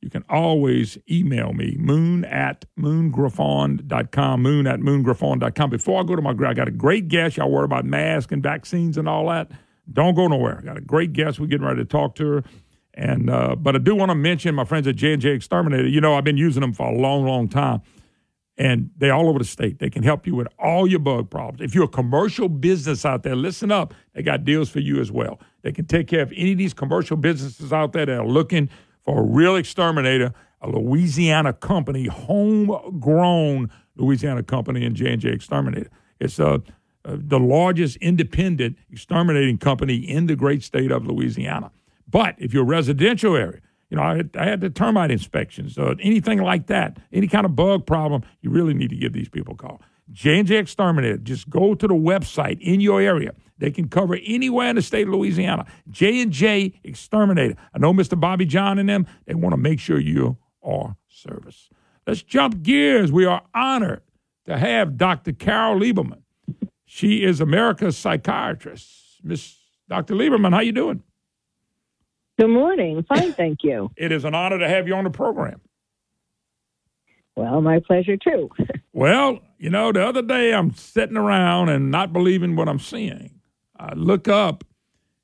you 0.00 0.08
can 0.08 0.24
always 0.30 0.96
email 1.10 1.52
me, 1.52 1.76
moon 1.78 2.24
at 2.24 2.64
moongriffon.com, 2.80 4.42
moon 4.42 4.66
at 4.66 4.80
moongriffon.com. 4.80 5.68
Before 5.68 6.00
I 6.00 6.04
go 6.04 6.16
to 6.16 6.22
my, 6.22 6.30
I 6.30 6.54
got 6.54 6.68
a 6.68 6.70
great 6.70 7.08
guest. 7.08 7.36
Y'all 7.36 7.50
worry 7.50 7.66
about 7.66 7.84
masks 7.84 8.32
and 8.32 8.42
vaccines 8.42 8.96
and 8.96 9.06
all 9.06 9.28
that. 9.28 9.50
Don't 9.92 10.14
go 10.14 10.26
nowhere. 10.26 10.60
I 10.62 10.64
got 10.64 10.78
a 10.78 10.80
great 10.80 11.12
guest. 11.12 11.38
We're 11.38 11.48
getting 11.48 11.66
ready 11.66 11.82
to 11.82 11.84
talk 11.84 12.14
to 12.14 12.26
her. 12.28 12.44
And 12.98 13.30
uh, 13.30 13.54
but 13.54 13.76
I 13.76 13.78
do 13.78 13.94
want 13.94 14.10
to 14.10 14.16
mention 14.16 14.56
my 14.56 14.64
friends 14.64 14.88
at 14.88 14.96
J 14.96 15.12
and 15.12 15.22
J 15.22 15.30
Exterminator. 15.30 15.86
You 15.86 16.00
know, 16.00 16.14
I've 16.14 16.24
been 16.24 16.36
using 16.36 16.62
them 16.62 16.72
for 16.72 16.88
a 16.88 16.98
long, 16.98 17.24
long 17.24 17.48
time, 17.48 17.80
and 18.56 18.90
they're 18.96 19.14
all 19.14 19.28
over 19.28 19.38
the 19.38 19.44
state. 19.44 19.78
They 19.78 19.88
can 19.88 20.02
help 20.02 20.26
you 20.26 20.34
with 20.34 20.48
all 20.58 20.84
your 20.84 20.98
bug 20.98 21.30
problems. 21.30 21.60
If 21.60 21.76
you're 21.76 21.84
a 21.84 21.88
commercial 21.88 22.48
business 22.48 23.04
out 23.04 23.22
there, 23.22 23.36
listen 23.36 23.70
up. 23.70 23.94
They 24.14 24.22
got 24.24 24.44
deals 24.44 24.68
for 24.68 24.80
you 24.80 25.00
as 25.00 25.12
well. 25.12 25.38
They 25.62 25.70
can 25.70 25.86
take 25.86 26.08
care 26.08 26.22
of 26.22 26.32
any 26.36 26.52
of 26.52 26.58
these 26.58 26.74
commercial 26.74 27.16
businesses 27.16 27.72
out 27.72 27.92
there 27.92 28.04
that 28.04 28.18
are 28.18 28.26
looking 28.26 28.68
for 29.04 29.20
a 29.20 29.22
real 29.22 29.54
exterminator, 29.54 30.34
a 30.60 30.68
Louisiana 30.68 31.52
company, 31.52 32.06
homegrown 32.06 33.70
Louisiana 33.94 34.42
company 34.42 34.84
in 34.84 34.96
J 34.96 35.12
and 35.12 35.22
J 35.22 35.28
Exterminator. 35.28 35.90
It's 36.18 36.40
uh, 36.40 36.58
uh, 37.04 37.16
the 37.16 37.38
largest 37.38 37.96
independent 37.98 38.76
exterminating 38.90 39.58
company 39.58 39.98
in 39.98 40.26
the 40.26 40.34
great 40.34 40.64
state 40.64 40.90
of 40.90 41.06
Louisiana. 41.06 41.70
But 42.08 42.34
if 42.38 42.54
you're 42.54 42.62
a 42.62 42.66
residential 42.66 43.36
area, 43.36 43.60
you 43.90 43.96
know, 43.96 44.02
I 44.02 44.16
had, 44.16 44.36
I 44.36 44.44
had 44.44 44.60
the 44.60 44.70
termite 44.70 45.10
inspections, 45.10 45.78
uh, 45.78 45.94
anything 46.00 46.40
like 46.40 46.66
that, 46.66 46.98
any 47.12 47.26
kind 47.26 47.44
of 47.46 47.56
bug 47.56 47.86
problem, 47.86 48.22
you 48.40 48.50
really 48.50 48.74
need 48.74 48.90
to 48.90 48.96
give 48.96 49.12
these 49.12 49.28
people 49.28 49.54
a 49.54 49.56
call. 49.56 49.80
J&J 50.12 50.56
Exterminator, 50.56 51.18
just 51.18 51.50
go 51.50 51.74
to 51.74 51.86
the 51.86 51.94
website 51.94 52.60
in 52.60 52.80
your 52.80 53.00
area. 53.00 53.32
They 53.58 53.70
can 53.70 53.88
cover 53.88 54.18
anywhere 54.24 54.70
in 54.70 54.76
the 54.76 54.82
state 54.82 55.06
of 55.06 55.14
Louisiana. 55.14 55.66
J&J 55.90 56.80
Exterminator. 56.84 57.56
I 57.74 57.78
know 57.78 57.92
Mr. 57.92 58.18
Bobby 58.18 58.46
John 58.46 58.78
and 58.78 58.88
them, 58.88 59.06
they 59.26 59.34
want 59.34 59.52
to 59.52 59.58
make 59.58 59.80
sure 59.80 59.98
you 59.98 60.38
are 60.62 60.96
service. 61.08 61.68
Let's 62.06 62.22
jump 62.22 62.62
gears. 62.62 63.12
We 63.12 63.26
are 63.26 63.42
honored 63.54 64.02
to 64.46 64.56
have 64.56 64.96
Dr. 64.96 65.32
Carol 65.32 65.78
Lieberman. 65.80 66.22
She 66.86 67.22
is 67.22 67.40
America's 67.40 67.98
psychiatrist. 67.98 69.20
Miss 69.22 69.56
Dr. 69.88 70.14
Lieberman, 70.14 70.54
how 70.54 70.60
you 70.60 70.72
doing? 70.72 71.02
Good 72.38 72.48
morning. 72.48 73.04
Fine, 73.08 73.32
thank 73.32 73.64
you. 73.64 73.90
It 73.96 74.12
is 74.12 74.24
an 74.24 74.34
honor 74.34 74.58
to 74.58 74.68
have 74.68 74.86
you 74.86 74.94
on 74.94 75.04
the 75.04 75.10
program. 75.10 75.60
Well, 77.34 77.60
my 77.60 77.80
pleasure 77.80 78.16
too. 78.16 78.50
well, 78.92 79.40
you 79.58 79.70
know, 79.70 79.92
the 79.92 80.06
other 80.06 80.22
day 80.22 80.54
I'm 80.54 80.72
sitting 80.74 81.16
around 81.16 81.68
and 81.68 81.90
not 81.90 82.12
believing 82.12 82.54
what 82.56 82.68
I'm 82.68 82.78
seeing. 82.78 83.40
I 83.76 83.94
look 83.94 84.28
up 84.28 84.64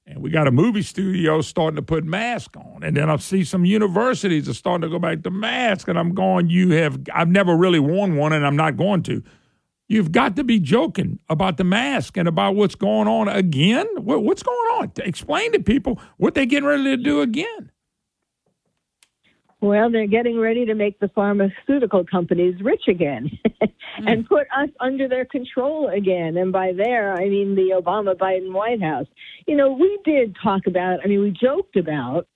and 0.07 0.23
we 0.23 0.31
got 0.31 0.47
a 0.49 0.53
movie 0.53 0.83
studio 0.83 1.41
starting 1.41 1.77
to 1.77 1.83
put 1.83 2.05
masks 2.05 2.57
on. 2.57 2.83
And 2.83 2.97
then 2.97 3.09
I 3.09 3.17
see 3.17 3.45
some 3.45 3.65
universities 3.65 4.49
are 4.49 4.55
starting 4.55 4.83
to 4.83 4.89
go 4.89 4.99
back 4.99 5.23
to 5.23 5.31
masks. 5.31 5.89
And 5.89 5.99
I'm 5.99 6.15
going, 6.15 6.51
you 6.51 6.71
have, 6.71 7.01
I've 7.13 7.29
never 7.29 7.57
really 7.57 7.81
worn 7.81 8.17
one 8.17 8.33
and 8.33 8.47
I'm 8.47 8.57
not 8.57 8.77
going 8.77 9.03
to. 9.05 9.23
You've 9.95 10.11
got 10.11 10.35
to 10.35 10.43
be 10.43 10.59
joking 10.59 11.21
about 11.29 11.57
the 11.57 11.63
mask 11.63 12.17
and 12.17 12.27
about 12.27 12.57
what's 12.57 12.75
going 12.75 13.07
on 13.07 13.29
again. 13.29 13.87
What, 13.99 14.25
what's 14.25 14.43
going 14.43 14.57
on? 14.81 14.91
Explain 14.97 15.53
to 15.53 15.61
people 15.61 16.01
what 16.17 16.35
they're 16.35 16.47
getting 16.47 16.65
ready 16.65 16.83
to 16.83 16.97
do 16.97 17.21
again. 17.21 17.71
Well, 19.61 19.93
they're 19.93 20.09
getting 20.09 20.41
ready 20.41 20.67
to 20.67 20.75
make 20.75 20.99
the 20.99 21.07
pharmaceutical 21.15 22.05
companies 22.05 22.61
rich 22.61 22.89
again 22.89 23.31
and 23.99 24.23
hmm. 24.23 24.27
put 24.27 24.49
us 24.59 24.69
under 24.81 25.07
their 25.07 25.27
control 25.27 25.89
again. 25.89 26.39
And 26.39 26.51
by 26.51 26.73
there, 26.77 27.15
I 27.15 27.29
mean 27.29 27.55
the 27.55 27.81
Obama 27.81 28.17
Biden 28.17 28.53
White 28.53 28.83
House. 28.83 29.07
You 29.47 29.57
know, 29.57 29.71
we 29.71 30.01
did 30.05 30.35
talk 30.43 30.63
about, 30.67 31.05
I 31.05 31.07
mean, 31.07 31.21
we 31.21 31.31
joked 31.31 31.77
about 31.77 32.27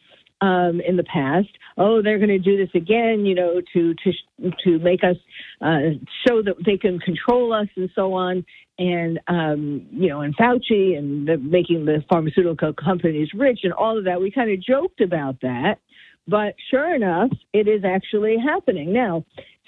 um, 0.41 0.81
in 0.81 0.97
the 0.97 1.05
past. 1.05 1.49
Oh, 1.77 2.03
they're 2.03 2.19
going 2.19 2.29
to 2.29 2.39
do 2.39 2.57
this 2.57 2.71
again, 2.75 3.25
you 3.27 3.35
know, 3.35 3.61
to 3.73 3.95
to 3.95 4.51
to 4.65 4.79
make 4.79 5.03
us 5.03 5.17
uh, 5.61 5.97
show 6.27 6.43
that 6.43 6.55
they 6.65 6.77
can 6.77 6.99
control 7.01 7.53
us 7.53 7.69
and 7.77 7.91
so 7.95 8.15
on. 8.15 8.45
And 8.79 9.19
um, 9.27 9.87
you 9.91 10.09
know, 10.09 10.21
and 10.21 10.37
Fauci 10.37 10.97
and 10.97 11.27
the, 11.27 11.37
making 11.39 11.85
the 11.85 12.05
pharmaceutical 12.09 12.73
companies 12.73 13.29
rich 13.35 13.61
and 13.65 13.73
all 13.73 13.99
of 13.99 14.05
that. 14.05 14.21
We 14.21 14.31
kind 14.31 14.51
of 14.51 14.63
joked 14.63 15.01
about 15.01 15.41
that, 15.43 15.79
but 16.27 16.55
sure 16.71 16.95
enough, 16.95 17.31
it 17.53 17.67
is 17.67 17.83
actually 17.85 18.37
happening 18.39 18.93
now. 18.93 19.25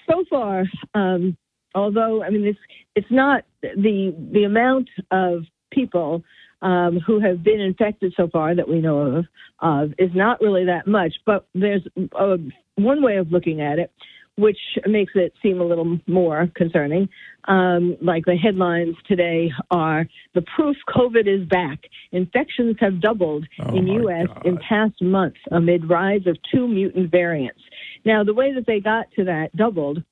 So 0.09 0.23
far, 0.29 0.63
um, 0.93 1.37
although 1.75 2.23
I 2.23 2.29
mean, 2.29 2.45
it's 2.45 2.59
it's 2.95 3.11
not 3.11 3.43
the 3.61 4.15
the 4.31 4.43
amount 4.45 4.89
of 5.11 5.43
people 5.71 6.23
um, 6.61 6.99
who 7.05 7.19
have 7.19 7.43
been 7.43 7.59
infected 7.59 8.13
so 8.15 8.27
far 8.27 8.55
that 8.55 8.67
we 8.67 8.81
know 8.81 8.99
of 8.99 9.25
uh, 9.59 9.85
is 9.97 10.11
not 10.13 10.41
really 10.41 10.65
that 10.65 10.87
much. 10.87 11.13
But 11.25 11.47
there's 11.53 11.85
uh, 12.17 12.37
one 12.75 13.01
way 13.03 13.17
of 13.17 13.31
looking 13.31 13.61
at 13.61 13.79
it, 13.79 13.91
which 14.37 14.59
makes 14.87 15.13
it 15.15 15.33
seem 15.41 15.59
a 15.59 15.65
little 15.65 15.99
more 16.07 16.49
concerning. 16.55 17.09
Um, 17.45 17.97
like 18.01 18.25
the 18.25 18.35
headlines 18.35 18.95
today 19.07 19.51
are 19.71 20.05
the 20.35 20.43
proof 20.55 20.77
COVID 20.89 21.27
is 21.27 21.47
back. 21.47 21.79
Infections 22.11 22.75
have 22.79 23.01
doubled 23.01 23.45
Oh, 23.59 23.75
in 23.75 23.87
U.S. 23.87 24.27
in 24.45 24.57
past 24.57 25.01
months 25.01 25.39
amid 25.51 25.89
rise 25.89 26.27
of 26.27 26.37
two 26.53 26.67
mutant 26.67 27.11
variants. 27.11 27.61
Now, 28.05 28.23
the 28.23 28.33
way 28.33 28.53
that 28.53 28.65
they 28.67 28.79
got 28.79 29.07
to 29.15 29.25
that 29.25 29.55
doubled 29.55 30.03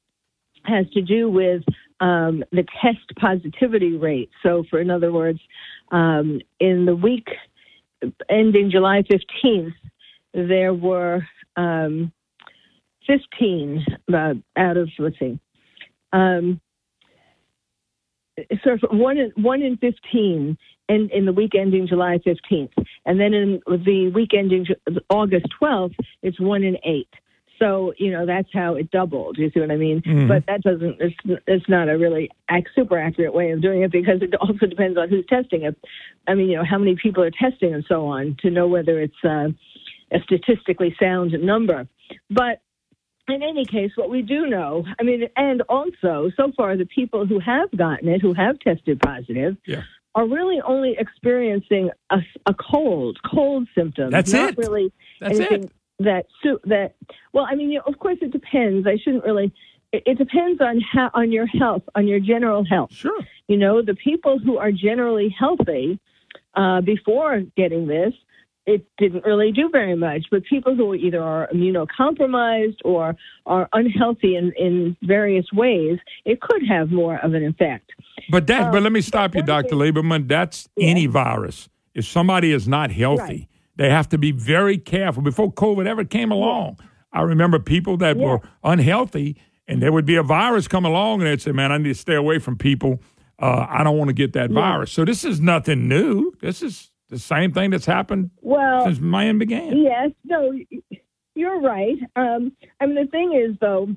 has 0.63 0.85
to 0.93 1.01
do 1.01 1.30
with 1.30 1.63
um, 1.99 2.43
the 2.51 2.65
test 2.81 3.15
positivity 3.19 3.95
rate. 3.95 4.30
So, 4.43 4.63
for 4.69 4.80
in 4.80 4.89
other 4.89 5.11
words, 5.11 5.39
um, 5.91 6.41
in 6.59 6.85
the 6.85 6.95
week 6.95 7.27
ending 8.29 8.69
July 8.71 9.03
15th, 9.03 9.73
there 10.33 10.73
were 10.73 11.21
um, 11.55 12.11
15 13.07 13.85
uh, 14.13 14.33
out 14.55 14.77
of, 14.77 14.89
let's 14.99 15.17
see, 15.19 15.39
um, 16.13 16.61
one 18.91 19.17
in, 19.17 19.31
one 19.35 19.61
in 19.61 19.77
15 19.77 20.57
in, 20.87 21.09
in 21.09 21.25
the 21.25 21.33
week 21.33 21.53
ending 21.55 21.87
July 21.87 22.19
15th. 22.25 22.71
And 23.05 23.19
then 23.19 23.33
in 23.33 23.61
the 23.67 24.11
week 24.13 24.33
ending 24.33 24.65
August 25.09 25.47
12th, 25.61 25.95
it's 26.23 26.39
one 26.39 26.63
in 26.63 26.77
eight. 26.83 27.09
So, 27.60 27.94
you 27.98 28.11
know, 28.11 28.26
that's 28.26 28.48
how 28.53 28.76
it 28.76 28.90
doubled. 28.90 29.38
You 29.38 29.52
see 29.52 29.60
what 29.60 29.69
I 29.72 29.76
mean? 29.76 30.02
Mhm. 30.02 30.27
But 30.27 30.45
that 30.48 30.61
doesn't, 30.61 30.98
it's, 30.99 31.15
it's 31.45 31.68
not 31.69 31.90
a 31.90 31.98
really 31.98 32.30
ac- 32.49 32.68
super 32.73 32.98
accurate 32.98 33.34
way 33.34 33.52
of 33.52 33.61
doing 33.61 33.81
it 33.81 33.91
because 33.91 34.22
it 34.22 34.34
also 34.36 34.65
depends 34.65 34.98
on 34.98 35.10
who's 35.10 35.26
testing 35.27 35.64
it. 35.64 35.77
I 36.27 36.36
mean, 36.36 36.49
you 36.49 36.57
know, 36.57 36.64
how 36.64 36.77
many 36.77 36.95
people 36.95 37.22
are 37.23 37.31
testing 37.31 37.73
and 37.73 37.84
so 37.88 38.07
on 38.07 38.38
to 38.41 38.49
know 38.49 38.68
whether 38.68 38.99
it's 38.99 39.14
uh, 39.26 39.49
a 40.11 40.19
statistically 40.23 40.95
sound 41.02 41.34
number. 41.34 41.88
But 42.30 42.61
in 43.27 43.44
any 43.44 43.65
case, 43.65 43.91
what 43.95 44.10
we 44.10 44.22
do 44.23 44.48
know, 44.48 44.86
I 44.99 45.03
mean, 45.03 45.27
and 45.36 45.61
also 45.69 46.31
so 46.36 46.52
far 46.56 46.76
the 46.77 46.86
people 46.86 47.26
who 47.27 47.40
have 47.40 47.69
gotten 47.76 48.07
it, 48.10 48.22
who 48.22 48.34
have 48.34 48.57
tested 48.60 48.99
positive, 49.02 49.56
Yeah. 49.68 49.84
are 50.15 50.26
really 50.27 50.61
only 50.61 50.95
experiencing 50.98 51.91
a, 52.10 52.19
a 52.48 52.53
cold, 52.56 53.19
cold 53.23 53.68
symptoms. 53.76 54.11
That's 54.11 54.34
not 54.34 54.52
it. 54.52 54.57
really 54.57 54.91
That's 55.19 55.40
anything 55.40 55.64
it. 55.65 55.72
That 55.99 56.26
su- 56.43 56.59
that. 56.65 56.95
Well, 57.34 57.45
I 57.49 57.55
mean, 57.55 57.69
you 57.71 57.77
know, 57.80 57.84
of 57.91 57.99
course, 57.99 58.17
it 58.21 58.31
depends. 58.31 58.88
I 58.88 58.97
shouldn't 59.03 59.23
really. 59.23 59.51
It, 59.91 60.03
it 60.05 60.17
depends 60.17 60.61
on 60.61 60.80
how 60.81 61.09
on 61.13 61.31
your 61.31 61.47
health, 61.47 61.84
on 61.95 62.07
your 62.07 62.19
general 62.19 62.63
health. 62.63 62.91
Sure. 62.93 63.19
You 63.47 63.57
know, 63.57 63.81
the 63.81 63.95
people 63.95 64.39
who 64.39 64.57
are 64.57 64.71
generally 64.71 65.30
healthy 65.38 65.99
uh, 66.55 66.81
before 66.81 67.41
getting 67.57 67.88
this, 67.88 68.13
it 68.65 68.85
didn't 68.97 69.26
really 69.26 69.51
do 69.51 69.69
very 69.71 69.95
much. 69.95 70.26
But 70.30 70.43
people 70.45 70.76
who 70.76 70.93
either 70.93 71.21
are 71.23 71.47
immunocompromised 71.53 72.77
or 72.85 73.15
are 73.45 73.67
unhealthy 73.73 74.35
in, 74.35 74.51
in 74.57 74.95
various 75.03 75.45
ways, 75.53 75.97
it 76.26 76.41
could 76.41 76.61
have 76.67 76.91
more 76.91 77.17
of 77.17 77.34
an 77.34 77.43
effect. 77.45 77.89
But 78.30 78.47
that, 78.47 78.63
Um, 78.67 78.71
but 78.71 78.84
let 78.84 78.91
me 78.91 79.01
stop 79.01 79.35
you, 79.35 79.41
Dr. 79.41 79.76
Lieberman. 79.76 80.27
That's 80.27 80.69
any 80.80 81.07
virus. 81.07 81.69
If 81.95 82.05
somebody 82.05 82.51
is 82.51 82.67
not 82.67 82.91
healthy, 82.91 83.21
Right. 83.23 83.47
They 83.80 83.89
have 83.89 84.10
to 84.10 84.18
be 84.18 84.31
very 84.34 84.77
careful. 84.77 85.23
Before 85.23 85.49
COVID 85.53 85.88
ever 85.88 86.03
came 86.03 86.31
along, 86.34 86.77
I 87.14 87.22
remember 87.22 87.60
people 87.60 87.95
that 87.97 88.18
were 88.18 88.41
unhealthy, 88.61 89.38
and 89.69 89.81
there 89.81 89.93
would 89.93 90.06
be 90.06 90.18
a 90.18 90.22
virus 90.23 90.68
come 90.68 90.84
along, 90.84 91.22
and 91.22 91.30
they'd 91.30 91.41
say, 91.41 91.53
"Man, 91.53 91.72
I 91.72 91.77
need 91.77 91.85
to 91.85 91.95
stay 91.95 92.15
away 92.15 92.39
from 92.39 92.57
people. 92.57 93.01
Uh, 93.41 93.65
I 93.69 93.85
don't 93.85 93.97
want 93.97 94.10
to 94.10 94.14
get 94.14 94.34
that 94.34 94.49
Yeah. 94.51 94.56
virus." 94.60 94.91
So 94.91 95.06
this 95.06 95.23
is 95.23 95.39
nothing 95.39 95.88
new. 95.88 96.34
This 96.41 96.61
is 96.61 96.91
the 97.07 97.18
same 97.18 97.53
thing 97.53 97.69
that's 97.69 97.85
happened 97.85 98.31
Well, 98.41 98.84
since 98.84 98.99
man 98.99 99.38
began. 99.38 99.77
Yes, 99.77 100.11
no, 100.26 100.51
you're 101.35 101.61
right. 101.61 101.97
Um, 102.18 102.51
I 102.81 102.85
mean, 102.85 102.95
the 102.95 103.06
thing 103.10 103.31
is, 103.34 103.57
though, 103.61 103.88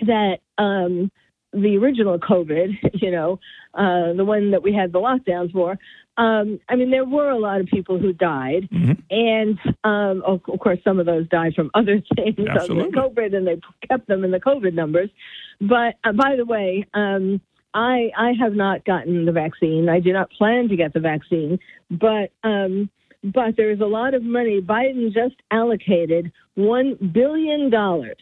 that 0.00 0.40
um, 0.58 1.12
the 1.52 1.76
original 1.76 2.18
COVID, 2.18 2.76
you 3.00 3.12
know, 3.12 3.38
uh, 3.74 4.14
the 4.14 4.24
one 4.24 4.50
that 4.50 4.64
we 4.64 4.72
had 4.74 4.90
the 4.92 4.98
lockdowns 5.00 5.52
for, 5.52 5.78
um, 6.18 6.60
I 6.68 6.76
mean, 6.76 6.90
there 6.90 7.06
were 7.06 7.30
a 7.30 7.38
lot 7.38 7.60
of 7.60 7.66
people 7.66 7.98
who 7.98 8.12
died, 8.12 8.68
and 9.10 9.58
um, 9.82 10.22
of, 10.26 10.40
of 10.46 10.60
course, 10.60 10.78
some 10.84 11.00
of 11.00 11.06
those 11.06 11.26
died 11.28 11.54
from 11.54 11.70
other 11.74 12.02
things 12.16 12.36
other 12.50 12.74
than 12.74 12.92
COVID, 12.92 13.34
and 13.34 13.46
they 13.46 13.60
kept 13.88 14.08
them 14.08 14.24
in 14.24 14.30
the 14.30 14.40
COVID 14.40 14.74
numbers. 14.74 15.08
But 15.60 15.94
uh, 16.04 16.12
by 16.12 16.36
the 16.36 16.44
way, 16.44 16.86
um, 16.92 17.40
I 17.72 18.10
I 18.16 18.32
have 18.38 18.54
not 18.54 18.84
gotten 18.84 19.24
the 19.24 19.32
vaccine. 19.32 19.88
I 19.88 20.00
do 20.00 20.12
not 20.12 20.30
plan 20.30 20.68
to 20.68 20.76
get 20.76 20.92
the 20.92 21.00
vaccine, 21.00 21.58
but 21.90 22.30
um, 22.44 22.90
but 23.24 23.56
there 23.56 23.70
is 23.70 23.80
a 23.80 23.86
lot 23.86 24.12
of 24.12 24.22
money. 24.22 24.60
Biden 24.60 25.12
just 25.14 25.36
allocated 25.50 26.30
one 26.56 26.96
billion 27.12 27.70
dollars 27.70 28.16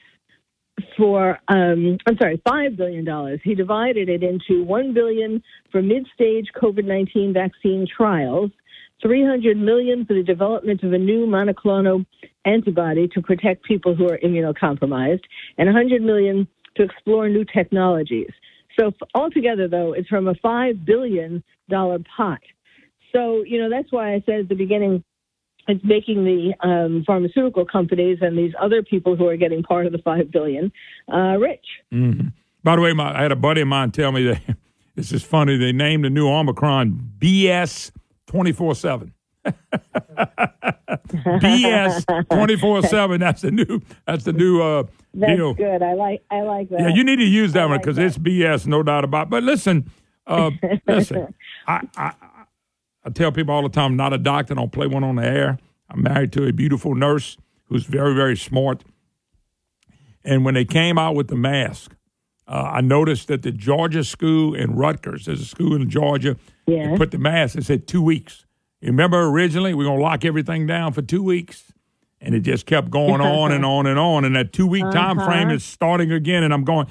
for 0.96 1.38
um, 1.48 1.98
I'm 2.06 2.16
sorry, 2.20 2.40
five 2.46 2.76
billion 2.76 3.04
dollars. 3.04 3.40
He 3.44 3.54
divided 3.54 4.08
it 4.08 4.22
into 4.22 4.64
one 4.64 4.94
billion 4.94 5.42
for 5.70 5.82
mid-stage 5.82 6.46
COVID-19 6.60 7.32
vaccine 7.34 7.86
trials, 7.86 8.50
three 9.02 9.24
hundred 9.24 9.56
million 9.56 10.04
for 10.04 10.14
the 10.14 10.22
development 10.22 10.82
of 10.82 10.92
a 10.92 10.98
new 10.98 11.26
monoclonal 11.26 12.04
antibody 12.44 13.08
to 13.08 13.22
protect 13.22 13.64
people 13.64 13.94
who 13.94 14.08
are 14.08 14.18
immunocompromised, 14.18 15.22
and 15.58 15.68
a 15.68 15.72
hundred 15.72 16.02
million 16.02 16.46
to 16.76 16.82
explore 16.82 17.28
new 17.28 17.44
technologies. 17.44 18.30
So 18.78 18.92
altogether, 19.14 19.68
though, 19.68 19.92
it's 19.92 20.08
from 20.08 20.28
a 20.28 20.34
five 20.36 20.84
billion 20.84 21.42
dollar 21.68 21.98
pot. 22.16 22.40
So 23.14 23.42
you 23.46 23.60
know 23.60 23.68
that's 23.70 23.92
why 23.92 24.14
I 24.14 24.22
said 24.26 24.40
at 24.40 24.48
the 24.48 24.54
beginning 24.54 25.04
it's 25.68 25.84
making 25.84 26.24
the 26.24 26.52
um, 26.66 27.04
pharmaceutical 27.06 27.64
companies 27.64 28.18
and 28.20 28.36
these 28.36 28.52
other 28.60 28.82
people 28.82 29.16
who 29.16 29.26
are 29.28 29.36
getting 29.36 29.62
part 29.62 29.86
of 29.86 29.92
the 29.92 29.98
five 29.98 30.30
billion 30.30 30.72
uh, 31.12 31.36
rich. 31.38 31.64
hmm 31.90 32.28
By 32.64 32.76
the 32.76 32.82
way, 32.82 32.92
my, 32.92 33.16
I 33.18 33.22
had 33.22 33.32
a 33.32 33.36
buddy 33.36 33.60
of 33.60 33.68
mine 33.68 33.90
tell 33.90 34.12
me 34.12 34.24
that 34.28 34.40
this 34.96 35.12
is 35.12 35.22
funny. 35.22 35.56
They 35.56 35.72
named 35.72 36.04
the 36.04 36.10
new 36.10 36.28
Omicron 36.28 37.12
BS 37.18 37.90
twenty 38.26 38.52
four 38.52 38.74
seven. 38.74 39.14
BS 41.10 42.26
twenty 42.28 42.56
four 42.56 42.82
seven. 42.82 43.20
That's 43.24 43.42
the 43.42 43.50
new. 43.50 43.80
That's 44.06 44.24
the 44.24 44.32
new 44.32 44.62
uh, 44.62 44.84
That's 45.14 45.36
deal. 45.36 45.54
good. 45.54 45.82
I 45.82 45.94
like 45.94 46.22
I 46.30 46.42
like 46.42 46.68
that. 46.70 46.80
Yeah, 46.80 46.88
you 46.88 47.04
need 47.04 47.16
to 47.16 47.24
use 47.24 47.52
that 47.52 47.68
one 47.68 47.78
because 47.78 47.98
it's 47.98 48.18
BS, 48.18 48.66
no 48.66 48.82
doubt 48.82 49.04
about. 49.04 49.26
it. 49.28 49.30
But 49.30 49.42
listen, 49.42 49.90
uh, 50.26 50.50
listen. 50.86 51.34
I, 51.66 51.86
I 51.96 52.12
I 53.04 53.10
tell 53.10 53.32
people 53.32 53.54
all 53.54 53.62
the 53.62 53.68
time, 53.68 53.92
I'm 53.92 53.96
not 53.96 54.12
a 54.12 54.18
doctor. 54.18 54.54
I 54.54 54.56
don't 54.56 54.72
play 54.72 54.86
one 54.86 55.04
on 55.04 55.16
the 55.16 55.24
air. 55.24 55.58
I'm 55.88 56.02
married 56.02 56.32
to 56.32 56.46
a 56.46 56.52
beautiful 56.52 56.94
nurse 56.94 57.36
who's 57.64 57.84
very 57.84 58.14
very 58.14 58.36
smart. 58.36 58.84
And 60.24 60.44
when 60.44 60.54
they 60.54 60.64
came 60.64 60.98
out 60.98 61.14
with 61.14 61.28
the 61.28 61.36
mask, 61.36 61.94
uh, 62.46 62.70
I 62.74 62.80
noticed 62.80 63.28
that 63.28 63.42
the 63.42 63.52
Georgia 63.52 64.04
school 64.04 64.54
in 64.54 64.74
Rutgers, 64.76 65.26
there's 65.26 65.40
a 65.40 65.44
school 65.46 65.74
in 65.74 65.88
Georgia, 65.88 66.36
put 66.96 67.10
the 67.10 67.18
mask. 67.18 67.56
It 67.56 67.64
said 67.64 67.86
two 67.86 68.02
weeks. 68.02 68.44
You 68.80 68.88
remember 68.88 69.22
originally 69.28 69.72
we 69.74 69.84
are 69.84 69.88
gonna 69.88 70.02
lock 70.02 70.24
everything 70.24 70.66
down 70.66 70.92
for 70.92 71.02
two 71.02 71.22
weeks, 71.22 71.72
and 72.20 72.34
it 72.34 72.40
just 72.40 72.66
kept 72.66 72.90
going 72.90 73.20
on 73.20 73.52
and 73.52 73.64
on 73.64 73.86
and 73.86 73.98
on. 73.98 74.24
And 74.24 74.36
that 74.36 74.52
two 74.52 74.66
week 74.66 74.82
time 74.90 75.16
frame 75.16 75.46
Uh-huh. 75.48 75.54
is 75.56 75.64
starting 75.64 76.12
again. 76.12 76.42
And 76.42 76.52
I'm 76.52 76.64
going. 76.64 76.86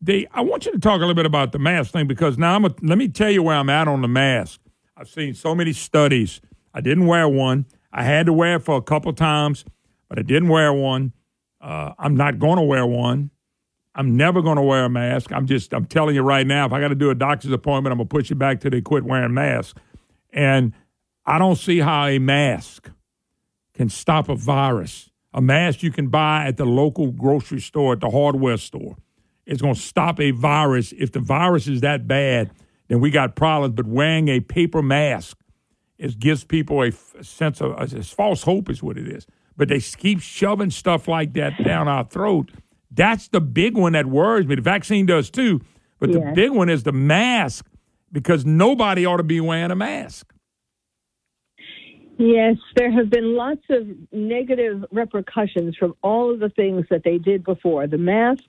They, 0.00 0.26
I 0.34 0.42
want 0.42 0.66
you 0.66 0.72
to 0.72 0.78
talk 0.78 0.96
a 0.96 1.00
little 1.00 1.14
bit 1.14 1.24
about 1.26 1.52
the 1.52 1.58
mask 1.58 1.92
thing 1.92 2.06
because 2.06 2.36
now 2.36 2.54
I'm. 2.54 2.64
A, 2.66 2.74
let 2.82 2.98
me 2.98 3.08
tell 3.08 3.30
you 3.30 3.42
where 3.42 3.56
I'm 3.56 3.70
at 3.70 3.88
on 3.88 4.02
the 4.02 4.08
mask. 4.08 4.60
I've 4.96 5.08
seen 5.08 5.34
so 5.34 5.54
many 5.54 5.72
studies. 5.72 6.40
I 6.72 6.80
didn't 6.80 7.06
wear 7.06 7.28
one. 7.28 7.66
I 7.92 8.04
had 8.04 8.26
to 8.26 8.32
wear 8.32 8.56
it 8.56 8.60
for 8.62 8.76
a 8.76 8.82
couple 8.82 9.12
times, 9.12 9.64
but 10.08 10.18
I 10.18 10.22
didn't 10.22 10.48
wear 10.48 10.72
one. 10.72 11.12
Uh, 11.60 11.92
I'm 11.98 12.16
not 12.16 12.38
going 12.38 12.56
to 12.56 12.62
wear 12.62 12.86
one 12.86 13.30
I'm 13.94 14.16
never 14.16 14.42
going 14.42 14.56
to 14.56 14.62
wear 14.62 14.84
a 14.84 14.90
mask. 14.90 15.32
I'm 15.32 15.46
just, 15.46 15.72
I'm 15.72 15.84
telling 15.86 16.16
you 16.16 16.22
right 16.22 16.46
now, 16.46 16.66
if 16.66 16.72
I 16.72 16.80
got 16.80 16.88
to 16.88 16.96
do 16.96 17.10
a 17.10 17.14
doctor's 17.14 17.52
appointment, 17.52 17.92
I'm 17.92 17.98
going 17.98 18.08
to 18.08 18.14
push 18.14 18.30
it 18.30 18.36
back 18.36 18.60
till 18.60 18.70
they 18.72 18.80
quit 18.80 19.04
wearing 19.04 19.34
masks. 19.34 19.78
And 20.32 20.72
I 21.24 21.38
don't 21.38 21.56
see 21.56 21.78
how 21.78 22.06
a 22.06 22.18
mask 22.18 22.90
can 23.72 23.88
stop 23.88 24.28
a 24.28 24.34
virus. 24.34 25.10
A 25.32 25.40
mask 25.40 25.82
you 25.82 25.92
can 25.92 26.08
buy 26.08 26.46
at 26.46 26.56
the 26.56 26.64
local 26.64 27.12
grocery 27.12 27.60
store, 27.60 27.92
at 27.92 28.00
the 28.00 28.10
hardware 28.10 28.56
store. 28.56 28.96
It's 29.46 29.62
going 29.62 29.74
to 29.74 29.80
stop 29.80 30.18
a 30.20 30.32
virus. 30.32 30.92
If 30.96 31.12
the 31.12 31.20
virus 31.20 31.68
is 31.68 31.80
that 31.82 32.08
bad, 32.08 32.50
then 32.94 33.00
we 33.00 33.10
got 33.10 33.34
problems. 33.34 33.74
But 33.74 33.86
wearing 33.86 34.28
a 34.28 34.38
paper 34.38 34.80
mask, 34.80 35.36
it 35.98 36.18
gives 36.20 36.44
people 36.44 36.82
a 36.82 36.88
f- 36.88 37.16
sense 37.22 37.60
of 37.60 37.74
it's 37.92 38.10
false 38.10 38.44
hope, 38.44 38.70
is 38.70 38.82
what 38.82 38.96
it 38.96 39.08
is. 39.08 39.26
But 39.56 39.68
they 39.68 39.80
keep 39.80 40.20
shoving 40.20 40.70
stuff 40.70 41.08
like 41.08 41.32
that 41.34 41.52
down 41.64 41.88
our 41.88 42.04
throat. 42.04 42.52
That's 42.92 43.26
the 43.28 43.40
big 43.40 43.76
one 43.76 43.94
that 43.94 44.06
worries 44.06 44.46
me. 44.46 44.54
The 44.54 44.62
vaccine 44.62 45.06
does 45.06 45.28
too, 45.28 45.60
but 45.98 46.12
the 46.12 46.32
big 46.34 46.52
one 46.52 46.68
is 46.68 46.84
the 46.84 46.92
mask 46.92 47.66
because 48.12 48.44
nobody 48.44 49.04
ought 49.04 49.16
to 49.16 49.24
be 49.24 49.40
wearing 49.40 49.72
a 49.72 49.76
mask. 49.76 50.32
Yes, 52.16 52.56
there 52.76 52.92
have 52.92 53.10
been 53.10 53.34
lots 53.34 53.62
of 53.70 53.88
negative 54.12 54.84
repercussions 54.92 55.76
from 55.76 55.96
all 56.02 56.32
of 56.32 56.38
the 56.38 56.48
things 56.50 56.86
that 56.90 57.02
they 57.04 57.18
did 57.18 57.42
before. 57.42 57.88
The 57.88 57.98
masks, 57.98 58.44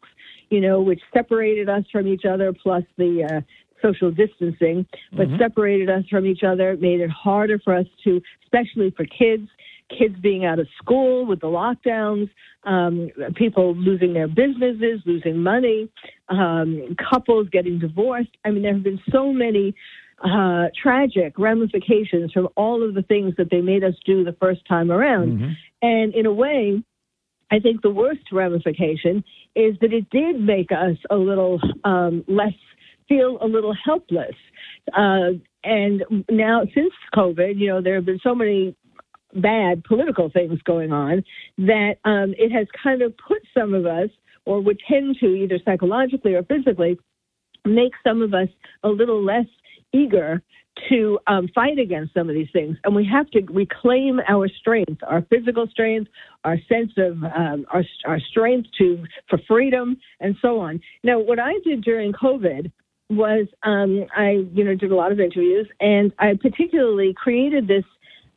you 0.52 0.62
know, 0.62 0.82
which 0.82 1.02
separated 1.12 1.68
us 1.68 1.84
from 1.92 2.08
each 2.08 2.26
other, 2.26 2.54
plus 2.54 2.84
the 2.98 3.24
uh, 3.24 3.42
social 3.86 4.12
distancing, 4.12 4.86
but 5.14 5.28
Mhm. 5.28 5.38
separated 5.38 5.90
us 5.90 6.06
from 6.07 6.26
each 6.26 6.44
other, 6.44 6.68
made 6.78 6.99
it 7.02 7.10
harder 7.10 7.57
for 7.60 7.74
us 7.74 7.88
to, 8.03 8.22
especially 8.44 8.90
for 8.91 9.06
kids, 9.06 9.48
kids 9.90 10.16
being 10.20 10.45
out 10.45 10.60
of 10.60 10.68
school 10.82 11.26
with 11.26 11.40
the 11.40 11.48
lockdowns, 11.48 12.30
um, 12.64 12.94
people 13.36 13.76
losing 13.76 14.14
their 14.14 14.28
businesses, 14.28 15.02
losing 15.06 15.38
money, 15.53 15.88
um, 16.30 16.95
couples 17.10 17.48
getting 17.49 17.78
divorced. 17.78 18.36
I 18.44 18.52
mean, 18.52 18.64
there 18.64 18.74
have 18.74 18.84
been 18.84 19.02
so 19.12 19.32
many 19.32 19.76
uh, 20.24 20.70
tragic 20.82 21.38
ramifications 21.38 22.32
from 22.32 22.48
all 22.56 22.82
of 22.82 22.95
the 22.95 23.03
things 23.03 23.36
that 23.38 23.49
they 23.52 23.62
made 23.62 23.84
us 23.84 23.94
do 24.06 24.24
the 24.24 24.34
first 24.34 24.66
time 24.66 24.90
around. 24.90 25.30
And 25.82 26.16
in 26.16 26.26
a 26.26 26.34
way, 26.34 26.82
I 27.52 27.60
think 27.60 27.82
the 27.82 27.91
worst 27.91 28.32
ramification 28.32 29.24
is 29.56 29.76
that 29.82 29.94
it 29.94 30.10
did 30.10 30.40
make 30.40 30.72
us 30.72 30.98
a 31.10 31.16
little 31.16 31.60
um, 31.84 32.24
less, 32.28 32.53
feel 33.07 33.38
a 33.41 33.48
little 33.48 33.73
helpless. 33.73 34.36
Uh, 34.94 35.32
and 35.64 36.03
now, 36.30 36.61
since 36.73 36.94
COVID, 37.15 37.57
you 37.57 37.68
know, 37.68 37.82
there 37.82 37.95
have 37.95 38.06
been 38.06 38.19
so 38.23 38.36
many 38.36 38.76
bad 39.34 39.84
political 39.84 40.30
things 40.30 40.61
going 40.64 40.91
on 40.91 41.23
that 41.57 41.95
um, 42.06 42.34
it 42.38 42.52
has 42.52 42.68
kind 42.82 43.02
of 43.02 43.14
put 43.18 43.40
some 43.57 43.73
of 43.73 43.86
us, 43.86 44.10
or 44.45 44.61
would 44.61 44.80
tend 44.88 45.18
to 45.19 45.27
either 45.27 45.60
psychologically 45.65 46.36
or 46.36 46.44
physically, 46.44 46.98
make 47.65 47.94
some 48.06 48.22
of 48.22 48.34
us 48.34 48.48
a 48.84 48.90
little 48.90 49.23
less 49.23 49.48
eager 49.91 50.41
to 50.90 51.18
um, 51.27 51.48
fight 51.56 51.80
against 51.80 52.14
some 52.14 52.30
of 52.30 52.36
these 52.36 52.49
things. 52.52 52.77
And 52.84 52.95
we 52.95 53.06
have 53.06 53.30
to 53.32 53.41
reclaim 53.49 54.19
our 54.27 54.48
strength, 54.60 55.02
our 55.07 55.22
physical 55.30 55.68
strength, 55.68 56.11
our 56.44 56.57
sense 56.69 56.91
of 56.98 57.23
um, 57.23 57.65
our, 57.72 57.84
our 58.06 58.19
strength 58.19 58.69
to 58.77 59.03
for 59.30 59.40
freedom, 59.48 59.98
and 60.19 60.36
so 60.41 60.60
on. 60.60 60.82
Now, 61.03 61.19
what 61.19 61.40
I 61.40 61.53
did 61.64 61.82
during 61.84 62.14
COVID 62.14 62.72
was 63.10 63.48
um, 63.64 64.06
I, 64.15 64.45
you 64.53 64.64
know, 64.64 64.76
did 64.76 64.91
a 64.91 64.95
lot 64.95 65.11
of 65.11 65.19
interviews, 65.19 65.68
and 65.80 66.11
I 66.19 66.34
particularly 66.41 67.14
created 67.15 67.68
this 67.68 67.86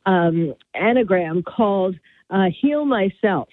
um, 0.05 0.53
anagram 0.73 1.43
called 1.43 1.95
uh, 2.29 2.47
"Heal 2.61 2.85
Myself." 2.85 3.49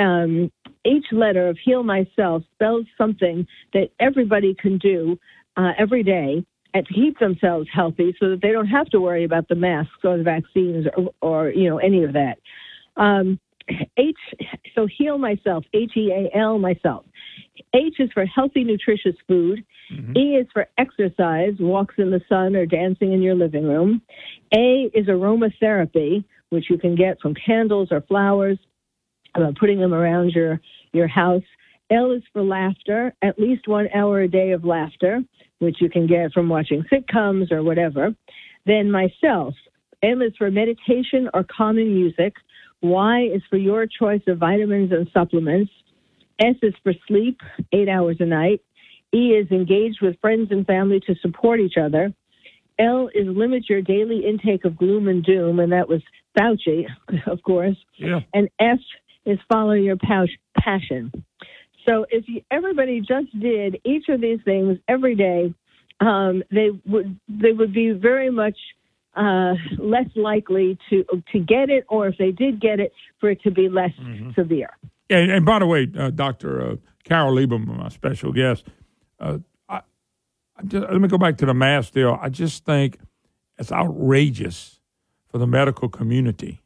um, 0.00 0.50
each 0.84 1.06
letter 1.12 1.48
of 1.48 1.58
heal 1.62 1.82
myself 1.82 2.42
spells 2.54 2.86
something 2.96 3.46
that 3.74 3.90
everybody 4.00 4.54
can 4.54 4.78
do 4.78 5.18
uh, 5.56 5.72
every 5.78 6.02
day 6.02 6.44
and 6.72 6.86
to 6.86 6.94
keep 6.94 7.18
themselves 7.18 7.68
healthy 7.72 8.14
so 8.18 8.30
that 8.30 8.40
they 8.40 8.52
don't 8.52 8.68
have 8.68 8.86
to 8.90 9.00
worry 9.00 9.24
about 9.24 9.48
the 9.48 9.54
masks 9.54 9.98
or 10.04 10.16
the 10.16 10.22
vaccines 10.22 10.86
or, 10.96 11.10
or 11.20 11.50
you 11.50 11.68
know 11.68 11.78
any 11.78 12.04
of 12.04 12.12
that. 12.14 12.38
Um, 12.96 13.38
h 13.96 14.16
so 14.74 14.86
heal 14.86 15.18
myself 15.18 15.64
h-e-a-l 15.72 16.58
myself 16.58 17.04
h 17.74 17.94
is 17.98 18.10
for 18.12 18.24
healthy 18.26 18.64
nutritious 18.64 19.16
food 19.26 19.64
e 20.16 20.36
is 20.36 20.46
for 20.52 20.66
exercise 20.78 21.54
walks 21.58 21.94
in 21.98 22.10
the 22.10 22.20
sun 22.28 22.54
or 22.56 22.66
dancing 22.66 23.12
in 23.12 23.22
your 23.22 23.34
living 23.34 23.64
room 23.64 24.00
a 24.54 24.90
is 24.94 25.06
aromatherapy 25.06 26.24
which 26.50 26.68
you 26.68 26.78
can 26.78 26.94
get 26.94 27.20
from 27.20 27.34
candles 27.34 27.88
or 27.90 28.00
flowers 28.02 28.58
uh, 29.34 29.52
putting 29.58 29.80
them 29.80 29.94
around 29.94 30.30
your 30.30 30.60
your 30.92 31.08
house. 31.08 31.42
L 31.90 32.12
is 32.12 32.22
for 32.32 32.42
laughter, 32.42 33.12
at 33.22 33.38
least 33.38 33.66
one 33.66 33.88
hour 33.94 34.20
a 34.20 34.28
day 34.28 34.52
of 34.52 34.64
laughter, 34.64 35.20
which 35.58 35.76
you 35.80 35.90
can 35.90 36.06
get 36.06 36.32
from 36.32 36.48
watching 36.48 36.84
sitcoms 36.92 37.50
or 37.50 37.62
whatever. 37.62 38.14
Then 38.66 38.90
myself. 38.90 39.54
M 40.02 40.22
is 40.22 40.32
for 40.38 40.50
meditation 40.50 41.28
or 41.34 41.44
calming 41.44 41.94
music. 41.94 42.34
Y 42.80 43.28
is 43.34 43.42
for 43.50 43.56
your 43.56 43.86
choice 43.86 44.22
of 44.28 44.38
vitamins 44.38 44.92
and 44.92 45.08
supplements. 45.12 45.70
S 46.40 46.56
is 46.62 46.74
for 46.82 46.92
sleep, 47.06 47.40
eight 47.72 47.88
hours 47.88 48.16
a 48.20 48.26
night. 48.26 48.62
E 49.12 49.30
is 49.30 49.50
engaged 49.50 50.00
with 50.00 50.18
friends 50.20 50.48
and 50.50 50.66
family 50.66 51.00
to 51.00 51.14
support 51.16 51.60
each 51.60 51.76
other. 51.76 52.12
L 52.78 53.10
is 53.14 53.26
limit 53.26 53.68
your 53.68 53.82
daily 53.82 54.24
intake 54.26 54.64
of 54.64 54.76
gloom 54.76 55.08
and 55.08 55.22
doom, 55.22 55.60
and 55.60 55.72
that 55.72 55.88
was 55.88 56.00
Fauci, 56.38 56.86
of 57.26 57.42
course. 57.42 57.76
Yeah. 57.98 58.20
And 58.32 58.48
F 58.58 58.78
is 59.26 59.38
follow 59.52 59.72
your 59.72 59.96
passion. 60.56 61.12
So 61.86 62.06
if 62.10 62.24
you, 62.28 62.42
everybody 62.50 63.00
just 63.00 63.38
did 63.38 63.80
each 63.84 64.08
of 64.08 64.20
these 64.20 64.38
things 64.44 64.78
every 64.88 65.14
day, 65.14 65.52
um, 66.00 66.42
they 66.50 66.70
would 66.86 67.18
they 67.28 67.52
would 67.52 67.74
be 67.74 67.90
very 67.92 68.30
much 68.30 68.56
uh, 69.14 69.54
less 69.78 70.08
likely 70.16 70.78
to 70.88 71.04
to 71.32 71.38
get 71.38 71.68
it, 71.68 71.84
or 71.88 72.08
if 72.08 72.16
they 72.18 72.30
did 72.30 72.60
get 72.60 72.80
it, 72.80 72.92
for 73.18 73.30
it 73.30 73.42
to 73.42 73.50
be 73.50 73.68
less 73.68 73.92
severe. 74.34 74.70
And, 75.10 75.30
and 75.30 75.44
by 75.44 75.58
the 75.58 75.66
way, 75.66 75.88
uh, 75.98 76.10
Dr. 76.10 76.62
Uh, 76.62 76.76
Carol 77.04 77.34
Lieberman, 77.34 77.76
my 77.76 77.88
special 77.88 78.32
guest, 78.32 78.64
uh, 79.18 79.38
I, 79.68 79.82
I 80.56 80.62
just, 80.66 80.88
let 80.88 81.00
me 81.00 81.08
go 81.08 81.18
back 81.18 81.36
to 81.38 81.46
the 81.46 81.54
mask 81.54 81.92
deal. 81.92 82.18
I 82.20 82.28
just 82.28 82.64
think 82.64 82.98
it's 83.58 83.72
outrageous 83.72 84.80
for 85.28 85.38
the 85.38 85.46
medical 85.46 85.88
community 85.88 86.60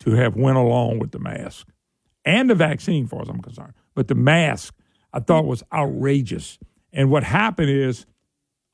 to 0.00 0.12
have 0.12 0.36
went 0.36 0.56
along 0.56 0.98
with 0.98 1.10
the 1.10 1.18
mask 1.18 1.68
and 2.24 2.48
the 2.48 2.54
vaccine, 2.54 3.06
far 3.06 3.22
as 3.22 3.28
I'm 3.28 3.42
concerned. 3.42 3.74
But 3.94 4.08
the 4.08 4.14
mask, 4.14 4.74
I 5.12 5.20
thought 5.20 5.44
was 5.44 5.62
outrageous. 5.72 6.58
And 6.92 7.10
what 7.10 7.24
happened 7.24 7.70
is, 7.70 8.06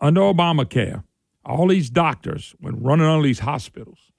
under 0.01 0.20
Obamacare, 0.20 1.02
all 1.44 1.68
these 1.68 1.90
doctors, 1.90 2.55
when 2.60 2.82
running 2.82 3.06
under 3.06 3.26
these 3.26 3.40
hospitals, 3.40 4.12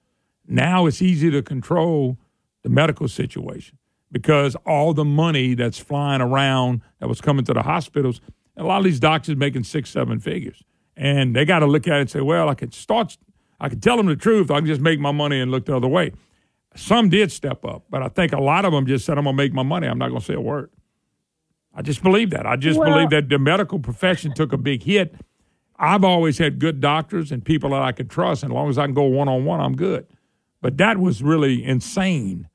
now 0.48 0.88
it's 0.88 1.02
easy 1.02 1.32
to 1.32 1.42
control 1.42 2.18
the 2.64 2.70
medical 2.70 3.08
situation 3.08 3.79
because 4.12 4.56
all 4.66 4.94
the 4.94 5.06
money 5.06 5.54
that's 5.54 5.78
flying 5.80 6.22
around 6.22 6.82
that 7.00 7.08
was 7.08 7.22
coming 7.22 7.46
to 7.46 7.54
the 7.54 7.62
hospitals, 7.62 8.22
a 8.58 8.64
lot 8.64 8.80
of 8.80 8.84
these 8.84 9.00
doctors 9.00 9.36
making 9.36 9.64
six, 9.64 9.90
seven 9.90 10.20
figures. 10.20 10.64
And 10.98 11.36
they 11.36 11.46
got 11.46 11.60
to 11.60 11.66
look 11.66 11.88
at 11.88 11.98
it 11.98 12.02
and 12.02 12.10
say, 12.10 12.22
well, 12.22 12.50
I 12.50 12.56
could 12.56 12.74
start, 12.74 13.18
I 13.60 13.70
could 13.70 13.82
tell 13.82 13.98
them 13.98 14.08
the 14.08 14.16
truth. 14.16 14.52
I 14.52 14.58
can 14.58 14.66
just 14.66 14.82
make 14.82 15.00
my 15.00 15.12
money 15.12 15.40
and 15.40 15.50
look 15.52 15.66
the 15.66 15.76
other 15.76 15.88
way. 15.88 16.12
Some 16.76 17.10
did 17.10 17.32
step 17.32 17.64
up, 17.66 17.86
but 17.90 18.04
I 18.04 18.10
think 18.10 18.32
a 18.34 18.40
lot 18.42 18.66
of 18.66 18.74
them 18.74 18.86
just 18.86 19.06
said, 19.06 19.18
I'm 19.18 19.24
going 19.24 19.36
to 19.36 19.44
make 19.44 19.54
my 19.54 19.64
money. 19.64 19.88
I'm 19.88 19.98
not 19.98 20.10
going 20.10 20.20
to 20.20 20.26
say 20.26 20.34
a 20.34 20.42
word. 20.42 20.70
I 21.74 21.82
just 21.82 22.04
believe 22.04 22.32
that. 22.32 22.46
I 22.46 22.56
just 22.58 22.80
Well- 22.80 22.92
believe 22.92 23.10
that 23.12 23.30
the 23.30 23.40
medical 23.40 23.80
profession 23.80 24.34
took 24.34 24.52
a 24.54 24.58
big 24.58 24.84
hit. 24.84 25.16
I've 25.78 26.04
always 26.04 26.38
had 26.38 26.60
good 26.60 26.82
doctors 26.82 27.32
and 27.32 27.44
people 27.44 27.70
that 27.70 27.82
I 27.82 27.94
could 27.94 28.10
trust. 28.10 28.44
And 28.44 28.52
as 28.52 28.54
long 28.56 28.70
as 28.70 28.78
I 28.78 28.86
can 28.86 28.94
go 28.94 29.04
one 29.04 29.30
on 29.30 29.46
one, 29.46 29.62
I'm 29.62 29.76
good. 29.78 30.06
But 30.62 30.78
that 30.78 30.98
was 30.98 31.24
really 31.24 31.64
insane. 31.64 32.49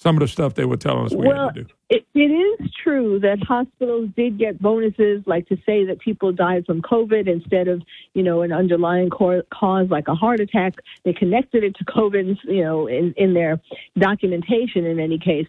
Some 0.00 0.16
of 0.16 0.20
the 0.20 0.28
stuff 0.28 0.54
they 0.54 0.64
were 0.64 0.78
telling 0.78 1.04
us 1.04 1.12
we 1.12 1.26
well, 1.26 1.48
had 1.48 1.56
to 1.56 1.64
do. 1.64 1.70
It, 1.90 2.06
it 2.14 2.20
is 2.20 2.72
true 2.82 3.18
that 3.20 3.38
hospitals 3.46 4.08
did 4.16 4.38
get 4.38 4.58
bonuses, 4.58 5.22
like 5.26 5.46
to 5.48 5.56
say 5.66 5.84
that 5.84 6.00
people 6.00 6.32
died 6.32 6.64
from 6.64 6.80
COVID 6.80 7.28
instead 7.28 7.68
of, 7.68 7.82
you 8.14 8.22
know, 8.22 8.40
an 8.40 8.50
underlying 8.50 9.10
cause 9.10 9.90
like 9.90 10.08
a 10.08 10.14
heart 10.14 10.40
attack. 10.40 10.76
They 11.04 11.12
connected 11.12 11.64
it 11.64 11.76
to 11.76 11.84
COVID, 11.84 12.38
you 12.44 12.64
know, 12.64 12.86
in, 12.86 13.12
in 13.18 13.34
their 13.34 13.60
documentation 13.98 14.86
in 14.86 14.98
any 14.98 15.18
case. 15.18 15.48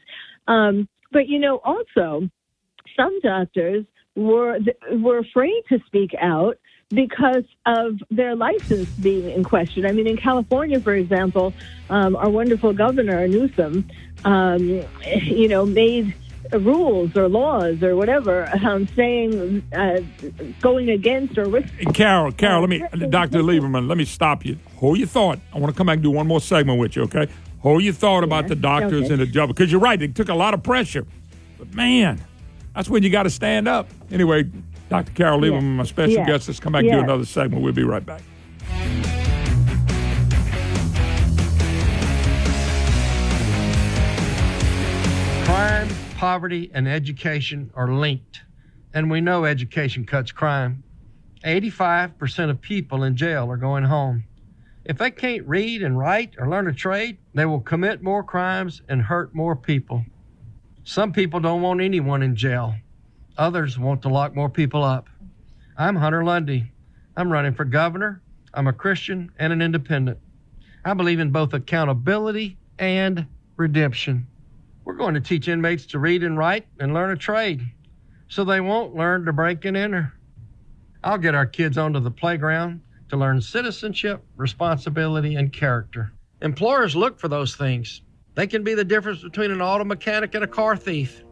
Um, 0.49 0.90
but, 1.14 1.30
you 1.30 1.40
know, 1.40 1.61
also, 1.64 2.30
some 2.98 3.22
doctors 3.22 3.86
were 4.15 4.60
were 4.91 5.19
afraid 5.19 5.64
to 5.69 5.80
speak 5.86 6.14
out 6.19 6.57
because 6.90 7.45
of 7.65 8.02
their 8.10 8.36
license 8.36 8.90
being 8.98 9.30
in 9.30 9.44
question. 9.44 9.86
I 9.86 9.94
mean, 9.94 10.07
in 10.07 10.18
California, 10.18 10.80
for 10.82 10.94
example, 10.94 11.53
um, 11.90 12.18
our 12.18 12.30
wonderful 12.30 12.73
governor 12.73 13.26
Newsom, 13.30 13.90
um, 14.26 14.84
you 15.23 15.48
know, 15.48 15.65
made 15.65 16.14
rules 16.52 17.15
or 17.15 17.30
laws 17.30 17.81
or 17.81 17.95
whatever 17.95 18.49
um, 18.65 18.88
saying 18.95 19.64
uh, 19.73 19.99
going 20.60 20.89
against 20.89 21.38
or 21.38 21.45
risk. 21.45 21.72
Carol, 21.93 22.31
Carol, 22.31 22.61
let 22.61 22.69
me, 22.69 22.80
Dr. 23.10 23.39
Lieberman, 23.41 23.88
let 23.88 23.98
me 23.98 24.06
stop 24.06 24.45
you. 24.45 24.57
Hold 24.77 24.98
your 24.98 25.07
thought. 25.07 25.39
I 25.53 25.60
want 25.60 25.73
to 25.73 25.77
come 25.77 25.88
back 25.88 25.95
and 25.95 26.03
do 26.03 26.11
one 26.11 26.27
more 26.27 26.41
segment 26.41 26.80
with 26.80 26.95
you, 26.95 27.03
okay? 27.03 27.27
Hold 27.60 27.84
your 27.84 27.93
thought 27.93 28.23
about 28.23 28.48
the 28.48 28.56
doctors 28.56 29.03
okay. 29.06 29.14
and 29.14 29.22
the 29.22 29.26
job. 29.26 29.49
Because 29.49 29.72
you're 29.72 29.81
right, 29.81 30.02
it 30.02 30.15
took 30.15 30.30
a 30.30 30.34
lot 30.34 30.53
of 30.53 30.64
pressure. 30.64 31.06
But 31.57 31.73
man, 31.73 32.22
That's 32.76 32.89
when 32.89 33.03
you 33.03 33.10
got 33.10 33.23
to 33.23 33.30
stand 33.30 33.68
up. 33.68 33.89
Anyway, 34.11 34.49
Dr. 34.89 35.11
Carol 35.14 35.41
Lieberman, 35.41 35.77
Yes. 35.77 35.77
my 35.77 35.84
special 35.84 36.14
Yes. 36.14 36.27
guest, 36.27 36.48
let's 36.48 36.60
come 36.60 36.73
back 36.73 36.84
and 36.84 36.91
do 36.91 36.99
another 36.99 37.26
segment. 37.26 37.64
We'll 37.64 37.73
be 37.73 37.84
right 37.84 38.06
back. 38.06 38.22
Crime, 45.52 45.90
poverty, 46.15 46.72
and 46.73 46.88
education 46.88 47.72
are 47.76 47.94
linked, 47.94 48.40
and 48.94 49.11
we 49.11 49.19
know 49.19 49.44
education 49.44 50.06
cuts 50.06 50.32
crime. 50.32 50.82
85% 51.44 52.49
of 52.49 52.61
people 52.61 53.03
in 53.03 53.18
jail 53.18 53.52
are 53.52 53.57
going 53.57 53.84
home. 53.84 54.23
If 54.86 54.98
they 54.98 55.11
can't 55.11 55.45
read 55.45 55.84
and 55.84 55.99
write 55.99 56.36
or 56.38 56.48
learn 56.48 56.69
a 56.69 56.73
trade, 56.73 57.18
they 57.34 57.44
will 57.44 57.60
commit 57.60 58.02
more 58.02 58.23
crimes 58.23 58.82
and 58.88 59.02
hurt 59.02 59.36
more 59.36 59.57
people. 59.57 60.06
Some 60.86 61.11
people 61.11 61.41
don't 61.41 61.61
want 61.61 61.82
anyone 61.82 62.23
in 62.23 62.38
jail. 62.38 62.76
Others 63.38 63.78
want 63.78 64.03
to 64.03 64.07
lock 64.07 64.34
more 64.34 64.49
people 64.49 64.86
up. 64.86 65.10
I'm 65.78 65.98
Hunter 65.98 66.23
Lundy. 66.23 66.72
I'm 67.18 67.30
running 67.30 67.56
for 67.56 67.65
governor. 67.65 68.22
I'm 68.53 68.68
a 68.68 68.73
Christian 68.73 69.34
and 69.38 69.52
an 69.52 69.61
independent. 69.61 70.19
I 70.86 70.94
believe 70.94 71.19
in 71.19 71.32
both 71.32 71.53
accountability 71.53 72.57
and 72.80 73.28
redemption. 73.57 74.28
We're 74.84 74.95
going 74.95 75.14
to 75.14 75.22
teach 75.22 75.48
inmates 75.48 75.86
to 75.88 75.99
read 75.99 76.24
and 76.24 76.38
write 76.38 76.68
and 76.80 76.94
learn 76.94 77.12
a 77.12 77.18
trade 77.18 77.62
so 78.28 78.44
they 78.44 78.62
won't 78.62 78.95
learn 78.95 79.26
to 79.26 79.34
break 79.34 79.66
and 79.66 79.76
enter. 79.76 80.14
I'll 81.03 81.18
get 81.18 81.36
our 81.36 81.45
kids 81.45 81.78
onto 81.78 81.99
the 81.99 82.12
playground 82.12 82.82
to 83.10 83.18
learn 83.18 83.41
citizenship, 83.41 84.24
responsibility, 84.38 85.36
and 85.36 85.52
character. 85.52 86.14
Employers 86.41 86.95
look 86.95 87.20
for 87.20 87.28
those 87.28 87.56
things. 87.56 88.02
They 88.36 88.48
can 88.48 88.64
be 88.64 88.74
the 88.74 88.86
difference 88.86 89.22
between 89.22 89.52
an 89.52 89.62
auto 89.62 89.84
mechanic 89.84 90.34
and 90.34 90.44
a 90.44 90.48
car 90.48 90.78
thief. 90.78 91.24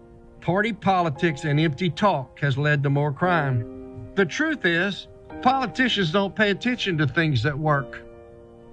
Party 0.41 0.73
politics 0.73 1.45
and 1.45 1.59
empty 1.59 1.89
talk 1.89 2.39
has 2.39 2.57
led 2.57 2.83
to 2.83 2.89
more 2.89 3.13
crime. 3.13 4.11
The 4.15 4.25
truth 4.25 4.65
is, 4.65 5.07
politicians 5.41 6.11
don't 6.11 6.35
pay 6.35 6.51
attention 6.51 6.97
to 6.97 7.07
things 7.07 7.43
that 7.43 7.57
work. 7.57 8.01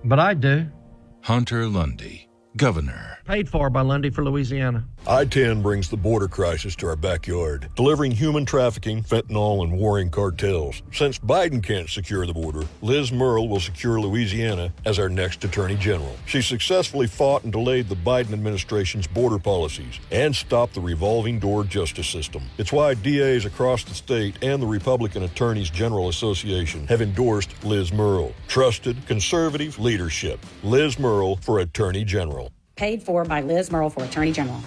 But 0.04 0.18
I 0.18 0.34
do. 0.34 0.66
Hunter 1.22 1.66
Lundy, 1.68 2.28
Governor. 2.56 3.15
Paid 3.26 3.48
for 3.48 3.70
by 3.70 3.80
Lundy 3.80 4.10
for 4.10 4.22
Louisiana. 4.24 4.84
I 5.04 5.24
10 5.24 5.60
brings 5.60 5.88
the 5.88 5.96
border 5.96 6.28
crisis 6.28 6.76
to 6.76 6.86
our 6.86 6.94
backyard, 6.94 7.68
delivering 7.74 8.12
human 8.12 8.46
trafficking, 8.46 9.02
fentanyl, 9.02 9.64
and 9.64 9.76
warring 9.76 10.10
cartels. 10.10 10.80
Since 10.92 11.18
Biden 11.18 11.60
can't 11.60 11.90
secure 11.90 12.24
the 12.24 12.32
border, 12.32 12.62
Liz 12.82 13.10
Murrill 13.10 13.48
will 13.48 13.58
secure 13.58 14.00
Louisiana 14.00 14.72
as 14.84 15.00
our 15.00 15.08
next 15.08 15.42
Attorney 15.42 15.74
General. 15.74 16.14
She 16.26 16.40
successfully 16.40 17.08
fought 17.08 17.42
and 17.42 17.52
delayed 17.52 17.88
the 17.88 17.96
Biden 17.96 18.32
administration's 18.32 19.08
border 19.08 19.40
policies 19.40 19.98
and 20.12 20.34
stopped 20.34 20.74
the 20.74 20.80
revolving 20.80 21.40
door 21.40 21.64
justice 21.64 22.06
system. 22.06 22.44
It's 22.58 22.72
why 22.72 22.94
DAs 22.94 23.44
across 23.44 23.82
the 23.82 23.94
state 23.94 24.36
and 24.40 24.62
the 24.62 24.68
Republican 24.68 25.24
Attorneys 25.24 25.70
General 25.70 26.08
Association 26.08 26.86
have 26.86 27.02
endorsed 27.02 27.64
Liz 27.64 27.90
Murrill. 27.90 28.34
Trusted, 28.46 29.04
conservative 29.08 29.80
leadership. 29.80 30.38
Liz 30.62 30.96
Murrill 31.00 31.42
for 31.42 31.58
Attorney 31.58 32.04
General. 32.04 32.52
Paid 32.76 33.02
for 33.02 33.24
by 33.24 33.40
Liz 33.40 33.70
Murrill 33.70 33.90
for 33.90 34.04
Attorney 34.04 34.32
General. 34.32 34.60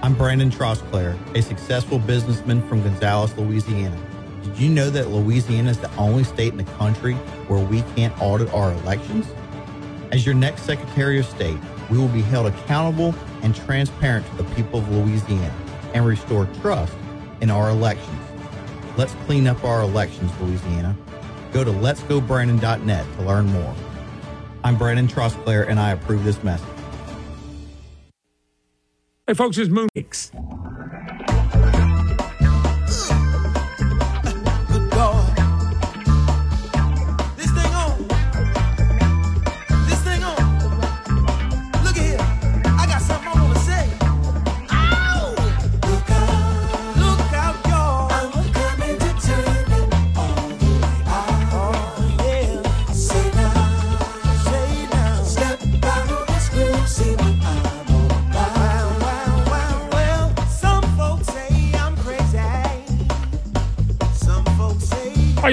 I'm 0.00 0.14
Brandon 0.14 0.50
Trosclair, 0.50 1.14
a 1.36 1.42
successful 1.42 1.98
businessman 1.98 2.66
from 2.66 2.82
Gonzales, 2.82 3.36
Louisiana. 3.36 4.00
Did 4.42 4.58
you 4.58 4.70
know 4.70 4.88
that 4.88 5.08
Louisiana 5.08 5.72
is 5.72 5.78
the 5.78 5.94
only 5.96 6.24
state 6.24 6.52
in 6.52 6.56
the 6.56 6.64
country 6.64 7.12
where 7.48 7.62
we 7.62 7.82
can't 7.94 8.18
audit 8.18 8.50
our 8.54 8.72
elections? 8.72 9.26
As 10.10 10.24
your 10.24 10.34
next 10.34 10.62
Secretary 10.62 11.18
of 11.18 11.26
State, 11.26 11.58
we 11.90 11.98
will 11.98 12.08
be 12.08 12.22
held 12.22 12.46
accountable 12.46 13.14
and 13.42 13.54
transparent 13.54 14.26
to 14.28 14.36
the 14.42 14.54
people 14.54 14.78
of 14.78 14.88
Louisiana 14.88 15.54
and 15.92 16.06
restore 16.06 16.46
trust 16.62 16.94
in 17.42 17.50
our 17.50 17.68
elections. 17.68 18.22
Let's 18.96 19.12
clean 19.26 19.46
up 19.46 19.62
our 19.64 19.82
elections, 19.82 20.32
Louisiana. 20.40 20.96
Go 21.52 21.62
to 21.62 21.72
letsgobrandon.net 21.72 23.06
to 23.18 23.22
learn 23.22 23.48
more. 23.48 23.74
I'm 24.64 24.78
Brandon 24.78 25.08
Trosclair, 25.08 25.68
and 25.68 25.78
I 25.78 25.90
approve 25.90 26.24
this 26.24 26.42
message. 26.42 26.71
Hey, 29.28 29.34
folks, 29.34 29.56
it's 29.56 29.70
Moon. 29.70 29.88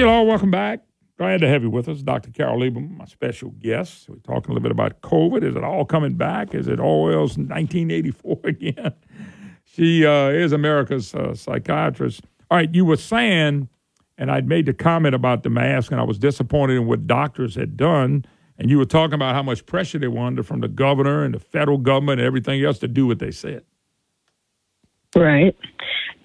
You 0.00 0.08
all. 0.08 0.26
Welcome 0.26 0.50
back. 0.50 0.80
Glad 1.18 1.42
to 1.42 1.48
have 1.48 1.62
you 1.62 1.68
with 1.68 1.86
us. 1.86 2.02
Dr. 2.02 2.30
Carol 2.30 2.58
Lieberman, 2.58 2.96
my 2.96 3.04
special 3.04 3.50
guest. 3.50 4.08
We're 4.08 4.16
talking 4.16 4.50
a 4.50 4.54
little 4.54 4.62
bit 4.62 4.72
about 4.72 5.02
COVID. 5.02 5.44
Is 5.44 5.54
it 5.54 5.62
all 5.62 5.84
coming 5.84 6.14
back? 6.14 6.54
Is 6.54 6.68
it 6.68 6.80
all 6.80 7.02
Orwell's 7.02 7.36
1984 7.36 8.38
again? 8.44 8.94
She 9.64 10.06
uh, 10.06 10.28
is 10.28 10.52
America's 10.52 11.14
uh, 11.14 11.34
psychiatrist. 11.34 12.22
All 12.50 12.56
right, 12.56 12.74
you 12.74 12.86
were 12.86 12.96
saying, 12.96 13.68
and 14.16 14.30
I'd 14.30 14.48
made 14.48 14.64
the 14.64 14.72
comment 14.72 15.14
about 15.14 15.42
the 15.42 15.50
mask, 15.50 15.92
and 15.92 16.00
I 16.00 16.04
was 16.04 16.18
disappointed 16.18 16.78
in 16.78 16.86
what 16.86 17.06
doctors 17.06 17.54
had 17.54 17.76
done. 17.76 18.24
And 18.58 18.70
you 18.70 18.78
were 18.78 18.86
talking 18.86 19.14
about 19.14 19.34
how 19.34 19.42
much 19.42 19.66
pressure 19.66 19.98
they 19.98 20.08
were 20.08 20.24
under 20.24 20.42
from 20.42 20.60
the 20.60 20.68
governor 20.68 21.24
and 21.24 21.34
the 21.34 21.40
federal 21.40 21.76
government 21.76 22.20
and 22.20 22.26
everything 22.26 22.64
else 22.64 22.78
to 22.78 22.88
do 22.88 23.06
what 23.06 23.18
they 23.18 23.30
said. 23.30 23.64
Right. 25.14 25.54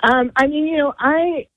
Um, 0.04 0.32
I 0.38 0.48
mean, 0.48 0.68
you 0.68 0.78
know, 0.78 0.94
I 0.98 1.48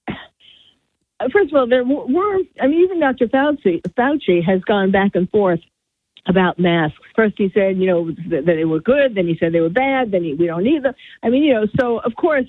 first 1.33 1.53
of 1.53 1.57
all, 1.57 1.69
there 1.69 1.85
were. 1.85 2.39
I 2.61 2.67
mean, 2.67 2.81
even 2.81 3.01
Dr. 3.01 3.27
Fauci, 3.27 3.83
Fauci 3.99 4.45
has 4.45 4.61
gone 4.63 4.91
back 4.91 5.13
and 5.15 5.29
forth 5.31 5.61
about 6.27 6.59
masks. 6.59 6.99
First, 7.17 7.35
he 7.39 7.51
said, 7.55 7.79
you 7.79 7.87
know, 7.87 8.11
that, 8.31 8.45
they 8.47 8.65
were 8.65 8.81
good. 8.81 9.15
Then 9.15 9.27
he 9.27 9.37
said 9.39 9.53
they 9.53 9.61
were 9.61 9.71
bad. 9.71 10.13
Then 10.13 10.25
he, 10.25 10.35
we 10.35 10.47
don't 10.47 10.65
need 10.65 10.83
them. 10.83 10.95
I 11.23 11.31
mean, 11.31 11.43
you 11.43 11.55
know, 11.55 11.67
so 11.79 11.99
of 11.99 12.15
course, 12.15 12.47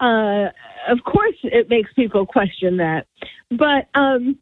uh, 0.00 0.50
of 0.88 1.02
course, 1.04 1.36
it 1.42 1.68
makes 1.70 1.92
people 1.94 2.26
question 2.26 2.76
that. 2.76 3.06
But 3.50 3.88
um, 3.98 4.38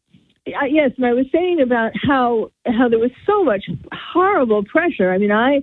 yes, 0.46 0.90
and 0.96 1.06
I 1.06 1.12
was 1.12 1.26
saying 1.32 1.60
about 1.60 1.92
how 1.94 2.50
how 2.66 2.88
there 2.88 2.98
was 2.98 3.12
so 3.26 3.44
much 3.44 3.64
horrible 3.92 4.64
pressure. 4.64 5.12
I 5.12 5.18
mean, 5.18 5.32
I 5.32 5.62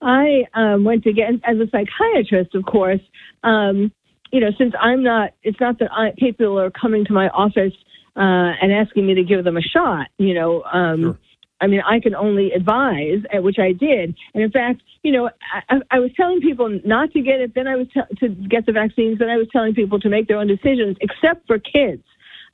I 0.00 0.44
um, 0.54 0.84
went 0.84 1.04
to 1.04 1.12
get 1.12 1.30
as 1.44 1.56
a 1.58 1.66
psychiatrist, 1.70 2.54
of 2.54 2.64
course. 2.64 3.00
Um, 3.42 3.92
you 4.32 4.40
know, 4.40 4.50
since 4.58 4.74
I'm 4.80 5.02
not, 5.02 5.30
it's 5.42 5.60
not 5.60 5.78
that 5.80 5.90
I, 5.92 6.12
people 6.18 6.58
are 6.58 6.70
coming 6.70 7.04
to 7.06 7.12
my 7.12 7.28
office 7.30 7.72
uh, 8.16 8.52
and 8.60 8.72
asking 8.72 9.06
me 9.06 9.14
to 9.14 9.24
give 9.24 9.44
them 9.44 9.56
a 9.56 9.62
shot. 9.62 10.06
You 10.18 10.34
know, 10.34 10.62
um, 10.64 11.18
I 11.60 11.66
mean, 11.66 11.80
I 11.86 12.00
can 12.00 12.14
only 12.14 12.52
advise, 12.52 13.18
uh, 13.36 13.42
which 13.42 13.58
I 13.58 13.72
did. 13.72 14.14
And 14.34 14.42
in 14.42 14.50
fact, 14.50 14.82
you 15.02 15.12
know, 15.12 15.26
I, 15.28 15.76
I- 15.76 15.96
I 15.96 15.98
was 15.98 16.10
telling 16.16 16.40
people 16.40 16.80
not 16.84 17.12
to 17.12 17.20
get 17.20 17.40
it. 17.40 17.54
Then 17.54 17.66
I 17.66 17.76
was 17.76 17.86
t- 17.92 18.16
to 18.20 18.28
get 18.28 18.66
the 18.66 18.72
vaccines. 18.72 19.18
Then 19.18 19.28
I 19.28 19.36
was 19.36 19.46
telling 19.52 19.74
people 19.74 20.00
to 20.00 20.08
make 20.08 20.28
their 20.28 20.38
own 20.38 20.46
decisions, 20.46 20.96
except 21.00 21.46
for 21.46 21.58
kids. 21.58 22.02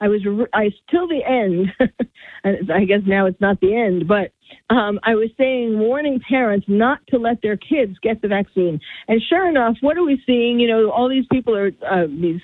I 0.01 0.09
was 0.09 0.25
re- 0.27 0.47
I 0.53 0.71
till 0.91 1.09
the 1.09 1.25
end. 1.25 1.73
I 2.71 2.85
guess 2.85 3.01
now 3.07 3.27
it's 3.27 3.41
not 3.41 3.61
the 3.61 3.75
end, 3.75 4.07
but 4.07 4.33
um, 4.71 4.99
I 5.03 5.15
was 5.15 5.31
saying 5.39 5.79
warning 5.79 6.21
parents 6.29 6.67
not 6.69 6.99
to 7.09 7.19
let 7.19 7.43
their 7.43 7.57
kids 7.57 7.97
get 8.03 8.23
the 8.23 8.29
vaccine. 8.29 8.81
And 9.09 9.23
sure 9.29 9.49
enough, 9.49 9.77
what 9.81 9.97
are 9.97 10.05
we 10.05 10.23
seeing? 10.27 10.59
You 10.59 10.69
know, 10.69 10.91
all 10.91 11.09
these 11.09 11.27
people 11.31 11.57
are 11.57 11.71
uh, 11.89 12.07
these 12.09 12.41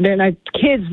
they're 0.00 0.16
not 0.16 0.34
kids. 0.54 0.84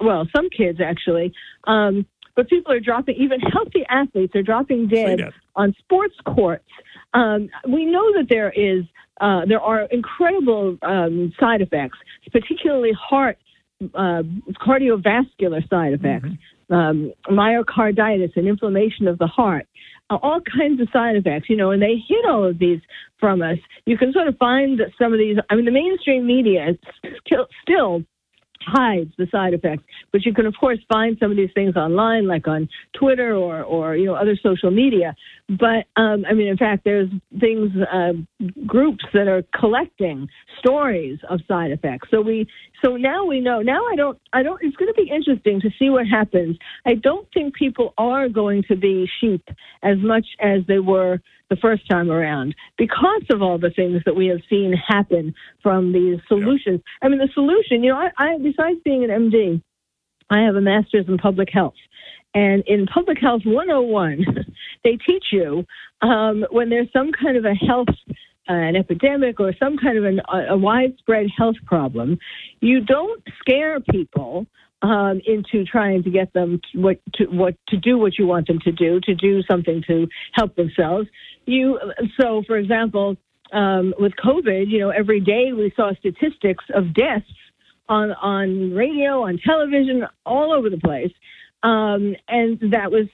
Well, 0.00 0.26
some 0.34 0.48
kids 0.50 0.80
actually. 0.80 1.32
Um, 1.66 2.06
but 2.36 2.48
people 2.48 2.72
are 2.72 2.80
dropping, 2.80 3.16
even 3.16 3.40
healthy 3.40 3.84
athletes 3.88 4.34
are 4.34 4.42
dropping 4.42 4.88
dead 4.88 5.20
on 5.56 5.74
sports 5.78 6.14
courts. 6.24 6.64
Um, 7.12 7.48
we 7.68 7.84
know 7.84 8.12
that 8.16 8.28
there 8.30 8.50
is, 8.50 8.84
uh, 9.20 9.42
there 9.46 9.60
are 9.60 9.82
incredible 9.90 10.78
um, 10.82 11.32
side 11.38 11.60
effects, 11.60 11.98
particularly 12.32 12.92
heart, 12.92 13.36
uh, 13.94 14.22
cardiovascular 14.64 15.68
side 15.68 15.92
effects, 15.92 16.28
um, 16.70 17.12
myocarditis 17.28 18.36
and 18.36 18.48
inflammation 18.48 19.08
of 19.08 19.18
the 19.18 19.26
heart, 19.26 19.66
uh, 20.10 20.18
all 20.22 20.40
kinds 20.40 20.80
of 20.80 20.88
side 20.92 21.16
effects, 21.16 21.48
you 21.48 21.56
know, 21.56 21.70
and 21.70 21.82
they 21.82 21.96
hid 22.08 22.24
all 22.28 22.44
of 22.44 22.58
these 22.58 22.80
from 23.18 23.42
us. 23.42 23.58
You 23.86 23.98
can 23.98 24.12
sort 24.12 24.28
of 24.28 24.36
find 24.38 24.80
some 24.98 25.12
of 25.12 25.18
these, 25.18 25.36
I 25.50 25.54
mean, 25.54 25.64
the 25.64 25.70
mainstream 25.70 26.26
media 26.26 26.76
still, 27.26 27.46
still 27.62 28.02
hides 28.62 29.10
the 29.16 29.26
side 29.30 29.54
effects. 29.54 29.84
But 30.12 30.24
you 30.24 30.34
can, 30.34 30.46
of 30.46 30.54
course, 30.58 30.78
find 30.92 31.16
some 31.18 31.30
of 31.30 31.36
these 31.36 31.50
things 31.54 31.76
online, 31.76 32.26
like 32.26 32.46
on 32.46 32.68
Twitter 32.92 33.34
or, 33.34 33.62
or 33.62 33.96
you 33.96 34.06
know, 34.06 34.14
other 34.14 34.36
social 34.42 34.70
media. 34.70 35.14
But 35.48 35.86
um, 35.96 36.24
I 36.28 36.34
mean, 36.34 36.48
in 36.48 36.56
fact, 36.56 36.84
there's 36.84 37.08
things, 37.38 37.70
uh, 37.90 38.12
groups 38.66 39.04
that 39.14 39.28
are 39.28 39.42
collecting 39.58 40.28
stories 40.58 41.18
of 41.28 41.40
side 41.48 41.70
effects. 41.70 42.08
So 42.10 42.20
we, 42.20 42.46
So 42.84 42.96
now 42.96 43.24
we 43.24 43.40
know. 43.40 43.60
Now 43.60 43.84
I 43.86 43.96
don't. 43.96 44.18
I 44.32 44.42
don't. 44.42 44.62
It's 44.62 44.76
going 44.76 44.92
to 44.92 45.02
be 45.02 45.10
interesting 45.10 45.60
to 45.60 45.70
see 45.78 45.90
what 45.90 46.06
happens. 46.06 46.56
I 46.86 46.94
don't 46.94 47.28
think 47.32 47.54
people 47.54 47.94
are 47.98 48.28
going 48.28 48.64
to 48.68 48.76
be 48.76 49.08
sheep 49.20 49.48
as 49.82 49.98
much 49.98 50.26
as 50.40 50.60
they 50.66 50.78
were 50.78 51.20
the 51.50 51.56
first 51.56 51.88
time 51.90 52.10
around 52.10 52.54
because 52.78 53.22
of 53.30 53.42
all 53.42 53.58
the 53.58 53.70
things 53.70 54.02
that 54.06 54.14
we 54.14 54.28
have 54.28 54.40
seen 54.48 54.72
happen 54.72 55.34
from 55.62 55.92
these 55.92 56.18
solutions. 56.28 56.80
I 57.02 57.08
mean, 57.08 57.18
the 57.18 57.28
solution. 57.34 57.84
You 57.84 57.92
know, 57.92 57.98
I, 57.98 58.10
I 58.16 58.38
besides 58.38 58.78
being 58.84 59.04
an 59.04 59.10
MD, 59.10 59.62
I 60.30 60.42
have 60.42 60.56
a 60.56 60.60
master's 60.60 61.06
in 61.08 61.18
public 61.18 61.48
health. 61.52 61.74
And 62.34 62.62
in 62.66 62.86
Public 62.86 63.18
Health 63.20 63.42
101, 63.44 64.24
they 64.84 64.96
teach 64.96 65.26
you 65.32 65.64
um, 66.00 66.44
when 66.50 66.70
there's 66.70 66.88
some 66.92 67.10
kind 67.12 67.36
of 67.36 67.44
a 67.44 67.54
health, 67.54 67.88
an 68.54 68.76
epidemic, 68.76 69.40
or 69.40 69.52
some 69.58 69.76
kind 69.76 69.98
of 69.98 70.04
an, 70.04 70.20
a, 70.48 70.56
widespread 70.56 71.26
health 71.36 71.56
problem, 71.66 72.18
you 72.60 72.80
don't 72.80 73.22
scare 73.40 73.80
people 73.80 74.46
um, 74.82 75.20
into 75.26 75.64
trying 75.64 76.02
to 76.02 76.10
get 76.10 76.32
them 76.32 76.60
what 76.74 76.98
to 77.14 77.26
what 77.26 77.54
to 77.68 77.76
do 77.76 77.98
what 77.98 78.18
you 78.18 78.26
want 78.26 78.46
them 78.46 78.58
to 78.60 78.72
do, 78.72 79.00
to 79.00 79.14
do 79.14 79.42
something 79.42 79.82
to 79.86 80.08
help 80.32 80.56
themselves. 80.56 81.06
You 81.46 81.78
so, 82.18 82.42
for 82.46 82.56
example, 82.56 83.16
um, 83.52 83.94
with 83.98 84.12
COVID, 84.24 84.68
you 84.68 84.78
know, 84.80 84.90
every 84.90 85.20
day 85.20 85.52
we 85.52 85.72
saw 85.76 85.92
statistics 85.98 86.64
of 86.74 86.94
deaths 86.94 87.26
on 87.88 88.12
on 88.12 88.72
radio, 88.72 89.22
on 89.24 89.38
television, 89.44 90.06
all 90.24 90.52
over 90.52 90.70
the 90.70 90.78
place. 90.78 91.12
Um, 91.62 92.16
and 92.28 92.58
that 92.72 92.90
was 92.90 93.06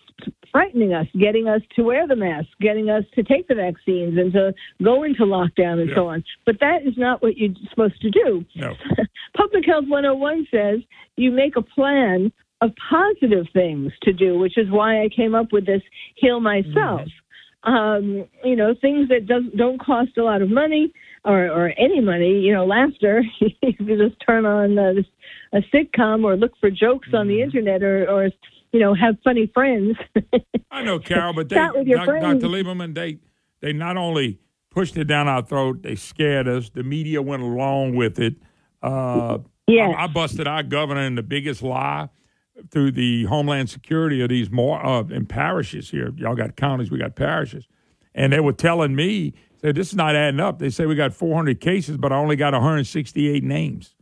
frightening 0.53 0.95
us, 0.95 1.07
getting 1.19 1.49
us 1.49 1.61
to 1.75 1.83
wear 1.83 2.07
the 2.07 2.17
mask, 2.17 2.49
getting 2.61 2.89
us 2.89 3.05
to 3.15 3.23
take 3.23 3.49
the 3.49 3.55
vaccines 3.55 4.17
and 4.17 4.33
to 4.33 4.55
go 4.83 5.03
into 5.03 5.23
lockdown 5.23 5.81
and 5.81 5.91
so 5.95 6.09
on. 6.09 6.25
But 6.45 6.61
that 6.61 6.87
is 6.87 6.95
not 6.97 7.23
what 7.23 7.37
you're 7.37 7.55
supposed 7.71 8.01
to 8.03 8.11
do. 8.11 8.45
No. 8.55 8.75
Public 9.37 9.67
Health 9.67 9.85
101 9.89 10.47
says 10.51 10.81
you 11.17 11.31
make 11.31 11.57
a 11.57 11.63
plan 11.63 12.33
of 12.63 12.71
positive 12.89 13.47
things 13.53 13.93
to 14.03 14.13
do, 14.13 14.39
which 14.39 14.57
is 14.57 14.71
why 14.71 15.03
I 15.03 15.09
came 15.09 15.35
up 15.35 15.53
with 15.53 15.67
this 15.67 15.83
heal 16.15 16.41
myself. 16.41 17.03
Um, 17.65 18.27
you 18.45 18.57
know, 18.57 18.75
things 18.81 19.09
that 19.09 19.27
does, 19.27 19.43
don't 19.57 19.81
cost 19.81 20.17
a 20.17 20.23
lot 20.23 20.41
of 20.41 20.51
money 20.51 20.93
or, 21.27 21.47
or 21.51 21.73
any 21.77 22.01
money. 22.01 22.41
You 22.41 22.55
know, 22.55 22.65
laughter. 22.65 23.23
you 23.41 23.75
can 23.75 23.87
just 23.87 24.17
turn 24.27 24.47
on 24.47 24.75
this, 24.77 25.05
a 25.53 25.59
sitcom 25.75 26.25
or 26.25 26.37
look 26.37 26.53
for 26.61 26.71
jokes 26.71 27.09
on 27.13 27.29
the 27.29 27.43
internet 27.43 27.83
or, 27.83 28.09
or 28.11 28.31
you 28.73 28.81
know, 28.81 28.95
have 28.95 29.17
funny 29.23 29.51
friends. 29.53 29.97
I 30.71 30.83
know, 30.83 30.99
Carol, 30.99 31.33
but 31.35 31.49
they, 31.49 31.69
with 31.75 31.87
your 31.87 31.99
Doc- 31.99 32.07
friends. 32.07 32.43
Dr. 32.43 32.53
Lieberman, 32.53 32.95
they, 32.95 33.19
they 33.61 33.73
not 33.73 33.97
only 33.97 34.39
pushed 34.71 34.97
it 34.97 35.05
down 35.05 35.29
our 35.29 35.43
throat, 35.43 35.83
they 35.83 35.95
scared 35.97 36.49
us. 36.49 36.71
The 36.71 36.83
media 36.83 37.23
went 37.23 37.43
along 37.43 37.97
with 37.97 38.19
it. 38.19 38.37
Uh, 38.83 39.39
Yes. 39.69 39.95
I, 39.99 40.05
I 40.05 40.07
busted 40.07 40.47
our 40.47 40.63
governor 40.63 41.01
in 41.03 41.17
the 41.17 41.23
biggest 41.23 41.63
lie 41.63 42.09
through 42.71 42.93
the 42.93 43.25
Homeland 43.25 43.69
Security 43.69 44.23
of 44.23 44.29
these 44.29 44.51
more 44.51 44.85
uh, 44.85 45.03
in 45.03 45.27
parishes 45.27 45.91
here. 45.91 46.13
Y'all 46.17 46.37
got 46.37 46.57
counties, 46.57 46.91
we 46.91 46.99
got 46.99 47.17
parishes, 47.17 47.67
and 48.15 48.33
they 48.33 48.41
were 48.41 48.53
telling 48.53 48.95
me, 48.95 49.35
said 49.61 49.75
this 49.75 49.89
is 49.89 49.95
not 49.97 50.15
adding 50.15 50.41
up. 50.41 50.59
They 50.59 50.71
say 50.71 50.87
we 50.87 50.95
got 50.95 51.13
400 51.13 51.61
cases, 51.61 51.97
but 51.97 52.13
I 52.13 52.17
only 52.17 52.37
got 52.37 52.53
168 52.53 53.43
names. 53.45 53.95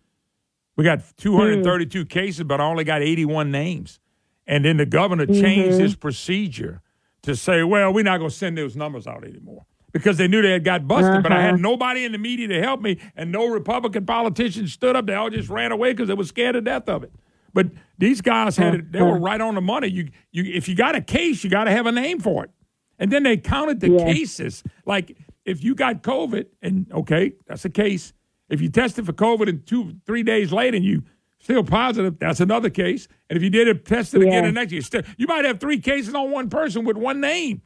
We 0.77 0.85
got 0.85 1.01
232 1.17 2.05
cases, 2.07 2.45
but 2.45 2.61
I 2.61 2.65
only 2.65 2.85
got 2.85 3.03
81 3.03 3.51
names. 3.51 4.01
And 4.47 4.65
then 4.65 4.77
the 4.77 4.87
governor 4.87 5.27
changed 5.27 5.79
Mhm. 5.79 5.83
his 5.83 5.95
procedure 5.97 6.83
to 7.23 7.35
say, 7.37 7.63
well, 7.63 7.93
we're 7.93 8.05
not 8.05 8.19
going 8.19 8.31
to 8.31 8.37
send 8.37 8.59
those 8.59 8.77
numbers 8.77 9.07
out 9.07 9.25
anymore 9.25 9.65
because 9.93 10.19
they 10.19 10.29
knew 10.29 10.43
they 10.43 10.51
had 10.51 10.65
got 10.65 10.87
busted. 10.89 11.23
But 11.23 11.33
I 11.33 11.41
had 11.41 11.55
Uh-huh. 11.55 11.63
nobody 11.63 12.05
in 12.05 12.13
the 12.13 12.19
media 12.19 12.49
to 12.49 12.61
help 12.61 12.83
me, 12.83 12.99
and 13.17 13.31
no 13.33 13.47
Republican 13.47 14.05
politicians 14.05 14.73
stood 14.73 14.97
up. 14.97 15.07
They 15.07 15.15
all 15.15 15.31
just 15.31 15.49
ran 15.49 15.73
away 15.73 15.93
because 15.93 16.09
they 16.09 16.15
were 16.15 16.25
scared 16.25 16.55
to 16.55 16.61
death 16.61 16.89
of 16.89 17.03
it. 17.05 17.13
But 17.55 17.69
these 17.97 18.21
guys 18.21 18.57
had 18.57 18.75
it; 18.75 18.93
they 18.93 19.01
were 19.01 19.19
right 19.19 19.41
on 19.41 19.55
the 19.55 19.61
money. 19.61 19.87
You, 19.87 20.09
you, 20.33 20.43
if 20.55 20.69
you 20.69 20.75
got 20.75 20.97
a 20.97 21.01
case, 21.01 21.45
you 21.45 21.51
got 21.51 21.65
to 21.65 21.71
have 21.71 21.87
a 21.87 21.93
name 21.93 22.19
for 22.19 22.43
it. 22.45 22.51
And 22.99 23.11
then 23.13 23.23
they 23.23 23.37
counted 23.37 23.79
the 23.81 23.91
Yeah. 23.91 24.05
cases. 24.13 24.65
Like 24.85 25.17
if 25.45 25.62
you 25.62 25.75
got 25.75 26.03
COVID, 26.03 26.47
and 26.62 26.91
okay, 26.93 27.35
that's 27.47 27.65
a 27.65 27.71
case. 27.71 28.12
If 28.49 28.61
you 28.61 28.69
tested 28.69 29.07
for 29.07 29.12
COVID 29.12 29.49
and 29.49 29.66
two, 29.66 29.97
three 30.07 30.23
days 30.23 30.53
later, 30.53 30.77
and 30.77 30.85
you 30.85 31.03
still 31.39 31.65
positive, 31.65 32.19
that's 32.19 32.41
another 32.41 32.71
case. 32.71 33.09
And 33.29 33.37
if 33.37 33.43
you 33.43 33.51
did 33.51 33.69
it, 33.69 33.85
tested 33.85 34.23
again 34.23 34.45
the 34.45 34.53
next 34.53 34.73
year, 34.73 34.83
still, 34.83 35.03
you 35.16 35.27
might 35.27 35.45
have 35.45 35.61
three 35.61 35.79
cases 35.79 36.15
on 36.15 36.31
one 36.31 36.49
person 36.49 36.85
with 36.85 36.97
one 36.97 37.21
name, 37.21 37.62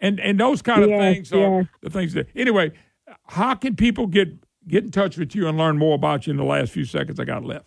and 0.00 0.20
and 0.20 0.38
those 0.38 0.62
kind 0.62 0.82
of 0.82 0.90
Yes, 0.90 1.14
things 1.14 1.32
are 1.32 1.60
yes. 1.60 1.66
the 1.82 1.90
things 1.90 2.14
that. 2.14 2.28
Anyway, 2.34 2.72
how 3.26 3.54
can 3.54 3.76
people 3.76 4.06
get 4.06 4.28
get 4.66 4.84
in 4.84 4.90
touch 4.90 5.16
with 5.16 5.34
you 5.34 5.48
and 5.48 5.58
learn 5.58 5.78
more 5.78 5.94
about 5.94 6.26
you 6.26 6.32
in 6.32 6.36
the 6.36 6.44
last 6.44 6.72
few 6.72 6.84
seconds 6.84 7.18
I 7.18 7.24
got 7.24 7.44
left? 7.44 7.66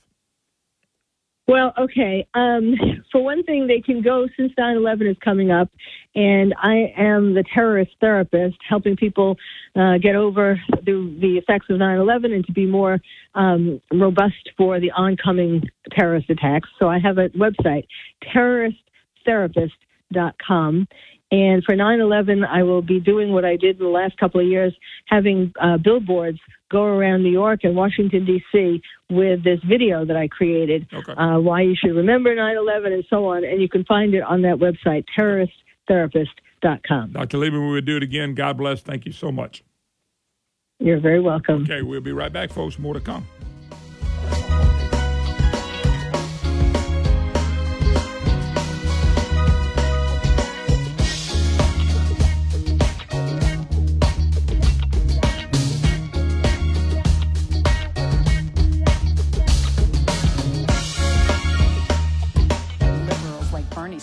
Well, 1.47 1.73
okay. 1.77 2.27
Um, 2.33 2.75
for 3.11 3.23
one 3.23 3.43
thing, 3.43 3.67
they 3.67 3.81
can 3.81 4.01
go 4.01 4.27
since 4.37 4.51
9 4.57 4.77
11 4.77 5.07
is 5.07 5.17
coming 5.23 5.51
up, 5.51 5.69
and 6.15 6.55
I 6.57 6.93
am 6.97 7.33
the 7.33 7.43
terrorist 7.53 7.91
therapist 7.99 8.55
helping 8.67 8.95
people 8.95 9.35
uh, 9.75 9.97
get 9.97 10.15
over 10.15 10.57
the, 10.83 11.17
the 11.19 11.37
effects 11.37 11.65
of 11.69 11.77
9 11.77 11.99
11 11.99 12.31
and 12.31 12.45
to 12.45 12.53
be 12.53 12.65
more 12.65 13.01
um, 13.35 13.81
robust 13.93 14.49
for 14.57 14.79
the 14.79 14.91
oncoming 14.91 15.69
terrorist 15.91 16.29
attacks. 16.29 16.69
So 16.79 16.87
I 16.87 16.99
have 16.99 17.17
a 17.17 17.27
website, 17.29 17.87
terroristtherapist.com. 18.33 20.87
And 21.31 21.63
for 21.65 21.75
9 21.75 21.99
11, 21.99 22.45
I 22.45 22.63
will 22.63 22.81
be 22.81 23.01
doing 23.01 23.33
what 23.33 23.43
I 23.43 23.57
did 23.57 23.79
in 23.79 23.83
the 23.83 23.89
last 23.89 24.15
couple 24.17 24.39
of 24.39 24.47
years, 24.47 24.73
having 25.07 25.51
uh, 25.59 25.77
billboards 25.77 26.39
go 26.71 26.83
around 26.83 27.23
New 27.23 27.31
York 27.31 27.61
and 27.63 27.75
Washington, 27.75 28.25
D.C. 28.25 28.81
with 29.09 29.43
this 29.43 29.59
video 29.67 30.05
that 30.05 30.15
I 30.15 30.27
created, 30.27 30.87
uh, 30.93 31.39
why 31.39 31.61
you 31.61 31.75
should 31.75 31.95
remember 31.95 32.33
9 32.33 32.55
11 32.55 32.93
and 32.93 33.03
so 33.09 33.25
on. 33.25 33.43
And 33.43 33.61
you 33.61 33.67
can 33.67 33.83
find 33.83 34.13
it 34.13 34.23
on 34.23 34.43
that 34.43 34.57
website, 34.57 35.03
terroristtherapist.com. 35.89 37.11
Dr. 37.11 37.37
Lieberman, 37.37 37.67
we 37.67 37.73
would 37.73 37.85
do 37.85 37.97
it 37.97 38.03
again. 38.03 38.33
God 38.35 38.57
bless. 38.57 38.81
Thank 38.81 39.05
you 39.05 39.11
so 39.11 39.31
much. 39.31 39.63
You're 40.79 40.99
very 40.99 41.21
welcome. 41.21 41.63
Okay, 41.63 41.81
we'll 41.81 42.01
be 42.01 42.11
right 42.11 42.33
back, 42.33 42.51
folks. 42.51 42.77
More 42.77 42.93
to 42.93 42.99
come. 42.99 43.25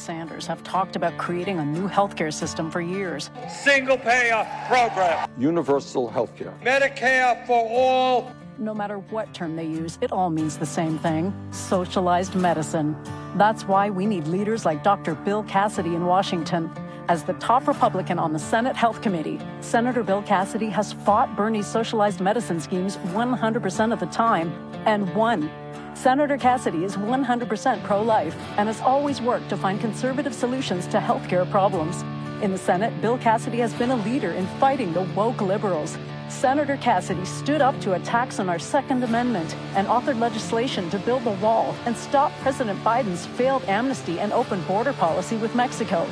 Sanders 0.02 0.48
have 0.48 0.64
talked 0.64 0.96
about 0.96 1.16
creating 1.16 1.60
a 1.60 1.64
new 1.64 1.88
healthcare 1.88 2.32
system 2.32 2.72
for 2.72 2.80
years. 2.80 3.30
Single 3.48 3.96
payer 3.96 4.44
program. 4.66 5.30
Universal 5.38 6.10
healthcare. 6.10 6.60
Medicare 6.62 7.46
for 7.46 7.68
all. 7.70 8.32
No 8.58 8.74
matter 8.74 8.98
what 8.98 9.32
term 9.32 9.54
they 9.54 9.64
use, 9.64 9.98
it 10.00 10.10
all 10.10 10.28
means 10.28 10.58
the 10.58 10.66
same 10.66 10.98
thing 10.98 11.32
socialized 11.52 12.34
medicine. 12.34 12.96
That's 13.36 13.62
why 13.68 13.90
we 13.90 14.06
need 14.06 14.26
leaders 14.26 14.64
like 14.64 14.82
Dr. 14.82 15.14
Bill 15.14 15.44
Cassidy 15.44 15.94
in 15.94 16.04
Washington. 16.04 16.68
As 17.08 17.22
the 17.22 17.34
top 17.34 17.68
Republican 17.68 18.18
on 18.18 18.32
the 18.32 18.40
Senate 18.40 18.74
Health 18.74 19.02
Committee, 19.02 19.40
Senator 19.60 20.02
Bill 20.02 20.22
Cassidy 20.22 20.68
has 20.68 20.92
fought 20.92 21.36
Bernie's 21.36 21.66
socialized 21.68 22.20
medicine 22.20 22.60
schemes 22.60 22.96
100% 22.96 23.92
of 23.92 24.00
the 24.00 24.06
time 24.06 24.52
and 24.84 25.14
won. 25.14 25.48
Senator 25.94 26.38
Cassidy 26.38 26.84
is 26.84 26.96
100% 26.96 27.82
pro 27.84 28.02
life 28.02 28.34
and 28.56 28.66
has 28.66 28.80
always 28.80 29.20
worked 29.20 29.48
to 29.50 29.56
find 29.56 29.78
conservative 29.78 30.34
solutions 30.34 30.86
to 30.88 30.98
healthcare 30.98 31.48
problems. 31.50 32.02
In 32.42 32.50
the 32.50 32.58
Senate, 32.58 32.98
Bill 33.02 33.18
Cassidy 33.18 33.58
has 33.58 33.74
been 33.74 33.90
a 33.90 33.96
leader 33.96 34.32
in 34.32 34.46
fighting 34.58 34.92
the 34.94 35.02
woke 35.14 35.40
liberals. 35.42 35.98
Senator 36.28 36.78
Cassidy 36.78 37.24
stood 37.26 37.60
up 37.60 37.78
to 37.82 37.92
attacks 37.92 38.40
on 38.40 38.48
our 38.48 38.58
Second 38.58 39.04
Amendment 39.04 39.54
and 39.76 39.86
authored 39.86 40.18
legislation 40.18 40.88
to 40.90 40.98
build 40.98 41.24
the 41.24 41.30
wall 41.32 41.76
and 41.84 41.96
stop 41.96 42.32
President 42.40 42.82
Biden's 42.82 43.26
failed 43.26 43.62
amnesty 43.64 44.18
and 44.18 44.32
open 44.32 44.62
border 44.62 44.94
policy 44.94 45.36
with 45.36 45.54
Mexico. 45.54 46.08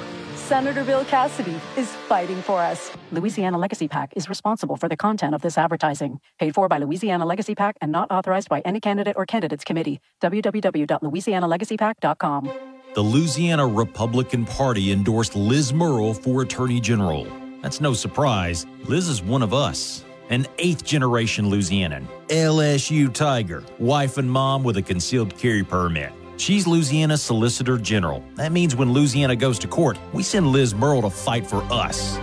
Senator 0.51 0.83
Bill 0.83 1.05
Cassidy 1.05 1.55
is 1.77 1.95
fighting 2.09 2.43
for 2.43 2.59
us. 2.59 2.91
Louisiana 3.13 3.57
Legacy 3.57 3.87
PAC 3.87 4.15
is 4.17 4.29
responsible 4.29 4.77
for 4.77 4.89
the 4.89 4.97
content 4.97 5.33
of 5.33 5.43
this 5.43 5.57
advertising. 5.57 6.19
Paid 6.41 6.57
for 6.57 6.67
by 6.67 6.79
Louisiana 6.79 7.25
Legacy 7.25 7.55
PAC 7.55 7.77
and 7.81 7.93
not 7.93 8.11
authorized 8.11 8.49
by 8.49 8.59
any 8.63 8.81
candidate 8.81 9.15
or 9.17 9.27
candidates 9.27 9.63
committee. 9.63 10.01
www.louisianalegacypac.com. 10.21 12.51
The 12.95 13.01
Louisiana 13.01 13.65
Republican 13.65 14.45
Party 14.45 14.91
endorsed 14.91 15.37
Liz 15.37 15.73
Murrill 15.73 16.15
for 16.15 16.43
Attorney 16.43 16.81
General. 16.81 17.29
That's 17.63 17.81
no 17.81 17.95
surprise. 17.95 18.67
Liz 18.87 19.07
is 19.07 19.23
one 19.23 19.45
of 19.45 19.55
us, 19.55 20.05
an 20.31 20.49
eighth 20.59 20.83
generation 20.83 21.45
Louisianan, 21.45 22.09
LSU 22.27 23.15
Tiger, 23.15 23.63
wife 23.79 24.19
and 24.19 24.29
mom 24.29 24.65
with 24.65 24.79
a 24.79 24.83
concealed 24.83 25.39
carry 25.39 25.63
permit. 25.63 26.11
She's 26.41 26.67
Louisiana's 26.67 27.21
Solicitor 27.21 27.77
General. 27.77 28.25
That 28.37 28.51
means 28.51 28.75
when 28.75 28.95
Louisiana 28.95 29.37
goes 29.37 29.59
to 29.59 29.69
court, 29.69 29.99
we 30.15 30.23
send 30.23 30.47
Liz 30.47 30.73
Murrill 30.73 31.03
to 31.03 31.11
fight 31.11 31.47
for 31.47 31.63
us. 31.71 32.19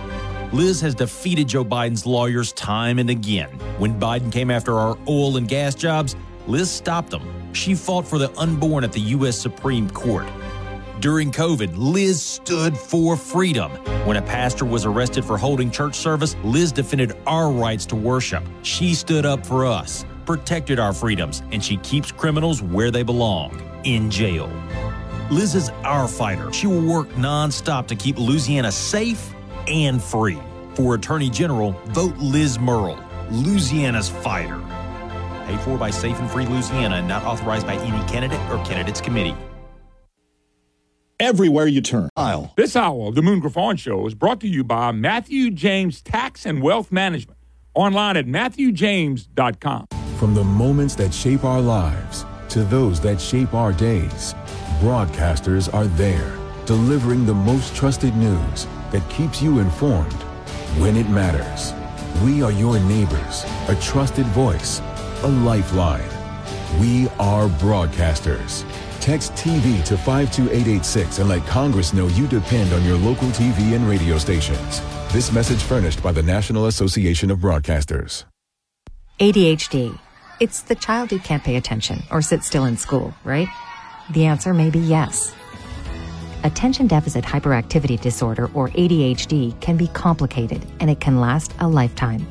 Liz 0.52 0.80
has 0.80 0.96
defeated 0.96 1.46
Joe 1.46 1.64
Biden's 1.64 2.04
lawyers 2.04 2.52
time 2.54 2.98
and 2.98 3.10
again. 3.10 3.48
When 3.78 4.00
Biden 4.00 4.32
came 4.32 4.50
after 4.50 4.74
our 4.74 4.98
oil 5.06 5.36
and 5.36 5.46
gas 5.46 5.76
jobs, 5.76 6.16
Liz 6.48 6.68
stopped 6.68 7.10
them. 7.10 7.22
She 7.52 7.76
fought 7.76 8.08
for 8.08 8.18
the 8.18 8.36
unborn 8.36 8.82
at 8.82 8.90
the 8.90 9.00
U.S. 9.00 9.38
Supreme 9.38 9.88
Court. 9.88 10.26
During 10.98 11.30
COVID, 11.30 11.74
Liz 11.76 12.20
stood 12.20 12.76
for 12.76 13.16
freedom. 13.16 13.70
When 14.04 14.16
a 14.16 14.22
pastor 14.22 14.64
was 14.64 14.84
arrested 14.84 15.24
for 15.24 15.38
holding 15.38 15.70
church 15.70 15.94
service, 15.94 16.34
Liz 16.42 16.72
defended 16.72 17.16
our 17.24 17.52
rights 17.52 17.86
to 17.86 17.94
worship. 17.94 18.42
She 18.62 18.94
stood 18.94 19.24
up 19.24 19.46
for 19.46 19.64
us, 19.64 20.04
protected 20.26 20.80
our 20.80 20.92
freedoms, 20.92 21.44
and 21.52 21.62
she 21.62 21.76
keeps 21.76 22.10
criminals 22.10 22.60
where 22.60 22.90
they 22.90 23.04
belong 23.04 23.67
in 23.94 24.10
jail. 24.10 24.50
Liz 25.30 25.54
is 25.54 25.70
our 25.82 26.06
fighter. 26.08 26.52
She 26.52 26.66
will 26.66 26.84
work 26.84 27.08
nonstop 27.10 27.86
to 27.88 27.96
keep 27.96 28.18
Louisiana 28.18 28.70
safe 28.70 29.32
and 29.66 30.02
free. 30.02 30.38
For 30.74 30.94
Attorney 30.94 31.30
General, 31.30 31.72
vote 31.88 32.16
Liz 32.18 32.58
Murrill, 32.58 32.98
Louisiana's 33.30 34.08
fighter. 34.08 34.60
Paid 35.46 35.60
for 35.60 35.78
by 35.78 35.90
Safe 35.90 36.18
and 36.18 36.30
Free 36.30 36.46
Louisiana 36.46 36.96
and 36.96 37.08
not 37.08 37.24
authorized 37.24 37.66
by 37.66 37.76
any 37.76 38.06
candidate 38.08 38.40
or 38.50 38.62
candidates 38.64 39.00
committee. 39.00 39.34
Everywhere 41.20 41.66
you 41.66 41.80
turn. 41.80 42.10
Aisle. 42.16 42.52
This 42.56 42.76
hour 42.76 43.08
of 43.08 43.16
the 43.16 43.22
Moon 43.22 43.40
Griffon 43.40 43.76
Show 43.76 44.06
is 44.06 44.14
brought 44.14 44.40
to 44.40 44.48
you 44.48 44.62
by 44.62 44.92
Matthew 44.92 45.50
James 45.50 46.00
Tax 46.00 46.46
and 46.46 46.62
Wealth 46.62 46.92
Management. 46.92 47.38
Online 47.74 48.16
at 48.16 48.26
matthewjames.com. 48.26 49.86
From 50.18 50.34
the 50.34 50.44
moments 50.44 50.94
that 50.94 51.12
shape 51.12 51.44
our 51.44 51.60
lives 51.60 52.24
to 52.58 52.64
those 52.64 53.00
that 53.00 53.20
shape 53.20 53.54
our 53.54 53.72
days, 53.72 54.34
broadcasters 54.80 55.72
are 55.72 55.86
there, 55.86 56.36
delivering 56.66 57.24
the 57.24 57.34
most 57.34 57.72
trusted 57.76 58.16
news 58.16 58.66
that 58.90 59.08
keeps 59.08 59.40
you 59.40 59.60
informed 59.60 60.12
when 60.82 60.96
it 60.96 61.08
matters. 61.08 61.72
We 62.24 62.42
are 62.42 62.50
your 62.50 62.80
neighbors, 62.80 63.44
a 63.68 63.76
trusted 63.80 64.26
voice, 64.26 64.80
a 65.22 65.28
lifeline. 65.28 66.10
We 66.80 67.06
are 67.20 67.46
broadcasters. 67.60 68.64
Text 69.00 69.34
TV 69.34 69.84
to 69.84 69.96
52886 69.96 71.20
and 71.20 71.28
let 71.28 71.46
Congress 71.46 71.94
know 71.94 72.08
you 72.08 72.26
depend 72.26 72.72
on 72.72 72.84
your 72.84 72.98
local 72.98 73.28
TV 73.28 73.76
and 73.76 73.88
radio 73.88 74.18
stations. 74.18 74.82
This 75.12 75.30
message 75.30 75.62
furnished 75.62 76.02
by 76.02 76.10
the 76.10 76.24
National 76.24 76.66
Association 76.66 77.30
of 77.30 77.38
Broadcasters. 77.38 78.24
ADHD. 79.20 79.96
It's 80.40 80.62
the 80.62 80.76
child 80.76 81.10
who 81.10 81.18
can't 81.18 81.42
pay 81.42 81.56
attention 81.56 82.04
or 82.12 82.22
sit 82.22 82.44
still 82.44 82.64
in 82.64 82.76
school, 82.76 83.12
right? 83.24 83.48
The 84.10 84.26
answer 84.26 84.54
may 84.54 84.70
be 84.70 84.78
yes. 84.78 85.34
Attention 86.44 86.86
deficit 86.86 87.24
hyperactivity 87.24 88.00
disorder, 88.00 88.48
or 88.54 88.68
ADHD, 88.68 89.60
can 89.60 89.76
be 89.76 89.88
complicated 89.88 90.64
and 90.78 90.88
it 90.88 91.00
can 91.00 91.18
last 91.18 91.54
a 91.58 91.66
lifetime. 91.66 92.24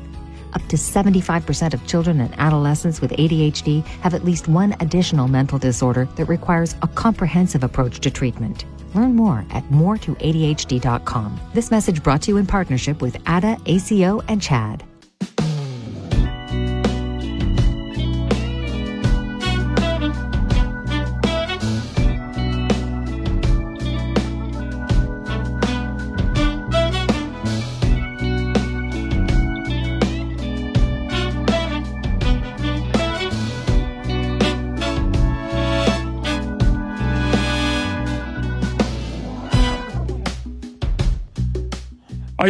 Up 0.54 0.66
to 0.68 0.76
75% 0.76 1.74
of 1.74 1.86
children 1.86 2.22
and 2.22 2.34
adolescents 2.38 3.02
with 3.02 3.10
ADHD 3.10 3.84
have 4.00 4.14
at 4.14 4.24
least 4.24 4.48
one 4.48 4.74
additional 4.80 5.28
mental 5.28 5.58
disorder 5.58 6.06
that 6.16 6.24
requires 6.24 6.74
a 6.80 6.88
comprehensive 6.88 7.62
approach 7.62 8.00
to 8.00 8.10
treatment. 8.10 8.64
Learn 8.94 9.14
more 9.14 9.44
at 9.50 9.64
moretoadhd.com. 9.64 11.40
This 11.52 11.70
message 11.70 12.02
brought 12.02 12.22
to 12.22 12.30
you 12.30 12.38
in 12.38 12.46
partnership 12.46 13.02
with 13.02 13.16
ADA, 13.28 13.58
ACO, 13.66 14.20
and 14.28 14.40
CHAD. 14.40 14.87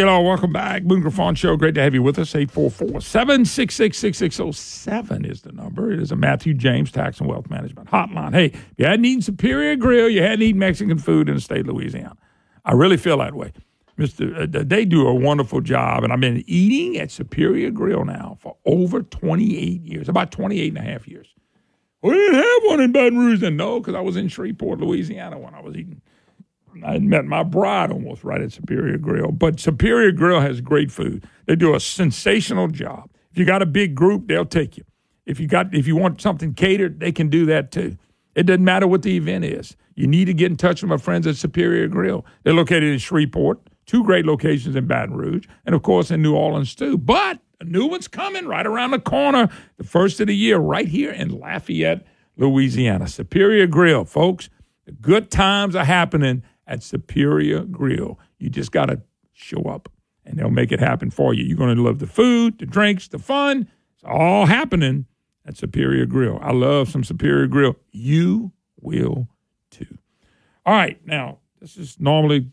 Know, 0.04 0.20
welcome 0.20 0.52
back. 0.52 0.84
Moon 0.84 1.00
Griffon 1.00 1.34
Show. 1.34 1.56
Great 1.56 1.74
to 1.74 1.82
have 1.82 1.92
you 1.92 2.02
with 2.02 2.18
us. 2.20 2.34
844 2.34 3.00
766 3.00 3.98
6607 3.98 5.24
is 5.24 5.42
the 5.42 5.50
number. 5.50 5.90
It 5.90 6.00
is 6.00 6.12
a 6.12 6.16
Matthew 6.16 6.54
James 6.54 6.92
Tax 6.92 7.18
and 7.18 7.28
Wealth 7.28 7.50
Management 7.50 7.90
hotline. 7.90 8.32
Hey, 8.32 8.46
if 8.46 8.74
you 8.76 8.86
hadn't 8.86 9.04
eaten 9.04 9.22
Superior 9.22 9.74
Grill, 9.74 10.08
you 10.08 10.22
hadn't 10.22 10.42
eaten 10.42 10.60
Mexican 10.60 10.98
food 10.98 11.28
in 11.28 11.34
the 11.34 11.40
state 11.40 11.60
of 11.60 11.66
Louisiana. 11.66 12.16
I 12.64 12.72
really 12.72 12.96
feel 12.96 13.18
that 13.18 13.34
way. 13.34 13.52
Mr. 13.98 14.54
Uh, 14.54 14.62
they 14.64 14.84
do 14.84 15.06
a 15.06 15.14
wonderful 15.14 15.60
job, 15.60 16.04
and 16.04 16.12
I've 16.12 16.20
been 16.20 16.44
eating 16.46 17.00
at 17.00 17.10
Superior 17.10 17.70
Grill 17.72 18.04
now 18.04 18.38
for 18.40 18.56
over 18.64 19.02
28 19.02 19.82
years, 19.82 20.08
about 20.08 20.30
28 20.30 20.68
and 20.68 20.78
a 20.78 20.90
half 20.90 21.08
years. 21.08 21.26
We 22.02 22.12
didn't 22.12 22.36
have 22.36 22.62
one 22.64 22.80
in 22.80 22.92
Baton 22.92 23.18
Rouge 23.18 23.40
then. 23.40 23.56
No, 23.56 23.80
because 23.80 23.96
I 23.96 24.00
was 24.00 24.16
in 24.16 24.28
Shreveport, 24.28 24.78
Louisiana 24.78 25.38
when 25.38 25.54
I 25.54 25.60
was 25.60 25.74
eating 25.74 26.00
I 26.84 26.98
met 26.98 27.24
my 27.24 27.42
bride 27.42 27.90
almost 27.90 28.24
right 28.24 28.40
at 28.40 28.52
Superior 28.52 28.98
Grill. 28.98 29.32
But 29.32 29.60
Superior 29.60 30.12
Grill 30.12 30.40
has 30.40 30.60
great 30.60 30.90
food. 30.90 31.26
They 31.46 31.56
do 31.56 31.74
a 31.74 31.80
sensational 31.80 32.68
job. 32.68 33.10
If 33.30 33.38
you 33.38 33.44
got 33.44 33.62
a 33.62 33.66
big 33.66 33.94
group, 33.94 34.28
they'll 34.28 34.44
take 34.44 34.76
you. 34.76 34.84
If 35.26 35.38
you 35.38 35.46
got 35.46 35.74
if 35.74 35.86
you 35.86 35.96
want 35.96 36.20
something 36.20 36.54
catered, 36.54 37.00
they 37.00 37.12
can 37.12 37.28
do 37.28 37.46
that 37.46 37.70
too. 37.70 37.98
It 38.34 38.44
doesn't 38.44 38.64
matter 38.64 38.86
what 38.86 39.02
the 39.02 39.16
event 39.16 39.44
is. 39.44 39.76
You 39.94 40.06
need 40.06 40.26
to 40.26 40.34
get 40.34 40.50
in 40.50 40.56
touch 40.56 40.80
with 40.80 40.88
my 40.88 40.96
friends 40.96 41.26
at 41.26 41.36
Superior 41.36 41.88
Grill. 41.88 42.24
They're 42.44 42.54
located 42.54 42.84
in 42.84 42.98
Shreveport, 42.98 43.58
two 43.84 44.04
great 44.04 44.24
locations 44.24 44.76
in 44.76 44.86
Baton 44.86 45.16
Rouge, 45.16 45.46
and 45.66 45.74
of 45.74 45.82
course 45.82 46.10
in 46.10 46.22
New 46.22 46.34
Orleans 46.34 46.74
too. 46.74 46.96
But 46.96 47.40
a 47.60 47.64
new 47.64 47.86
one's 47.86 48.08
coming 48.08 48.46
right 48.46 48.66
around 48.66 48.92
the 48.92 49.00
corner, 49.00 49.48
the 49.76 49.84
first 49.84 50.20
of 50.20 50.28
the 50.28 50.36
year, 50.36 50.58
right 50.58 50.86
here 50.86 51.10
in 51.10 51.30
Lafayette, 51.30 52.06
Louisiana. 52.36 53.08
Superior 53.08 53.66
Grill, 53.66 54.04
folks. 54.04 54.48
The 54.86 54.92
good 54.92 55.30
times 55.30 55.74
are 55.74 55.84
happening 55.84 56.44
at 56.68 56.82
Superior 56.82 57.64
Grill. 57.64 58.18
You 58.38 58.50
just 58.50 58.70
got 58.70 58.86
to 58.86 59.00
show 59.32 59.62
up 59.62 59.90
and 60.24 60.38
they'll 60.38 60.50
make 60.50 60.70
it 60.70 60.78
happen 60.78 61.10
for 61.10 61.34
you. 61.34 61.44
You're 61.44 61.56
going 61.56 61.74
to 61.74 61.82
love 61.82 61.98
the 61.98 62.06
food, 62.06 62.58
the 62.58 62.66
drinks, 62.66 63.08
the 63.08 63.18
fun. 63.18 63.68
It's 63.94 64.04
all 64.04 64.46
happening 64.46 65.06
at 65.46 65.56
Superior 65.56 66.06
Grill. 66.06 66.38
I 66.42 66.52
love 66.52 66.90
some 66.90 67.02
Superior 67.02 67.46
Grill. 67.46 67.76
You 67.90 68.52
will 68.80 69.28
too. 69.70 69.98
All 70.66 70.74
right, 70.74 71.04
now, 71.06 71.38
this 71.60 71.76
is 71.76 71.98
normally 71.98 72.50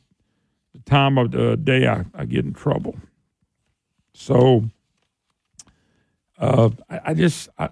the 0.74 0.80
time 0.80 1.18
of 1.18 1.32
the 1.32 1.58
day 1.58 1.88
I, 1.88 2.06
I 2.16 2.26
get 2.26 2.46
in 2.46 2.54
trouble. 2.54 2.96
So, 4.14 4.70
uh, 6.40 6.70
I, 6.90 7.02
I 7.08 7.14
just, 7.14 7.50
I, 7.58 7.70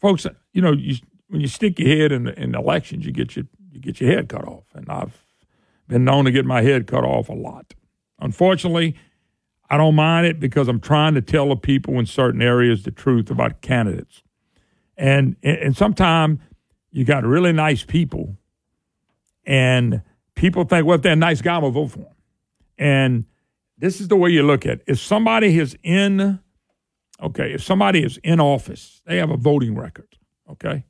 folks, 0.00 0.26
you 0.52 0.60
know, 0.60 0.72
you, 0.72 0.96
when 1.28 1.40
you 1.40 1.48
stick 1.48 1.78
your 1.78 1.88
head 1.88 2.12
in, 2.12 2.28
in 2.28 2.54
elections, 2.54 3.06
you 3.06 3.12
get 3.12 3.36
your 3.36 3.46
you 3.72 3.80
get 3.80 4.00
your 4.00 4.12
head 4.12 4.28
cut 4.28 4.46
off, 4.46 4.64
and 4.74 4.88
I've 4.88 5.23
been 5.88 6.04
known 6.04 6.24
to 6.24 6.30
get 6.30 6.44
my 6.44 6.62
head 6.62 6.86
cut 6.86 7.04
off 7.04 7.28
a 7.28 7.34
lot. 7.34 7.74
Unfortunately, 8.20 8.96
I 9.68 9.76
don't 9.76 9.94
mind 9.94 10.26
it 10.26 10.40
because 10.40 10.68
I'm 10.68 10.80
trying 10.80 11.14
to 11.14 11.22
tell 11.22 11.48
the 11.48 11.56
people 11.56 11.98
in 11.98 12.06
certain 12.06 12.42
areas 12.42 12.82
the 12.82 12.90
truth 12.90 13.30
about 13.30 13.60
candidates. 13.60 14.22
And 14.96 15.36
and 15.42 15.76
sometimes 15.76 16.40
you 16.90 17.04
got 17.04 17.24
really 17.24 17.52
nice 17.52 17.84
people, 17.84 18.36
and 19.44 20.02
people 20.36 20.64
think, 20.64 20.86
well, 20.86 20.96
if 20.96 21.02
they're 21.02 21.12
a 21.12 21.16
nice 21.16 21.42
guy, 21.42 21.56
I'm 21.56 21.62
gonna 21.62 21.72
vote 21.72 21.88
for 21.88 21.98
them. 21.98 22.14
And 22.78 23.24
this 23.78 24.00
is 24.00 24.08
the 24.08 24.16
way 24.16 24.30
you 24.30 24.42
look 24.44 24.66
at 24.66 24.72
it. 24.78 24.84
If 24.86 25.00
somebody 25.00 25.58
is 25.58 25.76
in, 25.82 26.38
okay, 27.20 27.52
if 27.52 27.62
somebody 27.62 28.04
is 28.04 28.18
in 28.18 28.40
office, 28.40 29.02
they 29.06 29.16
have 29.16 29.30
a 29.30 29.36
voting 29.36 29.74
record, 29.74 30.16
okay? 30.48 30.84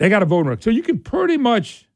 They 0.00 0.08
got 0.08 0.22
a 0.22 0.26
voting 0.26 0.48
record. 0.48 0.62
So 0.62 0.70
you 0.70 0.82
can 0.82 0.98
pretty 0.98 1.36
much 1.36 1.86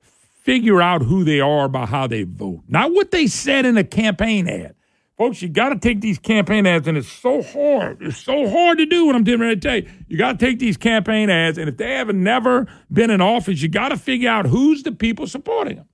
figure 0.00 0.80
out 0.80 1.02
who 1.02 1.24
they 1.24 1.40
are 1.40 1.68
by 1.68 1.84
how 1.84 2.06
they 2.06 2.22
vote, 2.22 2.62
not 2.68 2.92
what 2.92 3.10
they 3.10 3.26
said 3.26 3.66
in 3.66 3.76
a 3.76 3.82
campaign 3.82 4.48
ad. 4.48 4.76
Folks, 5.18 5.42
you 5.42 5.48
got 5.48 5.70
to 5.70 5.78
take 5.78 6.00
these 6.00 6.18
campaign 6.18 6.64
ads, 6.64 6.86
and 6.86 6.96
it's 6.96 7.10
so 7.10 7.42
hard. 7.42 8.00
It's 8.00 8.16
so 8.16 8.48
hard 8.48 8.78
to 8.78 8.86
do 8.86 9.04
what 9.04 9.16
I'm 9.16 9.24
getting 9.24 9.40
ready 9.40 9.56
to 9.56 9.60
tell 9.60 9.76
you. 9.76 9.90
You 10.06 10.16
got 10.16 10.38
to 10.38 10.46
take 10.46 10.60
these 10.60 10.76
campaign 10.76 11.28
ads, 11.28 11.58
and 11.58 11.68
if 11.68 11.76
they 11.76 11.90
haven't 11.90 12.22
never 12.22 12.68
been 12.90 13.10
in 13.10 13.20
office, 13.20 13.60
you 13.60 13.68
got 13.68 13.88
to 13.88 13.96
figure 13.96 14.30
out 14.30 14.46
who's 14.46 14.84
the 14.84 14.92
people 14.92 15.26
supporting 15.26 15.76
them. 15.76 15.88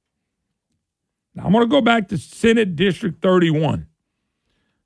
Now, 1.34 1.46
I'm 1.46 1.52
going 1.52 1.64
to 1.64 1.70
go 1.70 1.80
back 1.80 2.08
to 2.08 2.18
Senate 2.18 2.76
District 2.76 3.20
31. 3.22 3.86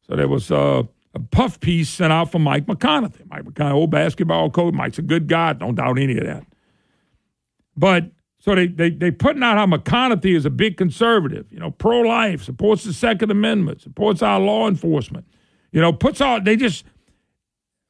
So 0.07 0.15
there 0.15 0.29
was 0.29 0.53
uh, 0.53 0.85
a 1.15 1.21
puff 1.21 1.59
piece 1.59 1.91
sent 1.91 2.13
out 2.13 2.31
from 2.31 2.43
Mike 2.43 2.67
McConathy. 2.67 3.29
Mike 3.29 3.61
old 3.61 3.91
basketball 3.91 4.51
coach. 4.51 4.73
Mike's 4.73 4.99
a 4.99 5.03
good 5.03 5.27
guy. 5.27 5.53
Don't 5.53 5.75
doubt 5.75 5.99
any 5.99 6.17
of 6.17 6.25
that. 6.25 6.47
But 7.77 8.11
so 8.39 8.55
they 8.55 8.67
they 8.67 8.91
they 8.91 9.11
putting 9.11 9.43
out 9.43 9.59
how 9.59 9.67
McConathy 9.67 10.37
is 10.37 10.47
a 10.47 10.51
big 10.51 10.77
conservative, 10.77 11.47
you 11.51 11.61
know, 11.61 11.71
pro 11.71 12.01
life, 12.01 12.43
supports 12.43 12.85
the 12.85 12.93
Second 12.93 13.31
Amendment, 13.31 13.83
supports 13.83 14.23
our 14.23 14.41
law 14.41 14.69
enforcement, 14.69 15.27
you 15.73 15.81
know, 15.81 15.93
puts 15.93 16.21
all 16.21 16.41
they 16.41 16.57
just 16.57 16.85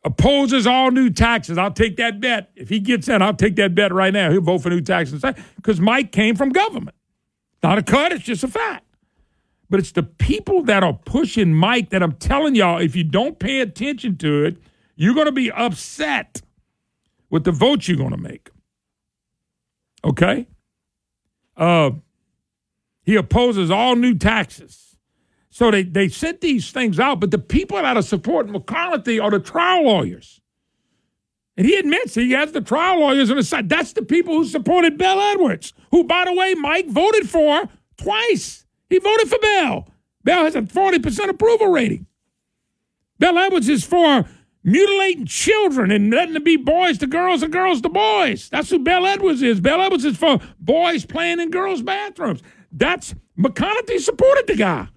opposes 0.04 0.66
all 0.66 0.90
new 0.90 1.10
taxes. 1.10 1.58
I'll 1.58 1.72
take 1.72 1.96
that 1.98 2.20
bet. 2.20 2.50
If 2.56 2.68
he 2.68 2.80
gets 2.80 3.08
in, 3.08 3.22
I'll 3.22 3.34
take 3.34 3.56
that 3.56 3.74
bet 3.74 3.92
right 3.92 4.12
now. 4.12 4.30
He'll 4.30 4.40
vote 4.40 4.58
for 4.58 4.70
new 4.70 4.80
taxes 4.80 5.22
because 5.56 5.80
Mike 5.80 6.12
came 6.12 6.36
from 6.36 6.50
government. 6.50 6.96
Not 7.62 7.78
a 7.78 7.82
cut, 7.82 8.12
it's 8.12 8.24
just 8.24 8.44
a 8.44 8.48
fact. 8.48 8.86
But 9.68 9.80
it's 9.80 9.92
the 9.92 10.02
people 10.02 10.62
that 10.64 10.82
are 10.82 10.94
pushing 10.94 11.54
Mike 11.54 11.90
that 11.90 12.02
I'm 12.02 12.12
telling 12.12 12.54
y'all, 12.54 12.80
if 12.80 12.96
you 12.96 13.04
don't 13.04 13.38
pay 13.38 13.60
attention 13.60 14.16
to 14.18 14.44
it, 14.44 14.56
You're 14.96 15.14
going 15.14 15.26
to 15.26 15.32
be 15.32 15.50
upset 15.50 16.42
with 17.30 17.44
the 17.44 17.52
vote 17.52 17.88
you're 17.88 17.96
going 17.96 18.10
to 18.10 18.18
make. 18.18 18.49
Okay? 20.04 20.46
Uh, 21.56 21.90
he 23.02 23.16
opposes 23.16 23.70
all 23.70 23.96
new 23.96 24.14
taxes. 24.14 24.96
So 25.50 25.70
they, 25.70 25.82
they 25.82 26.08
sent 26.08 26.40
these 26.40 26.70
things 26.70 27.00
out, 27.00 27.20
but 27.20 27.30
the 27.30 27.38
people 27.38 27.76
that 27.76 27.96
are 27.96 28.02
supporting 28.02 28.54
McConathy 28.54 29.22
are 29.22 29.30
the 29.30 29.40
trial 29.40 29.84
lawyers. 29.84 30.40
And 31.56 31.66
he 31.66 31.76
admits 31.76 32.14
he 32.14 32.30
has 32.30 32.52
the 32.52 32.60
trial 32.60 33.00
lawyers 33.00 33.30
on 33.30 33.36
his 33.36 33.48
side. 33.48 33.68
That's 33.68 33.92
the 33.92 34.02
people 34.02 34.34
who 34.34 34.44
supported 34.46 34.96
Bel 34.96 35.20
Edwards, 35.20 35.74
who, 35.90 36.04
by 36.04 36.24
the 36.24 36.32
way, 36.32 36.54
Mike 36.54 36.88
voted 36.88 37.28
for 37.28 37.68
twice. 37.98 38.64
He 38.88 38.98
voted 38.98 39.28
for 39.28 39.38
Bel. 39.38 39.88
Bel 40.24 40.44
has 40.44 40.54
a 40.54 40.62
40% 40.62 41.28
approval 41.28 41.68
rating. 41.68 42.06
Bel 43.18 43.36
Edwards 43.36 43.68
is 43.68 43.84
for 43.84 44.26
mutilating 44.62 45.26
children 45.26 45.90
and 45.90 46.10
letting 46.10 46.34
them 46.34 46.44
be 46.44 46.56
boys 46.56 46.98
to 46.98 47.06
girls 47.06 47.42
and 47.42 47.52
girls 47.52 47.80
to 47.80 47.88
boys. 47.88 48.48
That's 48.48 48.70
who 48.70 48.78
Bel 48.78 49.06
Edwards 49.06 49.42
is. 49.42 49.60
Bel 49.60 49.80
Edwards 49.80 50.04
is 50.04 50.16
for 50.16 50.40
boys 50.58 51.06
playing 51.06 51.40
in 51.40 51.50
girls' 51.50 51.82
bathrooms. 51.82 52.42
That's 52.72 53.14
McConathy 53.38 53.98
supported 53.98 54.46
the 54.46 54.56
guy. 54.56 54.88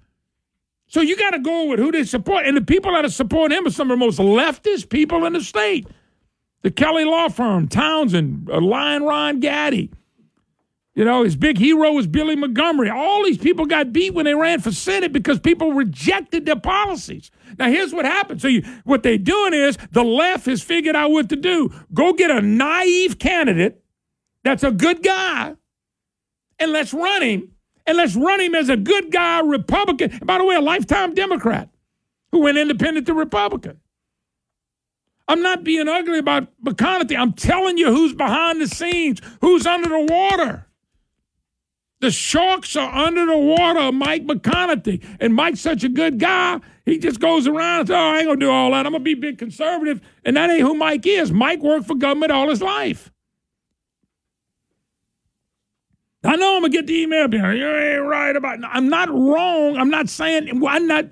So 0.87 1.01
you 1.01 1.17
got 1.17 1.31
to 1.31 1.39
go 1.39 1.65
with 1.65 1.79
who 1.79 1.91
they 1.91 2.03
support. 2.03 2.45
And 2.45 2.55
the 2.55 2.61
people 2.61 2.93
that 2.93 3.05
are 3.05 3.09
supporting 3.09 3.57
him 3.57 3.65
are 3.65 3.71
some 3.71 3.89
of 3.89 3.97
the 3.97 4.05
most 4.05 4.19
leftist 4.19 4.89
people 4.89 5.25
in 5.25 5.33
the 5.33 5.41
state. 5.41 5.87
The 6.61 6.71
Kelly 6.71 7.03
Law 7.03 7.29
Firm, 7.29 7.67
Townsend, 7.67 8.49
uh, 8.49 8.61
Lion 8.61 9.03
Ron 9.03 9.39
Gaddy. 9.39 9.91
You 10.95 11.05
know, 11.05 11.23
his 11.23 11.35
big 11.35 11.57
hero 11.57 11.91
was 11.91 12.05
Billy 12.05 12.35
Montgomery. 12.35 12.89
All 12.89 13.23
these 13.23 13.39
people 13.39 13.65
got 13.65 13.91
beat 13.91 14.13
when 14.13 14.25
they 14.25 14.35
ran 14.35 14.59
for 14.59 14.71
Senate 14.71 15.11
because 15.11 15.39
people 15.39 15.73
rejected 15.73 16.45
their 16.45 16.59
policies. 16.59 17.31
Now, 17.57 17.67
here's 17.67 17.93
what 17.93 18.05
happened. 18.05 18.41
So, 18.41 18.47
you, 18.47 18.61
what 18.83 19.01
they're 19.01 19.17
doing 19.17 19.55
is 19.55 19.75
the 19.91 20.03
left 20.03 20.45
has 20.45 20.61
figured 20.61 20.95
out 20.95 21.09
what 21.09 21.29
to 21.29 21.35
do. 21.35 21.73
Go 21.93 22.13
get 22.13 22.29
a 22.29 22.41
naive 22.41 23.17
candidate 23.17 23.83
that's 24.43 24.63
a 24.63 24.71
good 24.71 25.01
guy, 25.01 25.55
and 26.59 26.71
let's 26.71 26.93
run 26.93 27.21
him. 27.21 27.49
And 27.85 27.97
let's 27.97 28.15
run 28.15 28.39
him 28.39 28.55
as 28.55 28.69
a 28.69 28.77
good 28.77 29.11
guy 29.11 29.41
Republican. 29.41 30.11
And 30.11 30.25
by 30.25 30.37
the 30.37 30.45
way, 30.45 30.55
a 30.55 30.61
lifetime 30.61 31.13
Democrat 31.13 31.69
who 32.31 32.39
went 32.39 32.57
independent 32.57 33.07
to 33.07 33.13
Republican. 33.13 33.81
I'm 35.27 35.41
not 35.41 35.63
being 35.63 35.89
ugly 35.89 36.19
about 36.19 36.47
McConathy. 36.63 37.17
I'm 37.17 37.33
telling 37.33 37.77
you 37.77 37.87
who's 37.87 38.13
behind 38.13 38.61
the 38.61 38.67
scenes, 38.67 39.21
who's 39.41 39.65
under 39.65 39.89
the 39.89 40.07
water. 40.09 40.67
The 42.03 42.11
sharks 42.11 42.75
are 42.75 42.93
under 42.93 43.25
the 43.25 43.37
water 43.37 43.79
of 43.79 43.93
Mike 43.93 44.25
McConathy. 44.25 45.01
And 45.21 45.33
Mike's 45.33 45.61
such 45.61 45.85
a 45.85 45.89
good 45.89 46.19
guy, 46.19 46.59
he 46.85 46.97
just 46.97 47.21
goes 47.21 47.47
around 47.47 47.79
and 47.79 47.87
says, 47.87 47.95
Oh, 47.95 48.09
I 48.09 48.17
ain't 48.17 48.27
gonna 48.27 48.41
do 48.41 48.51
all 48.51 48.71
that. 48.71 48.85
I'm 48.85 48.91
gonna 48.91 49.05
be 49.05 49.13
big 49.13 49.37
conservative. 49.37 50.01
And 50.25 50.35
that 50.35 50.49
ain't 50.49 50.63
who 50.63 50.73
Mike 50.73 51.07
is. 51.07 51.31
Mike 51.31 51.61
worked 51.61 51.87
for 51.87 51.95
government 51.95 52.33
all 52.33 52.49
his 52.49 52.61
life. 52.61 53.09
I 56.25 56.35
know 56.35 56.57
I'm 56.57 56.63
gonna 56.63 56.73
get 56.73 56.87
the 56.87 56.93
email 56.93 57.33
you 57.33 57.39
ain't 57.41 58.03
right 58.03 58.35
about 58.35 58.59
I'm 58.65 58.89
not 58.89 59.09
wrong. 59.09 59.77
I'm 59.77 59.89
not 59.89 60.09
saying 60.09 60.61
I'm 60.67 60.87
not 60.87 61.05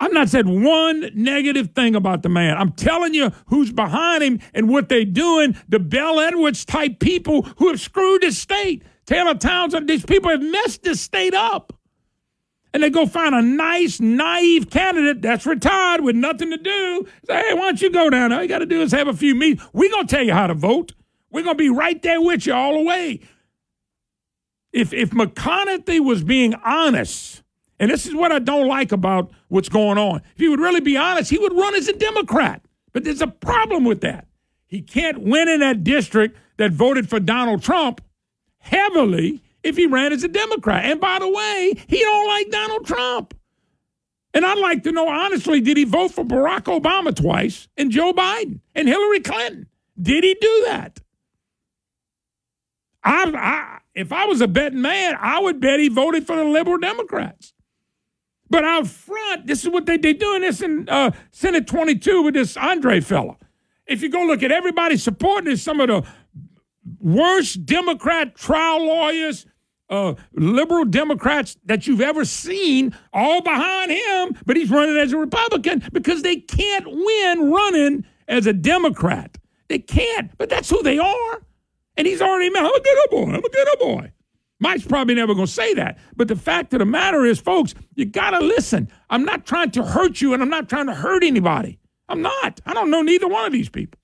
I'm 0.00 0.12
not 0.12 0.28
said 0.28 0.46
one 0.46 1.10
negative 1.14 1.70
thing 1.74 1.94
about 1.94 2.22
the 2.22 2.28
man. 2.28 2.58
I'm 2.58 2.72
telling 2.72 3.14
you 3.14 3.32
who's 3.46 3.72
behind 3.72 4.22
him 4.22 4.40
and 4.52 4.68
what 4.68 4.90
they're 4.90 5.06
doing. 5.06 5.56
The 5.66 5.78
Bel 5.78 6.20
Edwards 6.20 6.66
type 6.66 7.00
people 7.00 7.42
who 7.56 7.68
have 7.70 7.80
screwed 7.80 8.20
the 8.20 8.32
state. 8.32 8.82
Taylor 9.08 9.34
Townsend, 9.34 9.88
these 9.88 10.04
people 10.04 10.30
have 10.30 10.42
messed 10.42 10.82
this 10.82 11.00
state 11.00 11.32
up. 11.32 11.72
And 12.74 12.82
they 12.82 12.90
go 12.90 13.06
find 13.06 13.34
a 13.34 13.40
nice, 13.40 14.00
naive 14.00 14.68
candidate 14.68 15.22
that's 15.22 15.46
retired 15.46 16.02
with 16.02 16.14
nothing 16.14 16.50
to 16.50 16.58
do. 16.58 17.06
Say, 17.26 17.34
hey, 17.34 17.54
why 17.54 17.60
don't 17.62 17.80
you 17.80 17.90
go 17.90 18.10
down 18.10 18.28
there? 18.28 18.38
All 18.38 18.42
you 18.42 18.50
got 18.50 18.58
to 18.58 18.66
do 18.66 18.82
is 18.82 18.92
have 18.92 19.08
a 19.08 19.14
few 19.14 19.34
meetings. 19.34 19.66
We're 19.72 19.90
going 19.90 20.06
to 20.06 20.14
tell 20.14 20.22
you 20.22 20.34
how 20.34 20.46
to 20.46 20.52
vote. 20.52 20.92
We're 21.30 21.42
going 21.42 21.56
to 21.56 21.58
be 21.58 21.70
right 21.70 22.02
there 22.02 22.20
with 22.20 22.46
you 22.46 22.52
all 22.52 22.74
the 22.74 22.82
way. 22.82 23.20
If, 24.74 24.92
if 24.92 25.12
McConathy 25.12 26.04
was 26.04 26.22
being 26.22 26.54
honest, 26.56 27.42
and 27.80 27.90
this 27.90 28.04
is 28.04 28.14
what 28.14 28.30
I 28.30 28.40
don't 28.40 28.68
like 28.68 28.92
about 28.92 29.30
what's 29.48 29.70
going 29.70 29.96
on. 29.96 30.20
If 30.34 30.38
he 30.38 30.48
would 30.50 30.60
really 30.60 30.82
be 30.82 30.98
honest, 30.98 31.30
he 31.30 31.38
would 31.38 31.54
run 31.54 31.74
as 31.74 31.88
a 31.88 31.94
Democrat. 31.94 32.60
But 32.92 33.04
there's 33.04 33.22
a 33.22 33.26
problem 33.26 33.86
with 33.86 34.02
that. 34.02 34.26
He 34.66 34.82
can't 34.82 35.22
win 35.22 35.48
in 35.48 35.60
that 35.60 35.82
district 35.82 36.36
that 36.58 36.72
voted 36.72 37.08
for 37.08 37.18
Donald 37.18 37.62
Trump 37.62 38.02
heavily 38.68 39.42
if 39.62 39.76
he 39.76 39.86
ran 39.86 40.12
as 40.12 40.24
a 40.24 40.28
Democrat. 40.28 40.84
And 40.84 41.00
by 41.00 41.18
the 41.18 41.28
way, 41.28 41.74
he 41.86 41.98
don't 41.98 42.26
like 42.26 42.50
Donald 42.50 42.86
Trump. 42.86 43.34
And 44.34 44.44
I'd 44.44 44.58
like 44.58 44.82
to 44.84 44.92
know 44.92 45.08
honestly, 45.08 45.60
did 45.60 45.76
he 45.76 45.84
vote 45.84 46.12
for 46.12 46.24
Barack 46.24 46.64
Obama 46.64 47.14
twice 47.14 47.68
and 47.76 47.90
Joe 47.90 48.12
Biden 48.12 48.60
and 48.74 48.86
Hillary 48.86 49.20
Clinton? 49.20 49.66
Did 50.00 50.22
he 50.22 50.34
do 50.34 50.64
that? 50.66 51.00
I, 53.02 53.32
I 53.34 53.78
if 53.94 54.12
I 54.12 54.26
was 54.26 54.40
a 54.40 54.48
betting 54.48 54.82
man, 54.82 55.16
I 55.18 55.40
would 55.40 55.60
bet 55.60 55.80
he 55.80 55.88
voted 55.88 56.26
for 56.26 56.36
the 56.36 56.44
liberal 56.44 56.78
Democrats. 56.78 57.52
But 58.50 58.64
out 58.64 58.86
front, 58.86 59.46
this 59.46 59.64
is 59.64 59.70
what 59.70 59.86
they, 59.86 59.96
they're 59.96 60.14
doing 60.14 60.42
this 60.42 60.62
in 60.62 60.88
uh, 60.88 61.10
Senate 61.32 61.66
22 61.66 62.22
with 62.22 62.34
this 62.34 62.56
Andre 62.56 63.00
fella. 63.00 63.36
If 63.86 64.02
you 64.02 64.10
go 64.10 64.22
look 64.24 64.42
at 64.42 64.52
everybody 64.52 64.96
supporting 64.96 65.50
this, 65.50 65.62
some 65.62 65.80
of 65.80 65.88
the 65.88 66.04
worst 67.00 67.64
Democrat 67.66 68.34
trial 68.34 68.86
lawyers, 68.86 69.46
uh, 69.90 70.14
liberal 70.34 70.84
Democrats 70.84 71.56
that 71.64 71.86
you've 71.86 72.00
ever 72.00 72.24
seen, 72.24 72.94
all 73.12 73.40
behind 73.42 73.90
him, 73.90 74.36
but 74.44 74.56
he's 74.56 74.70
running 74.70 74.96
as 74.96 75.12
a 75.12 75.18
Republican 75.18 75.82
because 75.92 76.22
they 76.22 76.36
can't 76.36 76.86
win 76.86 77.50
running 77.50 78.04
as 78.26 78.46
a 78.46 78.52
Democrat. 78.52 79.38
They 79.68 79.78
can't, 79.78 80.36
but 80.38 80.48
that's 80.48 80.70
who 80.70 80.82
they 80.82 80.98
are. 80.98 81.42
And 81.96 82.06
he's 82.06 82.22
already, 82.22 82.46
I'm 82.54 82.64
a 82.64 82.80
good 82.80 82.98
old 82.98 83.10
boy, 83.10 83.32
I'm 83.34 83.44
a 83.44 83.48
good 83.48 83.68
old 83.68 83.96
boy. 83.96 84.12
Mike's 84.60 84.86
probably 84.86 85.14
never 85.14 85.34
going 85.34 85.46
to 85.46 85.52
say 85.52 85.74
that. 85.74 85.98
But 86.16 86.28
the 86.28 86.36
fact 86.36 86.72
of 86.72 86.80
the 86.80 86.84
matter 86.84 87.24
is, 87.24 87.38
folks, 87.38 87.74
you 87.94 88.04
got 88.04 88.30
to 88.30 88.40
listen. 88.40 88.88
I'm 89.08 89.24
not 89.24 89.46
trying 89.46 89.70
to 89.72 89.84
hurt 89.84 90.20
you 90.20 90.34
and 90.34 90.42
I'm 90.42 90.50
not 90.50 90.68
trying 90.68 90.86
to 90.86 90.94
hurt 90.94 91.22
anybody. 91.22 91.78
I'm 92.08 92.22
not. 92.22 92.60
I 92.66 92.74
don't 92.74 92.90
know 92.90 93.02
neither 93.02 93.28
one 93.28 93.44
of 93.46 93.52
these 93.52 93.68
people. 93.68 93.97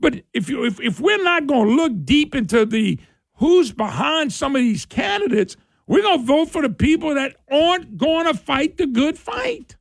But 0.00 0.22
if 0.32 0.48
you 0.48 0.64
if, 0.64 0.80
if 0.80 1.00
we're 1.00 1.22
not 1.22 1.46
going 1.46 1.68
to 1.68 1.74
look 1.74 1.92
deep 2.04 2.34
into 2.34 2.64
the 2.64 2.98
who's 3.34 3.72
behind 3.72 4.32
some 4.32 4.56
of 4.56 4.62
these 4.62 4.86
candidates, 4.86 5.56
we're 5.86 6.02
going 6.02 6.20
to 6.20 6.26
vote 6.26 6.50
for 6.50 6.62
the 6.62 6.70
people 6.70 7.14
that 7.14 7.36
aren't 7.50 7.96
going 7.96 8.26
to 8.26 8.34
fight 8.34 8.76
the 8.76 8.86
good 8.86 9.18
fight. 9.18 9.76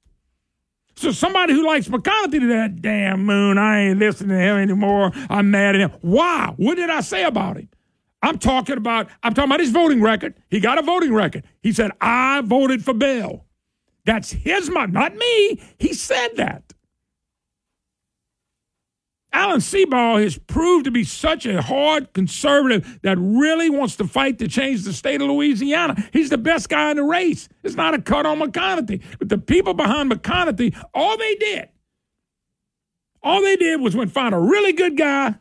So 0.96 1.12
somebody 1.12 1.54
who 1.54 1.66
likes 1.66 1.88
McConathy 1.88 2.41
to 2.41 2.48
that 2.48 2.82
damn 2.82 3.26
moon, 3.26 3.58
I 3.58 3.84
ain't 3.84 4.00
listening 4.00 4.38
to 4.38 4.44
him 4.44 4.58
anymore. 4.58 5.12
I'm 5.30 5.50
mad 5.50 5.76
at 5.76 5.82
him. 5.82 5.91
Why? 6.02 6.54
What 6.58 6.76
did 6.76 6.90
I 6.90 7.00
say 7.00 7.24
about 7.24 7.58
him? 7.58 7.70
I'm 8.22 8.38
talking 8.38 8.76
about 8.76 9.08
I'm 9.24 9.34
talking 9.34 9.50
about 9.50 9.62
his 9.62 9.72
voting 9.72 10.02
record. 10.02 10.36
He 10.50 10.60
got 10.60 10.78
a 10.78 10.82
voting 10.82 11.14
record. 11.14 11.46
He 11.62 11.72
said, 11.72 11.91
I 12.02 12.41
voted 12.41 12.84
for 12.84 12.94
Bel. 12.94 13.46
That's 14.06 14.32
his 14.32 14.70
mind, 14.70 14.91
not 14.91 15.16
me. 15.16 15.62
He 15.78 15.94
said 15.94 16.30
that. 16.36 16.74
Alan 19.31 19.60
Seabaugh 19.60 20.22
has 20.23 20.38
proved 20.38 20.85
to 20.85 20.91
be 20.91 21.03
such 21.03 21.45
a 21.45 21.61
hard 21.61 22.14
conservative 22.14 22.99
that 23.03 23.18
really 23.19 23.69
wants 23.69 23.95
to 23.97 24.07
fight 24.07 24.39
to 24.39 24.47
change 24.47 24.84
the 24.84 24.93
state 24.93 25.22
of 25.22 25.27
Louisiana. 25.27 25.95
He's 26.11 26.31
the 26.31 26.38
best 26.38 26.68
guy 26.68 26.91
in 26.91 26.97
the 26.97 27.03
race. 27.03 27.47
It's 27.64 27.76
not 27.76 27.93
a 27.93 28.01
cut 28.01 28.26
on 28.26 28.39
McConathy. 28.39 29.01
But 29.19 29.30
the 29.30 29.38
people 29.38 29.76
behind 29.76 30.11
McConathy, 30.11 30.76
all 30.95 31.15
they 31.18 31.35
did, 31.35 31.69
all 33.22 33.41
they 33.41 33.56
did 33.56 33.81
was 33.81 33.95
went 33.95 34.11
find 34.11 34.34
a 34.34 34.39
really 34.39 34.73
good 34.73 34.97
guy, 34.97 35.35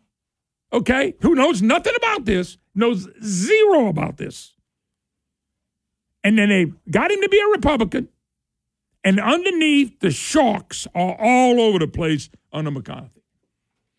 okay, 0.72 1.14
who 1.20 1.34
knows 1.34 1.62
nothing 1.62 1.94
about 1.96 2.26
this, 2.26 2.58
knows 2.74 3.08
zero 3.24 3.88
about 3.88 4.18
this. 4.18 4.54
And 6.22 6.38
then 6.38 6.50
they 6.50 6.66
got 6.90 7.10
him 7.10 7.22
to 7.22 7.28
be 7.28 7.40
a 7.40 7.52
Republican. 7.52 8.08
And 9.02 9.18
underneath, 9.18 10.00
the 10.00 10.10
sharks 10.10 10.86
are 10.94 11.16
all 11.18 11.60
over 11.60 11.78
the 11.78 11.88
place 11.88 12.28
under 12.52 12.70
McConathy. 12.70 13.17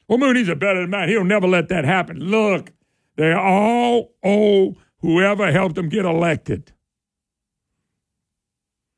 Well, 0.10 0.18
Mooney's 0.18 0.50
a 0.50 0.56
better 0.56 0.88
man. 0.88 1.08
He'll 1.08 1.24
never 1.24 1.48
let 1.48 1.70
that 1.70 1.86
happen. 1.86 2.20
Look, 2.20 2.72
they 3.16 3.32
all 3.32 4.16
owe 4.24 4.76
whoever 5.02 5.52
helped 5.52 5.76
them 5.76 5.88
get 5.88 6.04
elected. 6.04 6.74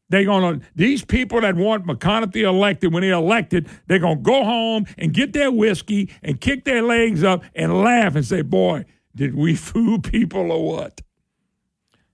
They're 0.07 0.25
gonna 0.25 0.61
these 0.73 1.03
people 1.03 1.41
that 1.41 1.55
want 1.55 1.85
McConathy 1.85 2.43
elected 2.43 2.93
when 2.93 3.03
he 3.03 3.09
elected, 3.09 3.69
they're 3.87 3.99
gonna 3.99 4.21
go 4.21 4.43
home 4.43 4.85
and 4.97 5.13
get 5.13 5.33
their 5.33 5.51
whiskey 5.51 6.09
and 6.23 6.39
kick 6.39 6.63
their 6.65 6.81
legs 6.81 7.23
up 7.23 7.43
and 7.55 7.81
laugh 7.81 8.15
and 8.15 8.25
say, 8.25 8.41
"Boy, 8.41 8.85
did 9.13 9.35
we 9.35 9.55
fool 9.67 9.99
people 9.99 10.51
or 10.51 10.65
what?" 10.65 11.01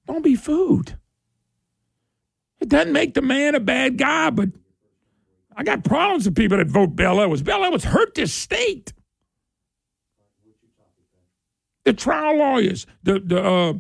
Don't 0.07 0.23
be 0.23 0.35
fooled. 0.35 0.95
It 2.59 2.69
doesn't 2.69 2.93
make 2.93 3.13
the 3.13 3.21
man 3.21 3.53
a 3.53 3.59
bad 3.59 3.97
guy, 3.97 4.31
but 4.31 4.49
I 5.57 5.63
got 5.63 5.83
problems 5.83 6.25
with 6.25 6.35
people 6.35 6.57
that 6.59 6.67
vote 6.67 6.95
Bel 6.95 7.19
Edwards. 7.19 7.41
Bel 7.41 7.65
Edwards 7.65 7.83
hurt 7.83 8.13
this 8.13 8.31
state. 8.31 8.93
The 11.83 11.93
trial 11.93 12.37
lawyers, 12.37 12.85
the 13.01 13.19
the 13.19 13.43
uh, 13.43 13.73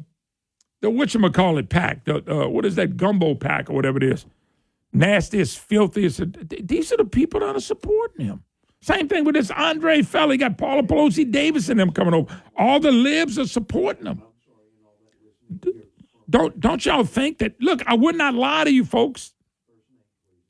the 0.81 0.89
whatchamacallit 0.89 1.69
pack, 1.69 2.05
the 2.05 2.15
uh, 2.29 2.47
what 2.47 2.65
is 2.65 2.75
that 2.75 2.97
gumbo 2.97 3.35
pack 3.35 3.69
or 3.69 3.73
whatever 3.73 3.97
it 3.97 4.03
is, 4.03 4.25
nastiest, 4.91 5.59
filthiest. 5.59 6.21
These 6.49 6.91
are 6.93 6.97
the 6.97 7.05
people 7.05 7.41
that 7.41 7.55
are 7.55 7.59
supporting 7.61 8.25
him. 8.25 8.43
Same 8.81 9.07
thing 9.07 9.23
with 9.23 9.35
this 9.35 9.51
Andre 9.51 10.01
fella. 10.01 10.33
He 10.33 10.37
got 10.37 10.57
Paula 10.57 10.83
Pelosi 10.83 11.29
Davis 11.29 11.69
and 11.69 11.79
them 11.79 11.91
coming 11.91 12.13
over. 12.13 12.41
All 12.55 12.79
the 12.79 12.91
libs 12.91 13.37
are 13.37 13.47
supporting 13.47 14.05
him. 14.05 14.23
Don't 16.29 16.59
don't 16.59 16.85
y'all 16.85 17.03
think 17.03 17.37
that? 17.39 17.61
Look, 17.61 17.85
I 17.85 17.93
would 17.93 18.15
not 18.15 18.33
lie 18.33 18.63
to 18.63 18.71
you 18.71 18.83
folks. 18.83 19.33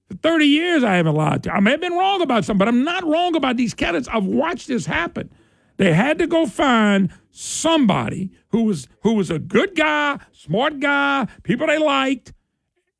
For 0.07 0.15
30 0.15 0.45
years, 0.45 0.83
I 0.83 0.95
haven't 0.95 1.15
lied 1.15 1.43
to. 1.43 1.53
I 1.53 1.59
may 1.59 1.71
have 1.71 1.81
been 1.81 1.93
wrong 1.93 2.21
about 2.21 2.45
something, 2.45 2.59
but 2.59 2.67
I'm 2.67 2.83
not 2.83 3.05
wrong 3.05 3.35
about 3.35 3.57
these 3.57 3.73
candidates. 3.73 4.07
I've 4.11 4.25
watched 4.25 4.67
this 4.67 4.85
happen. 4.85 5.29
They 5.77 5.93
had 5.93 6.17
to 6.19 6.27
go 6.27 6.45
find 6.45 7.11
somebody 7.29 8.31
who 8.49 8.63
was 8.63 8.87
who 9.01 9.13
was 9.13 9.29
a 9.29 9.37
good 9.37 9.75
guy, 9.75 10.19
smart 10.31 10.79
guy, 10.79 11.27
people 11.43 11.67
they 11.67 11.77
liked, 11.77 12.33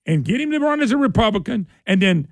and 0.06 0.24
get 0.24 0.40
him 0.40 0.52
to 0.52 0.60
run 0.60 0.82
as 0.82 0.92
a 0.92 0.98
Republican. 0.98 1.68
And 1.86 2.02
then 2.02 2.28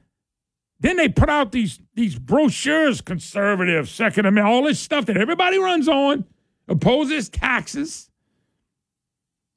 then 0.80 0.98
they 0.98 1.10
put 1.10 1.30
out 1.30 1.52
these 1.52 1.80
these 1.96 2.20
brochures, 2.20 3.02
conservative, 3.02 3.90
Second 3.90 4.26
Amendment, 4.26 4.48
all 4.48 4.64
this 4.64 4.80
stuff 4.80 5.06
that 5.06 5.18
everybody 5.18 5.58
runs 5.58 5.88
on, 5.88 6.26
opposes 6.68 7.30
taxes. 7.30 8.12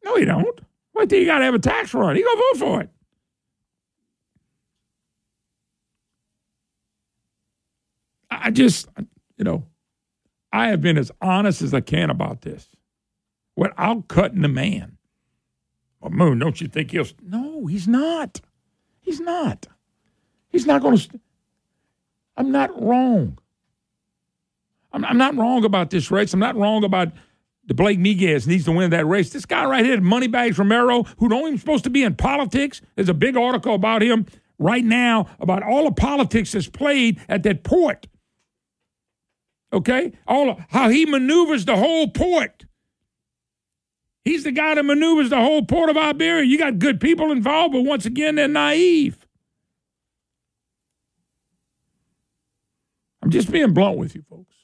No, 0.05 0.16
you 0.16 0.24
don't. 0.24 0.61
Wait 0.95 1.11
till 1.11 1.19
you 1.19 1.27
got 1.27 1.39
to 1.39 1.45
have 1.45 1.55
a 1.55 1.59
tax 1.59 1.93
run. 1.93 2.16
You 2.16 2.24
go 2.24 2.35
vote 2.35 2.59
for 2.59 2.81
it. 2.82 2.90
I 8.40 8.51
just, 8.51 8.89
you 9.36 9.44
know, 9.44 9.65
I 10.52 10.69
have 10.69 10.81
been 10.81 10.98
as 10.98 11.10
honest 11.20 11.62
as 11.62 11.74
I 11.74 11.81
can 11.81 12.10
about 12.10 12.43
this 12.43 12.69
without 13.56 14.09
cutting 14.09 14.43
the 14.43 14.48
man. 14.48 14.97
Well, 16.01 16.10
Moon, 16.10 16.39
don't 16.39 16.60
you 16.60 16.69
think 16.69 16.93
he'll? 16.93 17.06
No, 17.23 17.66
he's 17.66 17.89
not. 17.89 18.40
He's 19.01 19.20
not. 19.20 19.66
He's 20.48 20.66
not 20.66 20.82
going 20.82 20.97
to. 20.97 21.02
St- 21.02 21.20
I'm 22.36 22.52
not 22.52 22.81
wrong. 22.81 23.39
I'm, 24.93 25.05
I'm 25.05 25.19
not 25.19 25.36
wrong 25.36 25.65
about 25.65 25.90
this 25.90 26.10
race. 26.10 26.32
I'm 26.32 26.40
not 26.40 26.56
wrong 26.56 26.85
about 26.85 27.09
the 27.66 27.74
Blake 27.74 27.98
Miguez 27.98 28.47
needs 28.47 28.65
to 28.65 28.73
win 28.73 28.90
that 28.90 29.06
race. 29.06 29.31
This 29.31 29.44
guy 29.44 29.65
right 29.66 29.85
here, 29.85 30.01
Moneybags 30.01 30.59
Romero, 30.59 31.02
who 31.19 31.28
don't 31.28 31.48
even 31.48 31.59
supposed 31.59 31.85
to 31.85 31.90
be 31.90 32.02
in 32.02 32.15
politics, 32.15 32.81
there's 32.94 33.10
a 33.10 33.15
big 33.15 33.36
article 33.36 33.74
about 33.74 34.02
him 34.02 34.24
right 34.59 34.85
now 34.85 35.27
about 35.39 35.62
all 35.62 35.85
the 35.85 35.93
politics 35.93 36.52
that's 36.52 36.69
played 36.69 37.20
at 37.28 37.43
that 37.43 37.65
port. 37.65 38.06
Okay, 39.73 40.12
all 40.27 40.51
of, 40.51 40.59
how 40.70 40.89
he 40.89 41.05
maneuvers 41.05 41.65
the 41.65 41.77
whole 41.77 42.09
port. 42.09 42.65
He's 44.24 44.45
the 44.45 44.53
guy 44.53 44.74
that 44.74 44.82
maneuvers 44.85 45.31
the 45.31 45.40
whole 45.40 45.65
port 45.65 45.90
of 45.90 45.97
Iberia. 45.97 46.45
You 46.45 46.59
got 46.59 46.78
good 46.78 47.01
people 47.01 47.31
involved, 47.32 47.73
but 47.73 47.82
once 47.82 48.07
again, 48.07 48.35
they're 48.35 48.49
naive. 48.49 49.27
I'm 53.23 53.31
just 53.31 53.51
being 53.51 53.74
blunt 53.74 53.99
with 53.99 54.15
you, 54.15 54.23
folks. 54.28 54.55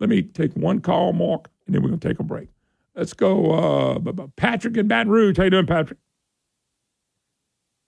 Let 0.00 0.08
me 0.10 0.22
take 0.22 0.52
one 0.54 0.80
call, 0.80 1.12
Mark, 1.12 1.50
and 1.66 1.74
then 1.74 1.82
we're 1.82 1.88
going 1.88 2.00
to 2.00 2.08
take 2.08 2.18
a 2.18 2.24
break. 2.24 2.48
Let's 2.94 3.12
go, 3.12 3.52
uh, 3.52 4.26
Patrick 4.36 4.76
in 4.76 4.88
Baton 4.88 5.10
Rouge. 5.10 5.36
How 5.36 5.44
you 5.44 5.50
doing, 5.50 5.66
Patrick? 5.66 5.98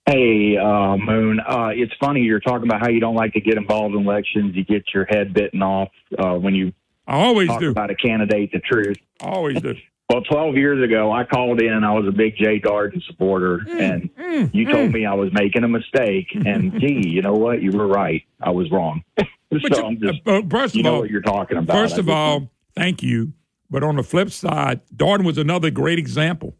Hey, 0.07 0.55
uh, 0.55 0.95
Moon. 0.95 1.41
Uh, 1.41 1.71
it's 1.73 1.91
funny 1.99 2.21
you're 2.21 2.39
talking 2.39 2.63
about 2.65 2.79
how 2.79 2.87
you 2.87 3.01
don't 3.01 3.15
like 3.15 3.33
to 3.33 3.41
get 3.41 3.57
involved 3.57 3.93
in 3.93 4.01
elections. 4.01 4.55
You 4.55 4.63
get 4.63 4.83
your 4.93 5.03
head 5.03 5.33
bitten 5.33 5.61
off 5.61 5.89
uh, 6.17 6.35
when 6.35 6.55
you 6.55 6.71
I 7.05 7.17
always 7.17 7.49
talk 7.49 7.59
do. 7.59 7.71
about 7.71 7.91
a 7.91 7.95
candidate. 7.95 8.51
The 8.53 8.59
truth. 8.59 8.97
Always 9.19 9.61
do. 9.61 9.75
Well, 10.09 10.21
12 10.21 10.55
years 10.55 10.81
ago, 10.81 11.11
I 11.11 11.25
called 11.25 11.61
in. 11.61 11.83
I 11.83 11.91
was 11.91 12.07
a 12.07 12.13
big 12.13 12.37
Jay 12.37 12.61
Dardenne 12.61 13.03
supporter, 13.07 13.57
Mm, 13.67 14.09
and 14.17 14.55
you 14.55 14.63
told 14.71 14.93
me 14.93 15.05
I 15.05 15.13
was 15.13 15.33
making 15.33 15.65
a 15.65 15.67
mistake. 15.67 16.27
And 16.33 16.71
gee, 16.79 17.09
you 17.09 17.21
know 17.21 17.33
what? 17.33 17.61
You 17.61 17.71
were 17.73 17.87
right. 17.87 18.23
I 18.39 18.51
was 18.51 18.71
wrong. 18.71 19.03
so 19.19 19.85
I'm 19.85 19.99
just, 19.99 20.25
uh, 20.25 20.43
first 20.49 20.75
you 20.75 20.79
of 20.79 20.83
know 20.85 20.93
all, 20.93 20.99
what 21.01 21.09
you're 21.09 21.21
talking 21.21 21.57
about. 21.57 21.75
First 21.75 21.95
I 21.95 21.99
of 21.99 22.09
all, 22.09 22.49
thank 22.73 23.03
you. 23.03 23.33
But 23.69 23.83
on 23.83 23.97
the 23.97 24.03
flip 24.03 24.31
side, 24.31 24.79
Dardenne 24.95 25.25
was 25.25 25.37
another 25.37 25.71
great 25.71 25.99
example. 25.99 26.55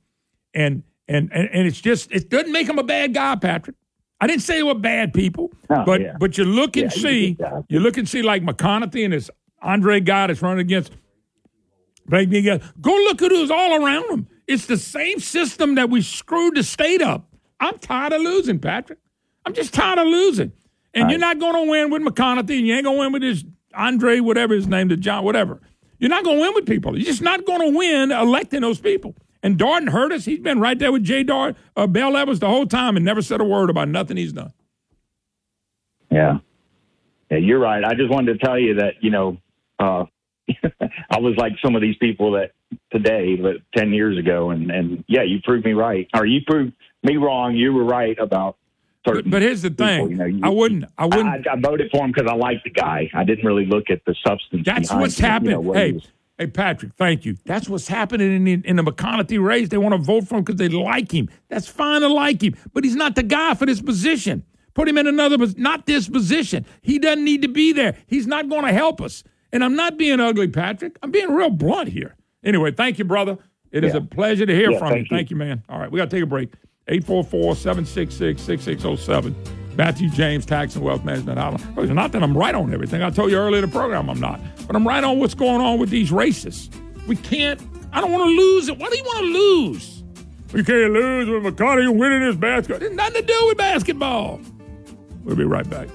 And 0.53 0.83
and 1.07 1.31
and, 1.33 1.49
and 1.51 1.67
it's 1.67 1.79
just 1.81 2.11
it 2.11 2.29
doesn't 2.29 2.51
make 2.51 2.67
him 2.67 2.79
a 2.79 2.83
bad 2.83 3.13
guy, 3.13 3.35
Patrick. 3.35 3.75
I 4.19 4.25
didn't 4.27 4.41
say 4.41 4.55
they 4.57 4.63
were 4.63 4.73
bad 4.75 5.13
people, 5.13 5.51
Oh, 5.69 5.83
but 5.85 6.01
yeah. 6.01 6.15
but 6.19 6.37
you 6.37 6.43
look 6.45 6.75
and 6.77 6.91
Yeah, 6.95 7.01
see, 7.01 7.37
you 7.69 7.79
look 7.79 7.97
and 7.97 8.09
see 8.09 8.21
like 8.23 8.43
McConathy 8.43 9.03
and 9.03 9.13
this 9.13 9.29
Andre 9.61 9.99
guy 9.99 10.27
that's 10.27 10.41
running 10.41 10.59
against 10.59 10.91
Blake 12.07 12.29
Miguez. 12.29 12.63
Go 12.81 12.91
look 12.91 13.21
at 13.21 13.31
who's 13.31 13.51
all 13.51 13.83
around 13.83 14.09
him. 14.11 14.27
It's 14.47 14.65
the 14.65 14.77
same 14.77 15.19
system 15.19 15.75
that 15.75 15.89
we 15.89 16.01
screwed 16.01 16.55
the 16.55 16.63
state 16.63 17.01
up. 17.01 17.27
I'm 17.59 17.77
tired 17.79 18.13
of 18.13 18.21
losing, 18.21 18.59
Patrick. 18.59 18.99
I'm 19.45 19.53
just 19.53 19.73
tired 19.73 19.99
of 19.99 20.07
losing. 20.07 20.51
And 20.93 21.09
you're 21.11 21.19
not 21.19 21.37
going 21.39 21.53
to 21.65 21.69
win 21.69 21.91
with 21.91 22.01
McConathy, 22.01 22.57
and 22.57 22.65
you 22.67 22.73
ain't 22.73 22.85
going 22.85 22.95
to 22.97 22.99
win 23.01 23.11
with 23.11 23.21
this 23.21 23.43
Andre, 23.75 24.19
whatever 24.19 24.55
his 24.55 24.67
name, 24.67 24.87
the 24.87 24.97
John, 24.97 25.23
whatever. 25.23 25.61
You're 25.99 26.09
not 26.09 26.23
going 26.23 26.37
to 26.37 26.41
win 26.41 26.53
with 26.55 26.65
people. 26.65 26.97
You're 26.97 27.05
just 27.05 27.21
not 27.21 27.45
going 27.45 27.59
to 27.71 27.77
win 27.77 28.11
electing 28.11 28.61
those 28.61 28.79
people. 28.79 29.15
And 29.43 29.57
Dardenne 29.57 29.89
hurt 29.89 30.11
us. 30.11 30.25
He's 30.25 30.39
been 30.39 30.59
right 30.59 30.77
there 30.77 30.91
with 30.91 31.03
Jay 31.03 31.23
Dart, 31.23 31.55
uh, 31.75 31.87
Bel 31.87 32.17
Evans 32.17 32.39
the 32.39 32.47
whole 32.47 32.65
time 32.65 32.95
and 32.95 33.05
never 33.05 33.21
said 33.21 33.39
a 33.39 33.43
word 33.45 33.69
about 33.69 33.87
nothing 33.89 34.17
he's 34.17 34.33
done. 34.33 34.51
Yeah. 36.11 36.39
Yeah, 37.29 37.37
you're 37.37 37.59
right. 37.59 37.83
I 37.83 37.93
just 37.93 38.09
wanted 38.09 38.39
to 38.39 38.45
tell 38.45 38.57
you 38.57 38.75
that, 38.75 38.93
you 39.01 39.11
know, 39.11 39.37
uh, 39.79 40.05
I 41.09 41.19
was 41.19 41.35
like 41.37 41.53
some 41.63 41.75
of 41.75 41.81
these 41.81 41.97
people 41.97 42.31
that 42.31 42.51
today, 42.91 43.35
but 43.35 43.57
10 43.75 43.91
years 43.91 44.17
ago. 44.17 44.51
And, 44.51 44.71
and 44.71 45.03
yeah, 45.07 45.23
you 45.23 45.39
proved 45.43 45.65
me 45.65 45.73
right. 45.73 46.07
Or 46.15 46.25
you 46.25 46.39
proved 46.47 46.73
me 47.03 47.17
wrong. 47.17 47.55
You 47.55 47.73
were 47.73 47.83
right 47.83 48.17
about 48.17 48.55
certain 49.05 49.29
But 49.29 49.41
here's 49.41 49.61
the 49.61 49.69
people, 49.71 49.85
thing. 49.85 50.09
you 50.11 50.15
know, 50.15 50.25
you- 50.25 50.39
I 50.43 50.49
wouldn't. 50.49 50.85
I 50.97 51.05
wouldn't. 51.05 51.47
I, 51.47 51.53
I 51.53 51.59
voted 51.59 51.91
for 51.91 52.05
him 52.05 52.11
because 52.15 52.29
I 52.31 52.35
liked 52.35 52.63
the 52.63 52.69
guy. 52.69 53.09
I 53.13 53.23
didn't 53.25 53.45
really 53.45 53.65
look 53.65 53.89
at 53.89 54.01
the 54.05 54.15
substance. 54.25 54.63
That's 54.65 54.87
behind 54.87 55.01
what's 55.01 55.19
it, 55.19 55.23
you 55.23 55.27
happening. 55.29 55.51
know, 55.53 55.59
what 55.61 55.77
hey, 55.77 55.91
was- 55.93 56.07
hey, 56.37 56.47
Patrick, 56.47 56.93
thank 56.95 57.25
you. 57.25 57.37
That's 57.45 57.67
what's 57.69 57.87
happening 57.87 58.35
in 58.35 58.43
the, 58.43 58.53
in 58.67 58.75
the 58.75 58.83
McConathy 58.83 59.43
race. 59.43 59.69
They 59.69 59.77
want 59.77 59.93
to 59.93 59.97
vote 60.01 60.27
for 60.27 60.35
him 60.37 60.43
because 60.43 60.57
they 60.59 60.69
like 60.69 61.11
him. 61.11 61.29
That's 61.49 61.67
fine 61.67 62.01
to 62.01 62.07
like 62.07 62.41
him, 62.41 62.55
but 62.73 62.83
he's 62.83 62.95
not 62.95 63.15
the 63.15 63.23
guy 63.23 63.53
for 63.55 63.65
this 63.65 63.81
position. 63.81 64.43
Put 64.73 64.87
him 64.87 64.97
in 64.99 65.07
another, 65.07 65.37
not 65.57 65.87
this 65.87 66.07
position. 66.07 66.65
He 66.83 66.99
doesn't 66.99 67.23
need 67.23 67.41
to 67.41 67.47
be 67.47 67.73
there. 67.73 67.97
He's 68.05 68.27
not 68.27 68.47
going 68.49 68.63
to 68.65 68.71
help 68.71 69.01
us. 69.01 69.23
And 69.51 69.63
I'm 69.63 69.75
not 69.75 69.97
being 69.97 70.19
ugly, 70.19 70.47
Patrick. 70.49 70.99
I'm 71.01 71.09
being 71.09 71.31
real 71.33 71.49
blunt 71.49 71.89
here. 71.89 72.15
Anyway, 72.43 72.71
thank 72.71 72.99
you, 72.99 73.05
brother. 73.05 73.37
It 73.71 73.83
is 73.83 73.93
Yeah. 73.93 73.99
a 73.99 74.01
pleasure 74.01 74.45
to 74.45 74.55
hear 74.55 74.71
Yeah, 74.71 74.77
from 74.79 74.87
you. 74.89 74.93
thank 74.95 75.09
you. 75.11 75.17
Thank 75.17 75.29
you, 75.31 75.35
man. 75.37 75.63
All 75.67 75.79
right, 75.79 75.91
we 75.91 75.97
got 75.97 76.09
to 76.09 76.15
take 76.15 76.23
a 76.23 76.27
break. 76.27 76.53
844-766-6607. 76.87 79.33
Matthew 79.77 80.09
James, 80.09 80.43
Tax 80.43 80.75
and 80.75 80.83
Wealth 80.83 81.05
Management. 81.05 81.37
Oh, 81.39 81.55
it's 81.83 81.93
not 81.93 82.11
that 82.13 82.23
I'm 82.23 82.35
right 82.35 82.55
on 82.55 82.73
everything. 82.73 83.03
I 83.03 83.11
told 83.11 83.29
you 83.29 83.37
earlier 83.37 83.63
in 83.63 83.69
the 83.69 83.71
program 83.71 84.09
I'm 84.09 84.19
not. 84.19 84.41
But 84.65 84.75
I'm 84.75 84.87
right 84.87 85.03
on 85.03 85.19
what's 85.19 85.35
going 85.35 85.61
on 85.61 85.77
with 85.77 85.91
these 85.91 86.11
races. 86.11 86.71
We 87.07 87.15
can't, 87.15 87.61
I 87.93 88.01
don't 88.01 88.11
want 88.11 88.23
to 88.23 88.35
lose 88.35 88.69
it. 88.69 88.79
Why 88.79 88.89
do 88.89 88.97
you 88.97 89.03
want 89.03 89.19
to 89.19 89.25
lose? 89.31 90.03
We 90.51 90.63
can't 90.63 90.93
lose 90.93 91.29
with 91.29 91.43
McConathy 91.43 91.95
winning 91.95 92.21
this 92.21 92.35
basketball. 92.35 92.87
It's 92.87 92.95
nothing 92.95 93.21
to 93.21 93.27
do 93.27 93.45
with 93.49 93.57
basketball. 93.57 94.41
We'll 95.23 95.35
be 95.35 95.43
right 95.43 95.69
back. 95.69 95.89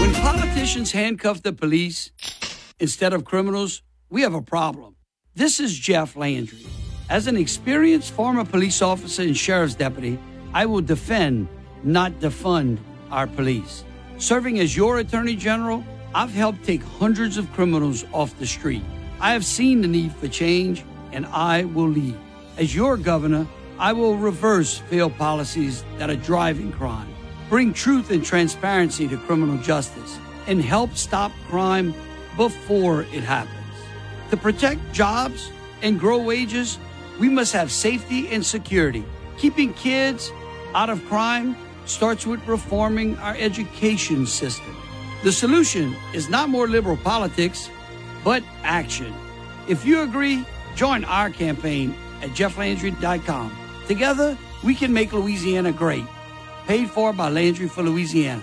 When 0.00 0.12
politicians 0.14 0.90
handcuff 0.90 1.42
the 1.42 1.52
police 1.52 2.10
instead 2.78 3.12
of 3.12 3.24
criminals, 3.24 3.82
we 4.10 4.22
have 4.22 4.34
a 4.34 4.42
problem. 4.42 4.96
This 5.34 5.60
is 5.60 5.78
Jeff 5.78 6.16
Landry. 6.16 6.66
As 7.08 7.26
an 7.26 7.36
experienced 7.36 8.12
former 8.12 8.44
police 8.44 8.82
officer 8.82 9.22
and 9.22 9.36
sheriff's 9.36 9.74
deputy, 9.74 10.18
I 10.52 10.66
will 10.66 10.80
defend, 10.80 11.48
not 11.82 12.12
defund, 12.20 12.78
our 13.10 13.26
police. 13.26 13.84
Serving 14.18 14.58
as 14.58 14.76
your 14.76 14.98
attorney 14.98 15.36
general, 15.36 15.84
I've 16.14 16.32
helped 16.32 16.64
take 16.64 16.82
hundreds 16.82 17.36
of 17.36 17.52
criminals 17.52 18.04
off 18.12 18.38
the 18.38 18.46
street. 18.46 18.82
I 19.20 19.32
have 19.32 19.44
seen 19.44 19.80
the 19.80 19.88
need 19.88 20.12
for 20.12 20.28
change, 20.28 20.84
and 21.12 21.26
I 21.26 21.64
will 21.64 21.88
lead. 21.88 22.16
As 22.58 22.74
your 22.74 22.96
governor, 22.96 23.46
I 23.78 23.92
will 23.92 24.16
reverse 24.16 24.78
failed 24.78 25.16
policies 25.16 25.84
that 25.98 26.10
are 26.10 26.16
driving 26.16 26.72
crime, 26.72 27.14
bring 27.48 27.72
truth 27.72 28.10
and 28.10 28.24
transparency 28.24 29.06
to 29.08 29.16
criminal 29.18 29.58
justice, 29.58 30.18
and 30.46 30.62
help 30.62 30.94
stop 30.94 31.32
crime 31.48 31.94
before 32.36 33.02
it 33.02 33.22
happens. 33.22 33.52
To 34.30 34.36
protect 34.36 34.80
jobs 34.92 35.50
and 35.82 35.98
grow 35.98 36.18
wages, 36.18 36.78
we 37.18 37.28
must 37.28 37.52
have 37.52 37.70
safety 37.70 38.28
and 38.28 38.44
security. 38.44 39.04
Keeping 39.38 39.72
kids 39.74 40.32
out 40.74 40.90
of 40.90 41.04
crime 41.06 41.56
starts 41.86 42.26
with 42.26 42.46
reforming 42.46 43.16
our 43.18 43.36
education 43.36 44.26
system. 44.26 44.76
The 45.22 45.32
solution 45.32 45.96
is 46.12 46.28
not 46.28 46.48
more 46.48 46.68
liberal 46.68 46.96
politics, 46.96 47.70
but 48.24 48.42
action. 48.62 49.14
If 49.68 49.84
you 49.84 50.02
agree, 50.02 50.44
join 50.74 51.04
our 51.04 51.30
campaign 51.30 51.94
at 52.22 52.30
jefflandry.com. 52.30 53.56
Together, 53.86 54.36
we 54.62 54.74
can 54.74 54.92
make 54.92 55.12
Louisiana 55.12 55.72
great. 55.72 56.04
Paid 56.66 56.90
for 56.90 57.12
by 57.12 57.30
Landry 57.30 57.68
for 57.68 57.82
Louisiana. 57.82 58.42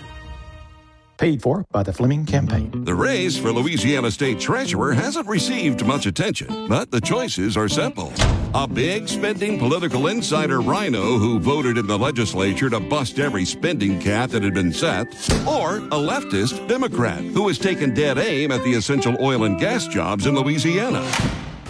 Paid 1.16 1.42
for 1.42 1.64
by 1.70 1.82
the 1.82 1.92
Fleming 1.92 2.26
Campaign. 2.26 2.84
The 2.84 2.94
race 2.94 3.36
for 3.36 3.52
Louisiana 3.52 4.10
State 4.10 4.40
Treasurer 4.40 4.92
hasn't 4.92 5.26
received 5.28 5.84
much 5.86 6.06
attention, 6.06 6.68
but 6.68 6.90
the 6.90 7.00
choices 7.00 7.56
are 7.56 7.68
simple. 7.68 8.12
A 8.54 8.66
big 8.66 9.08
spending 9.08 9.58
political 9.58 10.08
insider 10.08 10.60
rhino 10.60 11.18
who 11.18 11.38
voted 11.38 11.78
in 11.78 11.86
the 11.86 11.98
legislature 11.98 12.70
to 12.70 12.80
bust 12.80 13.18
every 13.18 13.44
spending 13.44 14.00
cap 14.00 14.30
that 14.30 14.42
had 14.42 14.54
been 14.54 14.72
set, 14.72 15.06
or 15.46 15.78
a 15.78 15.98
leftist 15.98 16.66
Democrat 16.68 17.20
who 17.20 17.48
has 17.48 17.58
taken 17.58 17.94
dead 17.94 18.18
aim 18.18 18.50
at 18.50 18.62
the 18.64 18.74
essential 18.74 19.16
oil 19.20 19.44
and 19.44 19.58
gas 19.58 19.86
jobs 19.86 20.26
in 20.26 20.34
Louisiana. 20.34 21.04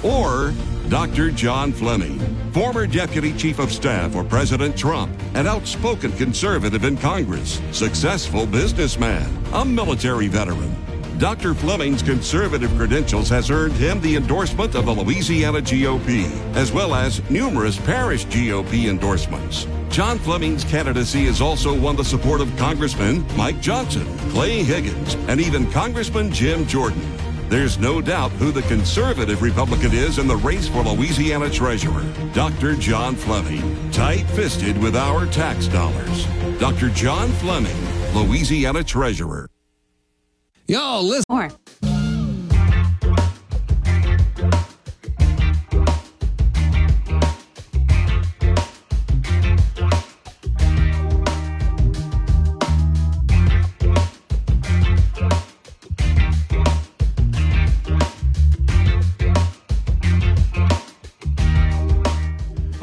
Or 0.04 0.52
Dr. 0.90 1.30
John 1.30 1.72
Fleming, 1.72 2.18
former 2.52 2.86
Deputy 2.86 3.32
Chief 3.32 3.58
of 3.58 3.72
Staff 3.72 4.12
for 4.12 4.22
President 4.22 4.76
Trump, 4.76 5.18
an 5.32 5.46
outspoken 5.46 6.12
conservative 6.12 6.84
in 6.84 6.98
Congress, 6.98 7.62
successful 7.72 8.46
businessman, 8.46 9.26
a 9.54 9.64
military 9.64 10.28
veteran. 10.28 10.76
Dr. 11.16 11.54
Fleming's 11.54 12.02
conservative 12.02 12.70
credentials 12.76 13.30
has 13.30 13.50
earned 13.50 13.72
him 13.74 13.98
the 14.02 14.16
endorsement 14.16 14.74
of 14.74 14.84
the 14.84 14.92
Louisiana 14.92 15.60
GOP, 15.60 16.26
as 16.54 16.70
well 16.70 16.94
as 16.94 17.22
numerous 17.30 17.78
parish 17.78 18.26
GOP 18.26 18.90
endorsements. 18.90 19.66
John 19.88 20.18
Fleming's 20.18 20.64
candidacy 20.64 21.24
has 21.26 21.40
also 21.40 21.72
won 21.78 21.96
the 21.96 22.04
support 22.04 22.42
of 22.42 22.54
Congressman 22.58 23.24
Mike 23.36 23.60
Johnson, 23.60 24.06
Clay 24.30 24.62
Higgins, 24.64 25.14
and 25.28 25.40
even 25.40 25.70
Congressman 25.70 26.30
Jim 26.30 26.66
Jordan. 26.66 27.00
There's 27.54 27.78
no 27.78 28.00
doubt 28.00 28.32
who 28.32 28.50
the 28.50 28.62
conservative 28.62 29.40
Republican 29.40 29.92
is 29.92 30.18
in 30.18 30.26
the 30.26 30.34
race 30.38 30.66
for 30.66 30.82
Louisiana 30.82 31.48
Treasurer. 31.48 32.02
Dr. 32.32 32.74
John 32.74 33.14
Fleming, 33.14 33.92
tight 33.92 34.24
fisted 34.30 34.76
with 34.82 34.96
our 34.96 35.24
tax 35.26 35.68
dollars. 35.68 36.26
Dr. 36.58 36.90
John 36.90 37.28
Fleming, 37.34 37.76
Louisiana 38.12 38.82
Treasurer. 38.82 39.48
Y'all 40.66 41.04
listen. 41.04 41.22
More. 41.28 41.50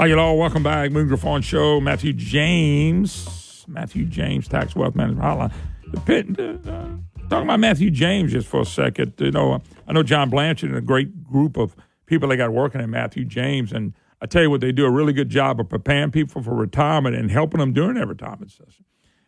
Hi, 0.01 0.07
you 0.07 0.17
all. 0.17 0.35
Welcome 0.35 0.63
back. 0.63 0.91
Moon 0.91 1.07
Griffon 1.07 1.43
Show. 1.43 1.79
Matthew 1.79 2.11
James. 2.11 3.63
Matthew 3.67 4.05
James, 4.05 4.47
Tax 4.47 4.75
Wealth 4.75 4.95
Management 4.95 5.23
Hotline. 5.23 5.53
Uh, 6.67 6.97
talking 7.29 7.47
about 7.47 7.59
Matthew 7.59 7.91
James 7.91 8.31
just 8.31 8.47
for 8.47 8.61
a 8.61 8.65
second. 8.65 9.13
You 9.19 9.29
know, 9.29 9.61
I 9.87 9.93
know 9.93 10.01
John 10.01 10.31
Blanchard 10.31 10.71
and 10.71 10.79
a 10.79 10.81
great 10.81 11.23
group 11.23 11.55
of 11.55 11.75
people 12.07 12.27
they 12.29 12.35
got 12.35 12.51
working 12.51 12.81
at 12.81 12.89
Matthew 12.89 13.25
James. 13.25 13.71
And 13.71 13.93
I 14.19 14.25
tell 14.25 14.41
you 14.41 14.49
what, 14.49 14.61
they 14.61 14.71
do 14.71 14.87
a 14.87 14.89
really 14.89 15.13
good 15.13 15.29
job 15.29 15.59
of 15.59 15.69
preparing 15.69 16.09
people 16.09 16.41
for 16.41 16.55
retirement 16.55 17.15
and 17.15 17.29
helping 17.29 17.59
them 17.59 17.71
during 17.71 17.93
their 17.93 18.07
retirement 18.07 18.49
session. 18.49 18.85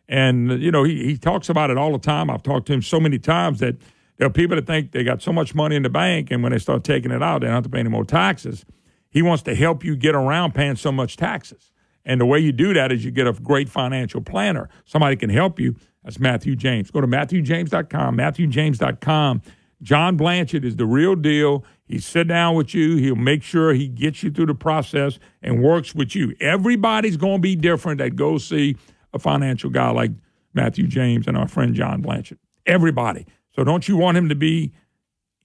And, 0.09 0.59
you 0.59 0.71
know, 0.71 0.83
he, 0.83 1.05
he 1.05 1.17
talks 1.17 1.49
about 1.49 1.69
it 1.69 1.77
all 1.77 1.91
the 1.91 1.99
time. 1.99 2.31
I've 2.31 2.41
talked 2.41 2.65
to 2.65 2.73
him 2.73 2.81
so 2.81 2.99
many 2.99 3.19
times 3.19 3.59
that 3.59 3.75
there 4.17 4.25
are 4.25 4.31
people 4.31 4.55
that 4.55 4.65
think 4.65 4.91
they 4.91 5.03
got 5.03 5.21
so 5.21 5.31
much 5.31 5.53
money 5.53 5.75
in 5.75 5.83
the 5.83 5.89
bank, 5.89 6.31
and 6.31 6.41
when 6.41 6.51
they 6.51 6.57
start 6.57 6.83
taking 6.83 7.11
it 7.11 7.21
out, 7.21 7.41
they 7.41 7.45
don't 7.45 7.53
have 7.53 7.63
to 7.65 7.69
pay 7.69 7.81
any 7.81 7.89
more 7.89 8.05
taxes. 8.05 8.65
He 9.13 9.21
wants 9.21 9.43
to 9.43 9.53
help 9.53 9.83
you 9.83 9.95
get 9.95 10.15
around 10.15 10.55
paying 10.55 10.75
so 10.75 10.91
much 10.91 11.17
taxes. 11.17 11.71
And 12.03 12.19
the 12.19 12.25
way 12.25 12.39
you 12.39 12.51
do 12.51 12.73
that 12.73 12.91
is 12.91 13.05
you 13.05 13.11
get 13.11 13.27
a 13.27 13.33
great 13.33 13.69
financial 13.69 14.21
planner. 14.21 14.69
Somebody 14.85 15.15
can 15.15 15.29
help 15.29 15.59
you. 15.59 15.75
That's 16.03 16.19
Matthew 16.19 16.55
James. 16.55 16.91
Go 16.91 16.99
to 16.99 17.07
MatthewJames.com, 17.07 18.17
MatthewJames.com. 18.17 19.41
John 19.83 20.17
Blanchard 20.17 20.65
is 20.65 20.77
the 20.77 20.85
real 20.85 21.15
deal. 21.15 21.63
He 21.85 21.99
sit 21.99 22.27
down 22.27 22.55
with 22.55 22.73
you. 22.73 22.95
He'll 22.97 23.15
make 23.15 23.43
sure 23.43 23.73
he 23.73 23.87
gets 23.87 24.23
you 24.23 24.31
through 24.31 24.47
the 24.47 24.55
process 24.55 25.19
and 25.41 25.61
works 25.61 25.93
with 25.93 26.15
you. 26.15 26.35
Everybody's 26.39 27.17
going 27.17 27.37
to 27.37 27.41
be 27.41 27.55
different 27.55 27.99
that 27.99 28.15
go 28.15 28.37
see 28.37 28.75
a 29.13 29.19
financial 29.19 29.69
guy 29.69 29.91
like 29.91 30.11
Matthew 30.53 30.87
James 30.87 31.27
and 31.27 31.37
our 31.37 31.47
friend 31.47 31.75
John 31.75 32.01
Blanchard. 32.01 32.39
Everybody. 32.65 33.27
So 33.55 33.63
don't 33.63 33.87
you 33.87 33.97
want 33.97 34.17
him 34.17 34.29
to 34.29 34.35
be 34.35 34.73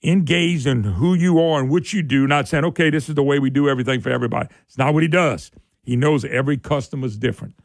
engaged 0.03 0.65
in 0.67 0.83
who 0.83 1.13
you 1.13 1.39
are 1.39 1.59
and 1.59 1.69
what 1.69 1.93
you 1.93 2.01
do, 2.01 2.27
not 2.27 2.47
saying, 2.47 2.65
okay, 2.65 2.89
this 2.89 3.09
is 3.09 3.15
the 3.15 3.23
way 3.23 3.39
we 3.39 3.49
do 3.49 3.69
everything 3.69 4.01
for 4.01 4.09
everybody. 4.09 4.49
It's 4.65 4.77
not 4.77 4.93
what 4.93 5.03
he 5.03 5.09
does. 5.09 5.51
He 5.83 5.95
knows 5.95 6.23
every 6.25 6.57
customer's 6.57 7.17
different. 7.17 7.55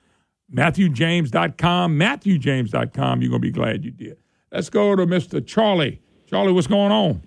MatthewJames.com, 0.52 1.98
MatthewJames.com. 1.98 3.22
You're 3.22 3.30
going 3.30 3.42
to 3.42 3.46
be 3.46 3.50
glad 3.50 3.84
you 3.84 3.90
did. 3.90 4.18
Let's 4.52 4.70
go 4.70 4.94
to 4.94 5.06
Mr. 5.06 5.44
Charlie. 5.44 6.00
Charlie, 6.28 6.52
what's 6.52 6.66
going 6.66 6.92
on? 6.92 7.22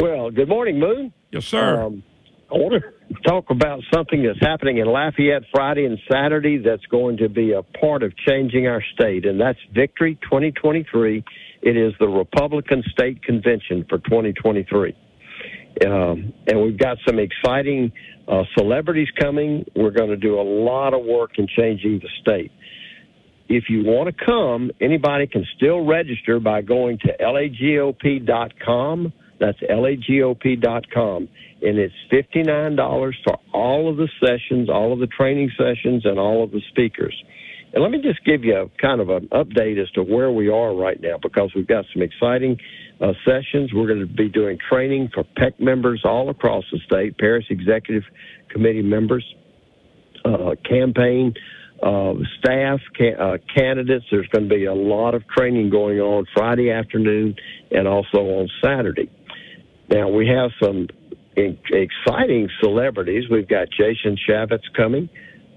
Well, 0.00 0.30
good 0.30 0.48
morning, 0.48 0.78
Moon. 0.78 1.12
Yes, 1.32 1.46
sir. 1.46 1.82
Um, 1.82 2.02
I 2.50 2.54
want 2.54 2.82
to 2.82 3.14
talk 3.28 3.50
about 3.50 3.80
something 3.94 4.24
that's 4.24 4.40
happening 4.40 4.78
in 4.78 4.86
Lafayette 4.86 5.42
Friday 5.54 5.84
and 5.84 5.98
Saturday 6.10 6.58
that's 6.58 6.84
going 6.86 7.18
to 7.18 7.28
be 7.28 7.52
a 7.52 7.62
part 7.62 8.02
of 8.02 8.12
changing 8.16 8.66
our 8.66 8.82
state, 8.94 9.24
and 9.24 9.40
that's 9.40 9.58
Victory 9.72 10.18
2023. 10.22 11.22
It 11.62 11.76
is 11.76 11.92
the 12.00 12.08
Republican 12.08 12.82
State 12.90 13.22
Convention 13.22 13.84
for 13.88 13.98
2023. 13.98 14.96
Um, 15.86 16.32
and 16.46 16.62
we've 16.62 16.78
got 16.78 16.98
some 17.06 17.18
exciting 17.18 17.92
uh, 18.26 18.42
celebrities 18.56 19.08
coming. 19.18 19.64
We're 19.76 19.90
going 19.90 20.10
to 20.10 20.16
do 20.16 20.40
a 20.40 20.42
lot 20.42 20.94
of 20.94 21.04
work 21.04 21.32
in 21.38 21.46
changing 21.46 22.00
the 22.00 22.08
state. 22.20 22.50
If 23.48 23.64
you 23.68 23.82
want 23.84 24.14
to 24.14 24.24
come, 24.24 24.70
anybody 24.80 25.26
can 25.26 25.44
still 25.56 25.84
register 25.84 26.38
by 26.38 26.62
going 26.62 26.98
to 26.98 27.16
lagop.com. 27.20 29.12
That's 29.40 29.58
lagop.com. 29.58 31.28
And 31.62 31.78
it's 31.78 31.94
$59 32.12 33.12
for 33.24 33.38
all 33.52 33.90
of 33.90 33.96
the 33.96 34.08
sessions, 34.24 34.70
all 34.70 34.92
of 34.92 35.00
the 35.00 35.08
training 35.08 35.50
sessions, 35.58 36.06
and 36.06 36.18
all 36.18 36.44
of 36.44 36.52
the 36.52 36.60
speakers. 36.70 37.14
And 37.72 37.82
let 37.82 37.92
me 37.92 38.00
just 38.02 38.24
give 38.24 38.42
you 38.44 38.56
a 38.56 38.68
kind 38.82 39.00
of 39.00 39.10
an 39.10 39.28
update 39.28 39.80
as 39.80 39.90
to 39.92 40.02
where 40.02 40.30
we 40.30 40.48
are 40.48 40.74
right 40.74 41.00
now 41.00 41.18
because 41.22 41.52
we've 41.54 41.68
got 41.68 41.84
some 41.92 42.02
exciting 42.02 42.58
uh, 43.00 43.12
sessions. 43.24 43.72
We're 43.72 43.86
going 43.86 44.00
to 44.00 44.12
be 44.12 44.28
doing 44.28 44.58
training 44.68 45.10
for 45.14 45.22
PEC 45.22 45.60
members 45.60 46.02
all 46.04 46.30
across 46.30 46.64
the 46.72 46.78
state, 46.84 47.16
Parish 47.18 47.46
Executive 47.48 48.02
Committee 48.50 48.82
members, 48.82 49.24
uh, 50.24 50.56
campaign 50.68 51.34
uh, 51.82 52.14
staff, 52.38 52.80
ca- 52.98 53.16
uh, 53.18 53.38
candidates. 53.54 54.04
There's 54.10 54.28
going 54.28 54.48
to 54.48 54.54
be 54.54 54.64
a 54.64 54.74
lot 54.74 55.14
of 55.14 55.26
training 55.28 55.70
going 55.70 55.98
on 55.98 56.26
Friday 56.34 56.70
afternoon 56.70 57.36
and 57.70 57.86
also 57.86 58.18
on 58.18 58.48
Saturday. 58.62 59.10
Now, 59.88 60.08
we 60.08 60.28
have 60.28 60.50
some 60.62 60.88
exciting 61.36 62.48
celebrities. 62.60 63.24
We've 63.30 63.48
got 63.48 63.68
Jason 63.70 64.16
Chaffetz 64.28 64.64
coming. 64.76 65.08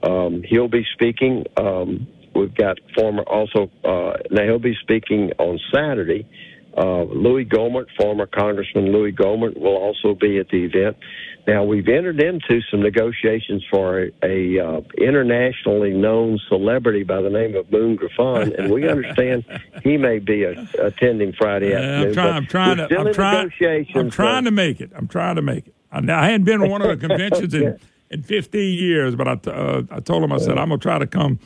Um, 0.04 0.44
he'll 0.44 0.68
be 0.68 0.86
speaking. 0.94 1.46
Um, 1.58 2.08
we've 2.36 2.56
got 2.56 2.78
former 2.96 3.24
also. 3.24 3.72
Uh, 3.84 4.18
now 4.32 4.44
he'll 4.44 4.60
be 4.60 4.76
speaking 4.82 5.32
on 5.40 5.60
Saturday. 5.74 6.28
Uh, 6.76 7.04
Louis 7.04 7.46
Gohmert, 7.46 7.86
former 7.98 8.26
Congressman 8.26 8.92
Louis 8.92 9.12
Gohmert, 9.12 9.56
will 9.60 9.78
also 9.78 10.16
be 10.16 10.40
at 10.40 10.50
the 10.50 10.64
event. 10.66 10.98
Now 11.46 11.64
we've 11.64 11.88
entered 11.88 12.20
into 12.20 12.62
some 12.72 12.82
negotiations 12.82 13.64
for 13.70 14.06
a, 14.06 14.12
a 14.24 14.66
uh, 14.66 14.82
internationally 14.98 15.92
known 15.92 16.40
celebrity 16.48 17.04
by 17.04 17.22
the 17.22 17.30
name 17.30 17.56
of 17.56 17.72
Moon 17.72 17.96
Griffon, 17.96 18.54
and 18.58 18.72
we 18.72 18.88
understand 18.90 19.46
he 19.84 19.98
may 19.98 20.20
be 20.20 20.44
a, 20.44 20.68
attending 20.82 21.34
Friday 21.34 21.72
Yeah, 21.72 21.78
afternoon. 21.78 22.08
I'm 22.08 22.14
trying. 22.14 22.34
I'm 22.34 22.48
trying 22.48 22.78
to. 22.78 23.00
I'm 23.00 23.14
trying. 23.14 23.52
I'm 23.96 24.10
trying 24.10 24.46
to 24.46 24.52
make 24.52 24.82
it. 24.82 24.92
I'm 24.96 25.08
trying 25.08 25.36
to 25.36 25.42
make 25.42 25.68
it. 25.68 25.76
I, 25.92 26.00
I 26.00 26.26
hadn't 26.26 26.46
been 26.46 26.62
to 26.62 26.68
one 26.68 26.82
of 26.82 26.88
the 26.88 27.08
conventions 27.08 27.54
in, 27.54 27.78
in 28.14 28.24
15 28.24 28.78
years, 28.78 29.16
but 29.16 29.28
I, 29.28 29.36
t- 29.36 29.52
uh, 29.52 29.82
I 29.92 30.00
told 30.00 30.24
him 30.24 30.32
I 30.32 30.38
said 30.38 30.58
I'm 30.58 30.70
gonna 30.70 30.78
try 30.78 31.00
to 31.00 31.08
come, 31.08 31.40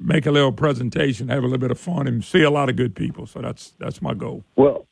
make 0.00 0.26
a 0.26 0.30
little 0.30 0.52
presentation, 0.52 1.28
have 1.28 1.40
a 1.40 1.46
little 1.46 1.58
bit 1.58 1.70
of 1.70 1.78
fun, 1.78 2.06
and 2.06 2.24
see 2.24 2.42
a 2.42 2.50
lot 2.50 2.68
of 2.68 2.76
good 2.76 2.96
people. 2.96 3.26
So 3.26 3.40
that's 3.40 3.74
that's 3.78 4.00
my 4.00 4.14
goal. 4.14 4.42
Well, 4.56 4.86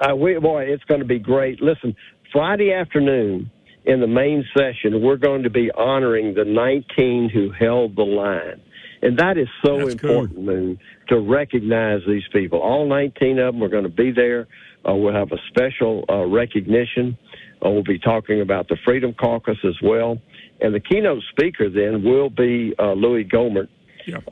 uh, 0.00 0.14
we, 0.14 0.38
boy, 0.38 0.64
it's 0.64 0.84
going 0.84 1.00
to 1.00 1.06
be 1.06 1.18
great. 1.18 1.60
Listen, 1.60 1.94
Friday 2.32 2.72
afternoon 2.72 3.50
in 3.84 4.00
the 4.00 4.06
main 4.06 4.44
session, 4.56 5.02
we're 5.02 5.16
going 5.16 5.42
to 5.42 5.50
be 5.50 5.70
honoring 5.72 6.34
the 6.34 6.44
19 6.44 7.30
who 7.32 7.50
held 7.50 7.96
the 7.96 8.02
line. 8.02 8.60
And 9.02 9.18
that 9.18 9.36
is 9.36 9.48
so 9.64 9.86
important, 9.86 10.42
Moon, 10.42 10.78
to 11.08 11.20
recognize 11.20 12.00
these 12.06 12.22
people. 12.32 12.60
All 12.60 12.88
19 12.88 13.38
of 13.38 13.54
them 13.54 13.62
are 13.62 13.68
going 13.68 13.82
to 13.82 13.90
be 13.90 14.10
there. 14.10 14.48
Uh, 14.88 14.94
we'll 14.94 15.14
have 15.14 15.30
a 15.32 15.38
special 15.48 16.04
uh, 16.08 16.24
recognition. 16.24 17.18
Uh, 17.64 17.70
we'll 17.70 17.82
be 17.82 17.98
talking 17.98 18.40
about 18.40 18.68
the 18.68 18.76
Freedom 18.84 19.12
Caucus 19.12 19.58
as 19.64 19.76
well. 19.82 20.18
And 20.64 20.74
the 20.74 20.80
keynote 20.80 21.22
speaker 21.30 21.68
then 21.68 22.02
will 22.02 22.30
be 22.30 22.74
uh, 22.78 22.94
Louis 22.94 23.24
Gohmert. 23.24 23.68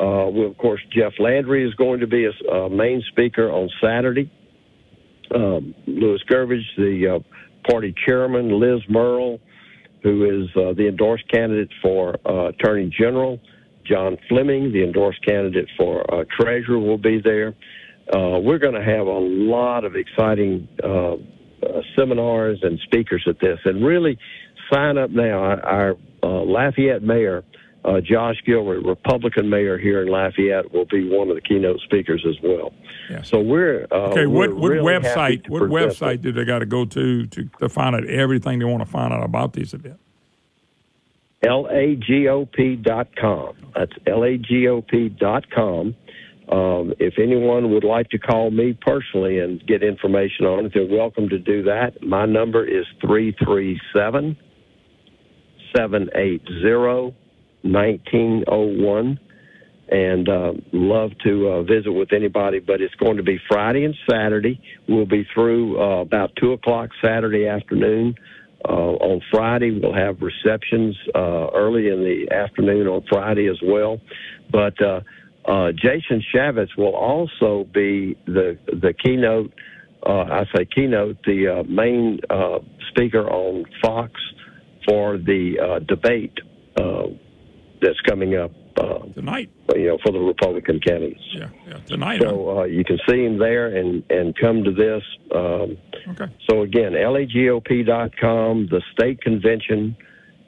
Uh, 0.01 0.31
well, 0.31 0.47
of 0.47 0.57
course, 0.57 0.81
Jeff 0.91 1.13
Landry 1.19 1.69
is 1.69 1.75
going 1.75 2.01
to 2.01 2.07
be 2.07 2.25
a 2.25 2.51
uh, 2.51 2.69
main 2.71 3.03
speaker 3.11 3.51
on 3.51 3.69
Saturday. 3.83 4.33
Um, 5.35 5.75
Louis 5.87 6.21
Gurvich, 6.27 6.65
the 6.79 7.17
uh, 7.17 7.71
party 7.71 7.95
chairman, 8.07 8.59
Liz 8.59 8.81
Murrill, 8.89 9.41
who 10.03 10.25
is 10.25 10.49
uh, 10.57 10.73
the 10.73 10.89
endorsed 10.89 11.31
candidate 11.31 11.71
for 11.83 12.17
uh, 12.27 12.49
Attorney 12.49 12.91
General, 12.99 13.39
John 13.85 14.17
Fleming, 14.29 14.73
the 14.73 14.83
endorsed 14.85 15.23
candidate 15.27 15.69
for 15.77 16.03
uh, 16.13 16.25
treasurer, 16.31 16.79
will 16.79 16.99
be 16.99 17.21
there. 17.23 17.55
Uh, 18.09 18.39
we're 18.41 18.59
going 18.59 18.75
to 18.75 18.85
have 18.85 19.07
a 19.07 19.19
lot 19.19 19.85
of 19.85 19.97
exciting 19.97 20.67
uh, 20.83 21.13
uh, 21.13 21.17
seminars 21.95 22.59
and 22.63 22.79
speakers 22.85 23.25
at 23.29 23.39
this, 23.41 23.59
and 23.67 23.85
really 23.85 24.19
sign 24.73 24.97
up 24.97 25.11
now. 25.11 25.39
Our, 25.39 25.65
our 25.65 25.97
Lafayette 26.29 27.03
mayor, 27.03 27.45
uh, 27.85 28.01
Josh 28.01 28.37
Guillory, 28.47 28.85
Republican 28.85 29.51
mayor 29.51 29.79
here 29.79 30.03
in 30.03 30.09
Lafayette, 30.09 30.73
will 30.73 30.87
be 30.87 31.09
one 31.09 31.29
of 31.29 31.35
the 31.35 31.41
keynote 31.41 31.81
speakers 31.81 32.25
as 32.29 32.37
well. 32.43 32.73
So 33.25 33.41
we're 33.41 33.87
uh, 33.91 34.11
Okay, 34.11 34.27
what, 34.27 34.51
we're 34.51 34.57
what 34.57 34.71
really 34.71 35.01
website? 35.01 35.49
What 35.49 35.63
website 35.63 36.21
do 36.21 36.33
they 36.33 36.45
got 36.45 36.61
to 36.61 36.67
go 36.67 36.85
to, 36.85 37.27
to 37.27 37.51
to 37.59 37.69
find 37.69 37.97
out 37.97 38.07
everything 38.07 38.59
they 38.59 38.65
want 38.65 38.85
to 38.85 38.91
find 38.91 39.13
out 39.13 39.23
about 39.23 39.53
these 39.53 39.75
events? 39.75 39.99
lagop.com. 41.43 43.57
That's 43.75 43.93
L 44.07 44.25
A 44.25 44.39
G 44.39 44.69
O 44.69 44.83
P 44.83 45.09
lagop.com. 45.09 45.97
Um, 46.49 46.93
if 46.99 47.15
anyone 47.19 47.71
would 47.71 47.85
like 47.85 48.11
to 48.11 48.19
call 48.19 48.51
me 48.51 48.77
personally 48.79 49.39
and 49.39 49.65
get 49.67 49.83
information 49.83 50.45
on 50.45 50.67
it, 50.67 50.73
they're 50.75 50.85
welcome 50.85 51.31
to 51.31 51.39
do 51.39 51.63
that. 51.63 52.03
My 52.03 52.27
number 52.27 52.67
is 52.67 52.85
337 53.01 54.37
780 55.75 57.17
1901. 57.63 59.19
And 59.89 60.29
uh, 60.29 60.53
love 60.73 61.11
to 61.25 61.49
uh, 61.49 61.63
visit 61.65 61.93
with 61.93 62.15
anybody, 62.15 62.61
but 62.61 62.81
it's 62.81 62.95
going 62.95 63.19
to 63.19 63.23
be 63.23 63.39
Friday 63.47 63.85
and 63.85 63.95
Saturday. 64.09 64.59
We'll 64.89 65.05
be 65.05 65.27
through 65.35 65.79
uh, 65.79 66.01
about 66.01 66.31
2 66.41 66.53
o'clock 66.53 66.91
Saturday 67.05 67.47
afternoon. 67.47 68.15
Uh, 68.67 68.73
on 68.73 69.21
Friday, 69.31 69.79
we'll 69.79 69.93
have 69.93 70.23
receptions 70.23 70.97
uh, 71.15 71.49
early 71.55 71.89
in 71.89 72.01
the 72.01 72.35
afternoon 72.35 72.87
on 72.87 73.05
Friday 73.11 73.49
as 73.49 73.59
well. 73.63 74.01
But 74.51 74.81
uh, 74.81 75.01
uh, 75.45 75.73
Jason 75.73 76.23
Chaffetz 76.33 76.77
will 76.79 76.95
also 76.95 77.67
be 77.75 78.17
the 78.27 78.57
the 78.69 78.95
keynote. 78.95 79.53
Uh, 80.07 80.23
I 80.23 80.45
say 80.55 80.65
keynote, 80.65 81.19
the 81.25 81.61
uh, 81.61 81.63
main 81.65 82.21
uh, 82.31 82.59
speaker 82.91 83.29
on 83.29 83.65
Fox 83.83 84.13
for 84.87 85.19
the 85.19 85.59
uh, 85.59 85.79
debate 85.81 86.39
uh, 86.77 87.09
that's 87.81 88.01
coming 88.09 88.37
up 88.37 88.53
uh, 88.77 89.01
tonight. 89.15 89.51
You 89.75 89.89
know, 89.89 89.99
for 90.05 90.13
the 90.13 90.19
Republican 90.19 90.81
candidates. 90.81 91.21
Yeah, 91.35 91.49
yeah, 91.67 91.79
tonight. 91.87 92.21
So 92.23 92.61
uh, 92.61 92.65
you 92.65 92.85
can 92.85 92.99
see 93.09 93.25
him 93.25 93.39
there 93.39 93.75
and 93.77 94.03
and 94.11 94.37
come 94.39 94.65
to 94.65 94.73
this. 94.73 95.03
Um, 95.35 95.79
Okay. 96.09 96.25
so 96.51 96.63
again, 96.63 96.93
lagop.com, 96.93 98.69
the 98.71 98.83
state 98.93 99.21
convention, 99.21 99.97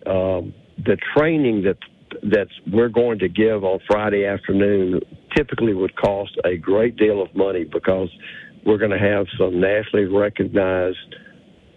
um, 0.07 0.53
the 0.85 0.97
training 1.17 1.63
that 1.63 1.79
that 2.23 2.49
we're 2.73 2.89
going 2.89 3.19
to 3.19 3.29
give 3.29 3.65
on 3.65 3.79
Friday 3.87 4.25
afternoon 4.25 5.01
typically 5.37 5.75
would 5.75 5.95
cost 5.97 6.33
a 6.45 6.57
great 6.57 6.97
deal 6.97 7.21
of 7.23 7.35
money 7.35 7.65
because 7.65 8.09
we're 8.65 8.79
going 8.79 8.91
to 8.93 8.99
have 8.99 9.27
some 9.39 9.61
nationally 9.61 10.07
recognized 10.07 11.15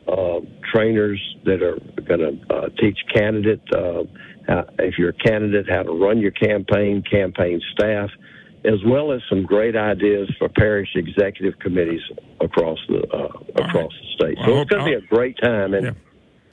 uh, 0.07 0.39
trainers 0.73 1.21
that 1.45 1.61
are 1.61 1.77
going 2.03 2.19
to 2.19 2.53
uh, 2.53 2.69
teach 2.79 2.97
candidate 3.13 3.61
uh, 3.73 4.03
how, 4.47 4.65
if 4.79 4.97
you're 4.97 5.09
a 5.09 5.13
candidate 5.13 5.69
how 5.69 5.83
to 5.83 5.91
run 5.91 6.19
your 6.19 6.31
campaign, 6.31 7.03
campaign 7.09 7.61
staff, 7.73 8.09
as 8.65 8.79
well 8.85 9.11
as 9.11 9.21
some 9.29 9.43
great 9.43 9.75
ideas 9.75 10.29
for 10.37 10.49
parish 10.49 10.89
executive 10.95 11.59
committees 11.59 12.01
across 12.41 12.79
the 12.87 13.01
uh, 13.13 13.63
across 13.63 13.91
the 13.91 14.07
state. 14.15 14.37
Well, 14.39 14.47
So 14.47 14.61
it's 14.61 14.71
going 14.71 14.85
to 14.85 14.99
be 14.99 15.05
a 15.05 15.07
great 15.07 15.37
time, 15.41 15.73
and 15.73 15.95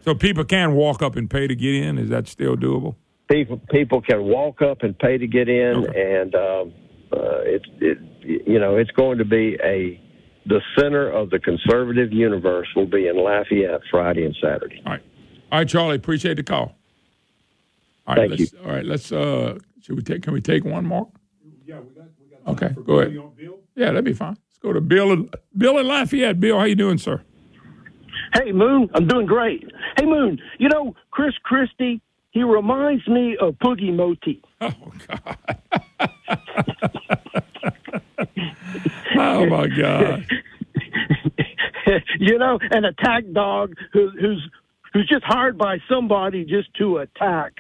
So 0.01 0.15
people 0.15 0.45
can 0.45 0.75
walk 0.75 1.03
up 1.03 1.17
and 1.17 1.31
pay 1.31 1.47
to 1.47 1.55
get 1.55 1.75
in. 1.75 1.99
Is 1.99 2.11
that 2.11 2.29
still 2.29 2.57
doable? 2.57 2.97
people 3.31 3.61
people 3.71 4.01
can 4.01 4.23
walk 4.25 4.63
up 4.63 4.83
and 4.83 4.99
pay 4.99 5.19
to 5.19 5.27
get 5.27 5.49
in, 5.49 5.87
and 5.95 6.35
um, 6.35 6.73
uh, 7.13 7.41
it's 7.45 7.65
it, 7.81 7.99
you 8.47 8.59
know 8.59 8.77
it's 8.77 8.91
going 8.93 9.19
to 9.19 9.25
be 9.25 9.57
a 9.63 10.01
the 10.47 10.61
center 10.79 11.11
of 11.11 11.31
the 11.31 11.39
conservative 11.39 12.13
universe 12.13 12.69
will 12.77 12.87
be 12.87 13.09
in 13.09 13.17
Lafayette 13.17 13.81
Friday 13.91 14.25
and 14.25 14.37
Saturday. 14.43 14.83
All 14.85 14.93
right, 14.93 15.03
all 15.53 15.59
right, 15.61 15.69
Charlie. 15.69 15.97
Appreciate 15.97 16.35
the 16.35 16.43
call. 16.43 16.77
All 18.07 18.17
right, 18.17 18.29
Thank 18.29 18.41
let's, 18.41 18.55
All 18.55 18.71
right, 18.71 18.85
let's. 18.85 19.13
Uh, 19.13 19.59
should 19.81 19.97
we 19.97 20.03
take? 20.03 20.23
Can 20.23 20.33
we 20.33 20.41
take 20.41 20.65
one 20.65 20.85
more? 20.85 21.09
Yeah, 21.65 21.81
we 21.81 21.95
got. 21.95 22.05
We 22.21 22.37
got 22.37 22.63
okay, 22.63 22.83
go 22.83 23.01
ahead. 23.01 23.19
Yeah, 23.77 23.87
that'd 23.87 24.05
be 24.05 24.13
fine. 24.13 24.37
Let's 24.49 24.59
go 24.61 24.73
to 24.73 24.81
Bill. 24.81 25.13
and, 25.13 25.35
Bill 25.57 25.79
in 25.79 25.87
Lafayette. 25.87 26.39
Bill, 26.39 26.59
how 26.59 26.65
you 26.65 26.75
doing, 26.75 26.99
sir? 26.99 27.23
Hey, 28.35 28.53
Moon, 28.53 28.91
I'm 28.95 29.07
doing 29.07 29.27
great. 29.27 29.65
Hey, 29.97 30.07
Moon, 30.07 30.41
you 30.59 30.69
know, 30.69 30.95
Chris 31.11 31.35
Christie, 31.45 32.01
he 32.31 32.43
reminds 32.43 33.07
me 33.07 33.37
of 33.41 33.55
Boogie 33.55 33.95
Moti. 33.95 34.43
Oh 34.61 34.73
my 39.15 39.67
God. 39.79 40.27
you 42.19 42.39
know, 42.39 42.59
an 42.71 42.85
attack 42.85 43.25
dog 43.33 43.75
who, 43.93 44.11
who's 44.21 44.49
who's 44.93 45.09
just 45.09 45.25
hired 45.25 45.59
by 45.59 45.79
somebody 45.89 46.45
just 46.45 46.73
to 46.75 46.99
attack. 46.99 47.53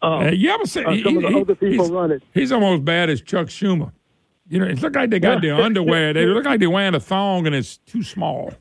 Um, 0.00 0.12
Uh, 0.26 0.30
you 0.30 0.50
ever 0.50 0.66
say 0.66 0.84
uh, 0.84 0.96
some 1.02 1.16
of 1.18 1.22
the 1.22 1.38
other 1.38 1.54
people 1.54 1.84
he's, 1.84 1.90
running? 1.90 2.20
He's 2.34 2.50
almost 2.52 2.84
bad 2.84 3.08
as 3.10 3.20
Chuck 3.22 3.46
Schumer. 3.48 3.92
You 4.48 4.58
know, 4.58 4.66
it 4.66 4.82
look 4.82 4.94
like 4.96 5.10
they 5.10 5.20
got 5.20 5.42
their 5.42 5.54
underwear. 5.62 6.12
They 6.12 6.26
look 6.26 6.44
like 6.44 6.60
they're 6.60 6.70
wearing 6.70 6.94
a 6.94 7.00
thong 7.00 7.46
and 7.46 7.54
it's 7.54 7.76
too 7.78 8.02
small. 8.02 8.52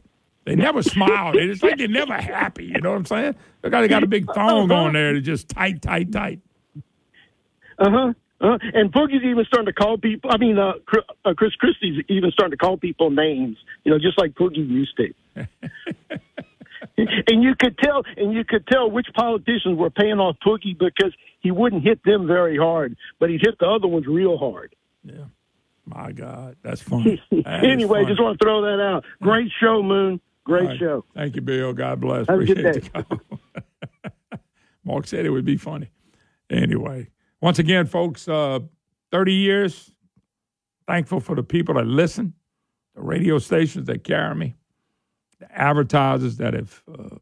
They 0.45 0.55
never 0.55 0.83
smile. 0.95 1.31
It's 1.35 1.63
like 1.63 1.77
they're 1.77 1.87
never 1.87 2.13
happy. 2.13 2.65
You 2.65 2.81
know 2.81 2.91
what 2.91 2.97
I'm 2.97 3.05
saying? 3.05 3.35
Look 3.63 3.73
like 3.73 3.81
they 3.83 3.87
got 3.87 4.03
a 4.03 4.07
big 4.07 4.25
thong 4.33 4.71
on 4.71 4.93
there. 4.93 5.15
It's 5.15 5.25
just 5.25 5.49
tight, 5.49 5.81
tight, 5.81 6.11
tight. 6.11 6.39
Uh 7.79 7.89
huh. 7.89 8.13
Uh, 8.41 8.57
and 8.73 8.91
Boogie's 8.91 9.23
even 9.23 9.45
starting 9.45 9.67
to 9.67 9.73
call 9.73 9.97
people. 9.97 10.31
I 10.33 10.37
mean, 10.37 10.57
uh, 10.57 10.73
Chris, 10.85 11.03
uh, 11.25 11.33
Christie's 11.35 12.03
even 12.09 12.31
starting 12.31 12.51
to 12.51 12.57
call 12.57 12.77
people 12.77 13.11
names. 13.11 13.57
You 13.83 13.91
know, 13.91 13.99
just 13.99 14.17
like 14.17 14.33
Boogie 14.33 14.67
used 14.67 14.97
to. 14.97 15.13
and 16.97 17.43
you 17.43 17.53
could 17.59 17.77
tell, 17.77 18.03
and 18.17 18.33
you 18.33 18.43
could 18.43 18.65
tell 18.67 18.89
which 18.89 19.07
politicians 19.13 19.77
were 19.77 19.89
paying 19.89 20.19
off 20.19 20.37
Boogie 20.45 20.77
because 20.77 21.13
he 21.39 21.51
wouldn't 21.51 21.83
hit 21.83 22.03
them 22.03 22.27
very 22.27 22.57
hard, 22.57 22.95
but 23.19 23.29
he'd 23.29 23.41
hit 23.41 23.59
the 23.59 23.67
other 23.67 23.87
ones 23.87 24.05
real 24.07 24.37
hard. 24.37 24.75
Yeah, 25.03 25.25
my 25.85 26.11
God, 26.11 26.57
that's 26.63 26.81
funny. 26.81 27.21
That 27.31 27.63
anyway, 27.63 28.01
funny. 28.01 28.07
just 28.07 28.21
want 28.21 28.39
to 28.39 28.45
throw 28.45 28.61
that 28.61 28.81
out. 28.81 29.05
Great 29.21 29.51
show, 29.59 29.83
Moon. 29.83 30.19
Great 30.43 30.67
right. 30.67 30.79
show. 30.79 31.05
Thank 31.13 31.35
you, 31.35 31.41
Bill. 31.41 31.73
God 31.73 32.01
bless. 32.01 32.27
Have 32.27 32.39
a 32.39 32.45
good 32.45 32.65
Appreciate 32.65 32.93
call. 32.93 33.21
Mark 34.83 35.07
said 35.07 35.25
it 35.25 35.29
would 35.29 35.45
be 35.45 35.57
funny. 35.57 35.91
Anyway, 36.49 37.07
once 37.41 37.59
again, 37.59 37.85
folks, 37.87 38.27
uh, 38.27 38.59
30 39.11 39.33
years. 39.33 39.91
Thankful 40.87 41.19
for 41.19 41.35
the 41.35 41.43
people 41.43 41.75
that 41.75 41.87
listen, 41.87 42.33
the 42.95 43.01
radio 43.01 43.39
stations 43.39 43.87
that 43.87 44.03
carry 44.03 44.35
me, 44.35 44.55
the 45.39 45.51
advertisers 45.51 46.37
that 46.37 46.53
have 46.53 46.81
uh, 46.91 47.15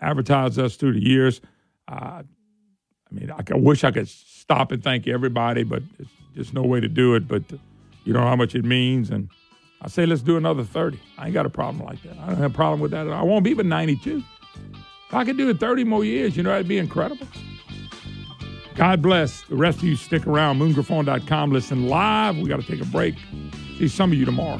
advertised 0.00 0.58
us 0.58 0.76
through 0.76 0.94
the 0.94 1.04
years. 1.04 1.40
Uh, 1.86 2.22
I 2.22 3.14
mean, 3.14 3.30
I, 3.30 3.42
wish 3.56 3.84
I 3.84 3.90
could 3.90 4.08
stop 4.08 4.72
and 4.72 4.82
thank 4.82 5.06
everybody, 5.06 5.62
but 5.62 5.82
there's 5.96 6.08
just 6.34 6.54
no 6.54 6.62
way 6.62 6.80
to 6.80 6.88
do 6.88 7.14
it. 7.14 7.28
But 7.28 7.42
you 8.04 8.12
know 8.12 8.22
how 8.22 8.36
much 8.36 8.54
it 8.54 8.64
means. 8.64 9.10
And 9.10 9.28
I 9.80 9.88
say, 9.88 10.06
let's 10.06 10.22
do 10.22 10.36
another 10.36 10.64
30. 10.64 10.98
I 11.18 11.26
ain't 11.26 11.34
got 11.34 11.46
a 11.46 11.50
problem 11.50 11.84
like 11.84 12.02
that. 12.02 12.18
I 12.18 12.26
don't 12.26 12.36
have 12.36 12.52
a 12.52 12.54
problem 12.54 12.80
with 12.80 12.90
that. 12.92 13.08
I 13.08 13.22
won't 13.22 13.44
be 13.44 13.54
but 13.54 13.66
92. 13.66 14.22
If 15.08 15.14
I 15.14 15.24
could 15.24 15.36
do 15.36 15.50
it 15.50 15.60
30 15.60 15.84
more 15.84 16.04
years, 16.04 16.36
you 16.36 16.42
know, 16.42 16.50
that'd 16.50 16.66
be 16.66 16.78
incredible. 16.78 17.28
God 18.74 19.02
bless. 19.02 19.42
The 19.42 19.56
rest 19.56 19.78
of 19.78 19.84
you 19.84 19.96
stick 19.96 20.26
around. 20.26 20.58
MoonGriffon.com. 20.58 21.52
Listen 21.52 21.88
live. 21.88 22.36
We 22.36 22.48
got 22.48 22.60
to 22.60 22.66
take 22.66 22.80
a 22.80 22.86
break. 22.86 23.14
See 23.78 23.88
some 23.88 24.12
of 24.12 24.18
you 24.18 24.24
tomorrow. 24.24 24.58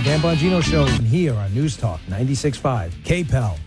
The 0.00 0.04
Dan 0.04 0.20
Bongino 0.20 0.62
Show, 0.62 0.86
here 0.86 1.34
on 1.34 1.52
News 1.52 1.76
Talk 1.76 2.00
96.5 2.08 2.90
KPEL. 3.04 3.58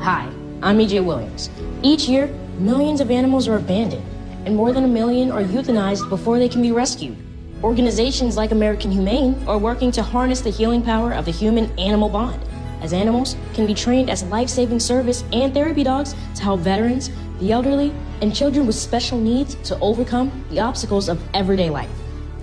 Hi, 0.00 0.28
I'm 0.60 0.78
EJ 0.78 1.04
Williams. 1.04 1.50
Each 1.82 2.08
year, 2.08 2.26
millions 2.58 3.00
of 3.00 3.12
animals 3.12 3.46
are 3.46 3.54
abandoned, 3.54 4.04
and 4.44 4.56
more 4.56 4.72
than 4.72 4.82
a 4.82 4.88
million 4.88 5.30
are 5.30 5.44
euthanized 5.44 6.08
before 6.08 6.40
they 6.40 6.48
can 6.48 6.62
be 6.62 6.72
rescued. 6.72 7.16
Organizations 7.62 8.36
like 8.36 8.50
American 8.50 8.90
Humane 8.90 9.40
are 9.46 9.56
working 9.56 9.92
to 9.92 10.02
harness 10.02 10.40
the 10.40 10.50
healing 10.50 10.82
power 10.82 11.12
of 11.12 11.24
the 11.24 11.30
human 11.30 11.70
animal 11.78 12.08
bond, 12.08 12.42
as 12.80 12.92
animals 12.92 13.36
can 13.54 13.68
be 13.68 13.74
trained 13.74 14.10
as 14.10 14.24
life 14.24 14.48
saving 14.48 14.80
service 14.80 15.22
and 15.32 15.54
therapy 15.54 15.84
dogs 15.84 16.16
to 16.34 16.42
help 16.42 16.58
veterans, 16.58 17.08
the 17.38 17.52
elderly, 17.52 17.92
and 18.20 18.34
children 18.34 18.66
with 18.66 18.74
special 18.74 19.16
needs 19.16 19.54
to 19.62 19.78
overcome 19.78 20.44
the 20.50 20.58
obstacles 20.58 21.08
of 21.08 21.22
everyday 21.34 21.70
life. 21.70 21.90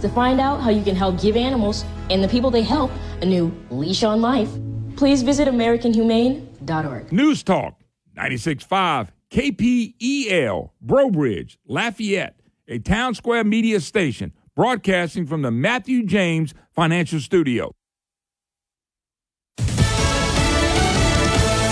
To 0.04 0.10
find 0.10 0.42
out 0.42 0.60
how 0.60 0.70
you 0.70 0.84
can 0.84 0.98
help 0.98 1.22
give 1.22 1.38
animals 1.38 1.86
and 2.10 2.22
the 2.22 2.28
people 2.28 2.52
they 2.52 2.62
help 2.62 2.92
a 3.22 3.26
new 3.26 3.56
leash 3.70 4.04
on 4.04 4.20
life, 4.20 4.50
please 4.98 5.22
visit 5.24 5.48
AmericanHumane.org. 5.48 7.14
News 7.14 7.42
Talk 7.42 7.80
96.5 8.18 9.08
KPEL, 9.32 10.72
Breaux 10.82 11.10
Bridge, 11.10 11.58
Lafayette, 11.66 12.38
a 12.68 12.80
town 12.80 13.16
square 13.16 13.46
media 13.46 13.80
station 13.80 14.34
broadcasting 14.58 15.26
from 15.26 15.42
the 15.42 15.52
Matthew 15.52 16.06
James 16.06 16.54
Financial 16.76 17.22
Studio. 17.22 17.74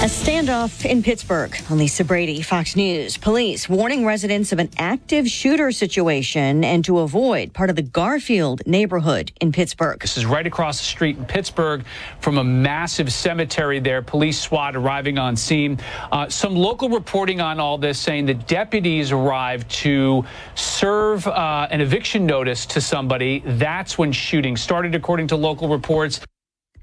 A 0.02 0.06
standoff 0.06 0.84
in 0.84 1.04
Pittsburgh. 1.04 1.56
On 1.70 1.78
Lisa 1.78 2.04
Brady, 2.04 2.42
Fox 2.42 2.76
News. 2.76 3.18
Police 3.18 3.70
warning 3.70 4.04
residents 4.04 4.52
of 4.52 4.58
an 4.58 4.72
active 4.80 5.28
shooter 5.28 5.72
situation 5.72 6.64
and 6.64 6.84
to 6.86 7.02
avoid 7.02 7.54
part 7.54 7.70
of 7.70 7.76
the 7.76 7.84
Garfield 7.84 8.64
neighborhood 8.66 9.32
in 9.42 9.52
Pittsburgh. 9.52 10.00
This 10.00 10.18
is 10.18 10.26
right 10.26 10.48
across 10.48 10.80
the 10.80 10.86
street 10.86 11.18
in 11.18 11.26
Pittsburgh 11.26 11.86
from 12.20 12.40
a 12.40 12.44
massive 12.44 13.14
cemetery 13.14 13.80
there. 13.80 14.02
Police 14.02 14.40
SWAT 14.40 14.76
arriving 14.76 15.20
on 15.20 15.36
scene. 15.36 15.78
Uh, 16.12 16.28
some 16.30 16.56
local 16.56 16.90
reporting 16.90 17.40
on 17.40 17.60
all 17.60 17.78
this 17.78 18.00
saying 18.00 18.26
that 18.26 18.48
deputies 18.48 19.12
arrived 19.12 19.70
to 19.70 20.26
serve 20.56 21.28
uh, 21.28 21.68
an 21.70 21.80
eviction 21.80 22.26
notice 22.26 22.66
to 22.66 22.82
somebody. 22.82 23.44
That's 23.46 24.00
when 24.00 24.12
shooting 24.12 24.58
started, 24.58 24.96
according 24.96 25.28
to 25.28 25.36
local 25.36 25.70
reports. 25.70 26.22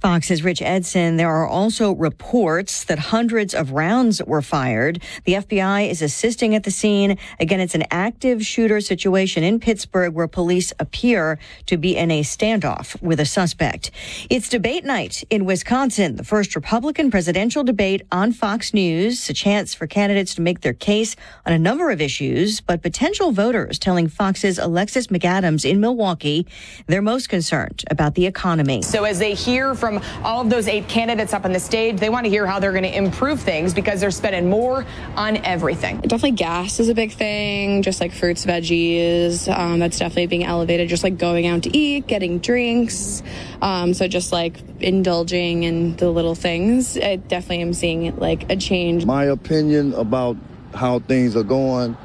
Fox's 0.09 0.43
Rich 0.43 0.63
Edson. 0.63 1.19
There 1.19 1.29
are 1.29 1.47
also 1.47 1.93
reports 1.93 2.85
that 2.85 2.99
hundreds 2.99 3.53
of 3.53 3.73
rounds 3.73 4.23
were 4.23 4.41
fired. 4.41 5.03
The 5.27 5.35
FBI 5.35 5.91
is 5.91 6.01
assisting 6.01 6.55
at 6.55 6.65
the 6.65 6.71
scene. 6.71 7.19
Again, 7.39 7.61
it's 7.61 7.75
an 7.75 7.85
active 7.91 8.43
shooter 8.43 8.81
situation 8.81 9.45
in 9.45 9.61
Pittsburgh 9.61 10.15
where 10.15 10.27
police 10.27 10.73
appear 10.79 11.39
to 11.67 11.77
be 11.77 11.95
in 11.95 12.11
a 12.11 12.23
standoff 12.23 12.99
with 13.03 13.21
a 13.21 13.27
suspect. 13.27 13.91
It's 14.31 14.49
debate 14.49 14.87
night 14.87 15.25
in 15.29 15.45
Wisconsin, 15.45 16.17
the 16.17 16.25
first 16.25 16.57
Republican 16.57 17.11
presidential 17.11 17.63
debate 17.63 18.01
on 18.11 18.33
Fox 18.33 18.73
News, 18.73 19.29
a 19.29 19.35
chance 19.35 19.75
for 19.75 19.87
candidates 19.87 20.35
to 20.37 20.41
make 20.41 20.63
their 20.63 20.73
case 20.73 21.17
on 21.45 21.53
a 21.53 21.59
number 21.59 21.91
of 21.91 22.01
issues, 22.01 22.63
but 22.63 22.81
potential 22.81 23.31
voters 23.31 23.79
telling 23.79 24.09
Fox's 24.09 24.59
Alexis 24.59 25.09
McAdams 25.09 25.71
in 25.71 25.81
Milwaukee 25.81 26.47
they're 26.87 27.03
most 27.03 27.29
concerned 27.29 27.85
about 27.91 28.15
the 28.15 28.25
economy. 28.25 28.81
So 28.81 29.05
as 29.05 29.19
they 29.19 29.35
hear 29.35 29.75
from 29.75 29.98
all 30.25 30.43
of 30.43 30.51
those 30.51 30.69
eight 30.69 30.89
candidates 30.89 31.33
up 31.33 31.45
on 31.45 31.53
the 31.53 31.61
stage, 31.61 31.99
they 31.99 32.11
want 32.11 32.25
to 32.25 32.31
hear 32.31 32.47
how 32.47 32.59
they're 32.59 32.73
going 32.73 32.85
to 32.85 32.97
improve 32.97 33.41
things 33.41 33.75
because 33.75 34.01
they're 34.01 34.11
spending 34.11 34.49
more 34.49 34.85
on 35.17 35.37
everything. 35.39 36.01
Definitely 36.01 36.33
gas 36.33 36.81
is 36.81 36.89
a 36.89 36.95
big 36.95 37.13
thing, 37.13 37.83
just 37.83 38.01
like 38.01 38.13
fruits, 38.13 38.45
veggies. 38.45 39.49
Um, 39.55 39.79
that's 39.79 39.99
definitely 39.99 40.27
being 40.27 40.45
elevated, 40.45 40.89
just 40.89 41.05
like 41.05 41.19
going 41.19 41.47
out 41.47 41.63
to 41.65 41.77
eat, 41.77 42.07
getting 42.07 42.39
drinks. 42.39 43.23
Um, 43.63 43.95
so 43.95 44.09
just 44.09 44.33
like 44.33 44.61
indulging 44.81 45.65
in 45.65 45.97
the 45.97 46.11
little 46.11 46.35
things. 46.35 46.97
I 46.97 47.17
definitely 47.17 47.63
am 47.63 47.75
seeing 47.75 48.17
like 48.17 48.51
a 48.51 48.57
change. 48.57 49.05
My 49.05 49.25
opinion 49.25 49.95
about 49.95 50.37
how 50.75 51.01
things 51.01 51.37
are 51.37 51.43
going, 51.43 51.97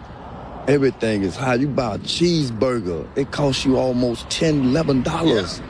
everything 0.67 1.23
is 1.23 1.35
high. 1.35 1.55
You 1.55 1.67
buy 1.67 1.95
a 1.95 1.99
cheeseburger, 1.99 3.07
it 3.15 3.31
costs 3.31 3.65
you 3.65 3.77
almost 3.77 4.27
$10, 4.29 4.71
$11. 4.71 5.61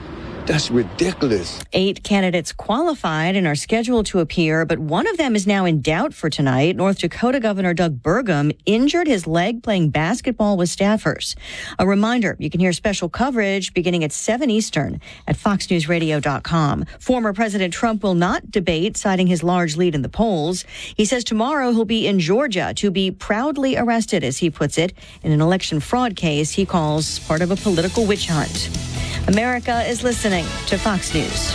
That's 0.45 0.69
ridiculous. 0.69 1.61
Eight 1.71 2.03
candidates 2.03 2.51
qualified 2.51 3.37
and 3.37 3.47
are 3.47 3.55
scheduled 3.55 4.07
to 4.07 4.19
appear, 4.19 4.65
but 4.65 4.77
one 4.77 5.07
of 5.07 5.15
them 5.15 5.37
is 5.37 5.47
now 5.47 5.63
in 5.63 5.81
doubt 5.81 6.13
for 6.13 6.29
tonight. 6.29 6.75
North 6.75 6.99
Dakota 6.99 7.39
Governor 7.39 7.73
Doug 7.73 8.01
Burgum 8.01 8.53
injured 8.65 9.07
his 9.07 9.25
leg 9.25 9.63
playing 9.63 9.91
basketball 9.91 10.57
with 10.57 10.67
staffers. 10.69 11.35
A 11.79 11.87
reminder, 11.87 12.35
you 12.39 12.49
can 12.49 12.59
hear 12.59 12.73
special 12.73 13.07
coverage 13.07 13.73
beginning 13.73 14.03
at 14.03 14.11
7 14.11 14.49
Eastern 14.49 14.99
at 15.27 15.37
foxnewsradio.com. 15.37 16.85
Former 16.99 17.31
President 17.31 17.73
Trump 17.73 18.03
will 18.03 18.13
not 18.13 18.51
debate, 18.51 18.97
citing 18.97 19.27
his 19.27 19.43
large 19.43 19.77
lead 19.77 19.95
in 19.95 20.01
the 20.01 20.09
polls. 20.09 20.65
He 20.93 21.05
says 21.05 21.23
tomorrow 21.23 21.71
he'll 21.71 21.85
be 21.85 22.05
in 22.05 22.19
Georgia 22.19 22.73
to 22.75 22.91
be 22.91 23.11
proudly 23.11 23.77
arrested, 23.77 24.25
as 24.25 24.39
he 24.39 24.49
puts 24.49 24.77
it, 24.77 24.91
in 25.21 25.31
an 25.31 25.39
election 25.39 25.79
fraud 25.79 26.17
case 26.17 26.51
he 26.51 26.65
calls 26.65 27.19
part 27.19 27.41
of 27.41 27.49
a 27.49 27.55
political 27.55 28.05
witch 28.05 28.27
hunt. 28.27 28.69
America 29.27 29.83
is 29.87 30.03
listening 30.03 30.32
to 30.41 30.77
Fox 30.79 31.13
News. 31.13 31.51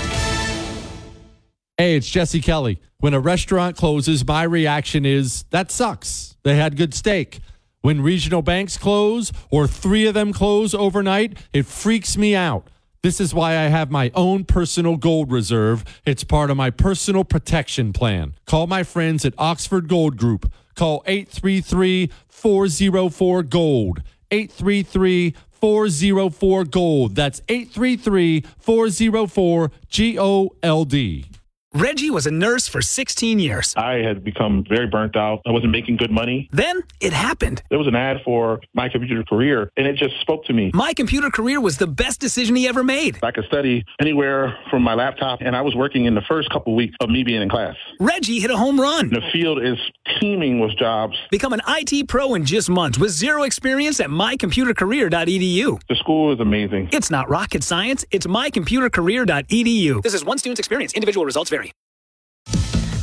Hey, 1.76 1.96
it's 1.96 2.08
Jesse 2.08 2.40
Kelly. 2.40 2.80
When 2.98 3.12
a 3.12 3.18
restaurant 3.18 3.76
closes, 3.76 4.26
my 4.26 4.44
reaction 4.44 5.04
is 5.04 5.44
that 5.50 5.70
sucks. 5.72 6.36
They 6.44 6.54
had 6.54 6.76
good 6.76 6.94
steak. 6.94 7.40
When 7.80 8.00
regional 8.00 8.42
banks 8.42 8.76
close 8.76 9.32
or 9.50 9.66
three 9.66 10.06
of 10.06 10.14
them 10.14 10.32
close 10.32 10.74
overnight, 10.74 11.38
it 11.52 11.66
freaks 11.66 12.16
me 12.16 12.36
out. 12.36 12.68
This 13.02 13.20
is 13.20 13.34
why 13.34 13.52
I 13.52 13.68
have 13.68 13.90
my 13.90 14.12
own 14.14 14.44
personal 14.44 14.96
gold 14.96 15.32
reserve. 15.32 15.84
It's 16.04 16.24
part 16.24 16.50
of 16.50 16.56
my 16.56 16.70
personal 16.70 17.24
protection 17.24 17.92
plan. 17.92 18.34
Call 18.46 18.66
my 18.66 18.82
friends 18.82 19.24
at 19.24 19.34
Oxford 19.38 19.88
Gold 19.88 20.16
Group. 20.16 20.52
Call 20.74 21.02
833 21.06 22.10
404 22.28 23.42
Gold. 23.44 24.02
833 24.30 25.34
404 25.60 26.64
Gold. 26.64 27.14
That's 27.14 27.40
833 27.48 28.44
404 28.58 29.70
G 29.88 30.18
O 30.18 30.50
L 30.62 30.84
D. 30.84 31.26
Reggie 31.74 32.10
was 32.10 32.26
a 32.26 32.30
nurse 32.30 32.66
for 32.66 32.80
16 32.80 33.38
years. 33.38 33.74
I 33.76 33.96
had 33.96 34.24
become 34.24 34.64
very 34.66 34.86
burnt 34.86 35.16
out. 35.16 35.42
I 35.46 35.50
wasn't 35.50 35.70
making 35.70 35.98
good 35.98 36.10
money. 36.10 36.48
Then 36.50 36.82
it 36.98 37.12
happened. 37.12 37.62
There 37.68 37.78
was 37.78 37.86
an 37.86 37.94
ad 37.94 38.22
for 38.24 38.60
my 38.72 38.88
computer 38.88 39.22
career, 39.22 39.70
and 39.76 39.86
it 39.86 39.96
just 39.96 40.18
spoke 40.22 40.46
to 40.46 40.54
me. 40.54 40.70
My 40.72 40.94
computer 40.94 41.28
career 41.28 41.60
was 41.60 41.76
the 41.76 41.86
best 41.86 42.20
decision 42.20 42.56
he 42.56 42.66
ever 42.66 42.82
made. 42.82 43.18
I 43.22 43.32
could 43.32 43.44
study 43.44 43.84
anywhere 44.00 44.56
from 44.70 44.82
my 44.82 44.94
laptop, 44.94 45.40
and 45.42 45.54
I 45.54 45.60
was 45.60 45.74
working 45.74 46.06
in 46.06 46.14
the 46.14 46.22
first 46.22 46.48
couple 46.48 46.74
weeks 46.74 46.96
of 47.02 47.10
me 47.10 47.22
being 47.22 47.42
in 47.42 47.50
class. 47.50 47.76
Reggie 48.00 48.40
hit 48.40 48.50
a 48.50 48.56
home 48.56 48.80
run. 48.80 49.10
The 49.10 49.20
field 49.30 49.62
is 49.62 49.76
teeming 50.18 50.60
with 50.60 50.74
jobs. 50.78 51.18
Become 51.30 51.52
an 51.52 51.60
IT 51.68 52.08
pro 52.08 52.34
in 52.34 52.46
just 52.46 52.70
months 52.70 52.98
with 52.98 53.10
zero 53.10 53.42
experience 53.42 54.00
at 54.00 54.08
mycomputercareer.edu. 54.08 55.80
The 55.86 55.96
school 55.96 56.32
is 56.32 56.40
amazing. 56.40 56.88
It's 56.92 57.10
not 57.10 57.28
rocket 57.28 57.62
science, 57.62 58.06
it's 58.10 58.26
mycomputercareer.edu. 58.26 60.02
This 60.02 60.14
is 60.14 60.24
one 60.24 60.38
student's 60.38 60.60
experience. 60.60 60.94
Individual 60.94 61.26
results 61.26 61.50
vary. 61.50 61.67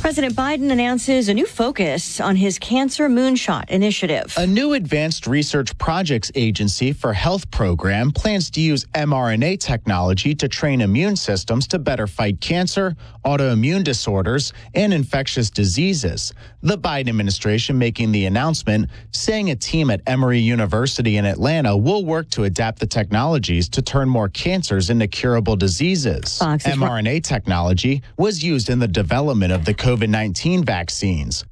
President 0.06 0.36
Biden 0.36 0.70
announces 0.70 1.28
a 1.28 1.34
new 1.34 1.46
focus 1.46 2.20
on 2.20 2.36
his 2.36 2.60
Cancer 2.60 3.08
Moonshot 3.08 3.70
initiative. 3.70 4.32
A 4.36 4.46
new 4.46 4.74
advanced 4.74 5.26
research 5.26 5.76
projects 5.78 6.30
agency 6.36 6.92
for 6.92 7.12
health 7.12 7.50
program 7.50 8.12
plans 8.12 8.48
to 8.50 8.60
use 8.60 8.84
mRNA 8.94 9.58
technology 9.58 10.32
to 10.36 10.46
train 10.46 10.80
immune 10.80 11.16
systems 11.16 11.66
to 11.66 11.80
better 11.80 12.06
fight 12.06 12.40
cancer, 12.40 12.94
autoimmune 13.24 13.82
disorders, 13.82 14.52
and 14.74 14.94
infectious 14.94 15.50
diseases. 15.50 16.32
The 16.62 16.78
Biden 16.78 17.08
administration 17.08 17.76
making 17.76 18.12
the 18.12 18.26
announcement, 18.26 18.88
saying 19.10 19.50
a 19.50 19.56
team 19.56 19.90
at 19.90 20.02
Emory 20.06 20.38
University 20.38 21.16
in 21.16 21.24
Atlanta 21.24 21.76
will 21.76 22.04
work 22.04 22.30
to 22.30 22.44
adapt 22.44 22.78
the 22.78 22.86
technologies 22.86 23.68
to 23.70 23.82
turn 23.82 24.08
more 24.08 24.28
cancers 24.28 24.88
into 24.88 25.08
curable 25.08 25.56
diseases. 25.56 26.38
Fox 26.38 26.64
mRNA 26.64 27.24
technology 27.24 28.02
was 28.16 28.44
used 28.44 28.70
in 28.70 28.78
the 28.78 28.86
development 28.86 29.52
of 29.52 29.64
the 29.64 29.74
COVID 29.74 29.95
19 30.00 30.64
vaccines. 30.64 31.44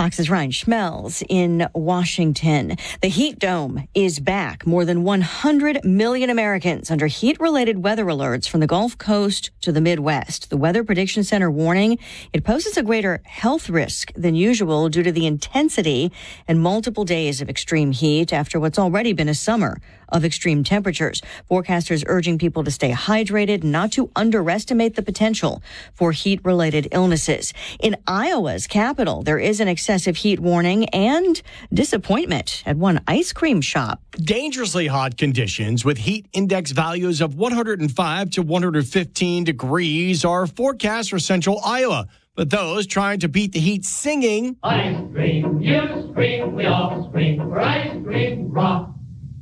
Fox's 0.00 0.30
Ryan 0.30 0.50
Schmelz 0.50 1.22
in 1.28 1.68
Washington. 1.74 2.76
The 3.02 3.08
heat 3.08 3.38
dome 3.38 3.86
is 3.94 4.18
back. 4.18 4.66
More 4.66 4.86
than 4.86 5.04
100 5.04 5.84
million 5.84 6.30
Americans 6.30 6.90
under 6.90 7.06
heat 7.06 7.38
related 7.38 7.84
weather 7.84 8.06
alerts 8.06 8.48
from 8.48 8.60
the 8.60 8.66
Gulf 8.66 8.96
Coast 8.96 9.50
to 9.60 9.72
the 9.72 9.80
Midwest. 9.82 10.48
The 10.48 10.56
Weather 10.56 10.84
Prediction 10.84 11.22
Center 11.22 11.50
warning 11.50 11.98
it 12.32 12.44
poses 12.44 12.78
a 12.78 12.82
greater 12.82 13.20
health 13.26 13.68
risk 13.68 14.10
than 14.14 14.34
usual 14.34 14.88
due 14.88 15.02
to 15.02 15.12
the 15.12 15.26
intensity 15.26 16.10
and 16.48 16.62
multiple 16.62 17.04
days 17.04 17.42
of 17.42 17.50
extreme 17.50 17.92
heat 17.92 18.32
after 18.32 18.58
what's 18.58 18.78
already 18.78 19.12
been 19.12 19.28
a 19.28 19.34
summer 19.34 19.76
of 20.12 20.24
extreme 20.24 20.64
temperatures. 20.64 21.22
Forecasters 21.50 22.04
urging 22.06 22.38
people 22.38 22.64
to 22.64 22.70
stay 22.70 22.92
hydrated, 22.92 23.62
not 23.62 23.92
to 23.92 24.10
underestimate 24.16 24.96
the 24.96 25.02
potential 25.02 25.62
for 25.94 26.12
heat 26.12 26.40
related 26.44 26.88
illnesses. 26.92 27.52
In 27.80 27.96
Iowa's 28.06 28.66
capital, 28.66 29.22
there 29.22 29.38
is 29.38 29.60
an 29.60 29.68
excessive 29.68 30.18
heat 30.18 30.40
warning 30.40 30.88
and 30.90 31.40
disappointment 31.72 32.62
at 32.66 32.76
one 32.76 33.00
ice 33.06 33.32
cream 33.32 33.60
shop. 33.60 34.00
dangerously 34.18 34.86
hot 34.86 35.16
conditions 35.16 35.84
with 35.84 35.98
heat 35.98 36.26
index 36.32 36.72
values 36.72 37.20
of 37.20 37.36
105 37.36 38.30
to 38.30 38.42
115 38.42 39.44
degrees 39.44 40.24
are 40.24 40.46
forecast 40.46 41.10
for 41.10 41.18
central 41.18 41.60
Iowa. 41.64 42.06
But 42.36 42.50
those 42.50 42.86
trying 42.86 43.20
to 43.20 43.28
beat 43.28 43.52
the 43.52 43.60
heat 43.60 43.84
singing 43.84 44.56
Ice 44.62 44.96
cream, 45.12 45.60
you 45.60 45.80
scream, 46.10 46.54
we 46.54 46.64
all 46.66 47.08
scream 47.08 47.38
for 47.38 47.60
ice 47.60 48.02
cream. 48.02 48.50
Rock, 48.50 48.94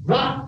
rock, 0.04 0.47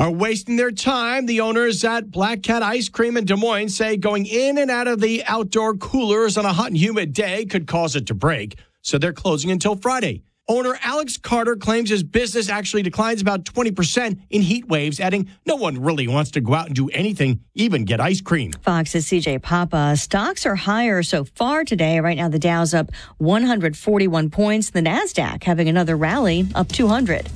are 0.00 0.10
wasting 0.10 0.56
their 0.56 0.70
time. 0.70 1.26
The 1.26 1.40
owners 1.40 1.84
at 1.84 2.10
Black 2.10 2.42
Cat 2.42 2.62
Ice 2.62 2.88
Cream 2.88 3.16
in 3.16 3.24
Des 3.24 3.36
Moines 3.36 3.68
say 3.68 3.96
going 3.96 4.26
in 4.26 4.58
and 4.58 4.70
out 4.70 4.88
of 4.88 5.00
the 5.00 5.24
outdoor 5.26 5.76
coolers 5.76 6.36
on 6.36 6.44
a 6.44 6.52
hot 6.52 6.68
and 6.68 6.76
humid 6.76 7.12
day 7.12 7.44
could 7.44 7.66
cause 7.66 7.96
it 7.96 8.06
to 8.06 8.14
break. 8.14 8.58
So 8.82 8.98
they're 8.98 9.12
closing 9.12 9.50
until 9.50 9.76
Friday. 9.76 10.22
Owner 10.48 10.78
Alex 10.84 11.16
Carter 11.16 11.56
claims 11.56 11.90
his 11.90 12.04
business 12.04 12.48
actually 12.48 12.82
declines 12.82 13.20
about 13.20 13.44
20% 13.44 14.20
in 14.30 14.42
heat 14.42 14.68
waves, 14.68 15.00
adding, 15.00 15.28
No 15.44 15.56
one 15.56 15.82
really 15.82 16.06
wants 16.06 16.30
to 16.32 16.40
go 16.40 16.54
out 16.54 16.66
and 16.66 16.74
do 16.74 16.88
anything, 16.90 17.40
even 17.54 17.84
get 17.84 18.00
ice 18.00 18.20
cream. 18.20 18.52
Fox's 18.62 19.06
CJ 19.06 19.42
Papa. 19.42 19.96
Stocks 19.96 20.46
are 20.46 20.54
higher 20.54 21.02
so 21.02 21.24
far 21.24 21.64
today. 21.64 21.98
Right 21.98 22.16
now, 22.16 22.28
the 22.28 22.38
Dow's 22.38 22.74
up 22.74 22.92
141 23.18 24.30
points. 24.30 24.70
The 24.70 24.82
NASDAQ 24.82 25.42
having 25.42 25.68
another 25.68 25.96
rally 25.96 26.46
up 26.54 26.68
200. 26.68 27.28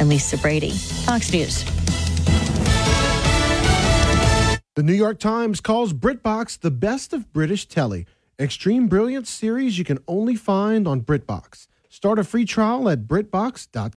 And 0.00 0.08
Lisa 0.08 0.38
Brady, 0.38 0.70
Fox 0.70 1.32
News. 1.32 1.62
The 4.74 4.82
New 4.82 4.94
York 4.94 5.18
Times 5.18 5.60
calls 5.60 5.92
BritBox 5.92 6.58
the 6.58 6.70
best 6.70 7.12
of 7.12 7.32
British 7.32 7.68
telly. 7.68 8.06
Extreme 8.38 8.88
Brilliance 8.88 9.28
series 9.28 9.78
you 9.78 9.84
can 9.84 9.98
only 10.08 10.34
find 10.34 10.88
on 10.88 11.02
BritBox. 11.02 11.66
Start 11.90 12.18
a 12.18 12.24
free 12.24 12.46
trial 12.46 12.88
at 12.88 13.06
BritBox.com. 13.06 13.88